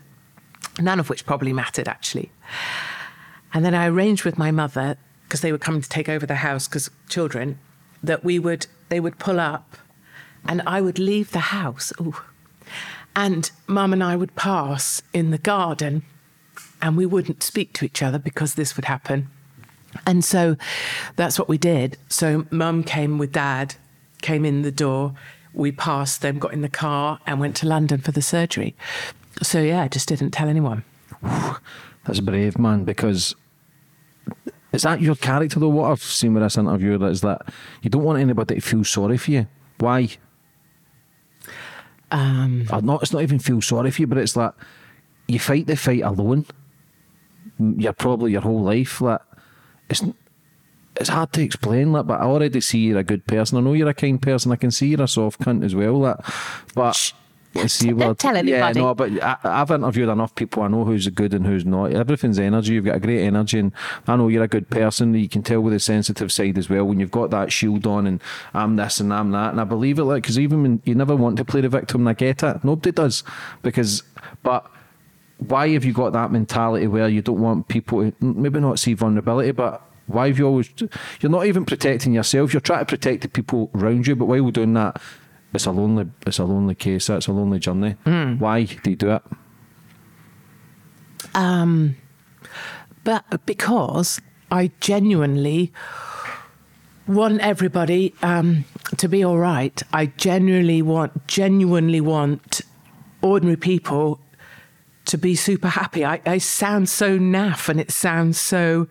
None 0.80 0.99
of 0.99 1.10
which 1.10 1.26
probably 1.26 1.53
mattered 1.53 1.88
actually. 1.88 2.32
And 3.56 3.64
then 3.64 3.74
I 3.74 3.88
arranged 3.88 4.26
with 4.26 4.38
my 4.38 4.51
mother 4.51 4.97
because 5.24 5.39
they 5.39 5.53
were 5.53 5.58
coming 5.58 5.82
to 5.82 5.88
take 5.88 6.10
over 6.10 6.26
the 6.26 6.36
house 6.36 6.68
because 6.68 6.91
children 7.08 7.58
that 8.03 8.22
we 8.22 8.38
would 8.38 8.68
they 8.89 8.99
would 8.99 9.18
pull 9.18 9.39
up 9.39 9.78
and 10.45 10.62
I 10.68 10.82
would 10.82 10.99
leave 10.99 11.32
the 11.32 11.39
house. 11.39 11.93
Ooh. 12.01 12.18
And 13.16 13.49
mum 13.66 13.93
and 13.93 14.03
I 14.03 14.18
would 14.18 14.36
pass 14.36 15.01
in 15.14 15.32
the 15.32 15.38
garden 15.38 16.03
and 16.82 16.97
we 16.97 17.06
wouldn't 17.06 17.43
speak 17.43 17.72
to 17.76 17.86
each 17.86 18.03
other 18.03 18.20
because 18.20 18.56
this 18.56 18.76
would 18.76 18.86
happen. 18.86 19.30
And 20.06 20.26
so 20.26 20.58
that's 21.16 21.39
what 21.39 21.47
we 21.47 21.58
did. 21.58 21.97
So 22.10 22.45
mum 22.51 22.84
came 22.84 23.18
with 23.18 23.32
dad, 23.32 23.76
came 24.22 24.43
in 24.43 24.64
the 24.64 24.72
door. 24.72 25.14
We 25.53 25.72
passed 25.72 26.22
them, 26.22 26.39
got 26.39 26.51
in 26.51 26.62
the 26.62 26.68
car, 26.68 27.20
and 27.26 27.39
went 27.39 27.56
to 27.58 27.68
London 27.68 28.01
for 28.01 28.12
the 28.12 28.22
surgery. 28.22 28.76
So 29.41 29.62
yeah, 29.62 29.84
I 29.84 29.88
just 29.88 30.10
didn't 30.10 30.32
tell 30.32 30.49
anyone. 30.49 30.84
That's 32.03 32.20
brave, 32.20 32.60
man, 32.60 32.84
because 32.84 33.34
is 34.72 34.84
that 34.84 35.02
your 35.02 35.16
character, 35.16 35.60
though? 35.60 35.70
What 35.70 35.92
I've 35.92 36.04
seen 36.04 36.34
with 36.34 36.44
this 36.44 36.58
interview 36.58 37.02
is 37.06 37.22
that 37.22 37.42
you 37.82 37.90
don't 37.90 38.04
want 38.04 38.20
anybody 38.20 38.56
to 38.56 38.62
feel 38.62 38.84
sorry 38.84 39.18
for 39.18 39.32
you. 39.32 39.48
Why? 39.80 40.10
Um, 42.12 42.68
Or 42.72 42.82
not, 42.82 43.02
it's 43.02 43.14
not 43.14 43.24
even 43.24 43.40
feel 43.40 43.62
sorry 43.62 43.92
for 43.92 44.02
you, 44.02 44.08
but 44.08 44.18
it's 44.18 44.36
like 44.36 44.54
you 45.28 45.40
fight 45.40 45.68
the 45.68 45.76
fight 45.76 46.02
alone. 46.02 46.46
You're 47.60 47.94
probably 47.94 48.34
your 48.34 48.42
whole 48.42 48.62
life. 48.62 49.02
Like 49.02 49.22
it's 49.90 50.04
it's 51.00 51.10
hard 51.10 51.34
to 51.34 51.42
explain. 51.42 51.92
Like, 51.92 52.08
but 52.08 52.20
I 52.22 52.26
already 52.26 52.62
see 52.62 52.80
you're 52.80 53.00
a 53.00 53.04
good 53.04 53.26
person. 53.28 53.58
I 53.58 53.62
know 53.62 53.74
you're 53.74 53.89
a 53.89 53.93
kind 53.93 54.22
person. 54.22 54.52
I 54.52 54.56
can 54.56 54.72
see 54.72 54.88
you're 54.88 55.02
a 55.02 55.08
soft 55.08 55.42
cunt 55.42 55.64
as 55.64 55.76
well. 55.76 56.00
Like, 56.00 56.18
but. 56.74 57.14
See, 57.68 57.92
Don't 57.92 58.20
tell 58.20 58.36
anybody. 58.36 58.80
Yeah, 58.80 58.86
no, 58.86 58.94
but 58.94 59.24
I, 59.24 59.38
I've 59.44 59.72
interviewed 59.72 60.10
enough 60.10 60.36
people. 60.36 60.64
I 60.64 60.68
know 60.68 60.84
who's 60.84 61.08
good 61.08 61.34
and 61.34 61.46
who's 61.46 61.66
not. 61.66 61.92
Everything's 61.92 62.38
energy. 62.38 62.74
You've 62.74 62.86
got 62.86 62.98
a 62.98 63.00
great 63.00 63.24
energy, 63.24 63.60
and 63.60 63.72
I 64.08 64.16
know 64.16 64.28
you're 64.28 64.44
a 64.44 64.48
good 64.48 64.70
person. 64.70 65.14
You 65.14 65.30
can 65.30 65.42
tell 65.42 65.62
with 65.62 65.74
the 65.74 65.80
sensitive 65.80 66.32
side 66.32 66.58
as 66.58 66.70
well 66.70 66.84
when 66.84 67.00
you've 67.00 67.12
got 67.12 67.32
that 67.32 67.52
shield 67.52 67.88
on, 67.88 68.08
and 68.08 68.22
I'm 68.54 68.76
this 68.76 69.00
and 69.00 69.14
I'm 69.14 69.32
that, 69.32 69.52
and 69.52 69.62
I 69.62 69.64
believe 69.64 70.00
it. 70.00 70.04
Like, 70.04 70.24
because 70.24 70.38
even 70.38 70.62
when 70.64 70.82
you 70.86 70.96
never 70.96 71.16
want 71.16 71.38
to 71.38 71.46
play 71.46 71.62
the 71.62 71.70
victim, 71.70 72.02
and 72.02 72.10
I 72.10 72.14
get 72.14 72.44
it. 72.44 72.64
Nobody 72.64 72.92
does, 72.92 73.24
because 73.62 74.04
but 74.44 74.70
why 75.38 75.70
have 75.70 75.86
you 75.86 75.94
got 75.94 76.14
that 76.14 76.32
mentality 76.32 76.88
where 76.88 77.08
you 77.08 77.22
don't 77.22 77.42
want 77.42 77.68
people 77.68 78.12
to 78.12 78.14
maybe 78.20 78.60
not 78.60 78.80
see 78.80 78.94
vulnerability, 78.94 79.52
but 79.52 79.82
why 80.08 80.28
have 80.28 80.38
you 80.38 80.46
always? 80.46 80.72
You're 81.20 81.32
not 81.32 81.46
even 81.46 81.66
protecting 81.66 82.14
yourself. 82.14 82.54
You're 82.54 82.62
trying 82.62 82.80
to 82.80 82.86
protect 82.86 83.22
the 83.22 83.30
people 83.30 83.72
around 83.74 84.08
you, 84.08 84.16
but 84.16 84.26
while 84.26 84.44
we're 84.44 84.52
doing 84.52 84.74
that, 84.74 85.02
it's 85.56 85.66
a 85.66 85.72
lonely, 85.72 86.06
it's 86.28 86.40
a 86.40 86.46
lonely 86.46 86.76
case. 86.76 87.10
It's 87.10 87.28
a 87.28 87.32
lonely 87.32 87.60
journey. 87.60 87.96
Why 88.40 88.64
do 88.64 88.90
you 88.90 88.96
do 88.96 89.12
it? 89.12 89.24
Um, 91.34 91.96
but 93.04 93.46
because 93.46 94.22
I 94.52 94.72
genuinely 94.80 95.72
want 97.08 97.40
everybody 97.42 98.14
um, 98.22 98.66
to 98.98 99.08
be 99.08 99.24
all 99.24 99.38
right. 99.38 99.82
I 99.94 100.08
genuinely 100.08 100.82
want, 100.82 101.28
genuinely 101.28 102.02
want 102.02 102.62
ordinary 103.22 103.58
people 103.58 104.20
to 105.06 105.18
be 105.18 105.36
super 105.36 105.68
happy. 105.68 106.04
I, 106.04 106.22
I 106.26 106.40
sound 106.40 106.90
so 106.90 107.20
naff 107.20 107.70
and 107.70 107.80
it 107.80 107.92
sounds 107.92 108.40
so 108.40 108.88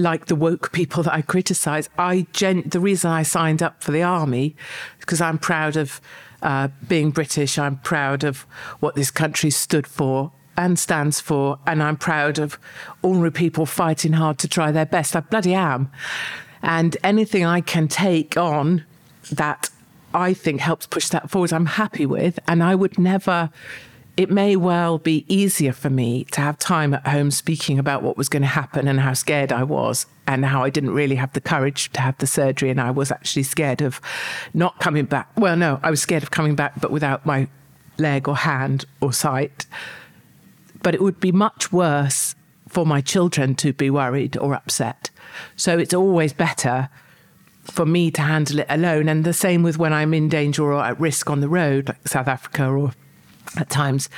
like 0.00 0.26
the 0.26 0.34
woke 0.34 0.72
people 0.72 1.02
that 1.04 1.12
I 1.12 1.22
criticize. 1.22 1.88
I 1.98 2.26
gen- 2.32 2.64
the 2.66 2.80
reason 2.80 3.10
I 3.10 3.22
signed 3.22 3.62
up 3.62 3.82
for 3.82 3.92
the 3.92 4.02
army 4.02 4.56
because 4.98 5.20
I'm 5.20 5.38
proud 5.38 5.76
of 5.76 6.00
uh, 6.42 6.68
being 6.88 7.10
British. 7.10 7.58
I'm 7.58 7.78
proud 7.78 8.24
of 8.24 8.46
what 8.80 8.94
this 8.94 9.10
country 9.10 9.50
stood 9.50 9.86
for 9.86 10.32
and 10.56 10.78
stands 10.78 11.20
for, 11.20 11.58
and 11.66 11.82
I'm 11.82 11.96
proud 11.96 12.38
of 12.38 12.58
ordinary 13.02 13.30
people 13.30 13.66
fighting 13.66 14.12
hard 14.12 14.38
to 14.38 14.48
try 14.48 14.70
their 14.70 14.86
best. 14.86 15.16
I 15.16 15.20
bloody 15.20 15.54
am. 15.54 15.90
And 16.62 16.96
anything 17.02 17.44
I 17.44 17.60
can 17.60 17.88
take 17.88 18.36
on 18.36 18.84
that 19.32 19.70
I 20.12 20.34
think 20.34 20.60
helps 20.60 20.86
push 20.86 21.08
that 21.08 21.30
forward, 21.30 21.52
I'm 21.52 21.66
happy 21.66 22.04
with. 22.04 22.38
And 22.46 22.62
I 22.62 22.74
would 22.74 22.98
never, 22.98 23.50
it 24.20 24.30
may 24.30 24.54
well 24.54 24.98
be 24.98 25.24
easier 25.28 25.72
for 25.72 25.88
me 25.88 26.24
to 26.24 26.42
have 26.42 26.58
time 26.58 26.92
at 26.92 27.06
home 27.06 27.30
speaking 27.30 27.78
about 27.78 28.02
what 28.02 28.18
was 28.18 28.28
going 28.28 28.42
to 28.42 28.48
happen 28.48 28.86
and 28.86 29.00
how 29.00 29.14
scared 29.14 29.50
I 29.50 29.62
was 29.62 30.04
and 30.26 30.44
how 30.44 30.62
I 30.62 30.68
didn't 30.68 30.90
really 30.90 31.14
have 31.14 31.32
the 31.32 31.40
courage 31.40 31.90
to 31.92 32.02
have 32.02 32.18
the 32.18 32.26
surgery. 32.26 32.68
And 32.68 32.78
I 32.78 32.90
was 32.90 33.10
actually 33.10 33.44
scared 33.44 33.80
of 33.80 33.98
not 34.52 34.78
coming 34.78 35.06
back. 35.06 35.30
Well, 35.38 35.56
no, 35.56 35.80
I 35.82 35.88
was 35.88 36.02
scared 36.02 36.22
of 36.22 36.30
coming 36.30 36.54
back, 36.54 36.78
but 36.82 36.90
without 36.90 37.24
my 37.24 37.48
leg 37.96 38.28
or 38.28 38.36
hand 38.36 38.84
or 39.00 39.14
sight. 39.14 39.64
But 40.82 40.94
it 40.94 41.00
would 41.00 41.18
be 41.18 41.32
much 41.32 41.72
worse 41.72 42.34
for 42.68 42.84
my 42.84 43.00
children 43.00 43.54
to 43.54 43.72
be 43.72 43.88
worried 43.88 44.36
or 44.36 44.52
upset. 44.52 45.08
So 45.56 45.78
it's 45.78 45.94
always 45.94 46.34
better 46.34 46.90
for 47.62 47.86
me 47.86 48.10
to 48.10 48.20
handle 48.20 48.58
it 48.58 48.66
alone. 48.68 49.08
And 49.08 49.24
the 49.24 49.32
same 49.32 49.62
with 49.62 49.78
when 49.78 49.94
I'm 49.94 50.12
in 50.12 50.28
danger 50.28 50.64
or 50.64 50.84
at 50.84 51.00
risk 51.00 51.30
on 51.30 51.40
the 51.40 51.48
road, 51.48 51.88
like 51.88 52.06
South 52.06 52.28
Africa 52.28 52.66
or 52.66 52.92
at 53.56 53.70
times 53.70 54.08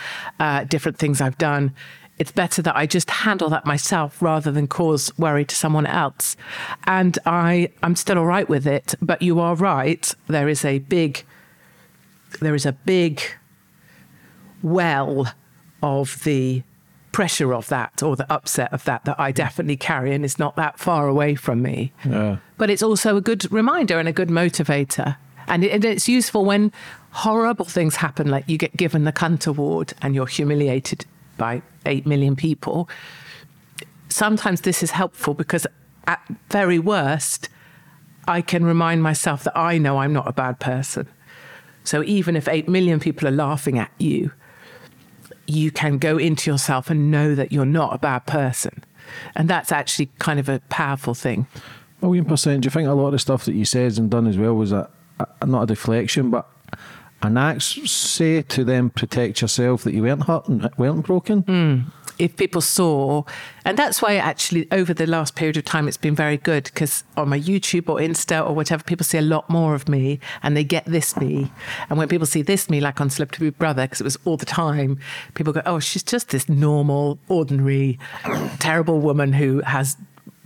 uh, 0.41 0.65
different 0.65 0.99
things 0.99 1.21
I've 1.21 1.39
done. 1.39 1.73
It's 2.19 2.33
better 2.33 2.63
that 2.63 2.77
I 2.77 2.87
just 2.87 3.11
handle 3.11 3.49
that 3.51 3.67
myself 3.67 4.21
rather 4.21 4.53
than 4.53 4.67
cause 4.69 5.17
worry 5.19 5.45
to 5.45 5.55
someone 5.55 5.87
else. 5.87 6.37
And 6.85 7.19
I, 7.27 7.71
I'm 7.83 7.97
still 7.97 8.19
all 8.19 8.27
right 8.27 8.49
with 8.49 8.67
it. 8.67 8.95
But 9.01 9.23
you 9.23 9.41
are 9.41 9.55
right. 9.55 10.15
There 10.29 10.49
is 10.49 10.65
a 10.65 10.79
big, 10.81 11.25
there 12.41 12.55
is 12.55 12.67
a 12.67 12.73
big 12.73 13.23
well 14.63 15.33
of 15.83 16.23
the 16.25 16.63
pressure 17.13 17.53
of 17.53 17.69
that 17.69 18.03
or 18.03 18.17
the 18.17 18.31
upset 18.33 18.73
of 18.73 18.85
that 18.85 19.05
that 19.05 19.21
I 19.21 19.33
definitely 19.33 19.77
carry 19.77 20.15
and 20.15 20.25
it's 20.25 20.39
not 20.39 20.57
that 20.57 20.79
far 20.79 21.09
away 21.09 21.35
from 21.35 21.63
me. 21.63 21.93
Yeah. 22.05 22.39
But 22.57 22.71
it's 22.71 22.83
also 22.83 23.17
a 23.17 23.21
good 23.21 23.51
reminder 23.53 23.99
and 23.99 24.09
a 24.09 24.13
good 24.13 24.29
motivator. 24.29 25.17
And, 25.47 25.65
it, 25.65 25.73
and 25.73 25.85
it's 25.85 26.09
useful 26.09 26.45
when 26.45 26.73
horrible 27.13 27.67
things 27.67 27.97
happen, 27.97 28.29
like 28.29 28.49
you 28.49 28.59
get 28.59 28.77
given 28.77 29.05
the 29.05 29.13
cunt 29.13 29.47
award 29.47 29.93
and 30.03 30.15
you're 30.15 30.27
humiliated 30.27 31.07
by 31.37 31.63
8 31.87 32.07
million 32.07 32.37
people. 32.37 32.89
Sometimes 34.09 34.63
this 34.63 34.83
is 34.83 34.91
helpful 34.91 35.35
because 35.35 35.67
at 36.07 36.21
very 36.51 36.79
worst, 36.79 37.49
I 38.27 38.41
can 38.41 38.65
remind 38.65 39.03
myself 39.03 39.45
that 39.45 39.57
I 39.57 39.79
know 39.79 39.99
I'm 39.99 40.13
not 40.13 40.27
a 40.27 40.33
bad 40.33 40.59
person. 40.59 41.09
So 41.85 42.03
even 42.05 42.37
if 42.37 42.49
8 42.49 42.69
million 42.69 43.01
people 43.01 43.29
are 43.29 43.33
laughing 43.33 43.79
at 43.79 43.91
you, 43.99 44.33
you 45.47 45.71
can 45.71 45.99
go 45.99 46.17
into 46.17 46.51
yourself 46.51 46.89
and 46.89 47.11
know 47.11 47.35
that 47.35 47.53
you're 47.53 47.67
not 47.67 47.95
a 47.95 47.99
bad 47.99 48.27
person. 48.27 48.85
And 49.35 49.51
that's 49.51 49.73
actually 49.73 50.11
kind 50.19 50.39
of 50.39 50.49
a 50.49 50.61
powerful 50.71 51.15
thing. 51.15 51.47
Million 52.01 52.25
percent. 52.25 52.63
Do 52.63 52.67
you 52.67 52.71
think 52.71 52.89
a 52.89 52.93
lot 52.93 53.07
of 53.07 53.13
the 53.13 53.19
stuff 53.19 53.45
that 53.45 53.55
you 53.55 53.65
said 53.65 53.99
and 53.99 54.11
done 54.11 54.27
as 54.27 54.39
well 54.39 54.55
was 54.55 54.73
a, 54.73 54.89
a 55.41 55.47
not 55.47 55.65
a 55.65 55.67
deflection, 55.67 56.31
but 56.31 56.49
an 57.23 57.37
act 57.37 57.63
say 57.63 58.43
to 58.43 58.65
them 58.65 58.91
protect 58.91 59.41
yourself 59.41 59.85
that 59.85 59.95
you 59.95 60.03
weren't 60.03 60.25
hurt 60.25 60.49
and 60.49 60.69
weren't 60.77 61.07
broken? 61.07 61.43
Hmm. 61.43 61.81
if 62.19 62.37
people 62.37 62.61
saw, 62.61 63.25
and 63.65 63.77
that's 63.79 64.03
why 64.03 64.17
actually 64.17 64.69
over 64.71 64.93
the 64.93 65.07
last 65.07 65.35
period 65.35 65.57
of 65.57 65.65
time 65.65 65.89
it's 65.89 65.97
been 65.97 66.15
very 66.15 66.37
good 66.37 66.65
because 66.65 67.05
on 67.17 67.29
my 67.29 67.39
YouTube 67.39 67.89
or 67.89 67.97
Insta 67.99 68.47
or 68.47 68.55
whatever, 68.55 68.85
people 68.85 69.05
see 69.05 69.19
a 69.19 69.23
lot 69.23 69.49
more 69.49 69.75
of 69.75 69.89
me 69.89 70.21
and 70.43 70.57
they 70.57 70.65
get 70.65 70.85
this 70.85 71.17
me. 71.17 71.51
And 71.89 71.99
when 71.99 72.09
people 72.09 72.27
see 72.27 72.43
this 72.43 72.69
me, 72.69 72.81
like 72.81 73.01
on 73.01 73.09
Celebrity 73.11 73.47
Big 73.47 73.59
Brother, 73.59 73.85
because 73.85 74.01
it 74.01 74.05
was 74.05 74.19
all 74.25 74.37
the 74.37 74.47
time, 74.47 74.99
people 75.35 75.53
go, 75.53 75.63
"Oh, 75.65 75.81
she's 75.81 76.03
just 76.03 76.29
this 76.29 76.49
normal, 76.49 77.19
ordinary, 77.29 77.99
terrible 78.59 79.01
woman 79.01 79.33
who 79.33 79.61
has." 79.61 79.97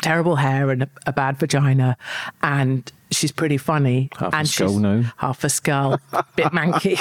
Terrible 0.02 0.36
hair 0.36 0.70
and 0.70 0.82
a, 0.82 0.88
a 1.06 1.12
bad 1.12 1.38
vagina, 1.38 1.96
and 2.42 2.92
she's 3.10 3.32
pretty 3.32 3.56
funny. 3.56 4.08
Half 4.18 4.32
a 4.32 4.36
and 4.36 4.48
skull 4.48 4.68
she's 4.68 4.78
now. 4.78 5.12
half 5.16 5.44
a 5.44 5.48
skull, 5.48 6.00
bit 6.34 6.46
manky, 6.46 6.98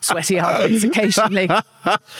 sweaty 0.00 0.40
armpits 0.40 0.84
occasionally, 0.84 1.48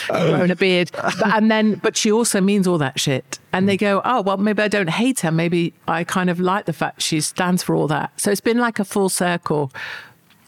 growing 0.08 0.50
a 0.50 0.56
beard. 0.56 0.90
But, 0.92 1.26
and 1.26 1.50
then, 1.50 1.76
but 1.76 1.96
she 1.96 2.12
also 2.12 2.40
means 2.40 2.66
all 2.66 2.78
that 2.78 2.98
shit. 3.00 3.38
And 3.52 3.68
they 3.68 3.76
hmm. 3.76 3.80
go, 3.80 4.02
oh, 4.04 4.22
well, 4.22 4.36
maybe 4.36 4.62
I 4.62 4.68
don't 4.68 4.90
hate 4.90 5.20
her. 5.20 5.30
Maybe 5.30 5.74
I 5.86 6.04
kind 6.04 6.30
of 6.30 6.40
like 6.40 6.66
the 6.66 6.72
fact 6.72 7.02
she 7.02 7.20
stands 7.20 7.62
for 7.62 7.74
all 7.74 7.88
that. 7.88 8.18
So 8.20 8.30
it's 8.30 8.40
been 8.40 8.58
like 8.58 8.78
a 8.78 8.84
full 8.84 9.08
circle. 9.08 9.72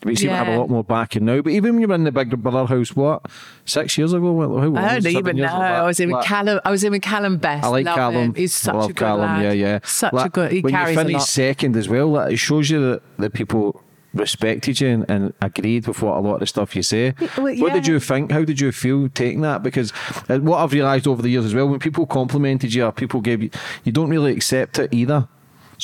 You 0.05 0.16
seem 0.16 0.28
to 0.31 0.36
have 0.36 0.48
a 0.48 0.59
lot 0.59 0.68
more 0.68 0.85
backing 0.85 1.24
now. 1.24 1.40
But 1.40 1.52
even 1.52 1.74
when 1.74 1.81
you 1.82 1.89
were 1.89 1.94
in 1.94 2.05
the 2.05 2.12
Big 2.12 2.31
Brother 2.43 2.66
house, 2.66 2.94
what 2.94 3.26
six 3.64 3.97
years 3.97 4.12
ago? 4.12 4.39
How, 4.40 4.74
I 4.76 4.98
don't 5.01 5.06
even 5.06 5.36
know. 5.36 5.47
I 5.47 5.82
was 5.82 5.98
in 6.01 6.09
with 6.09 6.16
Like- 6.16 6.26
Callum. 6.26 6.60
I 6.64 6.70
was 6.70 6.85
in 6.85 6.93
with 6.93 7.02
Callum 7.02 7.39
Best. 7.39 7.64
I 7.64 7.68
like 7.68 7.86
Love 7.86 7.97
Callum. 7.97 8.16
him. 8.16 8.35
He's 8.35 8.52
such 8.55 8.74
I 8.74 8.78
love 8.78 8.85
a 8.85 8.89
good 8.93 8.97
Callum. 8.97 9.20
lad. 9.20 9.43
Yeah, 9.44 9.52
yeah. 9.52 9.78
Such 9.85 10.12
Like, 10.12 10.26
a 10.26 10.28
good. 10.31 10.52
He 10.52 10.60
when 10.60 10.72
carries 10.72 10.94
you 10.97 11.01
a 11.01 11.05
finished 11.05 11.28
second 11.31 11.76
as 11.76 11.89
well, 11.89 12.09
like, 12.09 12.32
it 12.32 12.36
shows 12.36 12.68
you 12.70 12.81
that, 12.90 13.02
the 13.18 13.31
people 13.31 13.81
respected 14.12 14.81
you 14.81 14.89
and, 14.89 15.05
and 15.10 15.32
agreed 15.43 15.86
with 15.89 16.01
what 16.01 16.16
a 16.16 16.20
lot 16.20 16.35
of 16.35 16.40
the 16.40 16.47
stuff 16.47 16.76
you 16.76 16.82
say. 16.82 17.14
well, 17.36 17.56
What 17.56 17.72
did 17.72 17.86
you 17.86 17.98
think? 17.98 18.31
How 18.31 18.44
did 18.44 18.60
you 18.60 18.70
feel 18.70 19.09
taking 19.09 19.40
that? 19.40 19.62
Because 19.64 19.93
uh, 20.28 20.39
what 20.39 20.59
I've 20.59 20.72
realised 20.72 21.09
over 21.09 21.20
the 21.20 21.31
years 21.31 21.44
as 21.44 21.52
well, 21.55 21.66
when 21.68 21.81
people 21.81 22.06
complimented 22.06 22.72
you 22.72 22.85
or 22.85 22.93
people 22.93 23.20
gave 23.20 23.43
you, 23.43 23.51
you 23.82 23.90
don't 23.90 24.09
really 24.10 24.32
accept 24.32 24.78
it 24.78 24.94
either. 24.94 25.26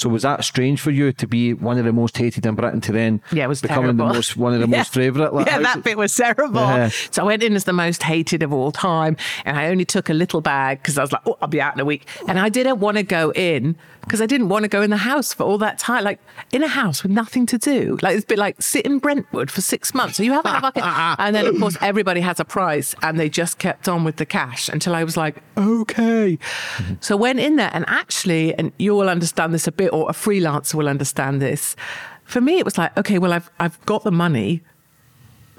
So 0.00 0.08
was 0.08 0.22
that 0.22 0.42
strange 0.44 0.80
for 0.80 0.90
you 0.90 1.12
to 1.12 1.26
be 1.26 1.52
one 1.52 1.76
of 1.78 1.84
the 1.84 1.92
most 1.92 2.16
hated 2.16 2.46
in 2.46 2.54
Britain 2.54 2.80
to 2.82 2.92
then 2.92 3.20
Yeah, 3.32 3.44
it 3.44 3.48
was 3.48 3.60
becoming 3.60 3.96
the 3.96 4.04
most 4.04 4.36
one 4.36 4.54
of 4.54 4.60
the 4.60 4.66
Yeah. 4.70 4.78
most 4.78 4.94
favourite? 4.94 5.34
Like, 5.34 5.46
yeah, 5.46 5.58
that 5.58 5.76
it- 5.78 5.84
bit 5.84 5.98
was 5.98 6.14
terrible. 6.14 6.60
Yeah. 6.60 6.88
So 7.10 7.22
I 7.22 7.26
went 7.26 7.42
in 7.42 7.54
as 7.54 7.64
the 7.64 7.72
most 7.74 8.02
hated 8.02 8.42
of 8.42 8.52
all 8.52 8.72
time, 8.72 9.16
and 9.44 9.58
I 9.58 9.68
only 9.68 9.84
took 9.84 10.08
a 10.08 10.14
little 10.14 10.40
bag 10.40 10.78
because 10.78 10.96
I 10.96 11.02
was 11.02 11.12
like, 11.12 11.22
"Oh, 11.26 11.36
I'll 11.42 11.48
be 11.48 11.60
out 11.60 11.74
in 11.74 11.80
a 11.80 11.84
week," 11.84 12.06
and 12.26 12.38
I 12.40 12.48
didn't 12.48 12.80
want 12.80 12.96
to 12.96 13.02
go 13.02 13.30
in 13.32 13.76
because 14.00 14.22
I 14.22 14.26
didn't 14.26 14.48
want 14.48 14.62
to 14.62 14.68
go 14.68 14.80
in 14.80 14.88
the 14.88 14.96
house 14.96 15.34
for 15.34 15.42
all 15.44 15.58
that 15.58 15.78
time, 15.78 16.02
like 16.04 16.18
in 16.52 16.62
a 16.62 16.68
house 16.68 17.02
with 17.02 17.12
nothing 17.12 17.44
to 17.46 17.58
do. 17.58 17.98
Like 18.00 18.16
it's 18.16 18.24
been 18.24 18.38
like 18.38 18.60
sit 18.62 18.86
in 18.86 18.98
Brentwood 18.98 19.50
for 19.50 19.60
six 19.60 19.92
months. 19.94 20.16
So 20.16 20.22
you 20.22 20.32
haven't 20.32 20.56
a 20.56 20.60
fucking, 20.66 20.82
and 20.82 21.36
then 21.36 21.46
of 21.46 21.58
course 21.58 21.76
everybody 21.82 22.20
has 22.22 22.40
a 22.40 22.44
price, 22.46 22.94
and 23.02 23.20
they 23.20 23.28
just 23.28 23.58
kept 23.58 23.86
on 23.88 24.04
with 24.04 24.16
the 24.16 24.26
cash 24.26 24.68
until 24.70 24.94
I 24.94 25.04
was 25.04 25.16
like, 25.18 25.36
okay. 25.58 26.38
Mm-hmm. 26.38 26.94
So 27.00 27.16
went 27.16 27.38
in 27.40 27.56
there, 27.56 27.70
and 27.74 27.84
actually, 27.88 28.54
and 28.54 28.72
you 28.78 28.94
will 28.94 29.08
understand 29.10 29.52
this 29.52 29.66
a 29.66 29.72
bit, 29.72 29.89
or 29.92 30.08
a 30.08 30.12
freelancer 30.12 30.74
will 30.74 30.88
understand 30.88 31.40
this. 31.40 31.76
For 32.24 32.40
me, 32.40 32.58
it 32.58 32.64
was 32.64 32.78
like, 32.78 32.96
okay, 32.96 33.18
well, 33.18 33.32
I've 33.32 33.50
I've 33.58 33.84
got 33.86 34.04
the 34.04 34.12
money. 34.12 34.62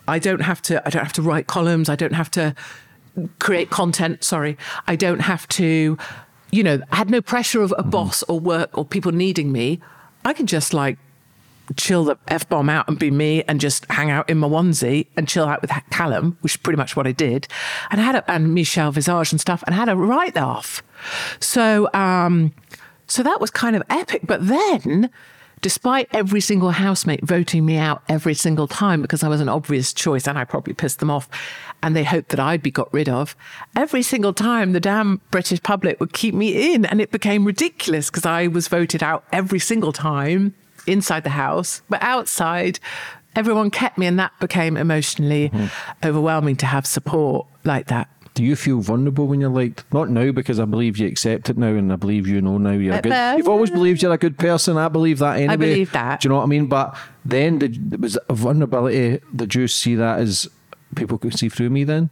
I 0.07 0.19
don't 0.19 0.41
have 0.41 0.61
to 0.63 0.85
I 0.85 0.89
don't 0.89 1.03
have 1.03 1.13
to 1.13 1.21
write 1.21 1.47
columns, 1.47 1.89
I 1.89 1.95
don't 1.95 2.13
have 2.13 2.31
to 2.31 2.55
create 3.39 3.69
content, 3.69 4.23
sorry. 4.23 4.57
I 4.87 4.95
don't 4.95 5.21
have 5.21 5.47
to 5.49 5.97
you 6.51 6.63
know, 6.63 6.81
I 6.91 6.97
had 6.97 7.09
no 7.09 7.21
pressure 7.21 7.61
of 7.61 7.73
a 7.77 7.83
boss 7.83 8.23
or 8.23 8.39
work 8.39 8.77
or 8.77 8.83
people 8.83 9.11
needing 9.13 9.51
me. 9.51 9.79
I 10.25 10.33
can 10.33 10.47
just 10.47 10.73
like 10.73 10.97
chill 11.77 12.03
the 12.03 12.17
F 12.27 12.47
bomb 12.49 12.69
out 12.69 12.87
and 12.87 12.99
be 12.99 13.09
me 13.11 13.43
and 13.43 13.59
just 13.59 13.85
hang 13.89 14.11
out 14.11 14.29
in 14.29 14.37
my 14.37 14.47
onesie 14.47 15.07
and 15.15 15.27
chill 15.27 15.45
out 15.45 15.61
with 15.61 15.71
Callum, 15.89 16.37
which 16.41 16.53
is 16.53 16.57
pretty 16.57 16.77
much 16.77 16.95
what 16.95 17.07
I 17.07 17.11
did. 17.11 17.47
And 17.89 18.01
I 18.01 18.03
had 18.03 18.15
a, 18.15 18.31
and 18.31 18.53
Michelle 18.53 18.91
Visage 18.91 19.31
and 19.31 19.39
stuff 19.39 19.63
and 19.65 19.73
I 19.73 19.77
had 19.77 19.89
a 19.89 19.95
right 19.95 20.35
laugh. 20.35 20.83
So, 21.39 21.89
um, 21.93 22.53
so 23.11 23.23
that 23.23 23.41
was 23.41 23.51
kind 23.51 23.75
of 23.75 23.83
epic. 23.89 24.21
But 24.23 24.47
then, 24.47 25.09
despite 25.59 26.07
every 26.13 26.39
single 26.39 26.71
housemate 26.71 27.21
voting 27.25 27.65
me 27.65 27.75
out 27.75 28.01
every 28.07 28.33
single 28.33 28.69
time 28.69 29.01
because 29.01 29.21
I 29.21 29.27
was 29.27 29.41
an 29.41 29.49
obvious 29.49 29.91
choice 29.91 30.27
and 30.27 30.39
I 30.39 30.45
probably 30.45 30.73
pissed 30.73 30.99
them 30.99 31.11
off 31.11 31.27
and 31.83 31.93
they 31.93 32.05
hoped 32.05 32.29
that 32.29 32.39
I'd 32.39 32.63
be 32.63 32.71
got 32.71 32.91
rid 32.93 33.09
of, 33.09 33.35
every 33.75 34.01
single 34.01 34.31
time 34.31 34.71
the 34.71 34.79
damn 34.79 35.19
British 35.29 35.61
public 35.61 35.99
would 35.99 36.13
keep 36.13 36.33
me 36.33 36.73
in 36.73 36.85
and 36.85 37.01
it 37.01 37.11
became 37.11 37.43
ridiculous 37.43 38.09
because 38.09 38.25
I 38.25 38.47
was 38.47 38.69
voted 38.69 39.03
out 39.03 39.25
every 39.33 39.59
single 39.59 39.91
time 39.91 40.53
inside 40.87 41.25
the 41.25 41.31
house, 41.31 41.81
but 41.89 42.01
outside, 42.01 42.79
everyone 43.35 43.71
kept 43.71 43.97
me, 43.97 44.07
and 44.07 44.17
that 44.19 44.31
became 44.39 44.77
emotionally 44.77 45.49
mm-hmm. 45.49 46.07
overwhelming 46.07 46.55
to 46.55 46.65
have 46.65 46.85
support 46.85 47.45
like 47.65 47.87
that. 47.87 48.09
Do 48.41 48.47
you 48.47 48.55
feel 48.55 48.79
vulnerable 48.81 49.27
when 49.27 49.39
you're 49.39 49.51
liked? 49.51 49.83
Not 49.93 50.09
now, 50.09 50.31
because 50.31 50.59
I 50.59 50.65
believe 50.65 50.97
you 50.97 51.05
accept 51.07 51.51
it 51.51 51.59
now, 51.59 51.67
and 51.67 51.93
I 51.93 51.95
believe 51.95 52.25
you 52.27 52.41
know 52.41 52.57
now 52.57 52.71
you're 52.71 52.99
good. 52.99 53.11
uh, 53.11 53.35
You've 53.37 53.47
always 53.47 53.69
believed 53.69 54.01
you're 54.01 54.11
a 54.11 54.17
good 54.17 54.39
person. 54.39 54.77
I 54.77 54.87
believe 54.87 55.19
that 55.19 55.35
anyway. 55.37 55.53
I 55.53 55.55
believe 55.57 55.91
that. 55.91 56.21
Do 56.21 56.25
you 56.25 56.29
know 56.31 56.37
what 56.37 56.45
I 56.45 56.47
mean? 56.47 56.65
But 56.65 56.97
then 57.23 57.59
did, 57.59 58.01
was 58.01 58.17
a 58.27 58.33
vulnerability. 58.33 59.23
Did 59.35 59.53
you 59.53 59.67
see 59.67 59.93
that 59.93 60.17
as 60.21 60.49
people 60.95 61.17
can 61.17 61.31
see 61.31 61.49
through 61.49 61.69
me 61.69 61.83
then? 61.83 62.09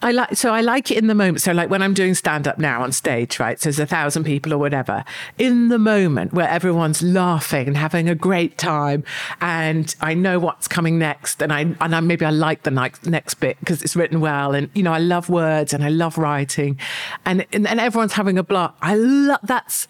I 0.00 0.12
like 0.12 0.36
so 0.36 0.52
I 0.52 0.60
like 0.60 0.90
it 0.90 0.98
in 0.98 1.06
the 1.06 1.14
moment. 1.14 1.40
So 1.40 1.52
like 1.52 1.70
when 1.70 1.82
I'm 1.82 1.94
doing 1.94 2.14
stand 2.14 2.46
up 2.48 2.58
now 2.58 2.82
on 2.82 2.92
stage, 2.92 3.38
right? 3.38 3.60
So 3.60 3.64
there's 3.64 3.78
a 3.78 3.86
thousand 3.86 4.24
people 4.24 4.52
or 4.52 4.58
whatever. 4.58 5.04
In 5.38 5.68
the 5.68 5.78
moment 5.78 6.32
where 6.32 6.48
everyone's 6.48 7.02
laughing 7.02 7.66
and 7.68 7.76
having 7.76 8.08
a 8.08 8.14
great 8.14 8.58
time, 8.58 9.04
and 9.40 9.94
I 10.00 10.14
know 10.14 10.38
what's 10.38 10.68
coming 10.68 10.98
next, 10.98 11.42
and 11.42 11.52
I 11.52 11.60
and 11.80 11.94
I 11.94 12.00
maybe 12.00 12.24
I 12.24 12.30
like 12.30 12.62
the 12.62 12.70
next 12.70 13.06
next 13.06 13.34
bit 13.34 13.58
because 13.60 13.82
it's 13.82 13.96
written 13.96 14.20
well, 14.20 14.54
and 14.54 14.70
you 14.74 14.82
know 14.82 14.92
I 14.92 14.98
love 14.98 15.28
words 15.28 15.72
and 15.72 15.84
I 15.84 15.88
love 15.88 16.18
writing, 16.18 16.78
and 17.24 17.46
and, 17.52 17.66
and 17.66 17.80
everyone's 17.80 18.14
having 18.14 18.38
a 18.38 18.42
blast. 18.42 18.74
I 18.82 18.94
love 18.94 19.40
that's 19.42 19.88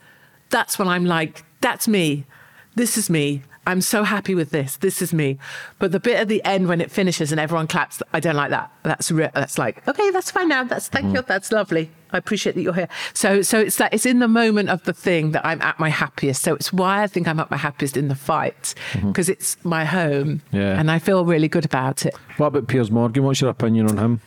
that's 0.50 0.78
when 0.78 0.88
I'm 0.88 1.04
like 1.04 1.44
that's 1.60 1.88
me. 1.88 2.26
This 2.74 2.96
is 2.96 3.10
me. 3.10 3.42
I'm 3.66 3.80
so 3.80 4.02
happy 4.02 4.34
with 4.34 4.50
this. 4.50 4.76
This 4.76 5.00
is 5.00 5.12
me. 5.12 5.38
But 5.78 5.92
the 5.92 6.00
bit 6.00 6.18
at 6.18 6.28
the 6.28 6.42
end 6.44 6.66
when 6.66 6.80
it 6.80 6.90
finishes 6.90 7.30
and 7.30 7.40
everyone 7.40 7.68
claps, 7.68 8.02
I 8.12 8.18
don't 8.18 8.34
like 8.34 8.50
that. 8.50 8.72
That's 8.82 9.10
re- 9.10 9.30
that's 9.34 9.56
like 9.56 9.86
okay, 9.86 10.10
that's 10.10 10.30
fine 10.30 10.48
now. 10.48 10.64
That's 10.64 10.88
thank 10.88 11.14
you. 11.14 11.22
That's 11.22 11.52
lovely. 11.52 11.90
I 12.10 12.18
appreciate 12.18 12.56
that 12.56 12.62
you're 12.62 12.74
here. 12.74 12.88
So 13.14 13.40
so 13.42 13.60
it's 13.60 13.76
that 13.76 13.94
it's 13.94 14.04
in 14.04 14.18
the 14.18 14.28
moment 14.28 14.68
of 14.68 14.82
the 14.82 14.92
thing 14.92 15.30
that 15.32 15.46
I'm 15.46 15.62
at 15.62 15.78
my 15.78 15.90
happiest. 15.90 16.42
So 16.42 16.54
it's 16.54 16.72
why 16.72 17.02
I 17.02 17.06
think 17.06 17.28
I'm 17.28 17.38
at 17.38 17.50
my 17.50 17.56
happiest 17.56 17.96
in 17.96 18.08
the 18.08 18.16
fight 18.16 18.74
because 19.00 19.28
it's 19.28 19.56
my 19.64 19.84
home. 19.84 20.42
Yeah. 20.50 20.78
And 20.78 20.90
I 20.90 20.98
feel 20.98 21.24
really 21.24 21.48
good 21.48 21.64
about 21.64 22.04
it. 22.04 22.16
What 22.38 22.48
about 22.48 22.66
Piers 22.66 22.90
Morgan? 22.90 23.22
What's 23.22 23.40
your 23.40 23.50
opinion 23.50 23.88
on 23.88 23.98
him? 23.98 24.20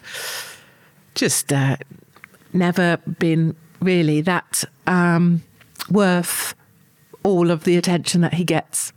Just 1.14 1.52
uh, 1.52 1.76
never 2.54 2.98
been 3.20 3.56
really 3.82 4.22
that 4.22 4.64
um, 4.88 5.44
worth 5.90 6.56
all 7.24 7.52
of 7.52 7.64
the 7.64 7.76
attention 7.76 8.22
that 8.22 8.36
he 8.36 8.44
gets. 8.44 8.94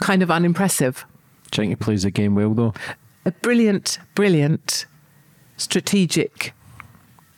Kind 0.00 0.22
of 0.22 0.30
unimpressive. 0.30 1.04
Do 1.50 1.62
you 1.62 1.68
think 1.68 1.78
he 1.78 1.84
plays 1.84 2.02
the 2.04 2.10
game 2.10 2.34
well 2.34 2.54
though? 2.54 2.74
a 3.24 3.30
brilliant, 3.30 3.98
brilliant 4.14 4.86
strategic. 5.56 6.52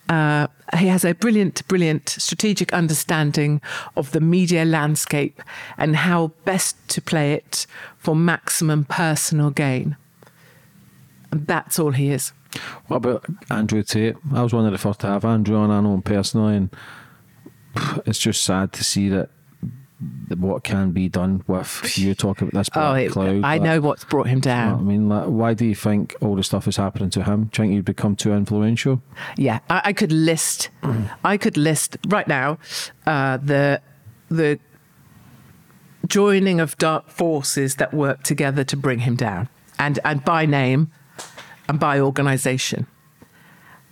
Uh, 0.09 0.47
he 0.77 0.89
has 0.89 1.05
a 1.05 1.15
brilliant, 1.15 1.66
brilliant 1.69 2.09
strategic 2.09 2.73
understanding 2.73 3.61
of 3.97 4.12
the 4.12 4.20
media 4.20 4.65
landscape 4.65 5.43
and 5.79 5.97
how 5.97 6.29
best 6.45 6.77
to 6.89 7.01
play 7.01 7.33
it 7.33 7.66
for 7.97 8.15
maximum 8.15 8.85
personal 8.85 9.51
gain. 9.51 9.97
And 11.31 11.47
that's 11.47 11.79
all 11.79 11.93
he 11.93 12.11
is. 12.11 12.33
What 12.87 12.99
about 12.99 13.24
Andrew 13.51 13.83
Tate? 13.83 14.16
I 14.33 14.43
was 14.43 14.53
one 14.53 14.66
of 14.66 14.73
the 14.73 14.79
first 14.79 15.01
to 15.01 15.07
have 15.07 15.24
Andrew 15.24 15.57
on. 15.57 15.70
I 15.70 15.81
know 15.81 15.95
him 15.95 16.03
personally, 16.03 16.57
and 16.57 16.70
it's 18.07 18.19
just 18.19 18.43
sad 18.43 18.73
to 18.74 18.85
see 18.85 19.09
that 19.09 19.31
that 19.31 19.31
what 20.37 20.65
can 20.65 20.91
be 20.93 21.09
done 21.09 21.43
with 21.47 21.97
you 21.99 22.15
talk 22.15 22.41
about 22.41 22.53
this 22.55 22.69
Oh, 22.74 22.95
it, 22.95 23.12
cloud. 23.12 23.45
I 23.45 23.59
know 23.59 23.81
what's 23.81 24.05
brought 24.05 24.27
him 24.27 24.39
you 24.45 24.51
know 24.51 24.79
I 24.79 24.81
mean, 24.81 25.09
like, 25.09 25.27
why 25.27 25.55
do 25.55 25.65
you 25.65 25.74
think 25.74 26.16
all 26.20 26.35
the 26.37 26.43
stuff 26.43 26.66
is 26.66 26.77
happening 26.77 27.11
to 27.11 27.23
him? 27.24 27.45
Do 27.45 27.62
you 27.62 27.69
think 27.69 27.74
you've 27.74 27.85
become 27.85 28.16
too 28.16 28.33
influential? 28.33 29.03
Yeah, 29.37 29.61
I, 29.69 29.83
I 29.87 29.93
could 29.93 30.12
list. 30.12 30.70
I 31.24 31.37
could 31.37 31.57
list 31.57 31.99
right 32.09 32.27
now 32.27 32.59
uh, 33.07 33.37
the 33.37 33.81
the 34.29 34.59
joining 36.07 36.61
of 36.61 36.77
dark 36.79 37.09
forces 37.11 37.77
that 37.77 37.93
work 37.95 38.23
together 38.23 38.65
to 38.65 38.77
bring 38.77 39.01
him 39.01 39.16
down, 39.16 39.49
and 39.79 39.99
and 40.05 40.24
by 40.24 40.47
name, 40.47 40.91
and 41.69 41.79
by 41.79 42.01
organisation, 42.01 42.87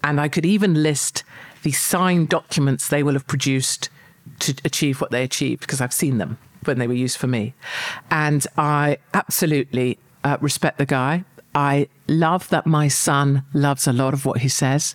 and 0.03 0.20
I 0.20 0.28
could 0.28 0.47
even 0.47 0.82
list 0.82 1.24
the 1.62 1.73
signed 1.73 2.28
documents 2.28 2.89
they 2.89 3.03
will 3.03 3.12
have 3.12 3.27
produced 3.27 3.91
to 4.40 4.55
achieve 4.64 5.01
what 5.01 5.10
they 5.10 5.22
achieved 5.22 5.60
because 5.60 5.80
I've 5.80 5.92
seen 5.92 6.18
them 6.18 6.38
when 6.64 6.78
they 6.78 6.86
were 6.86 6.94
used 6.94 7.16
for 7.16 7.26
me, 7.26 7.55
and 8.10 8.47
I 8.56 8.98
absolutely 9.14 9.98
uh, 10.24 10.36
respect 10.40 10.78
the 10.78 10.86
guy. 10.86 11.24
I 11.55 11.88
love 12.06 12.48
that 12.51 12.66
my 12.66 12.88
son 12.88 13.44
loves 13.52 13.86
a 13.86 13.92
lot 13.92 14.14
of 14.14 14.24
what 14.24 14.38
he 14.38 14.48
says. 14.48 14.94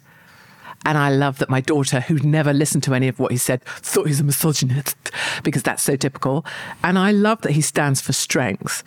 And 0.86 1.00
I 1.00 1.10
love 1.10 1.40
that 1.40 1.50
my 1.50 1.62
daughter, 1.62 2.02
who'd 2.02 2.24
never 2.24 2.54
listened 2.54 2.84
to 2.84 2.94
any 2.94 3.08
of 3.08 3.20
what 3.20 3.32
he 3.32 3.38
said, 3.38 3.64
thought 3.64 4.06
he 4.06 4.12
was 4.12 4.20
a 4.20 4.24
misogynist 4.24 4.96
because 5.44 5.64
that's 5.64 5.82
so 5.82 5.96
typical. 5.96 6.46
And 6.84 7.00
I 7.00 7.12
love 7.12 7.42
that 7.42 7.54
he 7.54 7.62
stands 7.62 8.02
for 8.02 8.14
strength. 8.14 8.84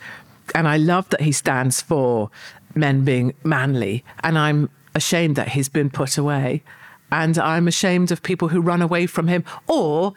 And 0.55 0.67
I 0.67 0.77
love 0.77 1.09
that 1.09 1.21
he 1.21 1.33
stands 1.33 1.81
for 1.81 2.31
men 2.73 3.03
being 3.03 3.33
manly. 3.43 4.05
And 4.23 4.37
I'm 4.37 4.69
ashamed 4.95 5.35
that 5.35 5.49
he's 5.49 5.69
been 5.69 5.89
put 5.89 6.17
away. 6.17 6.63
And 7.11 7.37
I'm 7.37 7.67
ashamed 7.67 8.11
of 8.11 8.21
people 8.21 8.49
who 8.49 8.61
run 8.61 8.81
away 8.81 9.07
from 9.07 9.27
him 9.27 9.43
or 9.67 10.13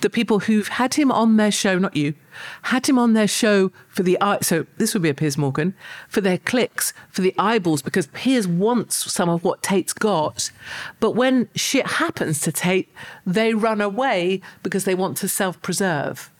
the 0.00 0.10
people 0.10 0.40
who've 0.40 0.68
had 0.68 0.94
him 0.94 1.12
on 1.12 1.36
their 1.36 1.50
show, 1.50 1.78
not 1.78 1.96
you, 1.96 2.14
had 2.62 2.88
him 2.88 2.98
on 2.98 3.12
their 3.12 3.28
show 3.28 3.70
for 3.88 4.02
the. 4.02 4.16
So 4.42 4.66
this 4.78 4.94
would 4.94 5.02
be 5.02 5.08
a 5.08 5.14
Piers 5.14 5.36
Morgan 5.36 5.74
for 6.08 6.20
their 6.20 6.38
clicks, 6.38 6.92
for 7.10 7.22
the 7.22 7.34
eyeballs, 7.38 7.82
because 7.82 8.06
Piers 8.08 8.46
wants 8.46 9.12
some 9.12 9.28
of 9.28 9.44
what 9.44 9.62
Tate's 9.62 9.92
got. 9.92 10.50
But 10.98 11.12
when 11.12 11.48
shit 11.54 11.86
happens 11.86 12.40
to 12.42 12.52
Tate, 12.52 12.88
they 13.26 13.54
run 13.54 13.80
away 13.80 14.40
because 14.62 14.84
they 14.84 14.94
want 14.94 15.16
to 15.18 15.28
self 15.28 15.60
preserve. 15.62 16.30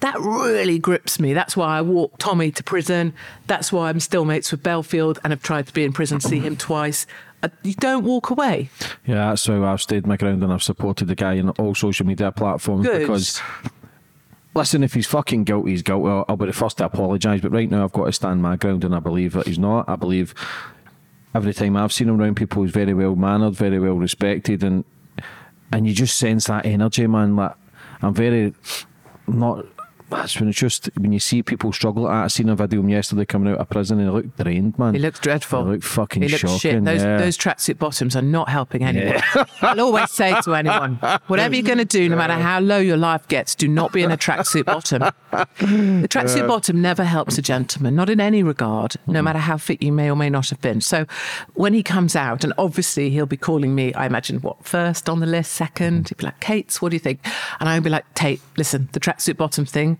That 0.00 0.18
really 0.20 0.78
grips 0.78 1.18
me. 1.18 1.32
That's 1.32 1.56
why 1.56 1.78
I 1.78 1.80
walked 1.80 2.20
Tommy 2.20 2.50
to 2.50 2.62
prison. 2.62 3.14
That's 3.46 3.72
why 3.72 3.88
I'm 3.88 4.00
still 4.00 4.26
mates 4.26 4.52
with 4.52 4.62
Belfield 4.62 5.18
and 5.24 5.32
have 5.32 5.42
tried 5.42 5.66
to 5.68 5.72
be 5.72 5.84
in 5.84 5.92
prison, 5.92 6.18
to 6.18 6.28
see 6.28 6.38
him 6.38 6.56
twice. 6.56 7.06
Uh, 7.42 7.48
You 7.62 7.74
don't 7.74 8.04
walk 8.04 8.30
away. 8.30 8.70
Yeah, 9.06 9.28
that's 9.30 9.46
how 9.46 9.64
I've 9.64 9.82
stayed 9.82 10.06
my 10.06 10.16
ground 10.16 10.42
and 10.42 10.52
I've 10.52 10.62
supported 10.62 11.06
the 11.06 11.14
guy 11.14 11.38
on 11.38 11.50
all 11.50 11.74
social 11.74 12.06
media 12.06 12.32
platforms 12.32 12.86
Good. 12.86 13.00
because. 13.00 13.40
Listen, 14.54 14.82
if 14.82 14.94
he's 14.94 15.06
fucking 15.06 15.44
guilty, 15.44 15.72
he's 15.72 15.82
guilty. 15.82 16.08
I'll, 16.08 16.24
I'll 16.30 16.36
be 16.38 16.46
the 16.46 16.52
first 16.54 16.78
to 16.78 16.86
apologise. 16.86 17.42
But 17.42 17.52
right 17.52 17.70
now, 17.70 17.84
I've 17.84 17.92
got 17.92 18.06
to 18.06 18.12
stand 18.12 18.40
my 18.40 18.56
ground, 18.56 18.84
and 18.84 18.94
I 18.94 19.00
believe 19.00 19.34
that 19.34 19.46
he's 19.46 19.58
not. 19.58 19.86
I 19.86 19.96
believe 19.96 20.34
every 21.34 21.52
time 21.52 21.76
I've 21.76 21.92
seen 21.92 22.08
him 22.08 22.18
around 22.18 22.36
people, 22.36 22.62
he's 22.62 22.72
very 22.72 22.94
well 22.94 23.14
mannered, 23.14 23.52
very 23.52 23.78
well 23.78 23.96
respected, 23.96 24.64
and 24.64 24.84
and 25.70 25.86
you 25.86 25.92
just 25.92 26.16
sense 26.16 26.46
that 26.46 26.64
energy, 26.64 27.06
man. 27.06 27.36
Like 27.36 27.52
I'm 28.00 28.14
very 28.14 28.54
not. 29.26 29.66
That's 30.08 30.38
when 30.38 30.48
it's 30.48 30.58
just 30.58 30.88
when 30.96 31.12
you 31.12 31.18
see 31.18 31.42
people 31.42 31.72
struggle. 31.72 32.06
Ah, 32.06 32.24
I 32.24 32.26
seen 32.28 32.48
a 32.48 32.56
video 32.56 32.80
of 32.80 32.84
him 32.84 32.90
yesterday 32.90 33.24
coming 33.24 33.52
out 33.52 33.58
of 33.58 33.68
prison, 33.68 33.98
and 33.98 34.08
he 34.08 34.12
looked 34.12 34.36
drained, 34.36 34.78
man. 34.78 34.94
He 34.94 35.00
looks 35.00 35.18
dreadful. 35.18 35.64
He 35.64 35.72
looked 35.72 35.84
fucking 35.84 36.22
He 36.22 36.28
looks 36.28 36.40
shocking. 36.40 36.58
shit. 36.58 36.84
Those, 36.84 37.02
yeah. 37.02 37.16
those 37.18 37.36
tracksuit 37.36 37.78
bottoms 37.78 38.14
are 38.14 38.22
not 38.22 38.48
helping 38.48 38.84
anyone. 38.84 39.20
I'll 39.62 39.80
always 39.80 40.10
say 40.10 40.34
to 40.42 40.54
anyone, 40.54 40.96
whatever 41.26 41.54
you're 41.54 41.64
going 41.64 41.78
to 41.78 41.84
do, 41.84 42.08
no 42.08 42.16
matter 42.16 42.34
how 42.34 42.60
low 42.60 42.78
your 42.78 42.96
life 42.96 43.26
gets, 43.28 43.54
do 43.54 43.68
not 43.68 43.92
be 43.92 44.02
in 44.02 44.10
a 44.10 44.16
tracksuit 44.16 44.64
bottom. 44.64 45.02
The 45.30 46.08
tracksuit 46.08 46.46
bottom 46.46 46.80
never 46.80 47.04
helps 47.04 47.38
a 47.38 47.42
gentleman, 47.42 47.94
not 47.94 48.08
in 48.08 48.20
any 48.20 48.42
regard, 48.42 48.96
no 49.06 49.14
mm-hmm. 49.14 49.24
matter 49.24 49.38
how 49.38 49.56
fit 49.56 49.82
you 49.82 49.92
may 49.92 50.10
or 50.10 50.16
may 50.16 50.30
not 50.30 50.50
have 50.50 50.60
been. 50.60 50.80
So 50.80 51.06
when 51.54 51.74
he 51.74 51.82
comes 51.82 52.14
out, 52.16 52.44
and 52.44 52.52
obviously 52.58 53.10
he'll 53.10 53.26
be 53.26 53.36
calling 53.36 53.74
me, 53.74 53.92
I 53.94 54.06
imagine, 54.06 54.40
what, 54.40 54.64
first 54.64 55.08
on 55.08 55.20
the 55.20 55.26
list, 55.26 55.52
second? 55.52 56.08
He'd 56.08 56.18
be 56.18 56.26
like, 56.26 56.40
Kate's, 56.40 56.80
what 56.80 56.90
do 56.90 56.96
you 56.96 57.00
think? 57.00 57.20
And 57.60 57.68
I'd 57.68 57.82
be 57.82 57.90
like, 57.90 58.12
Tate, 58.14 58.40
listen, 58.56 58.88
the 58.92 59.00
tracksuit 59.00 59.36
bottom 59.36 59.64
thing, 59.64 59.95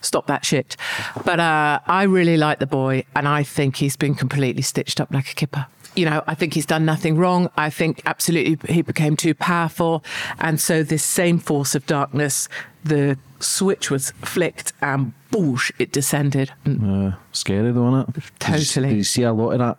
stop 0.00 0.26
that 0.26 0.44
shit. 0.44 0.76
But 1.24 1.40
uh, 1.40 1.80
I 1.86 2.04
really 2.04 2.36
like 2.36 2.58
the 2.58 2.66
boy, 2.66 3.04
and 3.14 3.28
I 3.28 3.42
think 3.42 3.76
he's 3.76 3.96
been 3.96 4.14
completely 4.14 4.62
stitched 4.62 5.00
up 5.00 5.12
like 5.12 5.30
a 5.30 5.34
kipper. 5.34 5.66
You 5.96 6.04
know, 6.04 6.22
I 6.26 6.34
think 6.34 6.54
he's 6.54 6.66
done 6.66 6.84
nothing 6.84 7.16
wrong. 7.16 7.50
I 7.56 7.70
think 7.70 8.02
absolutely 8.06 8.72
he 8.72 8.82
became 8.82 9.16
too 9.16 9.34
powerful. 9.34 10.04
And 10.38 10.60
so, 10.60 10.82
this 10.82 11.02
same 11.02 11.38
force 11.38 11.74
of 11.74 11.86
darkness, 11.86 12.48
the 12.84 13.18
switch 13.40 13.90
was 13.90 14.12
flicked 14.22 14.72
and 14.80 15.12
boosh, 15.30 15.70
it 15.78 15.92
descended. 15.92 16.52
Uh, 16.66 17.12
scary 17.32 17.72
though, 17.72 17.88
isn't 17.88 18.16
it? 18.16 18.24
Totally. 18.38 18.90
Do 18.90 18.96
you 18.96 19.04
see 19.04 19.22
a 19.22 19.32
lot 19.32 19.52
of 19.52 19.58
that 19.58 19.78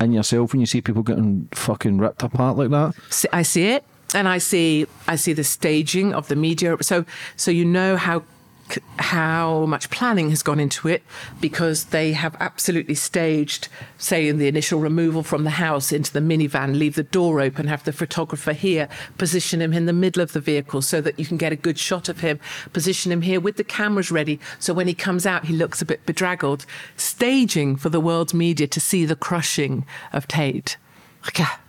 in 0.00 0.12
yourself 0.12 0.52
when 0.52 0.60
you 0.60 0.66
see 0.66 0.80
people 0.80 1.02
getting 1.02 1.48
fucking 1.52 1.98
ripped 1.98 2.22
apart 2.22 2.56
like 2.56 2.70
that? 2.70 2.94
I 3.32 3.42
see 3.42 3.68
it, 3.68 3.84
and 4.14 4.28
I 4.28 4.38
see 4.38 4.86
I 5.06 5.16
see 5.16 5.32
the 5.32 5.44
staging 5.44 6.14
of 6.14 6.28
the 6.28 6.36
media. 6.36 6.76
So 6.80 7.04
so 7.36 7.50
you 7.50 7.64
know 7.64 7.96
how 7.96 8.22
c- 8.70 8.80
how 8.98 9.66
much 9.66 9.90
planning 9.90 10.30
has 10.30 10.42
gone 10.42 10.60
into 10.60 10.88
it 10.88 11.02
because 11.40 11.86
they 11.86 12.12
have 12.12 12.36
absolutely 12.40 12.94
staged, 12.94 13.68
say, 13.96 14.28
in 14.28 14.38
the 14.38 14.48
initial 14.48 14.80
removal 14.80 15.22
from 15.22 15.44
the 15.44 15.50
house 15.50 15.92
into 15.92 16.12
the 16.12 16.20
minivan, 16.20 16.78
leave 16.78 16.94
the 16.94 17.02
door 17.02 17.40
open, 17.40 17.66
have 17.66 17.84
the 17.84 17.92
photographer 17.92 18.52
here, 18.52 18.88
position 19.16 19.60
him 19.60 19.72
in 19.72 19.86
the 19.86 19.92
middle 19.92 20.22
of 20.22 20.32
the 20.32 20.40
vehicle 20.40 20.82
so 20.82 21.00
that 21.00 21.18
you 21.18 21.24
can 21.24 21.36
get 21.36 21.52
a 21.52 21.56
good 21.56 21.78
shot 21.78 22.08
of 22.08 22.20
him, 22.20 22.38
position 22.72 23.12
him 23.12 23.22
here 23.22 23.40
with 23.40 23.56
the 23.56 23.64
cameras 23.64 24.10
ready 24.10 24.38
so 24.58 24.74
when 24.74 24.86
he 24.88 24.94
comes 24.94 25.26
out, 25.26 25.46
he 25.46 25.54
looks 25.54 25.80
a 25.80 25.84
bit 25.84 26.04
bedraggled. 26.06 26.66
Staging 26.96 27.76
for 27.76 27.88
the 27.88 28.00
world's 28.00 28.34
media 28.34 28.66
to 28.66 28.80
see 28.80 29.04
the 29.04 29.16
crushing 29.16 29.86
of 30.12 30.28
Tate. 30.28 30.76
Like, 31.24 31.40
ah, 31.40 31.60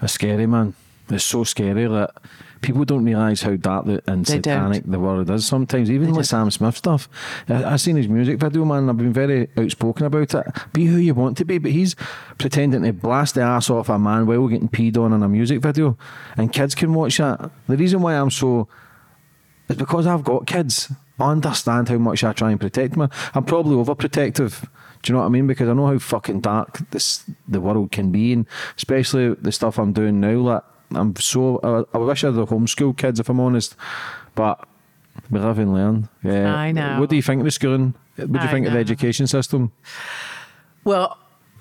It's 0.00 0.14
scary, 0.14 0.46
man. 0.46 0.74
It's 1.08 1.24
so 1.24 1.44
scary 1.44 1.86
that 1.86 2.10
people 2.62 2.84
don't 2.84 3.04
realise 3.04 3.42
how 3.42 3.56
dark 3.56 3.86
and 3.86 4.24
They 4.24 4.38
don't. 4.38 4.44
satanic 4.44 4.84
the 4.86 4.98
world 4.98 5.28
is 5.30 5.44
sometimes. 5.44 5.90
Even 5.90 6.08
with 6.08 6.16
don't. 6.16 6.24
Sam 6.24 6.50
Smith 6.50 6.76
stuff. 6.76 7.08
I, 7.48 7.64
I 7.64 7.76
seen 7.76 7.96
his 7.96 8.08
music 8.08 8.38
video, 8.38 8.64
man. 8.64 8.78
and 8.78 8.90
I've 8.90 8.96
been 8.96 9.12
very 9.12 9.48
outspoken 9.56 10.06
about 10.06 10.34
it. 10.34 10.46
Be 10.72 10.86
who 10.86 10.96
you 10.96 11.14
want 11.14 11.36
to 11.38 11.44
be, 11.44 11.58
but 11.58 11.72
he's 11.72 11.94
pretending 12.38 12.82
to 12.84 12.92
blast 12.92 13.34
the 13.34 13.42
ass 13.42 13.68
off 13.68 13.88
a 13.88 13.98
man 13.98 14.26
while 14.26 14.46
getting 14.48 14.68
peed 14.68 14.96
on 14.96 15.12
in 15.12 15.22
a 15.22 15.28
music 15.28 15.60
video, 15.60 15.98
and 16.36 16.52
kids 16.52 16.74
can 16.74 16.94
watch 16.94 17.18
that. 17.18 17.50
The 17.68 17.76
reason 17.76 18.00
why 18.00 18.14
I'm 18.14 18.30
so 18.30 18.68
is 19.68 19.76
because 19.76 20.06
I've 20.06 20.24
got 20.24 20.46
kids. 20.46 20.90
I 21.18 21.30
understand 21.30 21.88
how 21.88 21.98
much 21.98 22.24
I 22.24 22.32
try 22.32 22.50
and 22.50 22.60
protect 22.60 22.94
them. 22.96 23.08
I'm 23.34 23.44
probably 23.44 23.76
overprotective. 23.76 24.62
Do 25.02 25.10
you 25.10 25.14
know 25.14 25.20
what 25.20 25.26
I 25.26 25.30
mean? 25.30 25.46
Because 25.46 25.68
I 25.68 25.72
know 25.72 25.86
how 25.86 25.98
fucking 25.98 26.40
dark 26.40 26.78
this 26.90 27.24
the 27.46 27.60
world 27.60 27.90
can 27.92 28.10
be, 28.10 28.32
and 28.32 28.46
especially 28.76 29.34
the 29.34 29.52
stuff 29.52 29.78
I'm 29.78 29.92
doing 29.92 30.20
now. 30.20 30.34
Like 30.38 30.62
I'm 30.96 31.16
so 31.16 31.60
I, 31.62 31.96
I 31.96 32.00
wish 32.00 32.24
I 32.24 32.28
had 32.28 32.36
the 32.36 32.46
homeschool 32.46 32.96
kids, 32.96 33.20
if 33.20 33.28
I'm 33.28 33.40
honest, 33.40 33.76
but 34.34 34.66
we 35.30 35.38
live 35.38 35.58
and 35.58 35.72
learn. 35.72 36.08
Yeah. 36.22 36.54
I 36.54 36.72
know. 36.72 37.00
What 37.00 37.10
do 37.10 37.16
you 37.16 37.22
think 37.22 37.40
of 37.40 37.44
the 37.44 37.50
schooling? 37.50 37.94
What 38.16 38.32
do 38.32 38.38
you 38.38 38.44
I 38.44 38.50
think 38.50 38.66
of 38.66 38.72
the 38.72 38.78
education 38.78 39.26
system? 39.26 39.72
Well, 40.84 41.18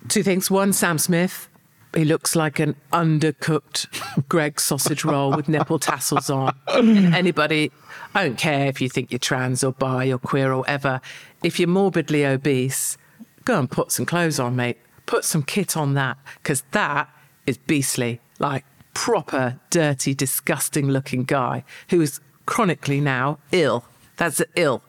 two 0.07 0.23
things. 0.23 0.49
One, 0.49 0.73
Sam 0.73 0.97
Smith. 0.97 1.47
He 1.93 2.05
looks 2.05 2.37
like 2.37 2.59
an 2.59 2.75
undercooked 2.93 4.27
Greggs 4.29 4.63
sausage 4.63 5.03
roll 5.03 5.35
with 5.35 5.49
nipple 5.49 5.77
tassels 5.77 6.29
on. 6.29 6.55
And 6.67 7.13
anybody, 7.15 7.69
I 8.15 8.23
don't 8.23 8.37
care 8.37 8.67
if 8.67 8.79
you 8.79 8.87
think 8.87 9.11
you're 9.11 9.19
trans 9.19 9.61
or 9.61 9.73
bi 9.73 10.09
or 10.09 10.17
queer 10.17 10.53
or 10.53 10.59
whatever. 10.59 11.01
If 11.43 11.59
you're 11.59 11.67
morbidly 11.67 12.25
obese, 12.25 12.97
go 13.43 13.59
and 13.59 13.69
put 13.69 13.91
some 13.91 14.05
clothes 14.05 14.39
on, 14.39 14.55
mate. 14.55 14.77
Put 15.05 15.25
some 15.25 15.43
kit 15.43 15.75
on 15.75 15.93
that 15.95 16.17
because 16.41 16.63
that 16.71 17.09
is 17.45 17.57
beastly. 17.57 18.21
Like 18.39 18.63
proper, 18.93 19.59
dirty, 19.69 20.13
disgusting 20.13 20.89
looking 20.89 21.23
guy 21.23 21.63
who 21.89 22.01
is 22.01 22.19
chronically 22.45 23.01
now 23.01 23.39
ill. 23.51 23.85
That's 24.17 24.41
ill. 24.55 24.83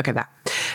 Okay, 0.00 0.12
that. 0.12 0.30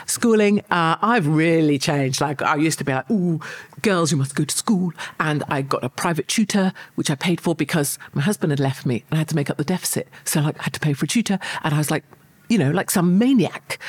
Schooling, 0.05 0.59
uh, 0.69 0.97
I've 1.01 1.27
really 1.27 1.79
changed. 1.79 2.21
Like, 2.21 2.41
I 2.41 2.55
used 2.55 2.77
to 2.79 2.83
be 2.83 2.93
like, 2.93 3.09
ooh, 3.09 3.39
girls, 3.81 4.11
you 4.11 4.17
must 4.17 4.35
go 4.35 4.43
to 4.43 4.55
school. 4.55 4.91
And 5.19 5.43
I 5.47 5.61
got 5.61 5.83
a 5.83 5.89
private 5.89 6.27
tutor, 6.27 6.73
which 6.95 7.09
I 7.09 7.15
paid 7.15 7.41
for 7.41 7.55
because 7.55 7.97
my 8.13 8.21
husband 8.21 8.51
had 8.51 8.59
left 8.59 8.85
me 8.85 9.03
and 9.09 9.15
I 9.15 9.19
had 9.19 9.29
to 9.29 9.35
make 9.35 9.49
up 9.49 9.57
the 9.57 9.63
deficit. 9.63 10.07
So, 10.25 10.41
like, 10.41 10.59
I 10.59 10.63
had 10.63 10.73
to 10.73 10.79
pay 10.79 10.93
for 10.93 11.05
a 11.05 11.07
tutor. 11.07 11.39
And 11.63 11.73
I 11.73 11.77
was 11.77 11.89
like, 11.89 12.03
you 12.49 12.57
know, 12.57 12.71
like 12.71 12.91
some 12.91 13.17
maniac. 13.17 13.79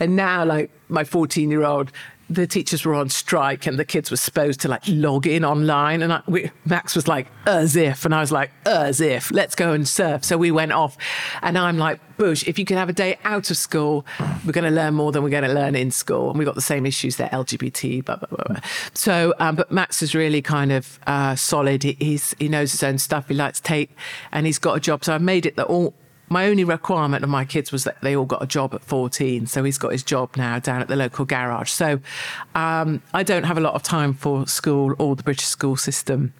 And 0.00 0.16
now, 0.16 0.44
like, 0.44 0.70
my 0.88 1.04
14 1.04 1.50
year 1.50 1.64
old, 1.64 1.92
the 2.30 2.46
teachers 2.46 2.84
were 2.84 2.94
on 2.94 3.08
strike 3.08 3.66
and 3.66 3.78
the 3.78 3.84
kids 3.84 4.10
were 4.10 4.16
supposed 4.16 4.60
to 4.60 4.68
like 4.68 4.82
log 4.86 5.26
in 5.26 5.44
online. 5.44 6.02
And 6.02 6.12
I, 6.12 6.22
we, 6.26 6.50
Max 6.64 6.94
was 6.94 7.06
like, 7.06 7.28
as 7.46 7.76
if. 7.76 8.04
And 8.04 8.14
I 8.14 8.20
was 8.20 8.32
like, 8.32 8.50
as 8.66 9.00
if, 9.00 9.30
let's 9.30 9.54
go 9.54 9.72
and 9.72 9.86
surf. 9.86 10.24
So 10.24 10.38
we 10.38 10.50
went 10.50 10.72
off. 10.72 10.96
And 11.42 11.58
I'm 11.58 11.78
like, 11.78 12.00
Bush, 12.16 12.46
if 12.46 12.58
you 12.58 12.64
can 12.64 12.76
have 12.76 12.88
a 12.88 12.92
day 12.92 13.18
out 13.24 13.50
of 13.50 13.56
school, 13.56 14.06
we're 14.46 14.52
going 14.52 14.64
to 14.64 14.70
learn 14.70 14.94
more 14.94 15.12
than 15.12 15.22
we're 15.22 15.30
going 15.30 15.44
to 15.44 15.52
learn 15.52 15.74
in 15.74 15.90
school. 15.90 16.30
And 16.30 16.38
we 16.38 16.44
got 16.44 16.54
the 16.54 16.60
same 16.60 16.86
issues 16.86 17.16
there 17.16 17.28
LGBT, 17.28 18.04
blah, 18.04 18.16
blah, 18.16 18.28
blah. 18.28 18.44
blah. 18.46 18.60
So, 18.94 19.34
um, 19.38 19.56
but 19.56 19.70
Max 19.70 20.02
is 20.02 20.14
really 20.14 20.40
kind 20.40 20.72
of 20.72 20.98
uh, 21.06 21.36
solid. 21.36 21.82
He, 21.82 21.96
he's, 21.98 22.34
he 22.38 22.48
knows 22.48 22.72
his 22.72 22.82
own 22.82 22.98
stuff. 22.98 23.28
He 23.28 23.34
likes 23.34 23.60
Tate 23.60 23.90
and 24.32 24.46
he's 24.46 24.58
got 24.58 24.76
a 24.76 24.80
job. 24.80 25.04
So 25.04 25.14
I've 25.14 25.22
made 25.22 25.44
it 25.44 25.56
that 25.56 25.66
all, 25.66 25.94
my 26.28 26.46
only 26.46 26.64
requirement 26.64 27.22
of 27.22 27.30
my 27.30 27.44
kids 27.44 27.70
was 27.70 27.84
that 27.84 28.00
they 28.00 28.16
all 28.16 28.24
got 28.24 28.42
a 28.42 28.46
job 28.46 28.74
at 28.74 28.82
14. 28.84 29.46
So 29.46 29.62
he's 29.64 29.78
got 29.78 29.92
his 29.92 30.02
job 30.02 30.36
now 30.36 30.58
down 30.58 30.80
at 30.80 30.88
the 30.88 30.96
local 30.96 31.24
garage. 31.24 31.70
So 31.70 32.00
um, 32.54 33.02
I 33.12 33.22
don't 33.22 33.44
have 33.44 33.58
a 33.58 33.60
lot 33.60 33.74
of 33.74 33.82
time 33.82 34.14
for 34.14 34.46
school 34.46 34.94
or 34.98 35.16
the 35.16 35.22
British 35.22 35.46
school 35.46 35.76
system. 35.76 36.32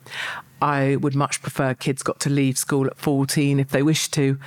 I 0.62 0.96
would 0.96 1.14
much 1.14 1.42
prefer 1.42 1.74
kids 1.74 2.02
got 2.02 2.20
to 2.20 2.30
leave 2.30 2.56
school 2.56 2.86
at 2.86 2.96
14 2.96 3.60
if 3.60 3.68
they 3.68 3.82
wish 3.82 4.08
to 4.12 4.38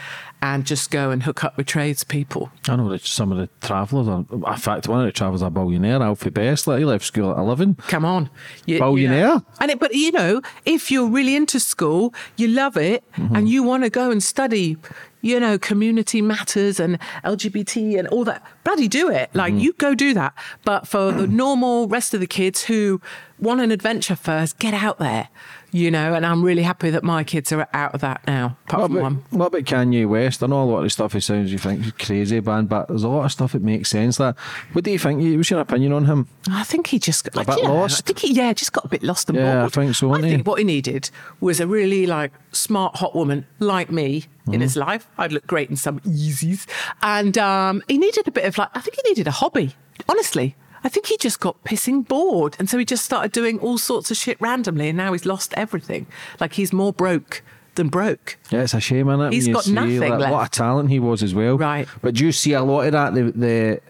and 0.41 0.65
just 0.65 0.89
go 0.89 1.11
and 1.11 1.21
hook 1.23 1.43
up 1.43 1.57
with 1.57 1.67
tradespeople. 1.67 2.51
I 2.67 2.75
know 2.75 2.89
that 2.89 3.05
some 3.05 3.31
of 3.31 3.37
the 3.37 3.49
travellers 3.65 4.07
are. 4.07 4.25
In 4.31 4.57
fact, 4.57 4.87
one 4.87 4.99
of 5.01 5.05
the 5.05 5.11
travellers 5.11 5.43
are 5.43 5.47
a 5.47 5.51
billionaire, 5.51 6.01
Alfie 6.01 6.29
Best. 6.31 6.65
Like, 6.65 6.79
he 6.79 6.85
left 6.85 7.05
school 7.05 7.31
at 7.31 7.37
11. 7.37 7.75
Come 7.87 8.05
on. 8.05 8.29
You, 8.65 8.79
Billionaire? 8.79 9.27
know. 9.27 9.45
And 9.61 9.69
it, 9.71 9.79
but 9.79 9.93
you 9.93 10.11
know, 10.11 10.41
if 10.65 10.89
you're 10.89 11.09
really 11.09 11.35
into 11.35 11.59
school, 11.59 12.13
you 12.35 12.47
love 12.47 12.77
it, 12.77 13.03
Mm-hmm. 13.17 13.35
and 13.35 13.49
you 13.49 13.61
want 13.63 13.83
to 13.83 13.89
go 13.89 14.09
and 14.11 14.21
study, 14.23 14.77
you 15.21 15.39
know, 15.39 15.57
community 15.57 16.21
matters 16.21 16.79
and 16.79 16.99
LGBT 17.23 17.97
and 17.99 18.07
all 18.09 18.23
that, 18.25 18.43
bloody 18.63 18.87
do 18.87 19.09
it. 19.09 19.29
Like 19.33 19.53
Mm-hmm. 19.53 19.61
you 19.61 19.73
go 19.73 19.95
do 19.95 20.13
that. 20.13 20.33
But 20.63 20.87
for 20.87 21.11
the 21.11 21.25
normal 21.27 21.87
rest 21.87 22.13
of 22.13 22.19
the 22.19 22.27
kids 22.27 22.63
who 22.63 23.01
want 23.39 23.61
an 23.61 23.71
adventure 23.71 24.15
first, 24.15 24.59
get 24.59 24.73
out 24.73 24.99
there. 24.99 25.29
You 25.71 25.91
know, 25.91 26.13
and 26.13 26.25
I'm 26.25 26.43
really 26.43 26.63
happy 26.63 26.89
that 26.91 27.03
my 27.03 27.23
kids 27.25 27.51
are 27.51 27.67
out 27.73 27.93
of 27.93 27.99
that 28.01 28.25
now. 28.25 28.57
Apart 28.67 28.81
What 28.83 28.87
from 28.87 28.95
about, 28.97 29.03
one. 29.03 29.23
what 29.31 29.45
about 29.47 29.63
Kanye 29.63 30.07
West? 30.07 30.41
I 30.41 30.47
know 30.47 30.63
a 30.63 30.65
lot 30.65 30.77
of 30.77 30.83
the 30.85 30.89
stuff 30.89 31.11
he 31.13 31.19
sounds 31.19 31.51
you 31.51 31.57
think 31.57 31.99
crazy, 31.99 32.39
man, 32.39 32.67
but 32.67 32.87
there's 32.87 33.03
a 33.03 33.09
lot 33.09 33.25
of 33.25 33.31
stuff 33.33 33.51
that 33.51 33.61
makes 33.61 33.89
sense. 33.89 34.15
That 34.17 34.37
what 34.71 34.85
do 34.85 34.91
you 34.91 34.97
think? 34.99 35.21
What's 35.37 35.49
your 35.49 35.59
opinion 35.59 35.91
on 35.91 36.05
him? 36.05 36.27
I 36.49 36.63
think 36.63 36.87
he 36.87 36.99
just 36.99 37.25
got 37.25 37.35
like, 37.35 37.47
bit 37.47 37.63
know, 37.65 37.73
lost? 37.75 38.01
I 38.01 38.05
think 38.07 38.19
he, 38.19 38.33
yeah, 38.33 38.53
just 38.53 38.71
got 38.71 38.85
a 38.85 38.87
bit 38.87 39.03
lost 39.03 39.29
and 39.29 39.37
Yeah, 39.37 39.65
I 39.65 39.67
think 39.69 39.93
so, 39.93 40.11
I 40.13 40.21
didn't 40.21 40.37
he? 40.37 40.41
what 40.43 40.57
he 40.59 40.63
needed 40.63 41.09
was 41.41 41.59
a 41.59 41.67
really 41.67 42.07
like 42.07 42.31
smart 42.53 42.95
hot 42.95 43.13
woman 43.13 43.45
like 43.59 43.91
me 43.91 44.25
Mm-hmm. 44.47 44.53
in 44.53 44.61
his 44.61 44.77
life. 44.77 45.09
I'd 45.17 45.33
look 45.33 45.45
great 45.45 45.69
in 45.69 45.75
some 45.75 45.99
Yeezys, 45.99 46.65
and 47.01 47.37
um, 47.37 47.83
he 47.89 47.97
needed 47.97 48.25
a 48.29 48.31
bit 48.31 48.45
of 48.45 48.57
like 48.57 48.69
I 48.73 48.79
think 48.79 48.95
he 48.95 49.01
needed 49.09 49.27
a 49.27 49.31
hobby. 49.31 49.75
Honestly. 50.07 50.55
I 50.87 50.89
think 50.89 51.07
he 51.07 51.17
just 51.17 51.41
got 51.41 51.61
pissing 51.65 52.07
bored. 52.07 52.55
And 52.59 52.69
so 52.69 52.77
he 52.77 52.85
just 52.85 53.03
started 53.03 53.33
doing 53.33 53.59
all 53.59 53.77
sorts 53.77 54.09
of 54.09 54.15
shit 54.15 54.39
randomly. 54.39 54.87
And 54.87 54.95
now 54.97 55.11
he's 55.11 55.25
lost 55.25 55.53
everything. 55.57 56.07
Like 56.39 56.53
he's 56.53 56.71
more 56.71 56.93
broke 56.93 57.43
than 57.75 57.89
broke. 57.89 58.37
Yeah, 58.51 58.61
it's 58.61 58.73
a 58.73 58.79
shame, 58.79 59.09
is 59.09 59.19
it? 59.19 59.33
He's 59.33 59.47
got 59.49 59.65
see, 59.65 59.73
nothing 59.73 59.99
like, 59.99 60.31
What 60.31 60.47
a 60.47 60.49
talent 60.49 60.89
he 60.89 60.99
was 60.99 61.21
as 61.23 61.35
well. 61.35 61.57
Right. 61.57 61.89
But 62.01 62.15
do 62.15 62.25
you 62.25 62.31
see 62.31 62.53
a 62.53 62.63
lot 62.63 62.83
of 62.85 62.93
that? 62.93 63.13
The 63.15 63.31
the, 63.33 63.81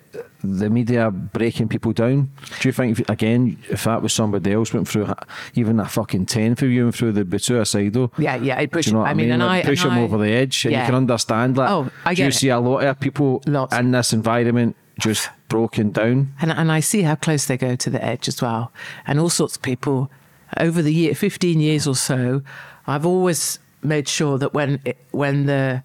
the 0.44 0.70
media 0.72 1.12
breaking 1.12 1.68
people 1.68 1.94
down. 1.94 2.32
Do 2.62 2.68
you 2.68 2.72
think 2.72 3.00
if, 3.00 3.08
again, 3.10 3.60
if 3.70 3.84
that 3.84 4.02
was 4.02 4.12
somebody 4.12 4.54
else 4.54 4.74
went 4.74 4.88
through 4.88 5.14
even 5.54 5.80
a 5.80 5.86
fucking 5.88 6.26
ten 6.26 6.56
for 6.56 6.66
you 6.66 6.86
and 6.86 6.96
through 6.96 7.12
the 7.12 7.26
be 7.26 7.38
suicidal? 7.38 8.12
Yeah, 8.18 8.38
yeah, 8.38 8.58
it'd 8.58 8.72
push 8.72 8.86
Do 8.86 8.90
you 8.90 8.94
know 8.96 9.02
what 9.02 9.10
I 9.10 9.14
mean, 9.14 9.28
mean? 9.28 9.34
and 9.34 9.44
I- 9.44 9.62
push 9.62 9.84
and 9.84 9.92
him 9.94 10.00
I- 10.00 10.02
over 10.02 10.18
the 10.18 10.32
edge, 10.32 10.66
and 10.66 10.74
you 10.74 10.80
can 10.82 10.96
understand 10.96 11.58
that. 11.58 11.70
Oh, 11.70 11.92
I 12.06 12.16
get 12.16 12.16
Do 12.16 12.22
you 12.24 12.28
it. 12.30 12.34
see 12.34 12.50
a 12.50 12.60
lot 12.60 12.80
of 12.84 13.00
people 13.00 13.44
Lots. 13.46 13.76
in 13.78 13.92
this 13.92 14.14
environment 14.14 14.76
just 15.00 15.30
broken 15.50 15.92
down? 15.92 16.34
And, 16.42 16.52
and 16.52 16.72
I 16.72 16.80
see 16.80 17.02
how 17.02 17.16
close 17.16 17.46
they 17.46 17.58
go 17.58 17.76
to 17.76 17.90
the 17.90 18.04
edge 18.04 18.28
as 18.28 18.42
well. 18.42 18.72
And 19.06 19.20
all 19.20 19.30
sorts 19.30 19.56
of 19.56 19.62
people 19.62 20.12
over 20.58 20.82
the 20.82 20.94
year, 20.94 21.14
15 21.14 21.60
years 21.60 21.88
or 21.88 21.96
so, 21.96 22.42
I've 22.86 23.06
always 23.06 23.60
made 23.82 24.08
sure 24.08 24.38
that 24.38 24.54
when, 24.54 24.82
it, 24.86 24.98
when 25.12 25.46
the, 25.46 25.84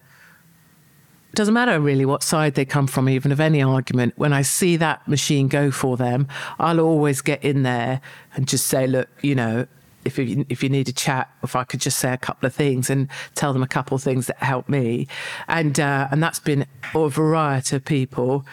doesn't 1.34 1.55
matter 1.55 1.80
really 1.80 2.05
what 2.05 2.22
side 2.22 2.55
they 2.55 2.64
come 2.64 2.86
from, 2.86 3.09
even 3.09 3.32
of 3.32 3.40
any 3.40 3.62
argument, 3.62 4.14
when 4.16 4.32
I 4.32 4.43
see 4.43 4.76
that 4.76 5.06
machine 5.09 5.48
go 5.48 5.70
for 5.70 5.97
them, 5.97 6.28
I'll 6.59 6.80
always 6.80 7.20
get 7.20 7.43
in 7.43 7.62
there 7.62 8.01
and 8.34 8.47
just 8.47 8.66
say, 8.66 8.86
look, 8.86 9.09
you 9.22 9.34
know, 9.34 9.66
if 10.05 10.18
you, 10.18 10.44
if 10.48 10.62
you 10.62 10.68
need 10.68 10.89
a 10.89 10.93
chat, 10.93 11.30
if 11.43 11.55
I 11.56 11.64
could 11.64 11.80
just 11.80 11.98
say 11.98 12.12
a 12.12 12.18
couple 12.18 12.47
of 12.47 12.55
things 12.55 12.90
and 12.90 13.09
tell 13.34 13.52
them 13.52 13.62
a 13.62 13.68
couple 13.68 13.94
of 13.94 14.02
things 14.02 14.26
that 14.26 14.39
help 14.39 14.68
me, 14.68 15.06
and 15.48 15.78
uh, 15.78 16.09
and 16.10 16.22
that's 16.22 16.40
been 16.40 16.66
a 16.94 17.09
variety 17.09 17.76
of 17.76 17.84
people. 17.84 18.44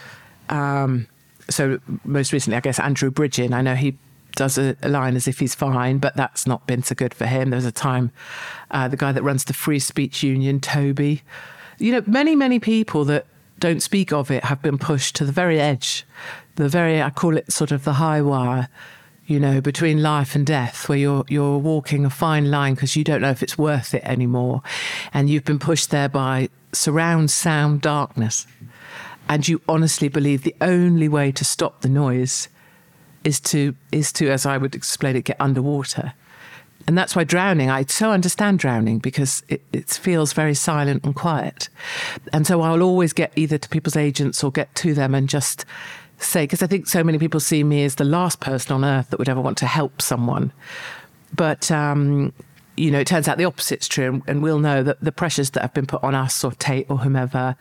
Um, 0.49 1.07
so 1.49 1.79
most 2.03 2.33
recently, 2.33 2.57
I 2.57 2.61
guess 2.61 2.79
Andrew 2.79 3.11
Bridgen. 3.11 3.53
I 3.53 3.61
know 3.61 3.75
he 3.75 3.97
does 4.35 4.57
a, 4.57 4.75
line 4.83 5.15
as 5.15 5.27
if 5.27 5.39
he's 5.39 5.55
fine, 5.55 5.97
but 5.97 6.15
that's 6.15 6.45
not 6.47 6.65
been 6.67 6.83
so 6.83 6.95
good 6.95 7.13
for 7.13 7.25
him. 7.25 7.49
There 7.49 7.57
was 7.57 7.65
a 7.65 7.71
time, 7.71 8.11
uh, 8.71 8.87
the 8.87 8.97
guy 8.97 9.11
that 9.11 9.23
runs 9.23 9.45
the 9.45 9.53
Free 9.53 9.79
Speech 9.79 10.23
Union, 10.23 10.59
Toby. 10.59 11.23
You 11.77 11.93
know, 11.93 12.03
many 12.05 12.35
many 12.35 12.59
people 12.59 13.05
that 13.05 13.25
don't 13.59 13.81
speak 13.81 14.11
of 14.13 14.31
it 14.31 14.43
have 14.45 14.61
been 14.61 14.77
pushed 14.77 15.15
to 15.17 15.25
the 15.25 15.31
very 15.31 15.59
edge, 15.59 16.05
the 16.55 16.69
very 16.69 17.01
I 17.01 17.09
call 17.09 17.37
it 17.37 17.51
sort 17.51 17.71
of 17.71 17.83
the 17.83 17.93
high 17.93 18.21
wire. 18.21 18.67
You 19.25 19.39
know, 19.39 19.61
between 19.61 20.01
life 20.01 20.33
and 20.33 20.45
death, 20.45 20.89
where 20.89 20.97
you're 20.97 21.23
you're 21.27 21.59
walking 21.59 22.03
a 22.03 22.09
fine 22.09 22.49
line 22.49 22.73
because 22.73 22.95
you 22.95 23.03
don't 23.03 23.21
know 23.21 23.29
if 23.29 23.43
it's 23.43 23.57
worth 23.57 23.93
it 23.93 24.03
anymore, 24.03 24.63
and 25.13 25.29
you've 25.29 25.45
been 25.45 25.59
pushed 25.59 25.91
there 25.91 26.09
by 26.09 26.49
surround 26.71 27.29
sound 27.31 27.81
darkness 27.81 28.45
and 29.29 29.47
you 29.47 29.61
honestly 29.69 30.09
believe 30.09 30.41
the 30.41 30.55
only 30.59 31.07
way 31.07 31.31
to 31.31 31.45
stop 31.45 31.81
the 31.81 31.87
noise 31.87 32.49
is 33.23 33.39
to 33.39 33.75
is 33.91 34.11
to 34.13 34.29
as 34.29 34.45
i 34.45 34.57
would 34.57 34.75
explain 34.75 35.15
it 35.15 35.25
get 35.25 35.39
underwater. 35.39 36.13
And 36.87 36.97
that's 36.97 37.15
why 37.15 37.23
drowning 37.23 37.69
i 37.69 37.83
so 37.85 38.11
understand 38.11 38.59
drowning 38.59 38.97
because 38.97 39.43
it, 39.47 39.61
it 39.71 39.89
feels 39.89 40.33
very 40.33 40.55
silent 40.55 41.03
and 41.05 41.15
quiet. 41.15 41.69
And 42.33 42.47
so 42.47 42.61
i'll 42.61 42.81
always 42.81 43.13
get 43.13 43.31
either 43.35 43.57
to 43.57 43.69
people's 43.69 43.95
agents 43.95 44.43
or 44.43 44.51
get 44.51 44.73
to 44.75 44.93
them 44.93 45.13
and 45.13 45.29
just 45.29 45.65
say 46.17 46.43
because 46.43 46.63
i 46.63 46.67
think 46.67 46.87
so 46.87 47.03
many 47.03 47.17
people 47.17 47.39
see 47.39 47.63
me 47.63 47.83
as 47.83 47.95
the 47.95 48.03
last 48.03 48.39
person 48.39 48.73
on 48.73 48.83
earth 48.83 49.09
that 49.09 49.19
would 49.19 49.29
ever 49.29 49.41
want 49.41 49.57
to 49.59 49.67
help 49.67 50.01
someone. 50.01 50.51
But 51.35 51.69
um, 51.69 52.33
you 52.79 52.91
know, 52.91 52.99
it 52.99 53.07
turns 53.07 53.27
out 53.27 53.37
the 53.37 53.43
opposite's 53.43 53.87
true, 53.87 54.07
and, 54.07 54.23
and 54.25 54.41
we'll 54.41 54.59
know 54.59 54.81
that 54.83 55.01
the 55.01 55.11
pressures 55.11 55.51
that 55.51 55.61
have 55.61 55.73
been 55.73 55.85
put 55.85 56.01
on 56.03 56.15
us 56.15 56.43
or 56.43 56.53
Tate 56.53 56.89
or 56.89 56.97
whomever, 56.97 57.55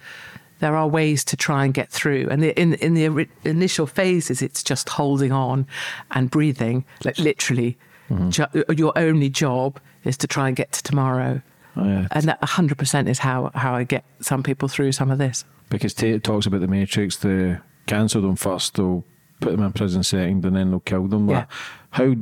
there 0.61 0.77
are 0.77 0.87
ways 0.89 1.25
to 1.25 1.37
try 1.37 1.65
and 1.65 1.73
get 1.75 1.91
through. 1.91 2.29
And 2.31 2.45
in 2.45 2.75
in 2.75 2.95
the 2.95 3.29
initial 3.45 3.87
phases, 3.87 4.43
it's 4.43 4.63
just 4.63 4.89
holding 4.89 5.33
on 5.33 5.67
and 6.11 6.31
breathing, 6.31 6.85
like 7.05 7.19
literally. 7.19 7.77
Mm-hmm. 8.11 8.31
Ju- 8.31 8.65
your 8.77 8.93
only 8.97 9.29
job 9.29 9.79
is 10.05 10.17
to 10.19 10.27
try 10.27 10.49
and 10.49 10.57
get 10.57 10.73
to 10.73 10.83
tomorrow. 10.83 11.43
Oh, 11.77 11.85
yeah. 11.85 12.09
And 12.11 12.25
that 12.25 12.41
100% 12.41 13.07
is 13.07 13.19
how, 13.19 13.51
how 13.55 13.75
I 13.75 13.85
get 13.85 14.03
some 14.21 14.43
people 14.43 14.67
through 14.67 14.93
some 14.93 15.11
of 15.11 15.19
this. 15.19 15.45
Because 15.69 15.93
Tate 15.93 16.25
talks 16.25 16.47
about 16.47 16.61
the 16.63 16.67
Matrix, 16.69 17.17
they 17.19 17.59
cancel 17.87 18.23
them 18.23 18.35
first, 18.35 18.75
they'll 18.77 19.05
put 19.41 19.53
them 19.53 19.63
in 19.63 19.73
prison 19.73 20.03
second, 20.03 20.45
and 20.47 20.57
then 20.57 20.71
they'll 20.71 20.81
kill 20.81 21.07
them. 21.07 21.27
Like, 21.29 21.37
Yeah. 21.37 21.57
how 21.91 22.15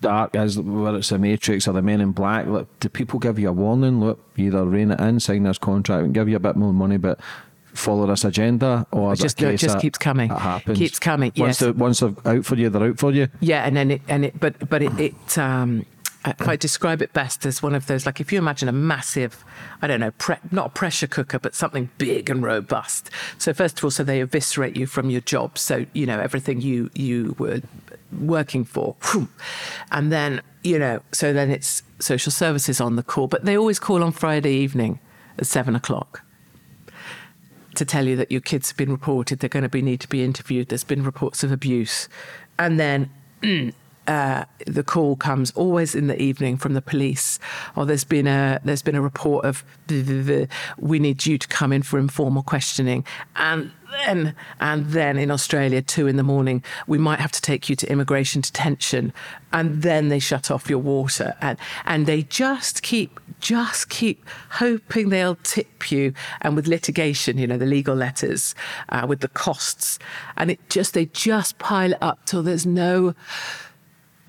dark 0.00 0.36
is 0.36 0.58
whether 0.60 0.98
it's 0.98 1.08
the 1.08 1.18
Matrix 1.18 1.66
or 1.66 1.72
the 1.72 1.82
Men 1.82 2.00
in 2.00 2.12
Black? 2.12 2.46
Like, 2.46 2.68
do 2.78 2.88
people 2.88 3.18
give 3.18 3.38
you 3.38 3.48
a 3.48 3.52
warning? 3.52 3.98
Look, 4.00 4.20
you 4.36 4.46
either 4.46 4.64
rein 4.64 4.92
it 4.92 5.00
in, 5.00 5.18
sign 5.18 5.42
this 5.42 5.58
contract, 5.58 6.04
and 6.04 6.14
give 6.14 6.28
you 6.28 6.36
a 6.36 6.40
bit 6.40 6.54
more 6.54 6.72
money, 6.72 6.98
but 6.98 7.18
follow 7.74 8.06
this 8.06 8.24
agenda, 8.24 8.86
or 8.90 9.12
It 9.12 9.16
just- 9.16 9.40
it 9.40 9.42
a 9.42 9.46
no, 9.46 9.48
it 9.48 9.52
case 9.54 9.60
just 9.60 9.80
keeps 9.80 9.98
coming. 9.98 10.30
It 10.30 10.38
happens. 10.38 10.78
Keeps 10.78 10.98
coming, 10.98 11.32
Once 11.36 11.48
yes. 11.48 11.58
they're, 11.60 11.72
once 11.72 12.00
they're 12.00 12.14
out 12.24 12.44
for 12.44 12.56
you, 12.56 12.68
they're 12.70 12.88
out 12.90 12.98
for 12.98 13.10
you. 13.12 13.28
Yeah, 13.40 13.64
and 13.64 13.76
then 13.76 13.90
it 13.92 14.02
and 14.08 14.24
it, 14.24 14.38
but 14.38 14.68
but 14.68 14.82
it, 14.82 14.98
it 15.00 15.38
um, 15.38 15.84
if 16.24 16.48
I 16.48 16.54
describe 16.56 17.02
it 17.02 17.12
best 17.12 17.44
as 17.46 17.62
one 17.62 17.74
of 17.74 17.86
those, 17.86 18.06
like 18.06 18.20
if 18.20 18.32
you 18.32 18.38
imagine 18.38 18.68
a 18.68 18.72
massive, 18.72 19.44
I 19.80 19.86
don't 19.88 19.98
know, 20.00 20.12
pre- 20.12 20.36
not 20.52 20.66
a 20.66 20.68
pressure 20.70 21.08
cooker, 21.08 21.38
but 21.38 21.54
something 21.54 21.90
big 21.98 22.30
and 22.30 22.42
robust. 22.44 23.10
So 23.38 23.52
first 23.52 23.78
of 23.78 23.84
all, 23.84 23.90
so 23.90 24.04
they 24.04 24.20
eviscerate 24.20 24.76
you 24.76 24.86
from 24.86 25.10
your 25.10 25.20
job. 25.22 25.58
So 25.58 25.86
you 25.92 26.06
know 26.06 26.20
everything 26.20 26.60
you 26.60 26.90
you 26.94 27.34
were 27.38 27.60
working 28.16 28.64
for, 28.64 28.96
and 29.90 30.12
then 30.12 30.42
you 30.62 30.78
know, 30.78 31.00
so 31.10 31.32
then 31.32 31.50
it's 31.50 31.82
social 31.98 32.30
services 32.30 32.80
on 32.80 32.94
the 32.96 33.02
call, 33.02 33.26
but 33.26 33.44
they 33.44 33.56
always 33.56 33.78
call 33.80 34.02
on 34.04 34.12
Friday 34.12 34.52
evening 34.54 35.00
at 35.38 35.46
seven 35.46 35.74
o'clock 35.74 36.22
to 37.74 37.84
tell 37.84 38.06
you 38.06 38.16
that 38.16 38.30
your 38.30 38.40
kids 38.40 38.70
have 38.70 38.76
been 38.76 38.90
reported, 38.90 39.38
they're 39.38 39.48
going 39.48 39.62
to 39.62 39.68
be 39.68 39.82
need 39.82 40.00
to 40.00 40.08
be 40.08 40.22
interviewed. 40.22 40.68
There's 40.68 40.84
been 40.84 41.04
reports 41.04 41.42
of 41.44 41.52
abuse, 41.52 42.08
and 42.58 42.78
then 42.78 43.10
uh, 44.06 44.44
the 44.66 44.82
call 44.82 45.16
comes 45.16 45.52
always 45.52 45.94
in 45.94 46.06
the 46.06 46.20
evening 46.20 46.56
from 46.56 46.74
the 46.74 46.82
police. 46.82 47.38
Or 47.76 47.86
there's 47.86 48.04
been 48.04 48.26
a 48.26 48.60
there's 48.64 48.82
been 48.82 48.94
a 48.94 49.02
report 49.02 49.44
of 49.44 49.64
we 50.78 50.98
need 50.98 51.26
you 51.26 51.38
to 51.38 51.48
come 51.48 51.72
in 51.72 51.82
for 51.82 51.98
informal 51.98 52.42
questioning, 52.42 53.04
and 53.36 53.70
then 54.06 54.34
and 54.60 54.86
then 54.86 55.18
in 55.18 55.30
Australia 55.30 55.82
two 55.82 56.06
in 56.06 56.16
the 56.16 56.22
morning 56.22 56.64
we 56.86 56.98
might 56.98 57.20
have 57.20 57.32
to 57.32 57.40
take 57.40 57.68
you 57.68 57.76
to 57.76 57.90
immigration 57.90 58.40
detention, 58.40 59.12
and 59.52 59.82
then 59.82 60.08
they 60.08 60.18
shut 60.18 60.50
off 60.50 60.68
your 60.68 60.78
water, 60.78 61.34
and 61.40 61.58
and 61.84 62.06
they 62.06 62.22
just 62.22 62.82
keep 62.82 63.20
just 63.40 63.88
keep 63.88 64.24
hoping 64.50 65.10
they'll 65.10 65.38
tip 65.42 65.90
you, 65.90 66.12
and 66.40 66.56
with 66.56 66.66
litigation, 66.66 67.38
you 67.38 67.46
know, 67.46 67.58
the 67.58 67.66
legal 67.66 67.94
letters, 67.94 68.54
uh, 68.88 69.04
with 69.08 69.20
the 69.20 69.28
costs, 69.28 69.98
and 70.36 70.50
it 70.50 70.58
just 70.68 70.94
they 70.94 71.06
just 71.06 71.58
pile 71.58 71.94
up 72.00 72.24
till 72.24 72.42
there's 72.42 72.66
no 72.66 73.14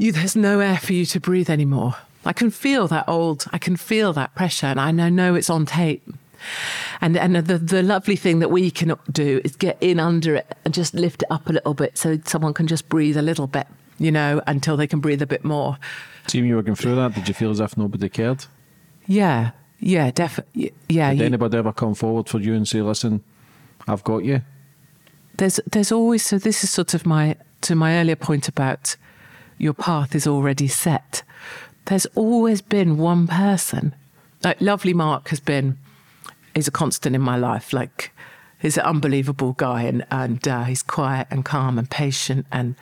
you, 0.04 0.12
there's 0.12 0.36
no 0.36 0.60
air 0.60 0.78
for 0.78 0.94
you 0.94 1.06
to 1.08 1.20
breathe 1.20 1.50
anymore. 1.50 1.96
I 2.26 2.34
can 2.34 2.52
feel 2.52 2.88
that 2.88 3.08
old, 3.08 3.46
I 3.52 3.58
can 3.58 3.76
feel 3.76 4.14
that 4.14 4.34
pressure, 4.36 4.68
and 4.68 4.80
I 5.02 5.10
know, 5.10 5.36
it's 5.36 5.50
on 5.50 5.66
Tate. 5.66 6.04
And 7.02 7.16
and 7.18 7.36
the, 7.38 7.58
the 7.58 7.82
lovely 7.82 8.16
thing 8.18 8.40
that 8.40 8.50
we 8.52 8.70
can 8.70 8.96
do 9.12 9.40
is 9.46 9.56
get 9.56 9.78
in 9.82 10.00
under 10.00 10.36
it 10.36 10.58
and 10.66 10.74
just 10.74 10.94
lift 10.94 11.24
it 11.24 11.32
up 11.32 11.48
a 11.50 11.54
little 11.54 11.74
bit 11.74 11.98
so 11.98 12.20
someone 12.26 12.54
can 12.54 12.68
just 12.68 12.90
breathe 12.90 13.16
a 13.18 13.22
little 13.22 13.48
bit, 13.48 13.66
you 13.98 14.12
know, 14.12 14.42
until 14.46 14.76
they 14.76 14.88
can 14.88 15.00
breathe 15.00 15.22
a 15.22 15.26
bit 15.26 15.46
more. 15.46 15.78
Team, 16.28 16.46
you 16.46 16.56
were 16.56 16.62
going 16.62 16.76
through 16.76 16.96
that. 16.96 17.14
Did 17.16 17.28
you 17.30 17.34
feel 17.34 17.52
as 17.52 17.60
if 17.62 17.78
nobody 17.78 18.10
cared? 18.10 18.46
Yeah, 19.08 19.52
yeah, 19.80 20.12
definitely. 20.12 20.74
Yeah, 20.90 21.12
Did 21.12 21.20
you- 21.20 21.26
anybody 21.26 21.58
ever 21.58 21.72
come 21.72 21.94
forward 21.94 22.28
for 22.28 22.40
you 22.40 22.54
and 22.54 22.68
say, 22.68 22.82
"Listen, 22.82 23.24
I've 23.88 24.04
got 24.04 24.24
you"? 24.26 24.42
there's 25.38 25.60
there's 25.72 25.92
always 25.92 26.24
so 26.24 26.38
this 26.38 26.64
is 26.64 26.70
sort 26.70 26.94
of 26.94 27.06
my 27.06 27.36
to 27.62 27.74
my 27.74 27.98
earlier 28.00 28.16
point 28.16 28.48
about 28.48 28.96
your 29.64 29.74
path 29.74 30.14
is 30.14 30.28
already 30.28 30.68
set. 30.68 31.24
There's 31.86 32.06
always 32.08 32.62
been 32.62 32.98
one 32.98 33.28
person. 33.28 33.96
Like 34.44 34.60
lovely 34.60 34.94
Mark 34.94 35.30
has 35.30 35.40
been 35.40 35.78
is 36.54 36.68
a 36.68 36.72
constant 36.72 37.16
in 37.16 37.22
my 37.22 37.38
life. 37.38 37.74
Like 37.74 38.12
he's 38.62 38.78
an 38.78 38.84
unbelievable 38.84 39.54
guy 39.54 39.84
and 39.84 40.06
and 40.12 40.46
uh, 40.48 40.64
he's 40.64 40.84
quiet 40.84 41.28
and 41.32 41.46
calm 41.46 41.80
and 41.80 41.90
patient 41.90 42.46
and 42.52 42.76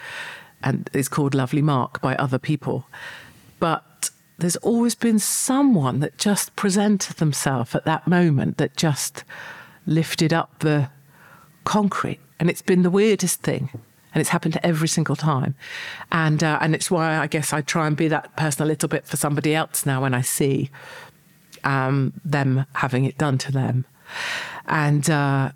and 0.64 0.90
is 0.94 1.08
called 1.08 1.34
Lovely 1.34 1.62
Mark 1.62 2.02
by 2.02 2.16
other 2.16 2.40
people. 2.40 2.86
But 3.60 4.10
there's 4.38 4.58
always 4.58 4.96
been 4.96 5.20
someone 5.20 6.00
that 6.00 6.18
just 6.18 6.56
presented 6.56 7.18
themselves 7.18 7.76
at 7.76 7.86
that 7.86 8.08
moment 8.08 8.58
that 8.58 8.76
just 8.76 9.24
lifted 9.86 10.34
up 10.34 10.60
the 10.60 10.90
concrete, 11.64 12.20
and 12.40 12.50
it's 12.50 12.62
been 12.62 12.82
the 12.82 12.90
weirdest 12.90 13.42
thing. 13.42 13.70
And 14.14 14.20
it's 14.20 14.30
happened 14.30 14.60
every 14.62 14.88
single 14.88 15.16
time, 15.16 15.56
and 16.12 16.44
uh, 16.44 16.58
and 16.60 16.76
it's 16.76 16.92
why 16.92 17.18
I 17.18 17.28
guess 17.28 17.54
I 17.54 17.62
try 17.62 17.88
and 17.88 17.96
be 17.96 18.10
that 18.10 18.36
person 18.36 18.64
a 18.64 18.66
little 18.66 18.90
bit 18.90 19.08
for 19.08 19.16
somebody 19.16 19.56
else 19.56 19.86
now 19.86 20.02
when 20.02 20.14
I 20.14 20.22
see 20.22 20.70
um, 21.64 22.14
them 22.26 22.66
having 22.74 23.06
it 23.06 23.18
done 23.18 23.38
to 23.38 23.54
them, 23.54 23.86
and 24.66 25.10
uh, 25.10 25.52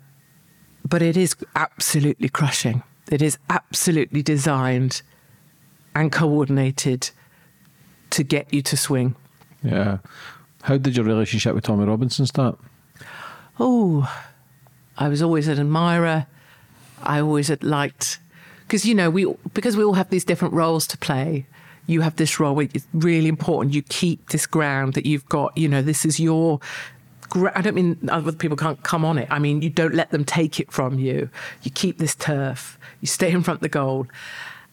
but 0.88 1.02
it 1.02 1.18
is 1.18 1.36
absolutely 1.54 2.30
crushing. 2.30 2.82
It 3.10 3.20
is 3.20 3.38
absolutely 3.50 4.22
designed 4.22 5.02
and 5.94 6.10
coordinated 6.10 7.10
to 8.10 8.22
get 8.22 8.52
you 8.52 8.62
to 8.62 8.76
swing. 8.76 9.16
Yeah. 9.62 9.98
How 10.62 10.76
did 10.78 10.96
your 10.96 11.04
relationship 11.04 11.54
with 11.54 11.64
Tommy 11.64 11.84
Robinson 11.84 12.26
start? 12.26 12.58
Oh, 13.58 14.10
I 14.98 15.08
was 15.08 15.22
always 15.22 15.48
an 15.48 15.58
admirer. 15.58 16.26
I 17.02 17.20
always 17.20 17.48
had 17.48 17.62
liked 17.62 18.18
because 18.66 18.84
you 18.84 18.94
know 18.94 19.10
we 19.10 19.32
because 19.54 19.76
we 19.76 19.84
all 19.84 19.94
have 19.94 20.10
these 20.10 20.24
different 20.24 20.54
roles 20.54 20.86
to 20.88 20.98
play. 20.98 21.46
You 21.86 22.00
have 22.00 22.16
this 22.16 22.40
role 22.40 22.54
where 22.54 22.68
it's 22.74 22.86
really 22.92 23.28
important. 23.28 23.74
You 23.74 23.82
keep 23.82 24.30
this 24.30 24.46
ground 24.46 24.94
that 24.94 25.06
you've 25.06 25.28
got. 25.28 25.56
You 25.56 25.68
know, 25.68 25.82
this 25.82 26.04
is 26.04 26.18
your. 26.18 26.60
I 27.54 27.60
don't 27.60 27.74
mean 27.74 27.98
other 28.08 28.32
people 28.32 28.56
can't 28.56 28.80
come 28.82 29.04
on 29.04 29.18
it. 29.18 29.28
I 29.30 29.38
mean, 29.38 29.60
you 29.60 29.70
don't 29.70 29.94
let 29.94 30.10
them 30.10 30.24
take 30.24 30.60
it 30.60 30.70
from 30.72 30.98
you. 30.98 31.28
You 31.62 31.70
keep 31.70 31.98
this 31.98 32.14
turf. 32.14 32.78
You 33.00 33.08
stay 33.08 33.30
in 33.30 33.42
front 33.42 33.58
of 33.58 33.62
the 33.62 33.68
goal. 33.68 34.06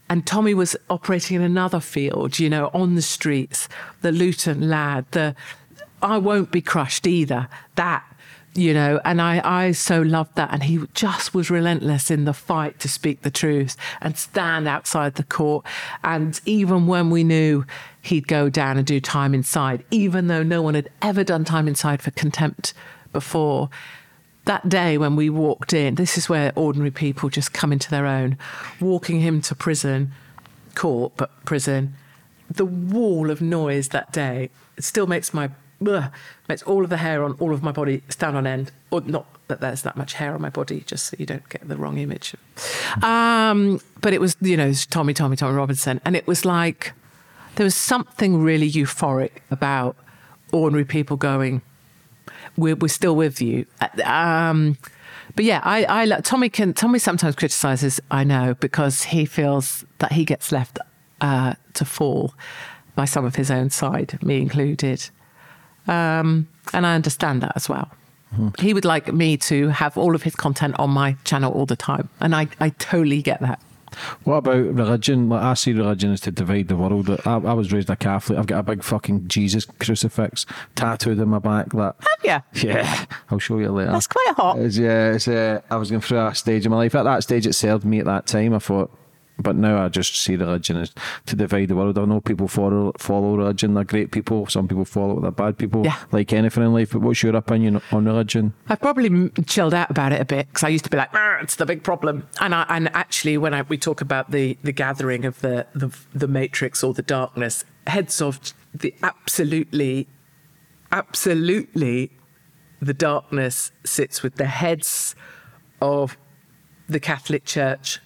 And 0.09 0.27
Tommy 0.27 0.53
was 0.53 0.75
operating 0.89 1.37
in 1.37 1.41
another 1.41 1.79
field, 1.79 2.37
you 2.37 2.49
know, 2.49 2.69
on 2.73 2.95
the 2.95 3.01
streets, 3.01 3.67
the 4.01 4.11
Luton 4.11 4.69
lad, 4.69 5.05
the 5.11 5.35
I 6.03 6.17
won't 6.17 6.51
be 6.51 6.61
crushed 6.61 7.07
either. 7.07 7.47
That, 7.75 8.03
you 8.55 8.73
know, 8.73 9.01
and 9.03 9.21
I, 9.21 9.41
I 9.43 9.71
so 9.71 10.01
loved 10.01 10.35
that. 10.35 10.51
And 10.51 10.63
he 10.63 10.85
just 10.93 11.33
was 11.33 11.49
relentless 11.49 12.11
in 12.11 12.25
the 12.25 12.33
fight 12.33 12.79
to 12.79 12.89
speak 12.89 13.21
the 13.21 13.31
truth 13.31 13.75
and 14.01 14.17
stand 14.17 14.67
outside 14.67 15.15
the 15.15 15.23
court. 15.23 15.65
And 16.03 16.39
even 16.45 16.87
when 16.87 17.09
we 17.09 17.23
knew 17.23 17.65
he'd 18.01 18.27
go 18.27 18.49
down 18.49 18.77
and 18.77 18.85
do 18.85 18.99
time 18.99 19.33
inside, 19.33 19.83
even 19.91 20.27
though 20.27 20.43
no 20.43 20.61
one 20.61 20.75
had 20.75 20.89
ever 21.01 21.23
done 21.23 21.45
time 21.45 21.67
inside 21.67 22.01
for 22.01 22.11
contempt 22.11 22.73
before, 23.11 23.69
that 24.45 24.67
day 24.67 24.97
when 24.97 25.15
we 25.15 25.29
walked 25.29 25.73
in, 25.73 25.95
this 25.95 26.17
is 26.17 26.29
where 26.29 26.51
ordinary 26.55 26.91
people 26.91 27.29
just 27.29 27.53
come 27.53 27.71
into 27.71 27.89
their 27.89 28.05
own, 28.05 28.37
walking 28.79 29.21
him 29.21 29.41
to 29.41 29.55
prison, 29.55 30.11
court, 30.75 31.13
but 31.15 31.43
prison. 31.45 31.95
The 32.49 32.65
wall 32.65 33.31
of 33.31 33.41
noise 33.41 33.89
that 33.89 34.11
day 34.11 34.49
still 34.77 35.07
makes 35.07 35.33
my 35.33 35.49
makes 36.47 36.63
all 36.63 36.83
of 36.83 36.89
the 36.89 36.97
hair 36.97 37.23
on 37.23 37.33
all 37.39 37.53
of 37.53 37.63
my 37.63 37.71
body 37.71 38.03
stand 38.09 38.35
on 38.37 38.47
end. 38.47 38.71
Or 38.91 39.01
not 39.01 39.25
that 39.47 39.61
there's 39.61 39.81
that 39.83 39.95
much 39.95 40.13
hair 40.13 40.33
on 40.33 40.41
my 40.41 40.49
body, 40.49 40.81
just 40.85 41.05
so 41.05 41.15
you 41.19 41.25
don't 41.25 41.47
get 41.49 41.67
the 41.67 41.77
wrong 41.77 41.97
image. 41.97 42.35
Um, 43.01 43.81
but 44.01 44.13
it 44.13 44.21
was, 44.21 44.35
you 44.41 44.57
know, 44.57 44.67
was 44.67 44.85
Tommy, 44.85 45.13
Tommy, 45.13 45.35
Tommy 45.35 45.55
Robinson, 45.55 46.01
and 46.05 46.15
it 46.15 46.27
was 46.27 46.45
like 46.45 46.93
there 47.55 47.63
was 47.63 47.75
something 47.75 48.41
really 48.41 48.69
euphoric 48.69 49.31
about 49.51 49.95
ordinary 50.51 50.85
people 50.85 51.17
going, 51.17 51.61
we're, 52.57 52.75
we're 52.75 52.87
still 52.87 53.15
with 53.15 53.41
you. 53.41 53.65
Um, 54.03 54.77
but 55.35 55.45
yeah, 55.45 55.61
I, 55.63 56.03
I 56.03 56.21
Tommy 56.21 56.49
can 56.49 56.73
Tommy 56.73 56.99
sometimes 56.99 57.35
criticizes. 57.35 57.99
I 58.11 58.23
know 58.23 58.55
because 58.59 59.03
he 59.03 59.25
feels 59.25 59.85
that 59.99 60.11
he 60.11 60.25
gets 60.25 60.51
left 60.51 60.79
uh, 61.21 61.53
to 61.73 61.85
fall 61.85 62.33
by 62.95 63.05
some 63.05 63.25
of 63.25 63.35
his 63.35 63.49
own 63.49 63.69
side, 63.71 64.21
me 64.21 64.39
included, 64.39 65.09
um, 65.87 66.47
and 66.73 66.85
I 66.85 66.95
understand 66.95 67.41
that 67.41 67.53
as 67.55 67.67
well. 67.69 67.89
He 68.57 68.73
would 68.73 68.85
like 68.85 69.13
me 69.13 69.37
to 69.37 69.67
have 69.69 69.95
all 69.95 70.15
of 70.15 70.23
his 70.23 70.35
content 70.35 70.75
on 70.79 70.89
my 70.89 71.15
channel 71.23 71.53
all 71.53 71.67
the 71.67 71.75
time, 71.75 72.09
and 72.19 72.35
I, 72.35 72.47
I 72.59 72.69
totally 72.69 73.21
get 73.21 73.39
that. 73.41 73.61
What 74.23 74.37
about 74.37 74.55
religion? 74.55 75.29
Like 75.29 75.43
I 75.43 75.53
see 75.53 75.71
religion 75.71 76.13
as 76.13 76.21
to 76.21 76.31
divide 76.31 76.67
the 76.67 76.75
world. 76.75 77.11
I, 77.27 77.35
I 77.35 77.53
was 77.53 77.71
raised 77.71 77.91
a 77.91 77.95
Catholic. 77.95 78.39
I've 78.39 78.47
got 78.47 78.57
a 78.57 78.63
big 78.63 78.83
fucking 78.83 79.27
Jesus 79.27 79.65
crucifix 79.65 80.47
tattooed 80.73 81.19
in 81.19 81.29
my 81.29 81.37
back. 81.37 81.69
That 81.73 81.95
Yeah, 82.23 82.41
yeah, 82.55 83.05
I'll 83.29 83.37
show 83.37 83.59
you 83.59 83.69
later. 83.69 83.91
that's 83.91 84.07
quite 84.07 84.33
hot. 84.35 84.57
It's, 84.57 84.77
yeah, 84.77 85.11
it's, 85.13 85.27
uh, 85.27 85.61
I 85.69 85.75
was 85.75 85.91
going 85.91 86.01
through 86.01 86.25
a 86.25 86.33
stage 86.33 86.65
in 86.65 86.71
my 86.71 86.77
life. 86.77 86.95
At 86.95 87.03
that 87.03 87.21
stage, 87.21 87.45
it 87.45 87.53
served 87.53 87.85
me 87.85 87.99
at 87.99 88.05
that 88.05 88.25
time. 88.25 88.55
I 88.55 88.59
thought, 88.59 88.89
but 89.39 89.55
now 89.55 89.83
I 89.83 89.89
just 89.89 90.15
see 90.15 90.35
religion 90.35 90.77
as 90.77 90.93
to 91.25 91.35
divide 91.35 91.69
the 91.69 91.75
world. 91.75 91.97
I 91.97 92.05
know 92.05 92.21
people 92.21 92.47
follow 92.47 92.93
follow 92.97 93.35
religion. 93.35 93.73
They're 93.73 93.83
great 93.83 94.11
people. 94.11 94.45
Some 94.47 94.67
people 94.67 94.85
follow 94.85 95.17
it. 95.17 95.21
They're 95.21 95.31
bad 95.31 95.57
people. 95.57 95.83
Yeah. 95.83 95.97
Like 96.11 96.31
anything 96.33 96.63
in 96.63 96.73
life. 96.73 96.91
But 96.91 97.01
what's 97.01 97.23
your 97.23 97.35
opinion 97.35 97.81
on 97.91 98.05
religion? 98.05 98.53
I've 98.69 98.79
probably 98.79 99.29
chilled 99.45 99.73
out 99.73 99.89
about 99.89 100.13
it 100.13 100.21
a 100.21 100.25
bit 100.25 100.47
because 100.47 100.63
I 100.63 100.69
used 100.69 100.83
to 100.85 100.89
be 100.89 100.97
like, 100.97 101.09
"Ah, 101.13 101.39
"It's 101.41 101.55
the 101.55 101.65
big 101.65 101.83
problem," 101.83 102.27
and 102.39 102.53
I, 102.53 102.65
and 102.69 102.89
actually, 102.95 103.37
when 103.37 103.53
I, 103.53 103.63
we 103.63 103.77
talk 103.77 104.01
about 104.01 104.31
the 104.31 104.57
the 104.63 104.71
gathering 104.71 105.25
of 105.25 105.41
the, 105.41 105.67
the 105.73 105.95
the 106.13 106.27
matrix 106.27 106.83
or 106.83 106.93
the 106.93 107.01
darkness, 107.01 107.65
heads 107.87 108.21
of 108.21 108.39
the 108.73 108.93
absolutely, 109.01 110.07
absolutely, 110.91 112.11
the 112.81 112.93
darkness 112.93 113.71
sits 113.83 114.21
with 114.21 114.35
the 114.35 114.45
heads 114.45 115.15
of 115.81 116.17
the 116.87 116.99
Catholic 116.99 117.45
Church, 117.45 117.99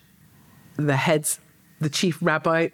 the 0.78 0.96
heads, 0.96 1.40
the 1.80 1.90
chief 1.90 2.18
rabbi. 2.22 2.70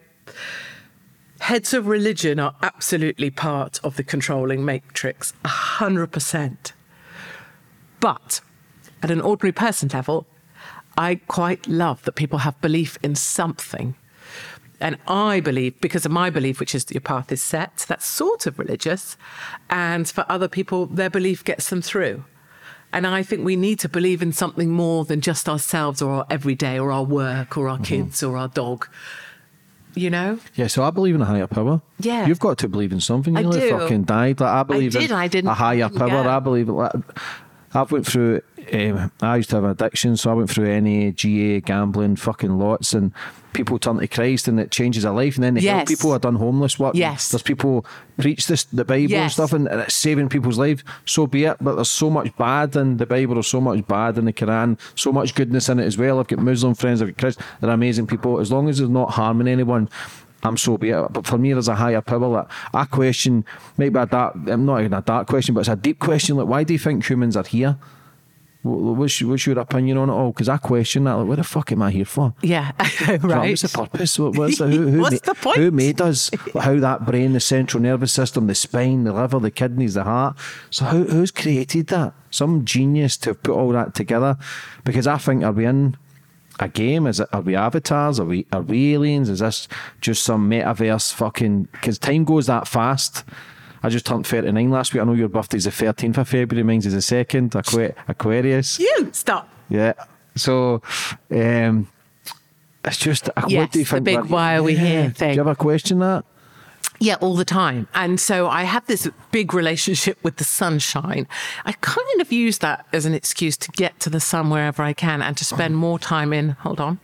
Heads 1.40 1.74
of 1.74 1.88
religion 1.88 2.40
are 2.40 2.56
absolutely 2.62 3.30
part 3.30 3.80
of 3.84 3.98
the 3.98 4.04
controlling 4.04 4.64
matrix, 4.64 5.34
100%. 5.44 6.72
But 8.00 8.42
at 9.02 9.12
an 9.12 9.20
ordinary 9.20 9.52
person 9.52 9.90
level, 9.92 10.26
I 10.98 11.16
quite 11.16 11.68
love 11.68 12.04
that 12.04 12.14
people 12.14 12.40
have 12.40 12.60
belief 12.62 12.98
in 13.04 13.16
something. 13.16 13.96
And 14.80 14.98
I 15.08 15.40
believe, 15.40 15.80
because 15.82 16.06
of 16.06 16.12
my 16.12 16.30
belief, 16.30 16.60
which 16.60 16.76
is 16.76 16.86
that 16.86 16.94
your 16.94 17.02
path 17.02 17.32
is 17.32 17.42
set, 17.42 17.86
that's 17.88 18.06
sort 18.06 18.46
of 18.46 18.60
religious. 18.60 19.18
And 19.70 20.08
for 20.08 20.26
other 20.30 20.48
people, 20.48 20.86
their 20.86 21.10
belief 21.10 21.44
gets 21.44 21.70
them 21.70 21.82
through. 21.82 22.26
And 22.94 23.08
I 23.08 23.24
think 23.24 23.44
we 23.44 23.56
need 23.56 23.80
to 23.80 23.90
believe 23.90 24.22
in 24.22 24.32
something 24.32 24.70
more 24.70 25.04
than 25.04 25.20
just 25.20 25.50
ourselves 25.50 26.02
or 26.02 26.12
our 26.12 26.26
everyday 26.30 26.78
or 26.80 26.92
our 26.92 27.04
work 27.04 27.58
or 27.58 27.68
our 27.68 27.78
mm-hmm. 27.78 27.84
kids 27.84 28.22
or 28.22 28.38
our 28.38 28.48
dog. 28.48 28.88
You 29.96 30.10
know? 30.10 30.40
Yeah, 30.56 30.68
so 30.68 30.84
I 30.84 30.92
believe 30.92 31.16
in 31.16 31.22
a 31.22 31.26
higher 31.26 31.48
power. 31.48 31.82
Yeah. 32.00 32.26
You've 32.28 32.40
got 32.40 32.58
to 32.60 32.68
believe 32.68 32.92
in 32.92 33.00
something. 33.00 33.36
You 33.36 33.50
I 33.50 33.52
do. 33.52 33.70
fucking 33.72 34.04
died. 34.04 34.40
Like, 34.40 34.50
I 34.50 34.64
believe 34.64 34.92
did, 34.94 35.10
in 35.10 35.12
I 35.12 35.28
didn't- 35.28 35.50
a 35.50 35.54
higher 35.54 35.90
power. 35.90 36.22
it. 36.22 36.28
I 36.28 36.40
believe 36.40 36.70
like, 36.70 36.94
I've 37.74 37.92
went 37.92 38.06
through 38.06 38.42
um, 38.72 39.12
I 39.22 39.38
used 39.38 39.50
to 39.50 39.58
have 39.58 39.64
an 39.66 39.72
addiction, 39.72 40.16
so 40.16 40.32
I 40.32 40.34
went 40.34 40.50
through 40.50 40.80
NA, 40.80 41.12
GA, 41.12 41.60
gambling, 41.62 42.16
fucking 42.16 42.58
lots, 42.58 42.94
and 42.94 43.12
people 43.54 43.78
turn 43.78 43.98
to 43.98 44.08
Christ 44.08 44.48
and 44.48 44.60
it 44.60 44.72
changes 44.72 45.04
their 45.04 45.12
life. 45.12 45.36
And 45.36 45.44
then 45.44 45.54
they 45.54 45.62
help 45.62 45.88
people. 45.88 46.12
I've 46.12 46.22
done 46.22 46.36
homeless 46.36 46.80
work. 46.80 46.96
Yes. 46.96 47.30
There's 47.30 47.44
people 47.44 47.86
preach 48.18 48.48
this 48.48 48.64
the 48.66 48.86
Bible 48.86 49.16
and 49.16 49.32
stuff 49.32 49.54
and, 49.54 49.68
and 49.68 49.82
it's 49.82 49.94
saving 49.94 50.30
people's 50.30 50.58
lives. 50.58 50.84
So 51.06 51.28
be 51.28 51.46
it. 51.46 51.58
But 51.62 51.76
there's 51.76 51.90
so 51.90 52.10
much 52.10 52.36
bad 52.38 52.76
in 52.76 52.98
the 52.98 53.06
Bible, 53.06 53.36
there's 53.36 53.48
so 53.48 53.62
much 53.62 53.86
bad 53.88 54.18
in 54.18 54.26
the 54.26 54.34
Quran, 54.34 54.80
so 54.96 55.12
much 55.12 55.36
goodness 55.36 55.70
in 55.70 55.80
it 55.80 55.86
as 55.86 55.98
well. 55.98 56.20
I've 56.20 56.28
got 56.28 56.40
Muslim 56.40 56.74
friends, 56.74 57.02
I've 57.02 57.10
got 57.10 57.18
Christians, 57.18 57.48
they're 57.62 57.70
amazing 57.70 58.08
people. 58.08 58.40
As 58.40 58.52
long 58.52 58.70
as 58.70 58.80
they're 58.80 58.88
not 58.88 59.12
harming 59.12 59.48
anyone. 59.48 59.90
I'm 60.44 60.58
so 60.58 60.78
be 60.78 60.90
it. 60.90 61.08
But 61.12 61.26
for 61.26 61.38
me, 61.38 61.54
there's 61.54 61.68
a 61.70 61.76
higher 61.76 62.02
power. 62.02 62.28
Like, 62.28 62.48
I 62.74 62.86
question, 62.86 63.46
maybe 63.78 63.98
a 63.98 64.06
dark, 64.06 64.36
I'm 64.48 64.66
not 64.66 64.82
even 64.82 64.94
a 64.94 65.02
dark 65.02 65.28
question, 65.28 65.56
but 65.56 65.62
it's 65.62 65.70
a 65.70 65.76
deep 65.76 66.00
question. 66.00 66.36
Like, 66.36 66.48
why 66.48 66.64
do 66.64 66.74
you 66.74 66.80
think 66.80 67.06
humans 67.06 67.38
are 67.38 67.44
here? 67.44 67.78
What's, 68.64 69.22
what's 69.22 69.46
your 69.46 69.60
opinion 69.60 69.98
on 69.98 70.10
it 70.10 70.14
all? 70.14 70.32
Because 70.32 70.48
I 70.48 70.56
question 70.56 71.04
that. 71.04 71.16
Like, 71.16 71.28
what 71.28 71.36
the 71.36 71.44
fuck 71.44 71.72
am 71.74 71.82
I 71.82 71.92
here 71.92 72.06
for? 72.06 72.34
Yeah, 72.42 72.72
right. 73.22 73.50
What's 73.50 73.62
the 73.62 73.70
purpose? 73.70 74.18
What, 74.18 74.38
what's 74.38 74.58
the, 74.58 74.68
who, 74.70 74.88
who 74.88 75.02
What's 75.02 75.26
ma- 75.28 75.34
the 75.34 75.40
point? 75.40 75.58
Who 75.58 75.72
made 75.72 76.00
us? 76.00 76.32
How 76.58 76.80
that 76.80 77.06
brain, 77.06 77.34
the 77.34 77.42
central 77.42 77.84
nervous 77.84 78.14
system, 78.14 78.48
the 78.48 78.56
spine, 78.56 79.04
the 79.04 79.12
liver, 79.12 79.40
the 79.40 79.52
kidneys, 79.52 79.96
the 79.96 80.04
heart. 80.04 80.38
So 80.70 80.86
who, 80.86 81.04
who's 81.04 81.30
created 81.32 81.88
that? 81.88 82.14
Some 82.32 82.64
genius 82.64 83.18
to 83.18 83.34
put 83.34 83.54
all 83.54 83.70
that 83.74 83.96
together. 83.96 84.38
Because 84.86 85.08
I 85.08 85.18
think 85.18 85.44
are 85.44 85.52
we 85.52 85.66
in 85.66 85.98
a 86.60 86.68
game? 86.70 87.08
Is 87.08 87.20
it? 87.20 87.28
Are 87.34 87.42
we 87.42 87.56
avatars? 87.56 88.20
Are 88.20 88.26
we? 88.26 88.46
Are 88.52 88.62
we 88.62 88.94
aliens? 88.94 89.30
Is 89.30 89.40
this 89.40 89.68
just 90.02 90.24
some 90.24 90.50
metaverse 90.50 91.14
fucking? 91.14 91.68
Because 91.72 91.98
time 91.98 92.24
goes 92.26 92.48
that 92.48 92.68
fast. 92.68 93.24
I 93.86 93.90
just 93.90 94.06
turned 94.06 94.26
39 94.26 94.70
last 94.72 94.94
week. 94.94 95.02
I 95.02 95.06
know 95.06 95.14
your 95.14 95.28
birthday's 95.28 95.66
the 95.66 95.70
13th 95.72 96.18
of 96.20 96.30
February. 96.30 96.64
Mine's 96.64 96.86
is 96.86 96.94
the 96.94 97.00
2nd. 97.26 97.50
Aqu- 97.52 97.94
Aquarius. 98.08 98.80
you 98.80 99.10
stop. 99.12 99.50
Yeah. 99.70 99.94
So, 100.36 100.82
um, 101.32 101.90
it's 102.86 102.98
just 102.98 103.30
uh, 103.30 103.46
Yes, 103.48 103.60
what 103.60 103.72
do 103.72 103.80
you 103.80 103.86
the 103.86 104.02
big 104.02 104.26
why 104.26 104.56
are 104.56 104.64
we 104.64 104.76
here 104.76 105.08
Do 105.08 105.14
thing. 105.14 105.36
you 105.36 105.42
ever 105.42 105.56
question 105.56 106.00
that? 106.00 106.24
Yeah, 107.04 107.16
all 107.20 107.36
the 107.36 107.44
time. 107.44 107.90
And 107.94 108.18
so 108.18 108.48
I 108.48 108.64
have 108.64 108.86
this 108.88 109.10
big 109.34 109.54
relationship 109.54 110.18
with 110.24 110.38
the 110.38 110.46
sunshine. 110.46 111.28
I 111.66 111.74
kind 111.74 112.22
of 112.22 112.32
use 112.32 112.60
that 112.60 112.86
as 112.94 113.06
an 113.06 113.14
excuse 113.14 113.58
to 113.58 113.72
get 113.72 114.00
to 114.00 114.10
the 114.10 114.22
sun 114.22 114.50
wherever 114.50 114.82
I 114.82 114.94
can 114.94 115.22
and 115.22 115.36
to 115.36 115.44
spend 115.44 115.76
more 115.76 116.00
time 116.00 116.32
in, 116.32 116.52
hold 116.52 116.80
on, 116.80 117.02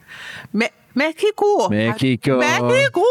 Me- 0.54 0.70
Mexico. 0.96 1.68
Mexico. 1.68 2.40
Mexico. 2.40 3.02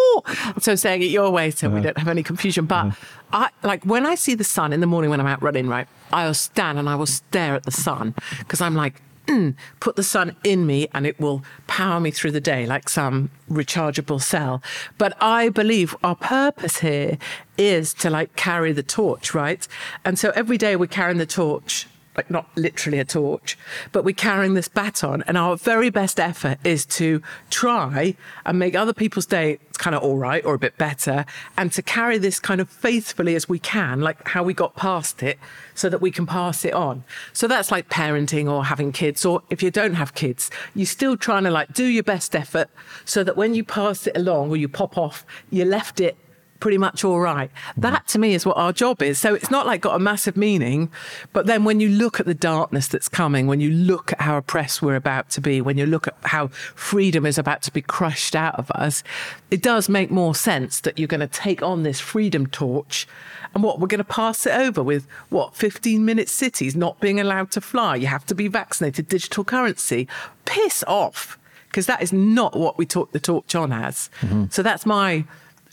So 0.60 0.76
saying 0.76 1.02
it 1.02 1.10
your 1.10 1.30
way 1.30 1.50
so 1.50 1.68
we 1.68 1.74
uh-huh. 1.74 1.82
don't 1.82 1.98
have 1.98 2.08
any 2.08 2.22
confusion. 2.22 2.64
But 2.64 2.86
uh-huh. 2.86 2.96
I 3.32 3.66
like 3.66 3.84
when 3.84 4.06
I 4.06 4.14
see 4.14 4.34
the 4.34 4.42
sun 4.42 4.72
in 4.72 4.80
the 4.80 4.86
morning 4.86 5.10
when 5.10 5.20
I'm 5.20 5.26
out 5.26 5.42
running, 5.42 5.68
right, 5.68 5.88
I'll 6.10 6.32
stand 6.32 6.78
and 6.78 6.88
I 6.88 6.94
will 6.94 7.06
stare 7.06 7.54
at 7.54 7.64
the 7.64 7.70
sun 7.70 8.14
because 8.38 8.62
I'm 8.62 8.74
like, 8.74 9.02
put 9.80 9.96
the 9.96 10.02
sun 10.02 10.36
in 10.44 10.66
me 10.66 10.88
and 10.94 11.06
it 11.06 11.18
will 11.20 11.42
power 11.66 12.00
me 12.00 12.10
through 12.10 12.32
the 12.32 12.40
day 12.40 12.66
like 12.66 12.88
some 12.88 13.30
rechargeable 13.50 14.20
cell. 14.20 14.62
But 14.96 15.16
I 15.22 15.48
believe 15.48 15.96
our 16.02 16.16
purpose 16.16 16.78
here 16.78 17.18
is 17.56 17.92
to 17.94 18.10
like 18.10 18.36
carry 18.36 18.72
the 18.72 18.82
torch, 18.82 19.34
right? 19.34 19.66
And 20.04 20.18
so 20.18 20.30
every 20.34 20.58
day 20.58 20.76
we're 20.76 20.86
carrying 20.86 21.18
the 21.18 21.26
torch. 21.26 21.86
Like 22.18 22.32
not 22.32 22.48
literally 22.56 22.98
a 22.98 23.04
torch, 23.04 23.56
but 23.92 24.04
we're 24.04 24.12
carrying 24.12 24.54
this 24.54 24.66
baton, 24.66 25.22
and 25.28 25.38
our 25.38 25.56
very 25.56 25.88
best 25.88 26.18
effort 26.18 26.58
is 26.64 26.84
to 26.86 27.22
try 27.48 28.16
and 28.44 28.58
make 28.58 28.74
other 28.74 28.92
people's 28.92 29.24
day 29.24 29.60
kind 29.74 29.94
of 29.94 30.02
all 30.02 30.18
right 30.18 30.44
or 30.44 30.54
a 30.54 30.58
bit 30.58 30.76
better, 30.76 31.24
and 31.56 31.70
to 31.70 31.80
carry 31.80 32.18
this 32.18 32.40
kind 32.40 32.60
of 32.60 32.68
faithfully 32.68 33.36
as 33.36 33.48
we 33.48 33.60
can, 33.60 34.00
like 34.00 34.26
how 34.26 34.42
we 34.42 34.52
got 34.52 34.74
past 34.74 35.22
it, 35.22 35.38
so 35.76 35.88
that 35.88 36.00
we 36.00 36.10
can 36.10 36.26
pass 36.26 36.64
it 36.64 36.74
on. 36.74 37.04
So 37.32 37.46
that's 37.46 37.70
like 37.70 37.88
parenting 37.88 38.50
or 38.50 38.64
having 38.64 38.90
kids, 38.90 39.24
or 39.24 39.44
if 39.48 39.62
you 39.62 39.70
don't 39.70 39.94
have 39.94 40.12
kids, 40.14 40.50
you're 40.74 40.86
still 40.86 41.16
trying 41.16 41.44
to 41.44 41.52
like 41.52 41.72
do 41.72 41.84
your 41.84 42.02
best 42.02 42.34
effort 42.34 42.68
so 43.04 43.22
that 43.22 43.36
when 43.36 43.54
you 43.54 43.62
pass 43.62 44.08
it 44.08 44.16
along 44.16 44.50
or 44.50 44.56
you 44.56 44.68
pop 44.68 44.98
off, 44.98 45.24
you 45.50 45.64
left 45.64 46.00
it 46.00 46.16
pretty 46.60 46.78
much 46.78 47.04
all 47.04 47.20
right. 47.20 47.50
That 47.76 48.06
to 48.08 48.18
me 48.18 48.34
is 48.34 48.44
what 48.44 48.56
our 48.56 48.72
job 48.72 49.02
is. 49.02 49.18
So 49.18 49.34
it's 49.34 49.50
not 49.50 49.66
like 49.66 49.80
got 49.80 49.94
a 49.94 49.98
massive 49.98 50.36
meaning, 50.36 50.90
but 51.32 51.46
then 51.46 51.64
when 51.64 51.80
you 51.80 51.88
look 51.88 52.20
at 52.20 52.26
the 52.26 52.34
darkness 52.34 52.88
that's 52.88 53.08
coming, 53.08 53.46
when 53.46 53.60
you 53.60 53.70
look 53.70 54.12
at 54.12 54.20
how 54.20 54.36
oppressed 54.36 54.82
we're 54.82 54.96
about 54.96 55.30
to 55.30 55.40
be, 55.40 55.60
when 55.60 55.78
you 55.78 55.86
look 55.86 56.08
at 56.08 56.16
how 56.22 56.48
freedom 56.48 57.24
is 57.26 57.38
about 57.38 57.62
to 57.62 57.72
be 57.72 57.82
crushed 57.82 58.34
out 58.34 58.58
of 58.58 58.70
us, 58.72 59.02
it 59.50 59.62
does 59.62 59.88
make 59.88 60.10
more 60.10 60.34
sense 60.34 60.80
that 60.80 60.98
you're 60.98 61.08
going 61.08 61.20
to 61.20 61.26
take 61.26 61.62
on 61.62 61.82
this 61.82 62.00
freedom 62.00 62.46
torch 62.46 63.06
and 63.54 63.62
what 63.62 63.80
we're 63.80 63.86
going 63.86 63.98
to 63.98 64.04
pass 64.04 64.46
it 64.46 64.52
over 64.52 64.82
with 64.82 65.06
what 65.30 65.54
15 65.54 66.04
minute 66.04 66.28
cities 66.28 66.76
not 66.76 67.00
being 67.00 67.18
allowed 67.18 67.50
to 67.52 67.60
fly. 67.60 67.96
You 67.96 68.06
have 68.08 68.26
to 68.26 68.34
be 68.34 68.48
vaccinated, 68.48 69.08
digital 69.08 69.44
currency. 69.44 70.08
Piss 70.44 70.84
off. 70.86 71.38
Because 71.68 71.84
that 71.84 72.00
is 72.00 72.14
not 72.14 72.56
what 72.56 72.78
we 72.78 72.86
took 72.86 73.12
the 73.12 73.20
torch 73.20 73.54
on 73.54 73.72
as. 73.72 74.08
Mm-hmm. 74.22 74.46
So 74.48 74.62
that's 74.62 74.86
my 74.86 75.26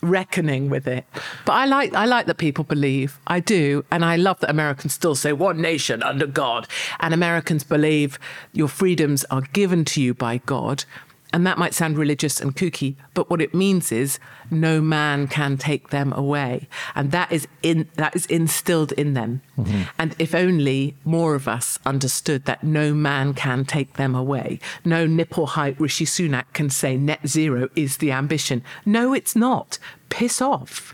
reckoning 0.10 0.70
with 0.70 0.88
it. 0.88 1.06
But 1.46 1.54
I 1.54 1.66
like 1.66 1.94
I 1.94 2.06
like 2.06 2.26
that 2.28 2.38
people 2.38 2.64
believe. 2.64 3.20
I 3.28 3.40
do, 3.40 3.86
and 3.92 4.06
I 4.06 4.16
love 4.16 4.40
that 4.40 4.50
Americans 4.50 4.94
still 4.94 5.16
say 5.16 5.34
one 5.34 5.62
nation 5.62 6.04
under 6.04 6.28
God, 6.28 6.68
and 7.00 7.14
Americans 7.14 7.64
believe 7.64 8.20
your 8.54 8.68
freedoms 8.68 9.26
are 9.26 9.42
given 9.42 9.86
to 9.86 10.02
you 10.02 10.14
by 10.14 10.38
God. 10.46 10.86
And 11.36 11.46
that 11.46 11.58
might 11.58 11.74
sound 11.74 11.98
religious 11.98 12.40
and 12.40 12.56
kooky, 12.56 12.96
but 13.14 13.30
what 13.30 13.42
it 13.42 13.54
means 13.54 13.92
is 13.92 14.20
no 14.50 14.80
man 14.80 15.28
can 15.28 15.58
take 15.58 15.90
them 15.90 16.14
away, 16.14 16.70
and 16.96 17.12
that 17.12 17.30
is 17.30 17.46
in 17.62 17.90
that 17.96 18.16
is 18.16 18.26
instilled 18.28 18.94
in 18.94 19.16
them. 19.16 19.42
Mm-hmm. 19.58 19.82
And 20.00 20.16
if 20.18 20.34
only 20.34 20.96
more 21.04 21.36
of 21.36 21.50
us 21.50 21.78
understood 21.86 22.46
that 22.46 22.64
no 22.64 22.94
man 22.94 23.34
can 23.34 23.66
take 23.66 23.96
them 23.96 24.16
away, 24.16 24.62
no 24.86 25.06
nipple 25.06 25.48
height 25.48 25.78
Rishi 25.78 26.06
Sunak 26.06 26.46
can 26.54 26.70
say 26.70 26.96
net 26.96 27.28
zero 27.28 27.68
is 27.76 27.98
the 27.98 28.14
ambition. 28.14 28.64
No, 28.86 29.14
it's 29.14 29.36
not. 29.36 29.78
Piss 30.08 30.42
off. 30.42 30.94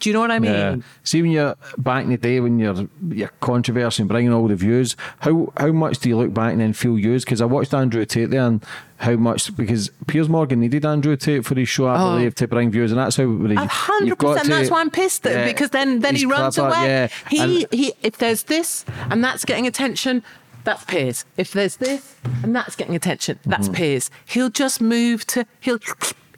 Do 0.00 0.08
you 0.08 0.14
know 0.14 0.20
what 0.20 0.30
I 0.30 0.38
mean? 0.38 0.52
Yeah. 0.52 0.76
See 1.04 1.22
when 1.22 1.30
you're 1.30 1.54
back 1.78 2.04
in 2.04 2.10
the 2.10 2.16
day 2.16 2.40
when 2.40 2.58
you're 2.58 2.88
you're 3.10 3.28
controversy 3.40 4.02
and 4.02 4.08
bringing 4.08 4.32
all 4.32 4.48
the 4.48 4.56
views, 4.56 4.96
how 5.20 5.52
how 5.56 5.68
much 5.72 5.98
do 5.98 6.08
you 6.08 6.16
look 6.16 6.34
back 6.34 6.52
and 6.52 6.60
then 6.60 6.72
feel 6.72 6.98
used? 6.98 7.26
Because 7.26 7.40
I 7.40 7.44
watched 7.44 7.72
Andrew 7.74 8.04
Tate 8.04 8.30
there 8.30 8.46
and 8.46 8.64
how 8.96 9.16
much 9.16 9.54
because 9.56 9.90
Piers 10.06 10.28
Morgan 10.28 10.60
needed 10.60 10.84
Andrew 10.84 11.16
Tate 11.16 11.44
for 11.44 11.54
his 11.54 11.68
show, 11.68 11.86
I 11.86 12.00
Oh. 12.02 12.16
believe, 12.16 12.34
to 12.36 12.48
bring 12.48 12.70
views, 12.70 12.90
and 12.92 12.98
that's 13.00 13.16
how 13.16 13.24
really 13.24 13.54
hundred 13.56 14.18
percent. 14.18 14.48
That's 14.48 14.70
why 14.70 14.80
I'm 14.80 14.90
pissed 14.90 15.24
Yeah. 15.26 15.44
because 15.44 15.70
then 15.70 16.00
then 16.00 16.16
he 16.16 16.26
runs 16.26 16.58
away. 16.58 16.70
Yeah. 16.86 17.08
He 17.28 17.38
And- 17.40 17.66
he. 17.70 17.92
If 18.02 18.18
there's 18.18 18.44
this 18.44 18.84
and 19.10 19.22
that's 19.22 19.44
getting 19.44 19.66
attention, 19.66 20.22
that's 20.64 20.84
Piers. 20.84 21.24
If 21.36 21.52
there's 21.52 21.76
this 21.76 22.14
and 22.42 22.54
that's 22.56 22.74
getting 22.76 22.94
attention, 22.96 23.38
that's 23.44 23.66
Mm-hmm. 23.68 23.74
Piers. 23.74 24.10
He'll 24.26 24.50
just 24.50 24.80
move 24.80 25.26
to. 25.28 25.46
He'll. 25.60 25.78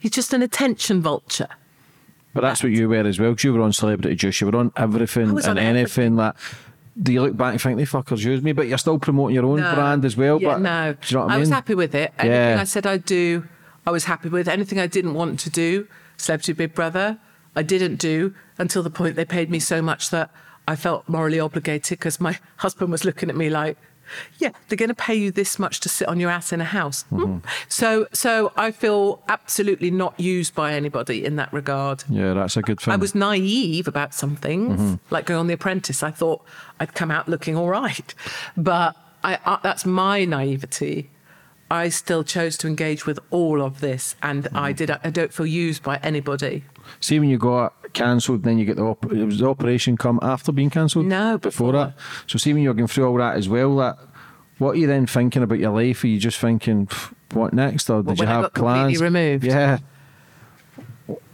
He's 0.00 0.10
just 0.10 0.32
an 0.34 0.42
attention 0.42 1.00
vulture. 1.00 1.46
But 2.34 2.40
that's 2.42 2.62
what 2.62 2.72
you 2.72 2.88
were 2.88 3.06
as 3.06 3.18
well, 3.20 3.30
because 3.30 3.44
you 3.44 3.52
were 3.52 3.60
on 3.60 3.72
Celebrity 3.72 4.16
Juice, 4.16 4.40
you 4.40 4.46
were 4.46 4.56
on 4.58 4.72
everything 4.76 5.30
and 5.30 5.44
on 5.44 5.58
anything. 5.58 6.16
Like, 6.16 6.34
do 7.00 7.12
you 7.12 7.22
look 7.22 7.36
back 7.36 7.52
and 7.52 7.60
think 7.60 7.76
they 7.78 7.84
fuckers 7.84 8.24
used 8.24 8.42
me? 8.42 8.52
But 8.52 8.68
you're 8.68 8.78
still 8.78 8.98
promoting 8.98 9.34
your 9.34 9.44
own 9.44 9.60
No. 9.60 9.74
brand 9.74 10.04
as 10.04 10.16
well. 10.16 10.40
Yeah, 10.40 10.48
but 10.48 10.60
no. 10.60 10.92
do 10.94 10.98
you 11.08 11.16
know 11.16 11.24
what 11.24 11.30
I 11.30 11.34
mean? 11.34 11.40
was 11.40 11.50
happy 11.50 11.74
with 11.74 11.94
it. 11.94 12.12
Anything 12.18 12.32
Yeah. 12.56 12.60
I 12.60 12.64
said 12.64 12.86
I'd 12.86 13.04
do, 13.04 13.46
I 13.86 13.90
was 13.90 14.04
happy 14.04 14.28
with. 14.28 14.48
Anything 14.48 14.78
I 14.78 14.86
didn't 14.86 15.14
want 15.14 15.40
to 15.40 15.50
do, 15.50 15.86
Celebrity 16.16 16.52
Big 16.54 16.74
Brother, 16.74 17.18
I 17.54 17.62
didn't 17.62 17.96
do 17.96 18.34
until 18.58 18.82
the 18.82 18.90
point 18.90 19.16
they 19.16 19.24
paid 19.26 19.50
me 19.50 19.58
so 19.58 19.82
much 19.82 20.08
that 20.10 20.30
I 20.66 20.76
felt 20.76 21.08
morally 21.08 21.40
obligated 21.40 21.98
because 21.98 22.20
my 22.20 22.38
husband 22.58 22.90
was 22.90 23.04
looking 23.04 23.28
at 23.28 23.36
me 23.36 23.50
like, 23.50 23.76
yeah, 24.38 24.50
they're 24.68 24.76
going 24.76 24.88
to 24.88 24.94
pay 24.94 25.14
you 25.14 25.30
this 25.30 25.58
much 25.58 25.80
to 25.80 25.88
sit 25.88 26.08
on 26.08 26.20
your 26.20 26.30
ass 26.30 26.52
in 26.52 26.60
a 26.60 26.64
house. 26.64 27.02
Hmm. 27.04 27.20
Mm-hmm. 27.22 27.48
So, 27.68 28.06
so 28.12 28.52
I 28.56 28.70
feel 28.70 29.22
absolutely 29.28 29.90
not 29.90 30.18
used 30.20 30.54
by 30.54 30.74
anybody 30.74 31.24
in 31.24 31.36
that 31.36 31.52
regard. 31.52 32.04
Yeah, 32.08 32.34
that's 32.34 32.56
a 32.56 32.62
good 32.62 32.80
thing. 32.80 32.92
I 32.92 32.96
was 32.96 33.14
naive 33.14 33.88
about 33.88 34.14
some 34.14 34.36
things, 34.36 34.80
Mm-hmm. 34.80 35.14
like 35.14 35.26
going 35.26 35.40
on 35.40 35.46
The 35.46 35.54
Apprentice. 35.54 36.02
I 36.02 36.10
thought 36.10 36.44
I'd 36.80 36.94
come 36.94 37.10
out 37.10 37.28
looking 37.28 37.56
all 37.56 37.68
right, 37.68 38.14
but 38.56 38.96
I, 39.24 39.58
that's 39.62 39.86
my 39.86 40.24
naivety. 40.24 41.10
I 41.70 41.88
still 41.88 42.22
chose 42.22 42.58
to 42.58 42.66
engage 42.68 43.06
with 43.06 43.18
all 43.30 43.62
of 43.62 43.80
this, 43.80 44.14
and 44.22 44.44
Mm-hmm. 44.44 44.56
I 44.58 44.72
did. 44.72 44.90
I 44.90 45.08
don't 45.10 45.32
feel 45.32 45.46
used 45.46 45.82
by 45.82 45.96
anybody. 46.02 46.64
See 47.00 47.18
when 47.18 47.30
you 47.30 47.38
got 47.38 47.72
cancelled, 47.92 48.42
then 48.42 48.58
you 48.58 48.64
get 48.64 48.76
the 48.76 48.82
op- 48.84 49.12
it 49.12 49.24
was 49.24 49.38
the 49.38 49.48
operation 49.48 49.96
come 49.96 50.18
after 50.22 50.52
being 50.52 50.70
cancelled. 50.70 51.06
No, 51.06 51.38
before, 51.38 51.72
before. 51.72 51.86
that. 51.86 51.94
So 52.26 52.38
see 52.38 52.52
when 52.52 52.62
you're 52.62 52.74
going 52.74 52.86
through 52.88 53.06
all 53.06 53.16
that 53.18 53.36
as 53.36 53.48
well, 53.48 53.76
that 53.76 53.98
what 54.58 54.72
are 54.72 54.78
you 54.78 54.86
then 54.86 55.06
thinking 55.06 55.42
about 55.42 55.58
your 55.58 55.72
life? 55.72 56.04
Are 56.04 56.08
you 56.08 56.18
just 56.18 56.38
thinking, 56.38 56.88
what 57.32 57.52
next? 57.52 57.88
Or 57.90 58.02
did 58.02 58.06
Well, 58.06 58.16
you 58.18 58.26
have 58.26 58.54
plans? 58.54 59.00
removed? 59.00 59.44
Yeah. 59.44 59.78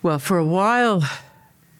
Well, 0.02 0.18
for 0.18 0.38
a 0.38 0.44
while, 0.44 1.02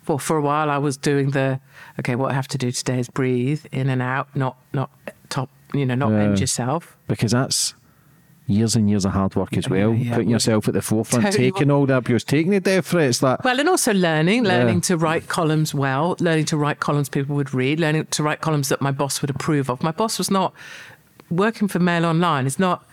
well, 0.06 0.18
for 0.18 0.36
a 0.36 0.40
while, 0.42 0.70
I 0.70 0.78
was 0.78 0.96
doing 0.96 1.30
the 1.30 1.60
okay. 2.00 2.14
What 2.16 2.30
I 2.32 2.34
have 2.34 2.48
to 2.48 2.58
do 2.58 2.70
today 2.72 2.98
is 2.98 3.08
breathe 3.08 3.64
in 3.72 3.88
and 3.88 4.02
out, 4.02 4.34
not 4.34 4.56
not 4.72 4.90
top, 5.28 5.50
you 5.74 5.86
know, 5.86 5.94
not 5.94 6.10
Yeah. 6.10 6.22
end 6.24 6.40
yourself. 6.40 6.96
Because 7.06 7.32
that's 7.32 7.74
years 8.48 8.74
and 8.74 8.88
years 8.90 9.04
of 9.04 9.12
hard 9.12 9.36
work 9.36 9.56
as 9.56 9.68
well. 9.68 9.94
yeah, 9.94 10.14
putting 10.14 10.30
yourself 10.30 10.66
at 10.66 10.74
the 10.74 10.82
forefront, 10.82 11.26
you 11.26 11.30
taking 11.30 11.70
all 11.70 11.86
the 11.86 11.94
abuse, 11.96 12.24
taking 12.24 12.50
the 12.50 12.58
death 12.60 12.86
threats. 12.86 13.18
That 13.20 13.44
Well, 13.44 13.60
and 13.60 13.68
also 13.68 13.92
learning, 13.92 14.44
Yeah. 14.44 14.52
learning 14.58 14.80
to 14.82 14.96
write 14.96 15.28
columns 15.28 15.74
well, 15.74 16.16
learning 16.18 16.46
to 16.46 16.56
write 16.56 16.80
columns 16.80 17.08
people 17.08 17.36
would 17.36 17.54
read, 17.54 17.78
learning 17.78 18.06
to 18.06 18.22
write 18.22 18.40
columns 18.40 18.68
that 18.70 18.80
my 18.80 18.90
boss 18.90 19.20
would 19.22 19.30
approve 19.30 19.68
of. 19.70 19.82
My 19.82 19.92
boss 19.92 20.18
was 20.18 20.30
not 20.30 20.52
working 21.30 21.68
for 21.68 21.78
Mail 21.78 22.04
Online. 22.06 22.46
Is 22.46 22.58
not, 22.58 22.84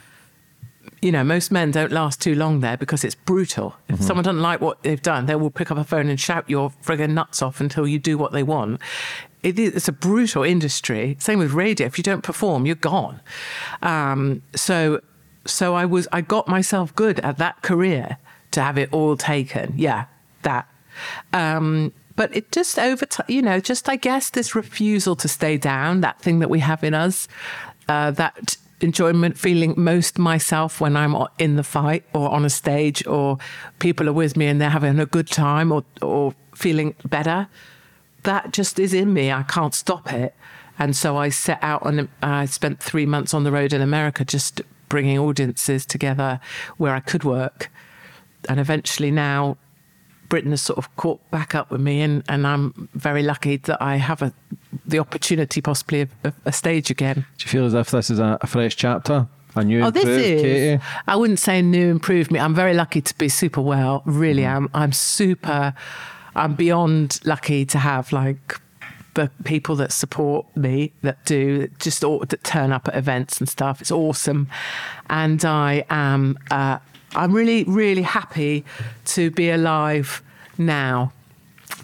you 1.01 1.11
know, 1.11 1.23
most 1.23 1.51
men 1.51 1.71
don't 1.71 1.91
last 1.91 2.21
too 2.21 2.35
long 2.35 2.59
there 2.59 2.75
because 2.77 3.03
it's 3.05 3.15
brutal. 3.15 3.75
If 3.87 4.01
someone 4.01 4.23
doesn't 4.25 4.41
like 4.41 4.59
what 4.59 4.83
they've 4.83 5.01
done, 5.01 5.25
they 5.25 5.35
will 5.35 5.51
pick 5.51 5.71
up 5.71 5.77
a 5.77 5.83
phone 5.85 6.09
and 6.09 6.19
shout 6.19 6.49
your 6.49 6.71
friggin' 6.83 7.11
nuts 7.11 7.41
off 7.41 7.61
until 7.61 7.87
you 7.87 7.97
do 7.97 8.17
what 8.17 8.33
they 8.33 8.43
want. 8.43 8.81
It 9.41 9.57
is, 9.59 9.73
it's 9.75 9.87
a 9.87 9.91
brutal 9.93 10.43
industry. 10.43 11.15
Same 11.19 11.39
with 11.39 11.53
radio. 11.53 11.85
If 11.87 11.97
you 11.97 12.03
don't 12.03 12.23
perform, 12.23 12.65
you're 12.65 12.75
gone. 12.75 13.21
Um, 13.83 14.41
so, 14.55 14.99
so 15.45 15.75
I 15.75 15.85
was, 15.85 16.07
I 16.11 16.21
got 16.21 16.47
myself 16.47 16.95
good 16.95 17.19
at 17.19 17.37
that 17.37 17.61
career 17.61 18.17
to 18.51 18.61
have 18.61 18.77
it 18.77 18.91
all 18.91 19.17
taken. 19.17 19.73
Yeah, 19.75 20.05
that. 20.43 20.67
Um, 21.33 21.93
but 22.15 22.35
it 22.35 22.51
just 22.51 22.79
over 22.79 23.05
time, 23.05 23.25
you 23.27 23.41
know, 23.41 23.59
just 23.59 23.89
I 23.89 23.97
guess 23.97 24.29
this 24.29 24.55
refusal 24.55 25.15
to 25.17 25.27
stay 25.27 25.57
down, 25.57 26.01
that 26.01 26.19
thing 26.21 26.39
that 26.39 26.49
we 26.49 26.59
have 26.59 26.83
in 26.83 26.93
us, 26.93 27.27
uh, 27.89 28.11
that 28.11 28.57
enjoyment, 28.81 29.37
feeling 29.37 29.73
most 29.77 30.17
myself 30.17 30.79
when 30.79 30.95
I'm 30.95 31.15
in 31.39 31.55
the 31.55 31.63
fight 31.63 32.03
or 32.13 32.29
on 32.29 32.45
a 32.45 32.49
stage 32.49 33.05
or 33.05 33.37
people 33.79 34.07
are 34.07 34.13
with 34.13 34.37
me 34.37 34.47
and 34.47 34.61
they're 34.61 34.69
having 34.69 34.99
a 34.99 35.05
good 35.05 35.27
time 35.27 35.71
or, 35.71 35.83
or 36.01 36.33
feeling 36.53 36.95
better. 37.03 37.47
That 38.23 38.51
just 38.51 38.79
is 38.79 38.93
in 38.93 39.13
me. 39.13 39.31
I 39.31 39.43
can't 39.43 39.73
stop 39.73 40.11
it. 40.11 40.33
And 40.77 40.95
so 40.95 41.17
I 41.17 41.29
set 41.29 41.59
out 41.61 41.85
and 41.85 42.09
I 42.21 42.45
spent 42.45 42.81
three 42.81 43.05
months 43.05 43.33
on 43.33 43.43
the 43.43 43.51
road 43.51 43.71
in 43.71 43.81
America 43.81 44.25
just 44.25 44.61
bringing 44.89 45.17
audiences 45.17 45.85
together 45.85 46.39
where 46.77 46.93
I 46.93 46.99
could 46.99 47.23
work. 47.23 47.71
And 48.49 48.59
eventually 48.59 49.11
now 49.11 49.57
Britain 50.29 50.51
has 50.51 50.61
sort 50.61 50.77
of 50.77 50.93
caught 50.95 51.19
back 51.31 51.53
up 51.53 51.69
with 51.69 51.81
me, 51.81 52.01
and, 52.01 52.23
and 52.27 52.47
I'm 52.47 52.89
very 52.95 53.21
lucky 53.21 53.57
that 53.57 53.81
I 53.81 53.97
have 53.97 54.21
a, 54.23 54.33
the 54.85 54.97
opportunity, 54.99 55.61
possibly, 55.61 56.01
of, 56.01 56.09
of 56.23 56.33
a 56.45 56.51
stage 56.51 56.89
again. 56.89 57.25
do 57.37 57.43
you 57.45 57.49
feel 57.49 57.65
as 57.65 57.73
if 57.75 57.91
this 57.91 58.09
is 58.09 58.19
a, 58.19 58.37
a 58.41 58.47
fresh 58.47 58.75
chapter? 58.75 59.27
A 59.55 59.63
new 59.63 59.83
Oh, 59.83 59.89
this 59.91 60.03
improved 60.03 60.25
is. 60.25 60.41
Katie? 60.41 60.83
I 61.07 61.15
wouldn't 61.15 61.39
say 61.39 61.61
new 61.61 61.89
improved 61.89 62.29
me. 62.31 62.39
I'm 62.39 62.53
very 62.55 62.73
lucky 62.73 63.01
to 63.01 63.17
be 63.17 63.29
super 63.29 63.61
well. 63.61 64.01
Really 64.05 64.41
Mm. 64.41 64.47
am. 64.55 64.69
I'm 64.73 64.91
super. 64.91 65.73
I'm 66.35 66.55
beyond 66.55 67.19
lucky 67.23 67.65
to 67.67 67.77
have 67.77 68.11
like 68.11 68.59
the 69.15 69.31
people 69.43 69.75
that 69.77 69.91
support 69.91 70.45
me 70.55 70.93
that 71.01 71.23
do 71.25 71.67
just 71.79 72.03
all, 72.03 72.19
that 72.19 72.43
turn 72.43 72.71
up 72.71 72.87
at 72.87 72.95
events 72.95 73.39
and 73.39 73.49
stuff. 73.49 73.81
It's 73.81 73.91
awesome, 73.91 74.47
and 75.09 75.43
I 75.43 75.85
am. 75.89 76.37
Uh, 76.51 76.79
I'm 77.15 77.31
really, 77.31 77.63
really 77.63 78.01
happy 78.01 78.65
to 79.05 79.31
be 79.31 79.49
alive 79.49 80.21
now. 80.57 81.13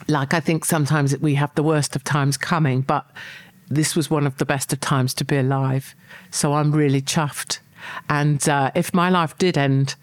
Like 0.07 0.33
I 0.33 0.39
think 0.39 0.65
sometimes 0.65 1.17
we 1.19 1.35
have 1.35 1.55
the 1.55 1.63
worst 1.63 1.95
of 1.95 2.03
times 2.03 2.37
coming, 2.37 2.81
but 2.81 3.09
this 3.69 3.95
was 3.95 4.09
one 4.09 4.27
of 4.27 4.37
the 4.37 4.45
best 4.45 4.73
of 4.73 4.81
times 4.81 5.13
to 5.15 5.25
be 5.25 5.37
alive. 5.37 5.95
So 6.29 6.53
I'm 6.53 6.73
really 6.73 7.01
chuffed. 7.01 7.59
And 8.09 8.47
uh, 8.47 8.71
if 8.75 8.93
my 8.93 9.09
life 9.09 9.37
did 9.37 9.57
end 9.57 9.95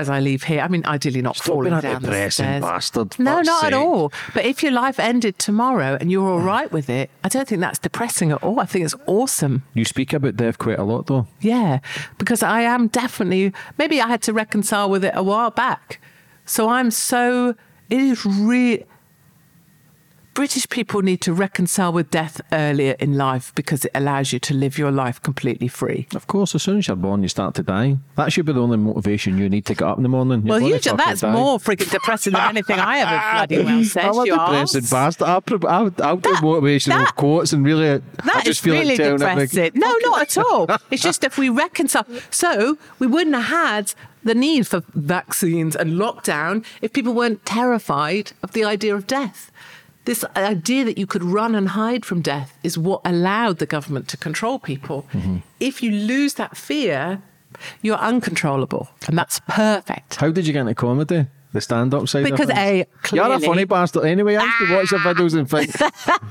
as 0.00 0.08
I 0.10 0.18
leave 0.20 0.42
here, 0.42 0.60
I 0.60 0.68
mean, 0.68 0.84
ideally 0.86 1.22
not 1.22 1.36
Stop 1.36 1.46
falling 1.46 1.70
being 1.70 1.78
a 1.78 1.82
down 1.82 2.02
the 2.02 2.30
stairs. 2.30 2.62
bastard, 2.62 3.18
No, 3.18 3.40
not 3.42 3.64
at 3.64 3.72
all. 3.72 4.12
But 4.34 4.44
if 4.44 4.62
your 4.62 4.72
life 4.72 4.98
ended 4.98 5.38
tomorrow 5.38 5.96
and 6.00 6.10
you're 6.10 6.28
all 6.28 6.40
right 6.56 6.70
with 6.72 6.90
it, 6.90 7.10
I 7.22 7.28
don't 7.28 7.46
think 7.46 7.60
that's 7.60 7.78
depressing 7.78 8.32
at 8.32 8.42
all. 8.42 8.58
I 8.58 8.64
think 8.66 8.84
it's 8.84 8.94
awesome. 9.06 9.62
You 9.74 9.84
speak 9.84 10.12
about 10.12 10.36
death 10.36 10.58
quite 10.58 10.78
a 10.78 10.84
lot, 10.84 11.06
though. 11.06 11.26
Yeah, 11.40 11.78
because 12.18 12.42
I 12.42 12.62
am 12.62 12.88
definitely, 12.88 13.52
maybe 13.78 14.00
I 14.00 14.08
had 14.08 14.22
to 14.22 14.32
reconcile 14.32 14.90
with 14.90 15.04
it 15.04 15.12
a 15.14 15.22
while 15.22 15.50
back. 15.50 16.00
So 16.46 16.68
I'm 16.68 16.90
so, 16.90 17.54
it 17.88 18.00
is 18.00 18.24
really, 18.26 18.84
British 20.34 20.68
people 20.68 21.02
need 21.02 21.20
to 21.22 21.32
reconcile 21.32 21.92
with 21.92 22.10
death 22.10 22.40
earlier 22.52 22.94
in 23.00 23.16
life 23.16 23.52
because 23.56 23.84
it 23.84 23.90
allows 23.94 24.32
you 24.32 24.38
to 24.38 24.54
live 24.54 24.78
your 24.78 24.90
life 24.92 25.20
completely 25.22 25.66
free. 25.68 26.06
Of 26.14 26.28
course, 26.28 26.54
as 26.54 26.62
soon 26.62 26.78
as 26.78 26.86
you're 26.88 26.96
born, 26.96 27.22
you 27.22 27.28
start 27.28 27.54
to 27.56 27.62
die. 27.64 27.96
That 28.16 28.32
should 28.32 28.46
be 28.46 28.52
the 28.52 28.62
only 28.62 28.76
motivation 28.78 29.38
you 29.38 29.48
need 29.48 29.66
to 29.66 29.74
get 29.74 29.86
up 29.86 29.96
in 29.96 30.02
the 30.04 30.08
morning. 30.08 30.46
You're 30.46 30.60
well, 30.60 30.68
you 30.68 30.78
ju- 30.78 30.96
that's 30.96 31.22
die. 31.22 31.32
more 31.32 31.58
freaking 31.58 31.90
depressing 31.90 32.32
than 32.32 32.48
anything 32.48 32.78
I 32.78 32.98
ever 33.00 33.46
bloody 33.48 33.64
well 33.64 33.84
said. 33.84 34.04
I'm 34.04 34.18
a 34.18 34.24
you 34.24 34.32
depressing 34.32 34.80
arse. 34.82 34.90
bastard. 34.90 35.28
I'll, 35.28 35.40
pro- 35.42 35.68
I'll, 35.68 35.94
I'll 36.02 36.16
do 36.16 36.30
That- 36.32 36.42
motivational 36.42 37.04
that- 37.04 37.16
quotes 37.16 37.52
and 37.52 37.64
really, 37.64 37.90
I 37.90 37.98
That 38.24 38.44
just 38.44 38.46
is 38.46 38.58
feel 38.60 38.74
really 38.74 38.96
like 38.96 39.18
depressing. 39.18 39.58
every- 39.64 39.80
No, 39.80 39.94
not 40.02 40.22
at 40.22 40.38
all. 40.46 40.68
It's 40.90 41.02
just 41.02 41.24
if 41.24 41.38
we 41.38 41.48
reconcile. 41.48 42.06
So 42.30 42.78
we 43.00 43.06
wouldn't 43.08 43.34
have 43.34 43.44
had 43.46 43.94
the 44.22 44.34
need 44.34 44.66
for 44.66 44.82
vaccines 44.94 45.74
and 45.74 45.94
lockdown 45.94 46.64
if 46.82 46.92
people 46.92 47.14
weren't 47.14 47.44
terrified 47.46 48.32
of 48.42 48.52
the 48.52 48.62
idea 48.64 48.94
of 48.94 49.06
death. 49.06 49.50
This 50.04 50.24
idea 50.36 50.84
that 50.84 50.98
you 50.98 51.06
could 51.06 51.22
run 51.22 51.54
and 51.54 51.68
hide 51.68 52.04
from 52.04 52.22
death 52.22 52.56
is 52.62 52.78
what 52.78 53.00
allowed 53.04 53.58
the 53.58 53.66
government 53.66 54.08
to 54.08 54.16
control 54.16 54.58
people. 54.58 55.06
Mm-hmm. 55.12 55.38
If 55.60 55.82
you 55.82 55.90
lose 55.90 56.34
that 56.34 56.56
fear, 56.56 57.22
you're 57.82 57.98
uncontrollable. 57.98 58.88
And 59.06 59.18
that's 59.18 59.40
perfect. 59.48 60.16
How 60.16 60.30
did 60.30 60.46
you 60.46 60.52
get 60.52 60.60
into 60.60 60.74
comedy? 60.74 61.26
The 61.52 61.60
stand-up 61.60 62.08
side. 62.08 62.24
of 62.26 62.30
Because, 62.30 62.46
things? 62.46 62.86
A, 63.10 63.16
you're 63.16 63.24
a 63.26 63.30
Ah. 63.34 63.38
funny 63.40 63.64
bastard. 63.64 64.04
Anyway, 64.04 64.36
I 64.36 64.44
used 64.44 64.58
to 64.58 64.72
watch 64.76 64.90
your 64.92 65.00
videos 65.00 65.36
and 65.36 65.50
think 65.50 65.74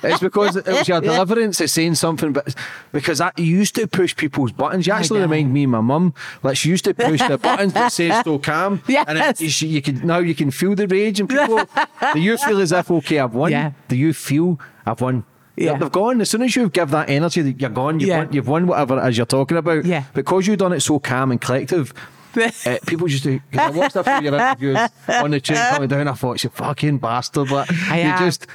it's 0.03 0.19
because 0.21 0.55
it 0.55 0.65
was 0.65 0.87
your 0.87 1.01
deliverance. 1.09 1.59
It's 1.59 1.73
saying 1.73 1.95
something, 1.95 2.31
but 2.31 2.55
because 2.93 3.17
that 3.17 3.37
you 3.37 3.45
used 3.45 3.75
to 3.75 3.85
push 3.87 4.15
people's 4.15 4.53
buttons. 4.53 4.87
You 4.87 4.93
actually 4.93 5.19
remind 5.19 5.51
me 5.53 5.65
of 5.65 5.71
my 5.71 5.81
mum. 5.81 6.13
Like 6.41 6.55
she 6.55 6.69
used 6.69 6.85
to 6.85 6.93
push 6.93 7.21
the 7.27 7.37
buttons 7.37 7.73
that 7.73 7.91
say 7.91 8.09
"still 8.21 8.39
calm," 8.39 8.81
and 8.87 9.17
it, 9.17 9.41
you, 9.41 9.67
you 9.67 9.81
can 9.81 10.07
now 10.07 10.19
you 10.19 10.33
can 10.33 10.51
feel 10.51 10.73
the 10.73 10.87
rage 10.87 11.19
in 11.19 11.27
people. 11.27 11.59
Do 12.13 12.19
you 12.21 12.37
feel 12.37 12.61
as 12.61 12.71
if 12.71 12.89
okay, 12.89 13.19
I've 13.19 13.33
won? 13.33 13.51
Yeah. 13.51 13.71
Do 13.89 13.97
you 13.97 14.13
feel 14.13 14.57
I've 14.85 15.01
won? 15.01 15.25
Yeah. 15.57 15.77
They've 15.77 15.91
gone. 15.91 16.21
As 16.21 16.29
soon 16.29 16.43
as 16.43 16.55
you 16.55 16.69
give 16.69 16.91
that 16.91 17.09
energy, 17.09 17.41
you're 17.59 17.69
gone. 17.69 17.99
You've, 17.99 18.07
Yeah. 18.07 18.17
won, 18.19 18.31
you've 18.31 18.47
won 18.47 18.67
whatever 18.67 18.97
it 19.05 19.09
is 19.09 19.17
you're 19.17 19.25
talking 19.25 19.57
about. 19.57 19.83
Yeah. 19.83 20.03
Because 20.13 20.47
you've 20.47 20.59
done 20.59 20.71
it 20.71 20.79
so 20.79 20.99
calm 20.99 21.31
and 21.31 21.41
collective, 21.41 21.93
uh, 22.37 22.77
people 22.87 23.07
just 23.07 23.23
do. 23.23 23.39
I 23.57 23.69
watched 23.71 23.95
a 23.95 24.03
few 24.03 24.13
of 24.13 24.23
your 24.23 24.35
interviews 24.35 24.77
on 25.07 25.31
the 25.31 25.39
train 25.39 25.57
coming 25.71 25.89
down. 25.89 26.07
I 26.07 26.13
thought, 26.13 26.43
you 26.43 26.49
fucking 26.49 26.97
bastard. 26.99 27.49
but 27.49 27.69
I 27.89 27.97
you 27.97 28.03
am. 28.09 28.19
just 28.19 28.47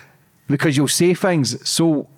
because 0.49 0.77
you'll 0.77 0.89
say 0.89 1.15
things 1.15 1.69
so 1.69 2.09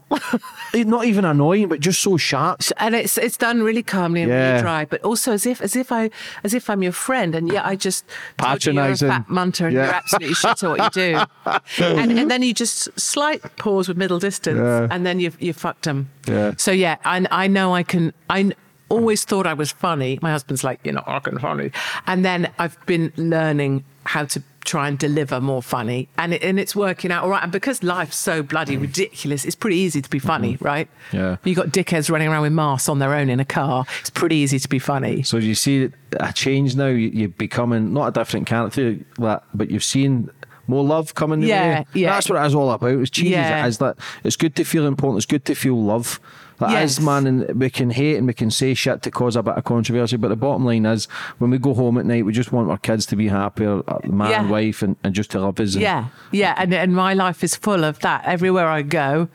not 0.75 1.05
even 1.05 1.25
annoying, 1.25 1.69
but 1.69 1.81
just 1.81 2.01
so 2.01 2.17
sharp. 2.17 2.61
and 2.77 2.95
it's 2.95 3.19
it's 3.19 3.37
done 3.37 3.61
really 3.63 3.83
calmly 3.83 4.23
and 4.23 4.31
Yeah. 4.31 4.51
really 4.51 4.63
dry, 4.63 4.85
but 4.85 5.03
also 5.03 5.33
as 5.33 5.47
if 5.47 5.61
as 5.61 5.75
if 5.75 5.91
I 5.91 6.11
as 6.45 6.55
if 6.55 6.71
I'm 6.71 6.83
your 6.83 6.93
friend, 6.93 7.35
and 7.35 7.51
yet 7.51 7.67
I 7.67 7.75
just 7.75 8.05
told 8.39 8.65
you 8.65 8.71
a 8.71 8.75
Patronising. 8.75 9.09
fat 9.09 9.29
munter 9.29 9.67
and 9.67 9.75
Yeah. 9.75 9.85
you're 9.87 9.95
absolutely 9.95 10.35
shit 10.35 10.63
at 10.63 10.71
what 10.71 10.81
you 10.81 10.91
do, 10.91 11.21
and, 11.85 12.19
and 12.19 12.31
then 12.31 12.43
you 12.43 12.55
just 12.55 12.89
slight 13.01 13.43
pause 13.57 13.89
with 13.89 13.97
middle 13.97 14.21
distance, 14.21 14.59
Yeah. 14.59 14.87
and 14.95 15.05
then 15.05 15.19
you 15.19 15.33
you 15.41 15.53
fucked 15.53 15.83
them. 15.87 16.09
Yeah. 16.29 16.53
So 16.57 16.71
yeah, 16.71 16.97
I 17.05 17.27
I 17.33 17.47
know 17.49 17.75
I 17.75 17.83
can 17.83 18.13
I. 18.31 18.53
Always 18.89 19.25
thought 19.25 19.47
I 19.47 19.55
was 19.55 19.73
funny. 19.73 20.19
My 20.23 20.31
husband's 20.31 20.63
like, 20.63 20.81
you're 20.85 20.95
not 20.95 21.07
fucking 21.07 21.39
funny. 21.39 21.73
And 22.07 22.25
then 22.25 22.53
I've 22.59 22.79
been 22.87 23.13
learning 23.17 23.85
how 24.05 24.25
to 24.27 24.43
try 24.65 24.89
and 24.89 24.99
deliver 24.99 25.41
more 25.41 25.63
funny, 25.63 26.09
and 26.19 26.35
it, 26.35 26.43
and 26.43 26.59
it's 26.59 26.75
working 26.75 27.13
out 27.13 27.23
all 27.23 27.31
right. 27.31 27.43
And 27.43 27.53
because 27.53 27.85
life's 27.85 28.17
so 28.17 28.43
bloody 28.43 28.77
ridiculous, 28.77 29.45
it's 29.45 29.55
pretty 29.55 29.77
easy 29.77 30.03
to 30.03 30.11
be 30.11 30.19
funny, 30.19 30.55
mm-hmm. 30.55 30.65
right? 30.65 30.89
Yeah. 31.13 31.37
You 31.45 31.55
got 31.55 31.69
dickheads 31.69 32.11
running 32.11 32.27
around 32.27 32.43
with 32.43 32.53
masks 32.53 32.89
on 32.89 32.99
their 32.99 33.15
own 33.15 33.31
in 33.31 33.39
a 33.39 33.45
car. 33.45 33.87
It's 34.01 34.11
pretty 34.11 34.37
easy 34.37 34.59
to 34.59 34.69
be 34.69 34.81
funny. 34.81 35.23
So 35.23 35.37
you 35.37 35.55
see 35.55 35.91
a 36.19 36.33
change 36.33 36.75
now. 36.75 36.89
You- 36.89 37.11
You're 37.15 37.29
becoming 37.29 37.95
not 37.95 38.09
a 38.09 38.11
different 38.11 38.49
character, 38.49 38.99
but 39.17 39.71
you've 39.71 39.85
seen 39.85 40.31
more 40.67 40.85
love 40.85 41.15
coming. 41.15 41.43
Yeah, 41.43 41.85
yeah. 41.95 42.11
That's 42.15 42.29
what 42.31 42.43
it 42.43 42.47
is 42.47 42.55
all 42.55 42.71
about. 42.71 42.91
It's 42.91 43.11
cheesy 43.11 43.35
as 43.37 43.49
Yeah. 43.51 43.65
it 43.65 43.69
is 43.69 43.79
that 43.79 43.97
it's 44.25 44.37
good 44.37 44.55
to 44.57 44.65
feel 44.65 44.87
important. 44.87 45.19
It's 45.19 45.27
good 45.27 45.45
to 45.47 45.55
feel 45.55 45.81
love. 45.83 46.21
That 46.59 46.71
is, 46.83 46.97
Yes. 46.99 47.01
man, 47.01 47.27
and 47.27 47.61
we 47.61 47.69
can 47.69 47.91
hate 47.91 48.17
and 48.17 48.27
we 48.27 48.33
can 48.33 48.51
say 48.51 48.73
shit 48.73 49.03
to 49.03 49.11
cause 49.11 49.37
a 49.37 49.43
bit 49.43 49.57
of 49.59 49.65
controversy. 49.65 50.17
But 50.17 50.29
the 50.29 50.37
bottom 50.37 50.65
line 50.65 50.87
is, 50.87 51.07
when 51.37 51.51
we 51.51 51.59
go 51.59 51.75
home 51.75 51.99
at 51.99 52.07
night, 52.07 52.25
we 52.25 52.33
just 52.33 52.51
want 52.51 52.71
our 52.71 52.79
kids 52.79 53.05
to 53.07 53.17
be 53.17 53.29
happier, 53.29 53.83
uh, 53.87 53.99
man, 54.07 54.31
Yeah. 54.31 54.49
wife, 54.49 54.81
and, 54.83 54.97
and 55.05 55.15
just 55.15 55.31
to 55.33 55.41
love 55.41 55.61
us. 55.61 55.75
and- 55.75 55.83
Yeah, 55.83 56.07
yeah, 56.33 56.55
and 56.57 56.73
and 56.73 56.95
my 56.95 57.13
life 57.13 57.45
is 57.45 57.55
full 57.57 57.85
of 57.85 57.99
that. 57.99 58.23
Everywhere 58.25 58.69
I 58.69 58.81
go, 58.81 59.29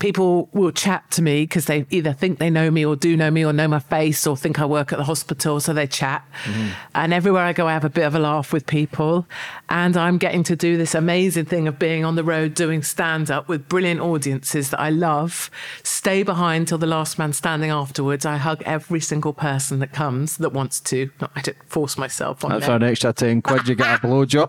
people 0.00 0.48
will 0.52 0.72
chat 0.72 1.08
to 1.12 1.22
me 1.22 1.42
because 1.42 1.66
they 1.66 1.86
either 1.90 2.12
think 2.12 2.38
they 2.38 2.50
know 2.50 2.70
me 2.70 2.84
or 2.84 2.96
do 2.96 3.16
know 3.16 3.30
me 3.30 3.44
or 3.44 3.52
know 3.52 3.68
my 3.68 3.78
face 3.78 4.26
or 4.26 4.36
think 4.36 4.58
I 4.58 4.64
work 4.64 4.92
at 4.92 4.98
the 4.98 5.04
hospital. 5.04 5.60
So 5.60 5.72
they 5.72 5.86
chat. 5.86 6.26
Mm-hmm. 6.44 6.68
And 6.94 7.12
everywhere 7.12 7.44
I 7.44 7.52
go, 7.52 7.68
I 7.68 7.72
have 7.74 7.84
a 7.84 7.90
bit 7.90 8.04
of 8.04 8.14
a 8.14 8.18
laugh 8.18 8.52
with 8.52 8.66
people. 8.66 9.26
And 9.68 9.96
I'm 9.96 10.18
getting 10.18 10.42
to 10.44 10.56
do 10.56 10.76
this 10.76 10.94
amazing 10.94 11.44
thing 11.44 11.68
of 11.68 11.78
being 11.78 12.04
on 12.04 12.16
the 12.16 12.24
road 12.24 12.54
doing 12.54 12.82
stand 12.82 13.30
up 13.30 13.46
with 13.46 13.68
brilliant 13.68 14.00
audiences 14.00 14.70
that 14.70 14.80
I 14.80 14.90
love. 14.90 15.50
Stay 15.84 16.22
behind 16.22 16.68
till 16.68 16.78
the 16.78 16.86
last 16.86 17.18
man 17.18 17.32
standing 17.32 17.70
afterwards. 17.70 18.24
I 18.24 18.38
hug 18.38 18.62
every 18.64 19.00
single 19.00 19.34
person 19.34 19.78
that 19.80 19.92
comes 19.92 20.38
that 20.38 20.50
wants 20.50 20.80
to. 20.80 21.10
Not, 21.20 21.30
I 21.36 21.42
don't 21.42 21.62
force 21.68 21.98
myself 21.98 22.44
on 22.44 22.52
That's 22.52 22.66
them. 22.66 22.82
an 22.82 22.88
extra 22.88 23.12
10 23.12 23.42
quid, 23.42 23.68
you 23.68 23.74
get 23.74 23.98
a 23.98 24.06
blowjob. 24.06 24.48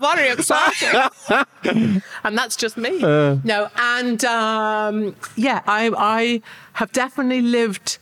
very 0.00 0.28
exciting. 0.32 2.02
and 2.24 2.38
that's 2.38 2.54
just 2.54 2.76
me. 2.76 3.02
Uh. 3.02 3.38
no, 3.44 3.70
and 3.78 4.24
um, 4.24 5.16
yeah, 5.36 5.62
I, 5.66 5.90
I 5.96 6.42
have 6.74 6.92
definitely 6.92 7.42
lived 7.42 7.98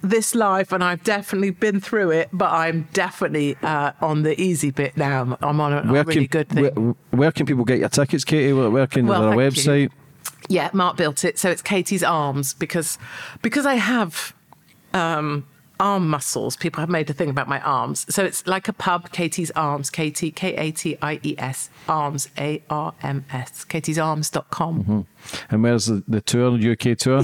this 0.00 0.34
life 0.34 0.72
and 0.72 0.82
I've 0.84 1.02
definitely 1.02 1.50
been 1.50 1.80
through 1.80 2.12
it, 2.12 2.28
but 2.32 2.50
I'm 2.52 2.88
definitely 2.92 3.56
uh, 3.62 3.92
on 4.00 4.22
the 4.22 4.40
easy 4.40 4.70
bit 4.70 4.96
now. 4.96 5.36
I'm 5.40 5.60
on 5.60 5.72
a, 5.72 5.78
a 5.78 6.04
really 6.04 6.26
good 6.28 6.48
thing. 6.48 6.62
Where, 6.62 6.94
where 7.10 7.32
can 7.32 7.46
people 7.46 7.64
get 7.64 7.80
your 7.80 7.88
tickets, 7.88 8.24
Katie? 8.24 8.52
Where, 8.52 8.70
where 8.70 8.86
can 8.86 9.06
Well, 9.06 9.22
thank 9.22 9.34
you. 9.34 9.38
website? 9.40 9.90
Yeah, 10.48 10.70
Mark 10.72 10.96
built 10.96 11.24
it, 11.24 11.38
so 11.38 11.50
it's 11.50 11.60
Katie's 11.62 12.02
arms 12.02 12.54
because 12.54 12.96
because 13.42 13.66
I 13.66 13.74
have 13.74 14.34
um, 14.94 15.46
arm 15.80 16.08
muscles. 16.08 16.56
People 16.56 16.80
have 16.80 16.88
made 16.88 17.08
a 17.10 17.12
thing 17.12 17.30
about 17.30 17.48
my 17.48 17.60
arms, 17.60 18.06
so 18.14 18.24
it's 18.24 18.46
like 18.46 18.68
a 18.68 18.72
pub. 18.72 19.10
Katie's 19.12 19.50
Arms, 19.52 19.90
Katie 19.90 20.30
K 20.30 20.54
A 20.56 20.70
T 20.70 20.96
I 21.00 21.20
E 21.22 21.34
S 21.38 21.70
Arms 21.88 22.28
A 22.38 22.62
R 22.70 22.94
M 23.02 23.24
S. 23.32 23.64
Katie'sArms.com. 23.64 25.06
And 25.50 25.62
where's 25.62 25.86
the, 25.86 26.02
tour, 26.20 26.58
the 26.58 26.76
tour, 26.76 26.92
UK 26.92 26.98
tour? 26.98 27.22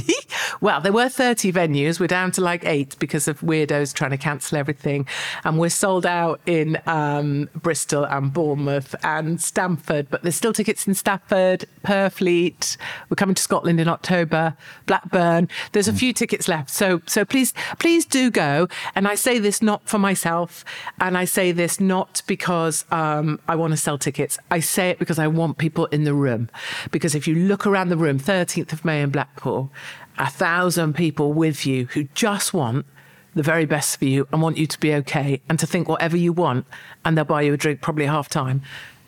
Well, 0.60 0.80
there 0.80 0.92
were 0.92 1.08
30 1.08 1.52
venues. 1.52 2.00
We're 2.00 2.06
down 2.06 2.30
to 2.32 2.40
like 2.40 2.64
eight 2.64 2.98
because 2.98 3.28
of 3.28 3.40
weirdos 3.40 3.92
trying 3.92 4.12
to 4.12 4.16
cancel 4.16 4.58
everything. 4.58 5.06
And 5.44 5.58
we're 5.58 5.68
sold 5.68 6.06
out 6.06 6.40
in 6.46 6.78
um, 6.86 7.48
Bristol 7.54 8.04
and 8.04 8.32
Bournemouth 8.32 8.94
and 9.02 9.40
Stamford, 9.40 10.08
but 10.10 10.22
there's 10.22 10.36
still 10.36 10.52
tickets 10.52 10.86
in 10.86 10.94
Stafford, 10.94 11.66
Purfleet. 11.84 12.76
We're 13.08 13.16
coming 13.16 13.34
to 13.34 13.42
Scotland 13.42 13.80
in 13.80 13.88
October, 13.88 14.56
Blackburn. 14.86 15.48
There's 15.72 15.88
a 15.88 15.92
few 15.92 16.12
tickets 16.12 16.48
left. 16.48 16.70
So, 16.70 17.02
so 17.06 17.24
please, 17.24 17.52
please 17.78 18.04
do 18.04 18.30
go. 18.30 18.68
And 18.94 19.08
I 19.08 19.14
say 19.14 19.38
this 19.38 19.60
not 19.60 19.88
for 19.88 19.98
myself. 19.98 20.64
And 21.00 21.18
I 21.18 21.24
say 21.24 21.52
this 21.52 21.80
not 21.80 22.22
because 22.26 22.84
um, 22.90 23.40
I 23.48 23.56
want 23.56 23.72
to 23.72 23.76
sell 23.76 23.98
tickets. 23.98 24.38
I 24.50 24.60
say 24.60 24.90
it 24.90 24.98
because 24.98 25.18
I 25.18 25.26
want 25.26 25.58
people 25.58 25.86
in 25.86 26.04
the 26.04 26.14
room. 26.14 26.48
Because 26.90 27.14
if 27.14 27.26
you 27.26 27.34
look 27.34 27.66
around 27.66 27.83
the 27.88 27.96
room, 27.96 28.18
13th 28.18 28.72
of 28.72 28.84
May 28.84 29.02
in 29.02 29.10
Blackpool, 29.10 29.70
a 30.18 30.28
thousand 30.30 30.94
people 30.94 31.32
with 31.32 31.66
you 31.66 31.86
who 31.86 32.04
just 32.14 32.52
want 32.54 32.86
the 33.34 33.42
very 33.42 33.64
best 33.66 33.98
for 33.98 34.04
you 34.04 34.28
and 34.32 34.40
want 34.40 34.56
you 34.58 34.66
to 34.66 34.78
be 34.78 34.94
okay 34.94 35.40
and 35.48 35.58
to 35.58 35.66
think 35.66 35.88
whatever 35.88 36.16
you 36.16 36.32
want 36.32 36.66
and 37.04 37.16
they'll 37.16 37.24
buy 37.24 37.42
you 37.42 37.52
a 37.52 37.56
drink 37.56 37.80
probably 37.80 38.06
half 38.06 38.28
time. 38.28 38.62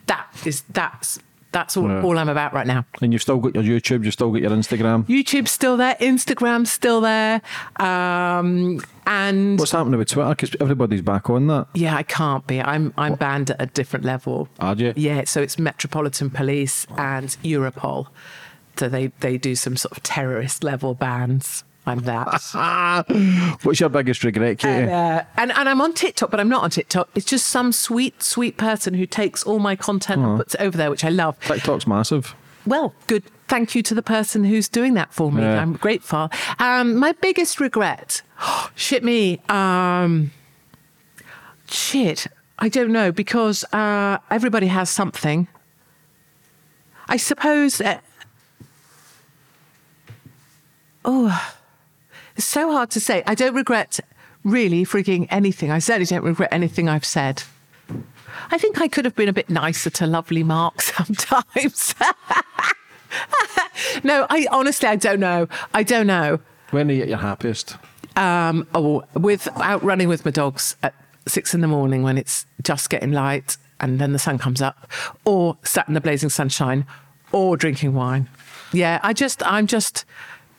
That 0.06 0.26
is 0.44 0.62
that's 0.70 1.18
that's 1.52 1.76
all, 1.76 1.88
Yeah. 1.88 2.02
all 2.02 2.18
I'm 2.18 2.28
about 2.28 2.52
right 2.52 2.66
now. 2.66 2.84
and 3.00 3.12
you've 3.12 3.22
still 3.22 3.38
got 3.38 3.54
your 3.54 3.62
YouTube, 3.62 4.04
you've 4.04 4.12
still 4.12 4.30
got 4.32 4.42
your 4.42 4.50
Instagram. 4.50 5.06
YouTube's 5.06 5.50
still 5.52 5.76
there, 5.78 5.94
Instagram's 6.00 6.70
still 6.70 7.00
there, 7.00 7.40
um, 7.80 8.80
and 9.06 9.58
What's 9.58 9.70
happening 9.70 9.98
with 9.98 10.08
Twitter? 10.08 10.28
Because 10.30 10.54
everybody's 10.60 11.02
back 11.02 11.30
on 11.30 11.46
that. 11.46 11.68
yeah, 11.74 11.96
I 11.96 12.02
can't 12.02 12.46
be. 12.46 12.60
I'm 12.60 12.92
I'm 12.98 13.14
banned 13.14 13.50
at 13.52 13.62
a 13.62 13.66
different 13.66 14.04
level. 14.04 14.48
Are 14.58 14.74
you? 14.74 14.92
Yeah, 14.96 15.22
so 15.24 15.40
it's 15.40 15.58
Metropolitan 15.58 16.30
Police 16.30 16.86
and 16.98 17.28
Europol. 17.44 18.08
So 18.78 18.88
they 18.88 19.08
they 19.20 19.38
do 19.38 19.54
some 19.54 19.76
sort 19.76 19.96
of 19.96 20.02
terrorist 20.02 20.62
level 20.64 20.94
bans. 20.94 21.64
I'm 21.88 22.00
that. 22.00 22.26
What's 23.62 23.78
your 23.78 23.88
biggest 23.88 24.24
regret, 24.24 24.58
Katie? 24.58 24.90
Uh, 24.90 25.22
and, 25.36 25.52
and 25.52 25.68
I'm 25.68 25.80
on 25.80 25.92
TikTok, 25.94 26.32
but 26.32 26.40
I'm 26.40 26.48
not 26.48 26.64
on 26.64 26.70
TikTok. 26.70 27.08
It's 27.14 27.24
just 27.24 27.46
some 27.46 27.70
sweet, 27.70 28.24
sweet 28.24 28.56
person 28.56 28.92
who 28.94 29.06
takes 29.06 29.44
all 29.44 29.60
my 29.60 29.76
content 29.76 30.20
and 30.20 30.36
puts 30.36 30.54
it 30.54 30.60
over 30.60 30.76
there, 30.76 30.90
which 30.90 31.04
I 31.04 31.10
love. 31.10 31.38
TikTok's 31.40 31.86
massive. 31.86 32.34
Well, 32.66 32.92
good. 33.06 33.22
Thank 33.46 33.76
you 33.76 33.82
to 33.84 33.94
the 33.94 34.02
person 34.02 34.42
who's 34.42 34.66
doing 34.68 34.94
that 34.94 35.14
for 35.14 35.30
me. 35.30 35.42
Yeah. 35.42 35.60
I'm 35.60 35.74
grateful. 35.74 36.28
Um, 36.58 36.96
my 36.96 37.12
biggest 37.12 37.60
regret, 37.60 38.22
shit 38.74 39.04
me, 39.04 39.40
um, 39.48 40.32
shit, 41.70 42.26
I 42.58 42.68
don't 42.68 42.90
know 42.90 43.12
because 43.12 43.62
uh, 43.72 44.18
everybody 44.28 44.66
has 44.66 44.90
something. 44.90 45.46
I 47.08 47.16
suppose. 47.16 47.80
Uh, 47.80 48.00
oh, 51.06 51.54
it's 52.36 52.44
so 52.44 52.70
hard 52.70 52.90
to 52.90 53.00
say. 53.00 53.22
I 53.26 53.34
don't 53.34 53.54
regret 53.54 54.00
really 54.44 54.84
freaking 54.84 55.26
anything. 55.30 55.70
I 55.70 55.78
certainly 55.78 56.06
don't 56.06 56.24
regret 56.24 56.50
anything 56.52 56.88
I've 56.88 57.04
said. 57.04 57.42
I 58.50 58.58
think 58.58 58.80
I 58.80 58.88
could 58.88 59.04
have 59.04 59.16
been 59.16 59.28
a 59.28 59.32
bit 59.32 59.48
nicer 59.48 59.90
to 59.90 60.06
lovely 60.06 60.42
Mark 60.42 60.82
sometimes. 60.82 61.94
no, 64.04 64.26
I 64.28 64.46
honestly 64.50 64.88
I 64.88 64.96
don't 64.96 65.20
know. 65.20 65.48
I 65.72 65.82
don't 65.82 66.06
know. 66.06 66.40
When 66.70 66.90
are 66.90 66.94
you 66.94 67.02
at 67.02 67.08
your 67.08 67.18
happiest? 67.18 67.76
Um, 68.16 68.66
oh, 68.74 69.04
with 69.14 69.48
out 69.56 69.82
running 69.82 70.08
with 70.08 70.24
my 70.24 70.30
dogs 70.30 70.76
at 70.82 70.94
six 71.26 71.54
in 71.54 71.60
the 71.60 71.68
morning 71.68 72.02
when 72.02 72.18
it's 72.18 72.46
just 72.62 72.90
getting 72.90 73.12
light 73.12 73.56
and 73.80 73.98
then 73.98 74.12
the 74.12 74.18
sun 74.18 74.38
comes 74.38 74.62
up, 74.62 74.90
or 75.24 75.58
sat 75.62 75.86
in 75.86 75.94
the 75.94 76.00
blazing 76.00 76.30
sunshine, 76.30 76.86
or 77.32 77.56
drinking 77.56 77.92
wine. 77.92 78.28
Yeah, 78.72 79.00
I 79.02 79.12
just 79.12 79.42
I'm 79.46 79.66
just 79.66 80.04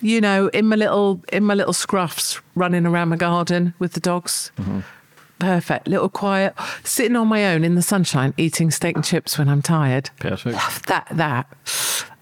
you 0.02 0.22
know 0.22 0.48
in 0.49 0.65
my 0.68 0.76
little 0.76 1.22
in 1.32 1.44
my 1.44 1.53
little 1.53 1.74
scruffs 1.74 2.40
running 2.56 2.86
around 2.86 3.10
my 3.10 3.15
garden 3.18 3.74
with 3.80 3.94
the 3.94 3.99
dogs. 3.99 4.52
Mm-hmm. 4.57 4.80
Perfect, 5.40 5.88
little 5.88 6.10
quiet, 6.10 6.56
sitting 6.84 7.15
on 7.15 7.28
my 7.28 7.45
own 7.53 7.64
in 7.64 7.76
the 7.76 7.84
sunshine, 7.84 8.34
eating 8.38 8.72
steak 8.72 8.95
and 8.95 9.06
chips 9.06 9.38
when 9.38 9.48
I'm 9.48 9.61
tired. 9.61 10.10
Perfect. 10.19 10.56
Love 10.56 10.82
That 10.88 11.07
that 11.11 11.48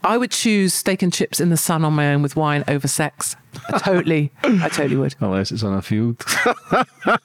I 0.04 0.18
would 0.18 0.32
choose 0.32 0.74
steak 0.74 1.02
and 1.02 1.14
chips 1.14 1.40
in 1.40 1.50
the 1.50 1.56
sun 1.58 1.86
on 1.86 1.94
my 1.94 2.14
own 2.14 2.22
with 2.22 2.36
wine 2.36 2.66
over 2.68 2.90
sex. 2.90 3.38
I 3.70 3.80
totally, 3.80 4.34
I 4.44 4.68
totally 4.68 4.98
would. 4.98 5.16
Unless 5.22 5.54
it's 5.54 5.64
on 5.64 5.74
a 5.74 5.82
field. 5.82 6.24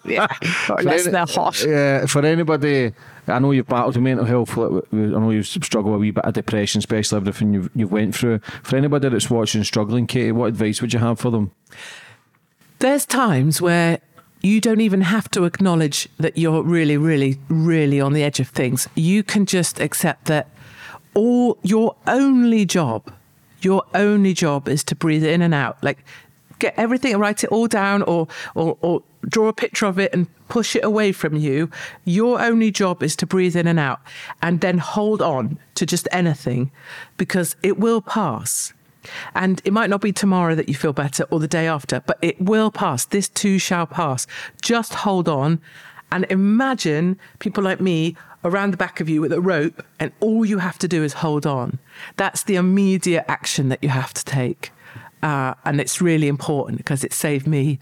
Yeah, 0.04 0.26
unless 0.68 1.06
they're 1.06 1.24
hot. 1.26 1.64
Yeah, 1.64 2.04
for 2.06 2.24
anybody, 2.24 2.92
I 3.30 3.38
know 3.38 3.50
you've 3.52 3.66
battled 3.66 3.96
with 3.96 4.02
mental 4.02 4.24
health. 4.24 4.56
I 4.58 4.68
know 4.92 5.30
you've 5.30 5.46
struggled 5.46 5.92
with 5.92 5.94
a 5.94 5.98
wee 5.98 6.10
bit 6.10 6.24
of 6.24 6.34
depression, 6.34 6.78
especially 6.78 7.16
everything 7.16 7.54
you've, 7.54 7.70
you've 7.74 7.92
went 7.92 8.14
through. 8.14 8.40
For 8.62 8.76
anybody 8.76 9.08
that's 9.08 9.30
watching 9.30 9.64
struggling, 9.64 10.06
Katie, 10.06 10.32
what 10.32 10.46
advice 10.46 10.80
would 10.80 10.92
you 10.92 10.98
have 10.98 11.18
for 11.18 11.30
them? 11.30 11.52
There's 12.78 13.06
times 13.06 13.60
where 13.60 14.00
you 14.42 14.60
don't 14.60 14.80
even 14.80 15.02
have 15.02 15.30
to 15.32 15.44
acknowledge 15.44 16.08
that 16.18 16.38
you're 16.38 16.62
really, 16.62 16.96
really, 16.96 17.38
really 17.48 18.00
on 18.00 18.12
the 18.12 18.22
edge 18.22 18.40
of 18.40 18.48
things. 18.48 18.88
You 18.94 19.22
can 19.22 19.46
just 19.46 19.80
accept 19.80 20.26
that 20.26 20.48
all 21.14 21.58
your 21.62 21.96
only 22.06 22.64
job, 22.64 23.12
your 23.60 23.84
only 23.94 24.32
job 24.32 24.68
is 24.68 24.82
to 24.84 24.94
breathe 24.94 25.24
in 25.24 25.42
and 25.42 25.52
out. 25.52 25.82
Like 25.82 26.04
get 26.60 26.74
everything, 26.76 27.16
write 27.18 27.44
it 27.44 27.50
all 27.50 27.66
down 27.66 28.02
or 28.02 28.28
or, 28.54 28.76
or 28.80 29.02
draw 29.28 29.48
a 29.48 29.52
picture 29.52 29.86
of 29.86 29.98
it 29.98 30.12
and 30.12 30.26
push 30.48 30.76
it 30.76 30.84
away 30.84 31.12
from 31.12 31.36
you. 31.36 31.70
Your 32.04 32.40
only 32.40 32.70
job 32.70 33.02
is 33.02 33.16
to 33.16 33.26
breathe 33.26 33.56
in 33.56 33.66
and 33.66 33.78
out 33.78 34.00
and 34.42 34.60
then 34.60 34.78
hold 34.78 35.20
on 35.22 35.58
to 35.74 35.86
just 35.86 36.08
anything 36.12 36.70
because 37.16 37.56
it 37.62 37.78
will 37.78 38.00
pass. 38.00 38.72
And 39.34 39.62
it 39.64 39.72
might 39.72 39.90
not 39.90 40.02
be 40.02 40.12
tomorrow 40.12 40.54
that 40.54 40.68
you 40.68 40.74
feel 40.74 40.92
better 40.92 41.24
or 41.30 41.40
the 41.40 41.48
day 41.48 41.66
after, 41.66 42.00
but 42.00 42.18
it 42.20 42.40
will 42.40 42.70
pass. 42.70 43.06
This 43.06 43.28
too 43.28 43.58
shall 43.58 43.86
pass. 43.86 44.26
Just 44.60 44.92
hold 44.94 45.28
on 45.28 45.60
and 46.12 46.26
imagine 46.28 47.18
people 47.38 47.64
like 47.64 47.80
me 47.80 48.16
around 48.44 48.72
the 48.72 48.76
back 48.76 49.00
of 49.00 49.08
you 49.08 49.20
with 49.20 49.32
a 49.32 49.40
rope, 49.40 49.84
and 49.98 50.12
all 50.20 50.44
you 50.44 50.58
have 50.58 50.78
to 50.78 50.88
do 50.88 51.04
is 51.04 51.12
hold 51.14 51.46
on. 51.46 51.78
That's 52.16 52.42
the 52.42 52.56
immediate 52.56 53.24
action 53.28 53.68
that 53.68 53.82
you 53.82 53.90
have 53.90 54.14
to 54.14 54.24
take. 54.24 54.72
Uh, 55.22 55.54
and 55.64 55.80
it's 55.80 56.00
really 56.00 56.28
important 56.28 56.78
because 56.78 57.04
it 57.04 57.12
saved 57.12 57.46
me 57.46 57.78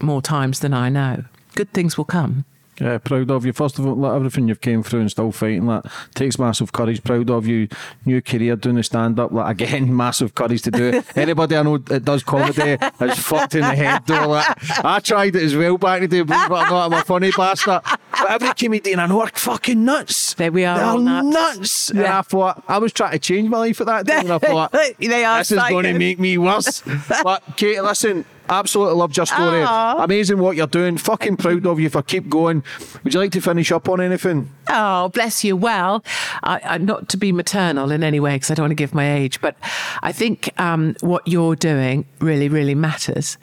more 0.00 0.22
times 0.22 0.60
than 0.60 0.72
I 0.72 0.88
know. 0.88 1.24
Good 1.54 1.72
things 1.72 1.98
will 1.98 2.04
come. 2.04 2.44
Yeah, 2.80 2.96
proud 2.98 3.30
of 3.30 3.44
you. 3.44 3.52
First 3.52 3.78
of 3.78 3.86
all, 3.86 3.94
like 3.94 4.14
everything 4.14 4.48
you've 4.48 4.60
came 4.62 4.82
through 4.82 5.00
and 5.00 5.10
still 5.10 5.30
fighting 5.32 5.66
that 5.66 5.84
takes 6.14 6.38
massive 6.38 6.72
courage. 6.72 7.02
Proud 7.04 7.28
of 7.28 7.46
you. 7.46 7.68
New 8.06 8.22
career 8.22 8.56
doing 8.56 8.76
the 8.76 8.82
stand 8.82 9.20
up. 9.20 9.32
Like 9.32 9.60
again, 9.60 9.94
massive 10.04 10.34
courage 10.34 10.62
to 10.62 10.70
do 10.70 10.84
it. 10.84 11.04
Anybody 11.16 11.56
I 11.56 11.62
know 11.62 11.76
that 11.78 12.04
does 12.04 12.22
comedy 12.22 12.78
is 13.00 13.18
fucked 13.18 13.54
in 13.54 13.60
the 13.60 13.74
head 13.74 14.02
though. 14.06 14.28
Like, 14.28 14.56
I 14.84 14.98
tried 15.00 15.36
it 15.36 15.42
as 15.42 15.54
well 15.54 15.76
back 15.76 16.02
in 16.02 16.08
the 16.08 16.16
day, 16.18 16.22
believe 16.22 16.42
it 16.44 16.50
or 16.50 16.56
not, 16.70 16.86
I'm 16.86 16.92
a 16.94 17.04
funny 17.04 17.30
bastard. 17.36 17.82
But 17.84 18.30
every 18.30 18.52
comedian 18.54 18.98
I 18.98 19.06
know 19.06 19.20
are 19.20 19.28
fucking 19.28 19.84
nuts. 19.84 20.34
There 20.34 20.50
we 20.52 20.64
are, 20.64 20.78
They're 20.78 20.86
all 20.86 20.98
nuts. 20.98 21.26
nuts. 21.58 21.90
And 21.90 22.00
Yeah. 22.00 22.18
I 22.18 22.22
thought 22.22 22.64
I 22.68 22.78
was 22.78 22.92
trying 22.92 23.12
to 23.12 23.18
change 23.18 23.48
my 23.48 23.58
life 23.58 23.80
at 23.80 23.86
that 23.88 24.06
time. 24.06 24.20
And 24.20 24.32
I 24.32 24.38
thought 24.38 24.72
They 24.98 25.24
are 25.24 25.38
this 25.38 25.52
is 25.52 25.58
going 25.68 25.84
to 25.84 25.98
make 25.98 26.18
me 26.18 26.38
worse. 26.38 26.82
but 27.22 27.42
Katie, 27.56 27.80
listen, 27.80 28.24
absolutely 28.50 28.96
loved 28.96 29.16
your 29.16 29.26
story. 29.26 29.62
Aw. 29.62 30.02
Amazing 30.02 30.38
what 30.38 30.56
you're 30.56 30.66
doing. 30.66 30.98
Fucking 30.98 31.36
proud 31.36 31.66
of 31.66 31.80
you 31.80 31.88
for 31.88 32.02
keep 32.02 32.28
going. 32.28 32.62
Would 33.04 33.14
you 33.14 33.20
like 33.20 33.32
to 33.32 33.40
finish 33.40 33.72
up 33.72 33.88
on 33.88 34.00
anything? 34.00 34.50
Oh, 34.68 35.08
bless 35.08 35.42
you. 35.44 35.56
Well, 35.56 36.04
I, 36.42 36.60
I, 36.64 36.78
not 36.78 37.08
to 37.10 37.16
be 37.16 37.32
maternal 37.32 37.90
in 37.90 38.02
any 38.02 38.20
way, 38.20 38.36
because 38.36 38.50
I 38.50 38.54
don't 38.54 38.64
want 38.64 38.72
to 38.72 38.76
give 38.76 38.94
my 38.94 39.12
age, 39.12 39.40
but 39.40 39.56
I 40.02 40.12
think 40.12 40.50
um, 40.60 40.96
what 41.00 41.26
you're 41.26 41.56
doing 41.56 42.04
really, 42.20 42.48
really 42.48 42.74
matters. 42.74 43.38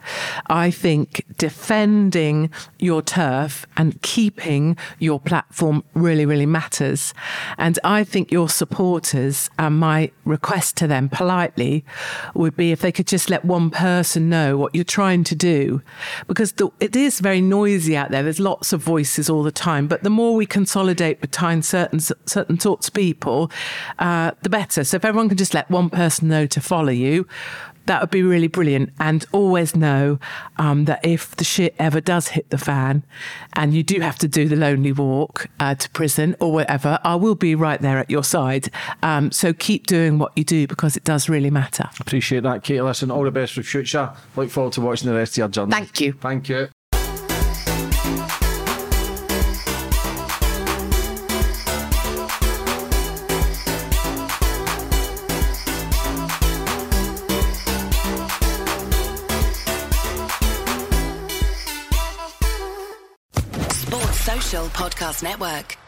I 0.47 0.71
think 0.71 1.25
defending 1.37 2.49
your 2.79 3.01
turf 3.01 3.65
and 3.75 4.01
keeping 4.01 4.77
your 4.99 5.19
platform 5.19 5.83
really, 5.93 6.25
really 6.25 6.45
matters. 6.45 7.13
And 7.57 7.79
I 7.83 8.03
think 8.03 8.31
your 8.31 8.49
supporters, 8.49 9.49
and 9.57 9.79
my 9.79 10.11
request 10.25 10.77
to 10.77 10.87
them 10.87 11.09
politely 11.09 11.85
would 12.33 12.55
be 12.55 12.71
if 12.71 12.81
they 12.81 12.91
could 12.91 13.07
just 13.07 13.29
let 13.29 13.43
one 13.45 13.69
person 13.69 14.29
know 14.29 14.57
what 14.57 14.73
you're 14.73 14.83
trying 14.83 14.96
to 14.97 15.35
do, 15.35 15.81
because 16.27 16.53
the, 16.53 16.69
it 16.79 16.95
is 16.95 17.19
very 17.19 17.41
noisy 17.41 17.95
out 17.95 18.11
there. 18.11 18.23
There's 18.23 18.39
lots 18.39 18.73
of 18.73 18.81
voices 18.81 19.29
all 19.29 19.43
the 19.43 19.51
time, 19.51 19.87
but 19.87 20.03
the 20.03 20.09
more 20.09 20.35
we 20.35 20.45
consolidate 20.45 21.21
behind 21.21 21.65
certain 21.65 21.99
certain 21.99 22.59
sorts 22.59 22.87
of 22.87 22.93
people, 22.93 23.51
uh, 23.99 24.31
the 24.41 24.49
better. 24.49 24.83
So 24.83 24.97
if 24.97 25.05
everyone 25.05 25.29
can 25.29 25.37
just 25.37 25.53
let 25.53 25.69
one 25.69 25.89
person 25.89 26.27
know 26.27 26.47
to 26.47 26.61
follow 26.61 26.91
you, 26.91 27.27
that 27.87 28.01
would 28.01 28.11
be 28.11 28.23
really 28.23 28.47
brilliant. 28.47 28.91
And 28.99 29.25
always 29.31 29.75
know 29.75 30.19
um, 30.57 30.85
that 30.85 31.03
if 31.05 31.35
the 31.35 31.43
shit 31.43 31.75
ever 31.79 31.99
does 31.99 32.29
hit 32.29 32.49
the 32.49 32.57
fan 32.57 33.03
and 33.53 33.73
you 33.73 33.83
do 33.83 33.99
have 34.01 34.17
to 34.19 34.27
do 34.27 34.47
the 34.47 34.55
lonely 34.55 34.91
walk 34.91 35.47
uh, 35.59 35.75
to 35.75 35.89
prison 35.89 36.35
or 36.39 36.51
whatever, 36.51 36.99
I 37.03 37.15
will 37.15 37.35
be 37.35 37.55
right 37.55 37.81
there 37.81 37.97
at 37.97 38.09
your 38.09 38.23
side. 38.23 38.69
Um, 39.01 39.31
so 39.31 39.53
keep 39.53 39.87
doing 39.87 40.19
what 40.19 40.31
you 40.35 40.43
do 40.43 40.67
because 40.67 40.95
it 40.95 41.03
does 41.03 41.27
really 41.27 41.49
matter. 41.49 41.89
Appreciate 41.99 42.43
that, 42.43 42.63
Kate. 42.63 42.81
Listen, 42.81 43.11
all 43.11 43.23
the 43.23 43.31
best 43.31 43.53
for 43.53 43.61
the 43.61 43.67
future. 43.67 44.11
Look 44.35 44.49
forward 44.49 44.73
to 44.73 44.81
watching 44.81 45.09
the 45.09 45.15
rest 45.15 45.33
of 45.33 45.37
your 45.37 45.47
journey. 45.47 45.71
Thank 45.71 46.01
you. 46.01 46.13
Thank 46.13 46.49
you. 46.49 46.69
Podcast 64.87 65.21
Network. 65.21 65.86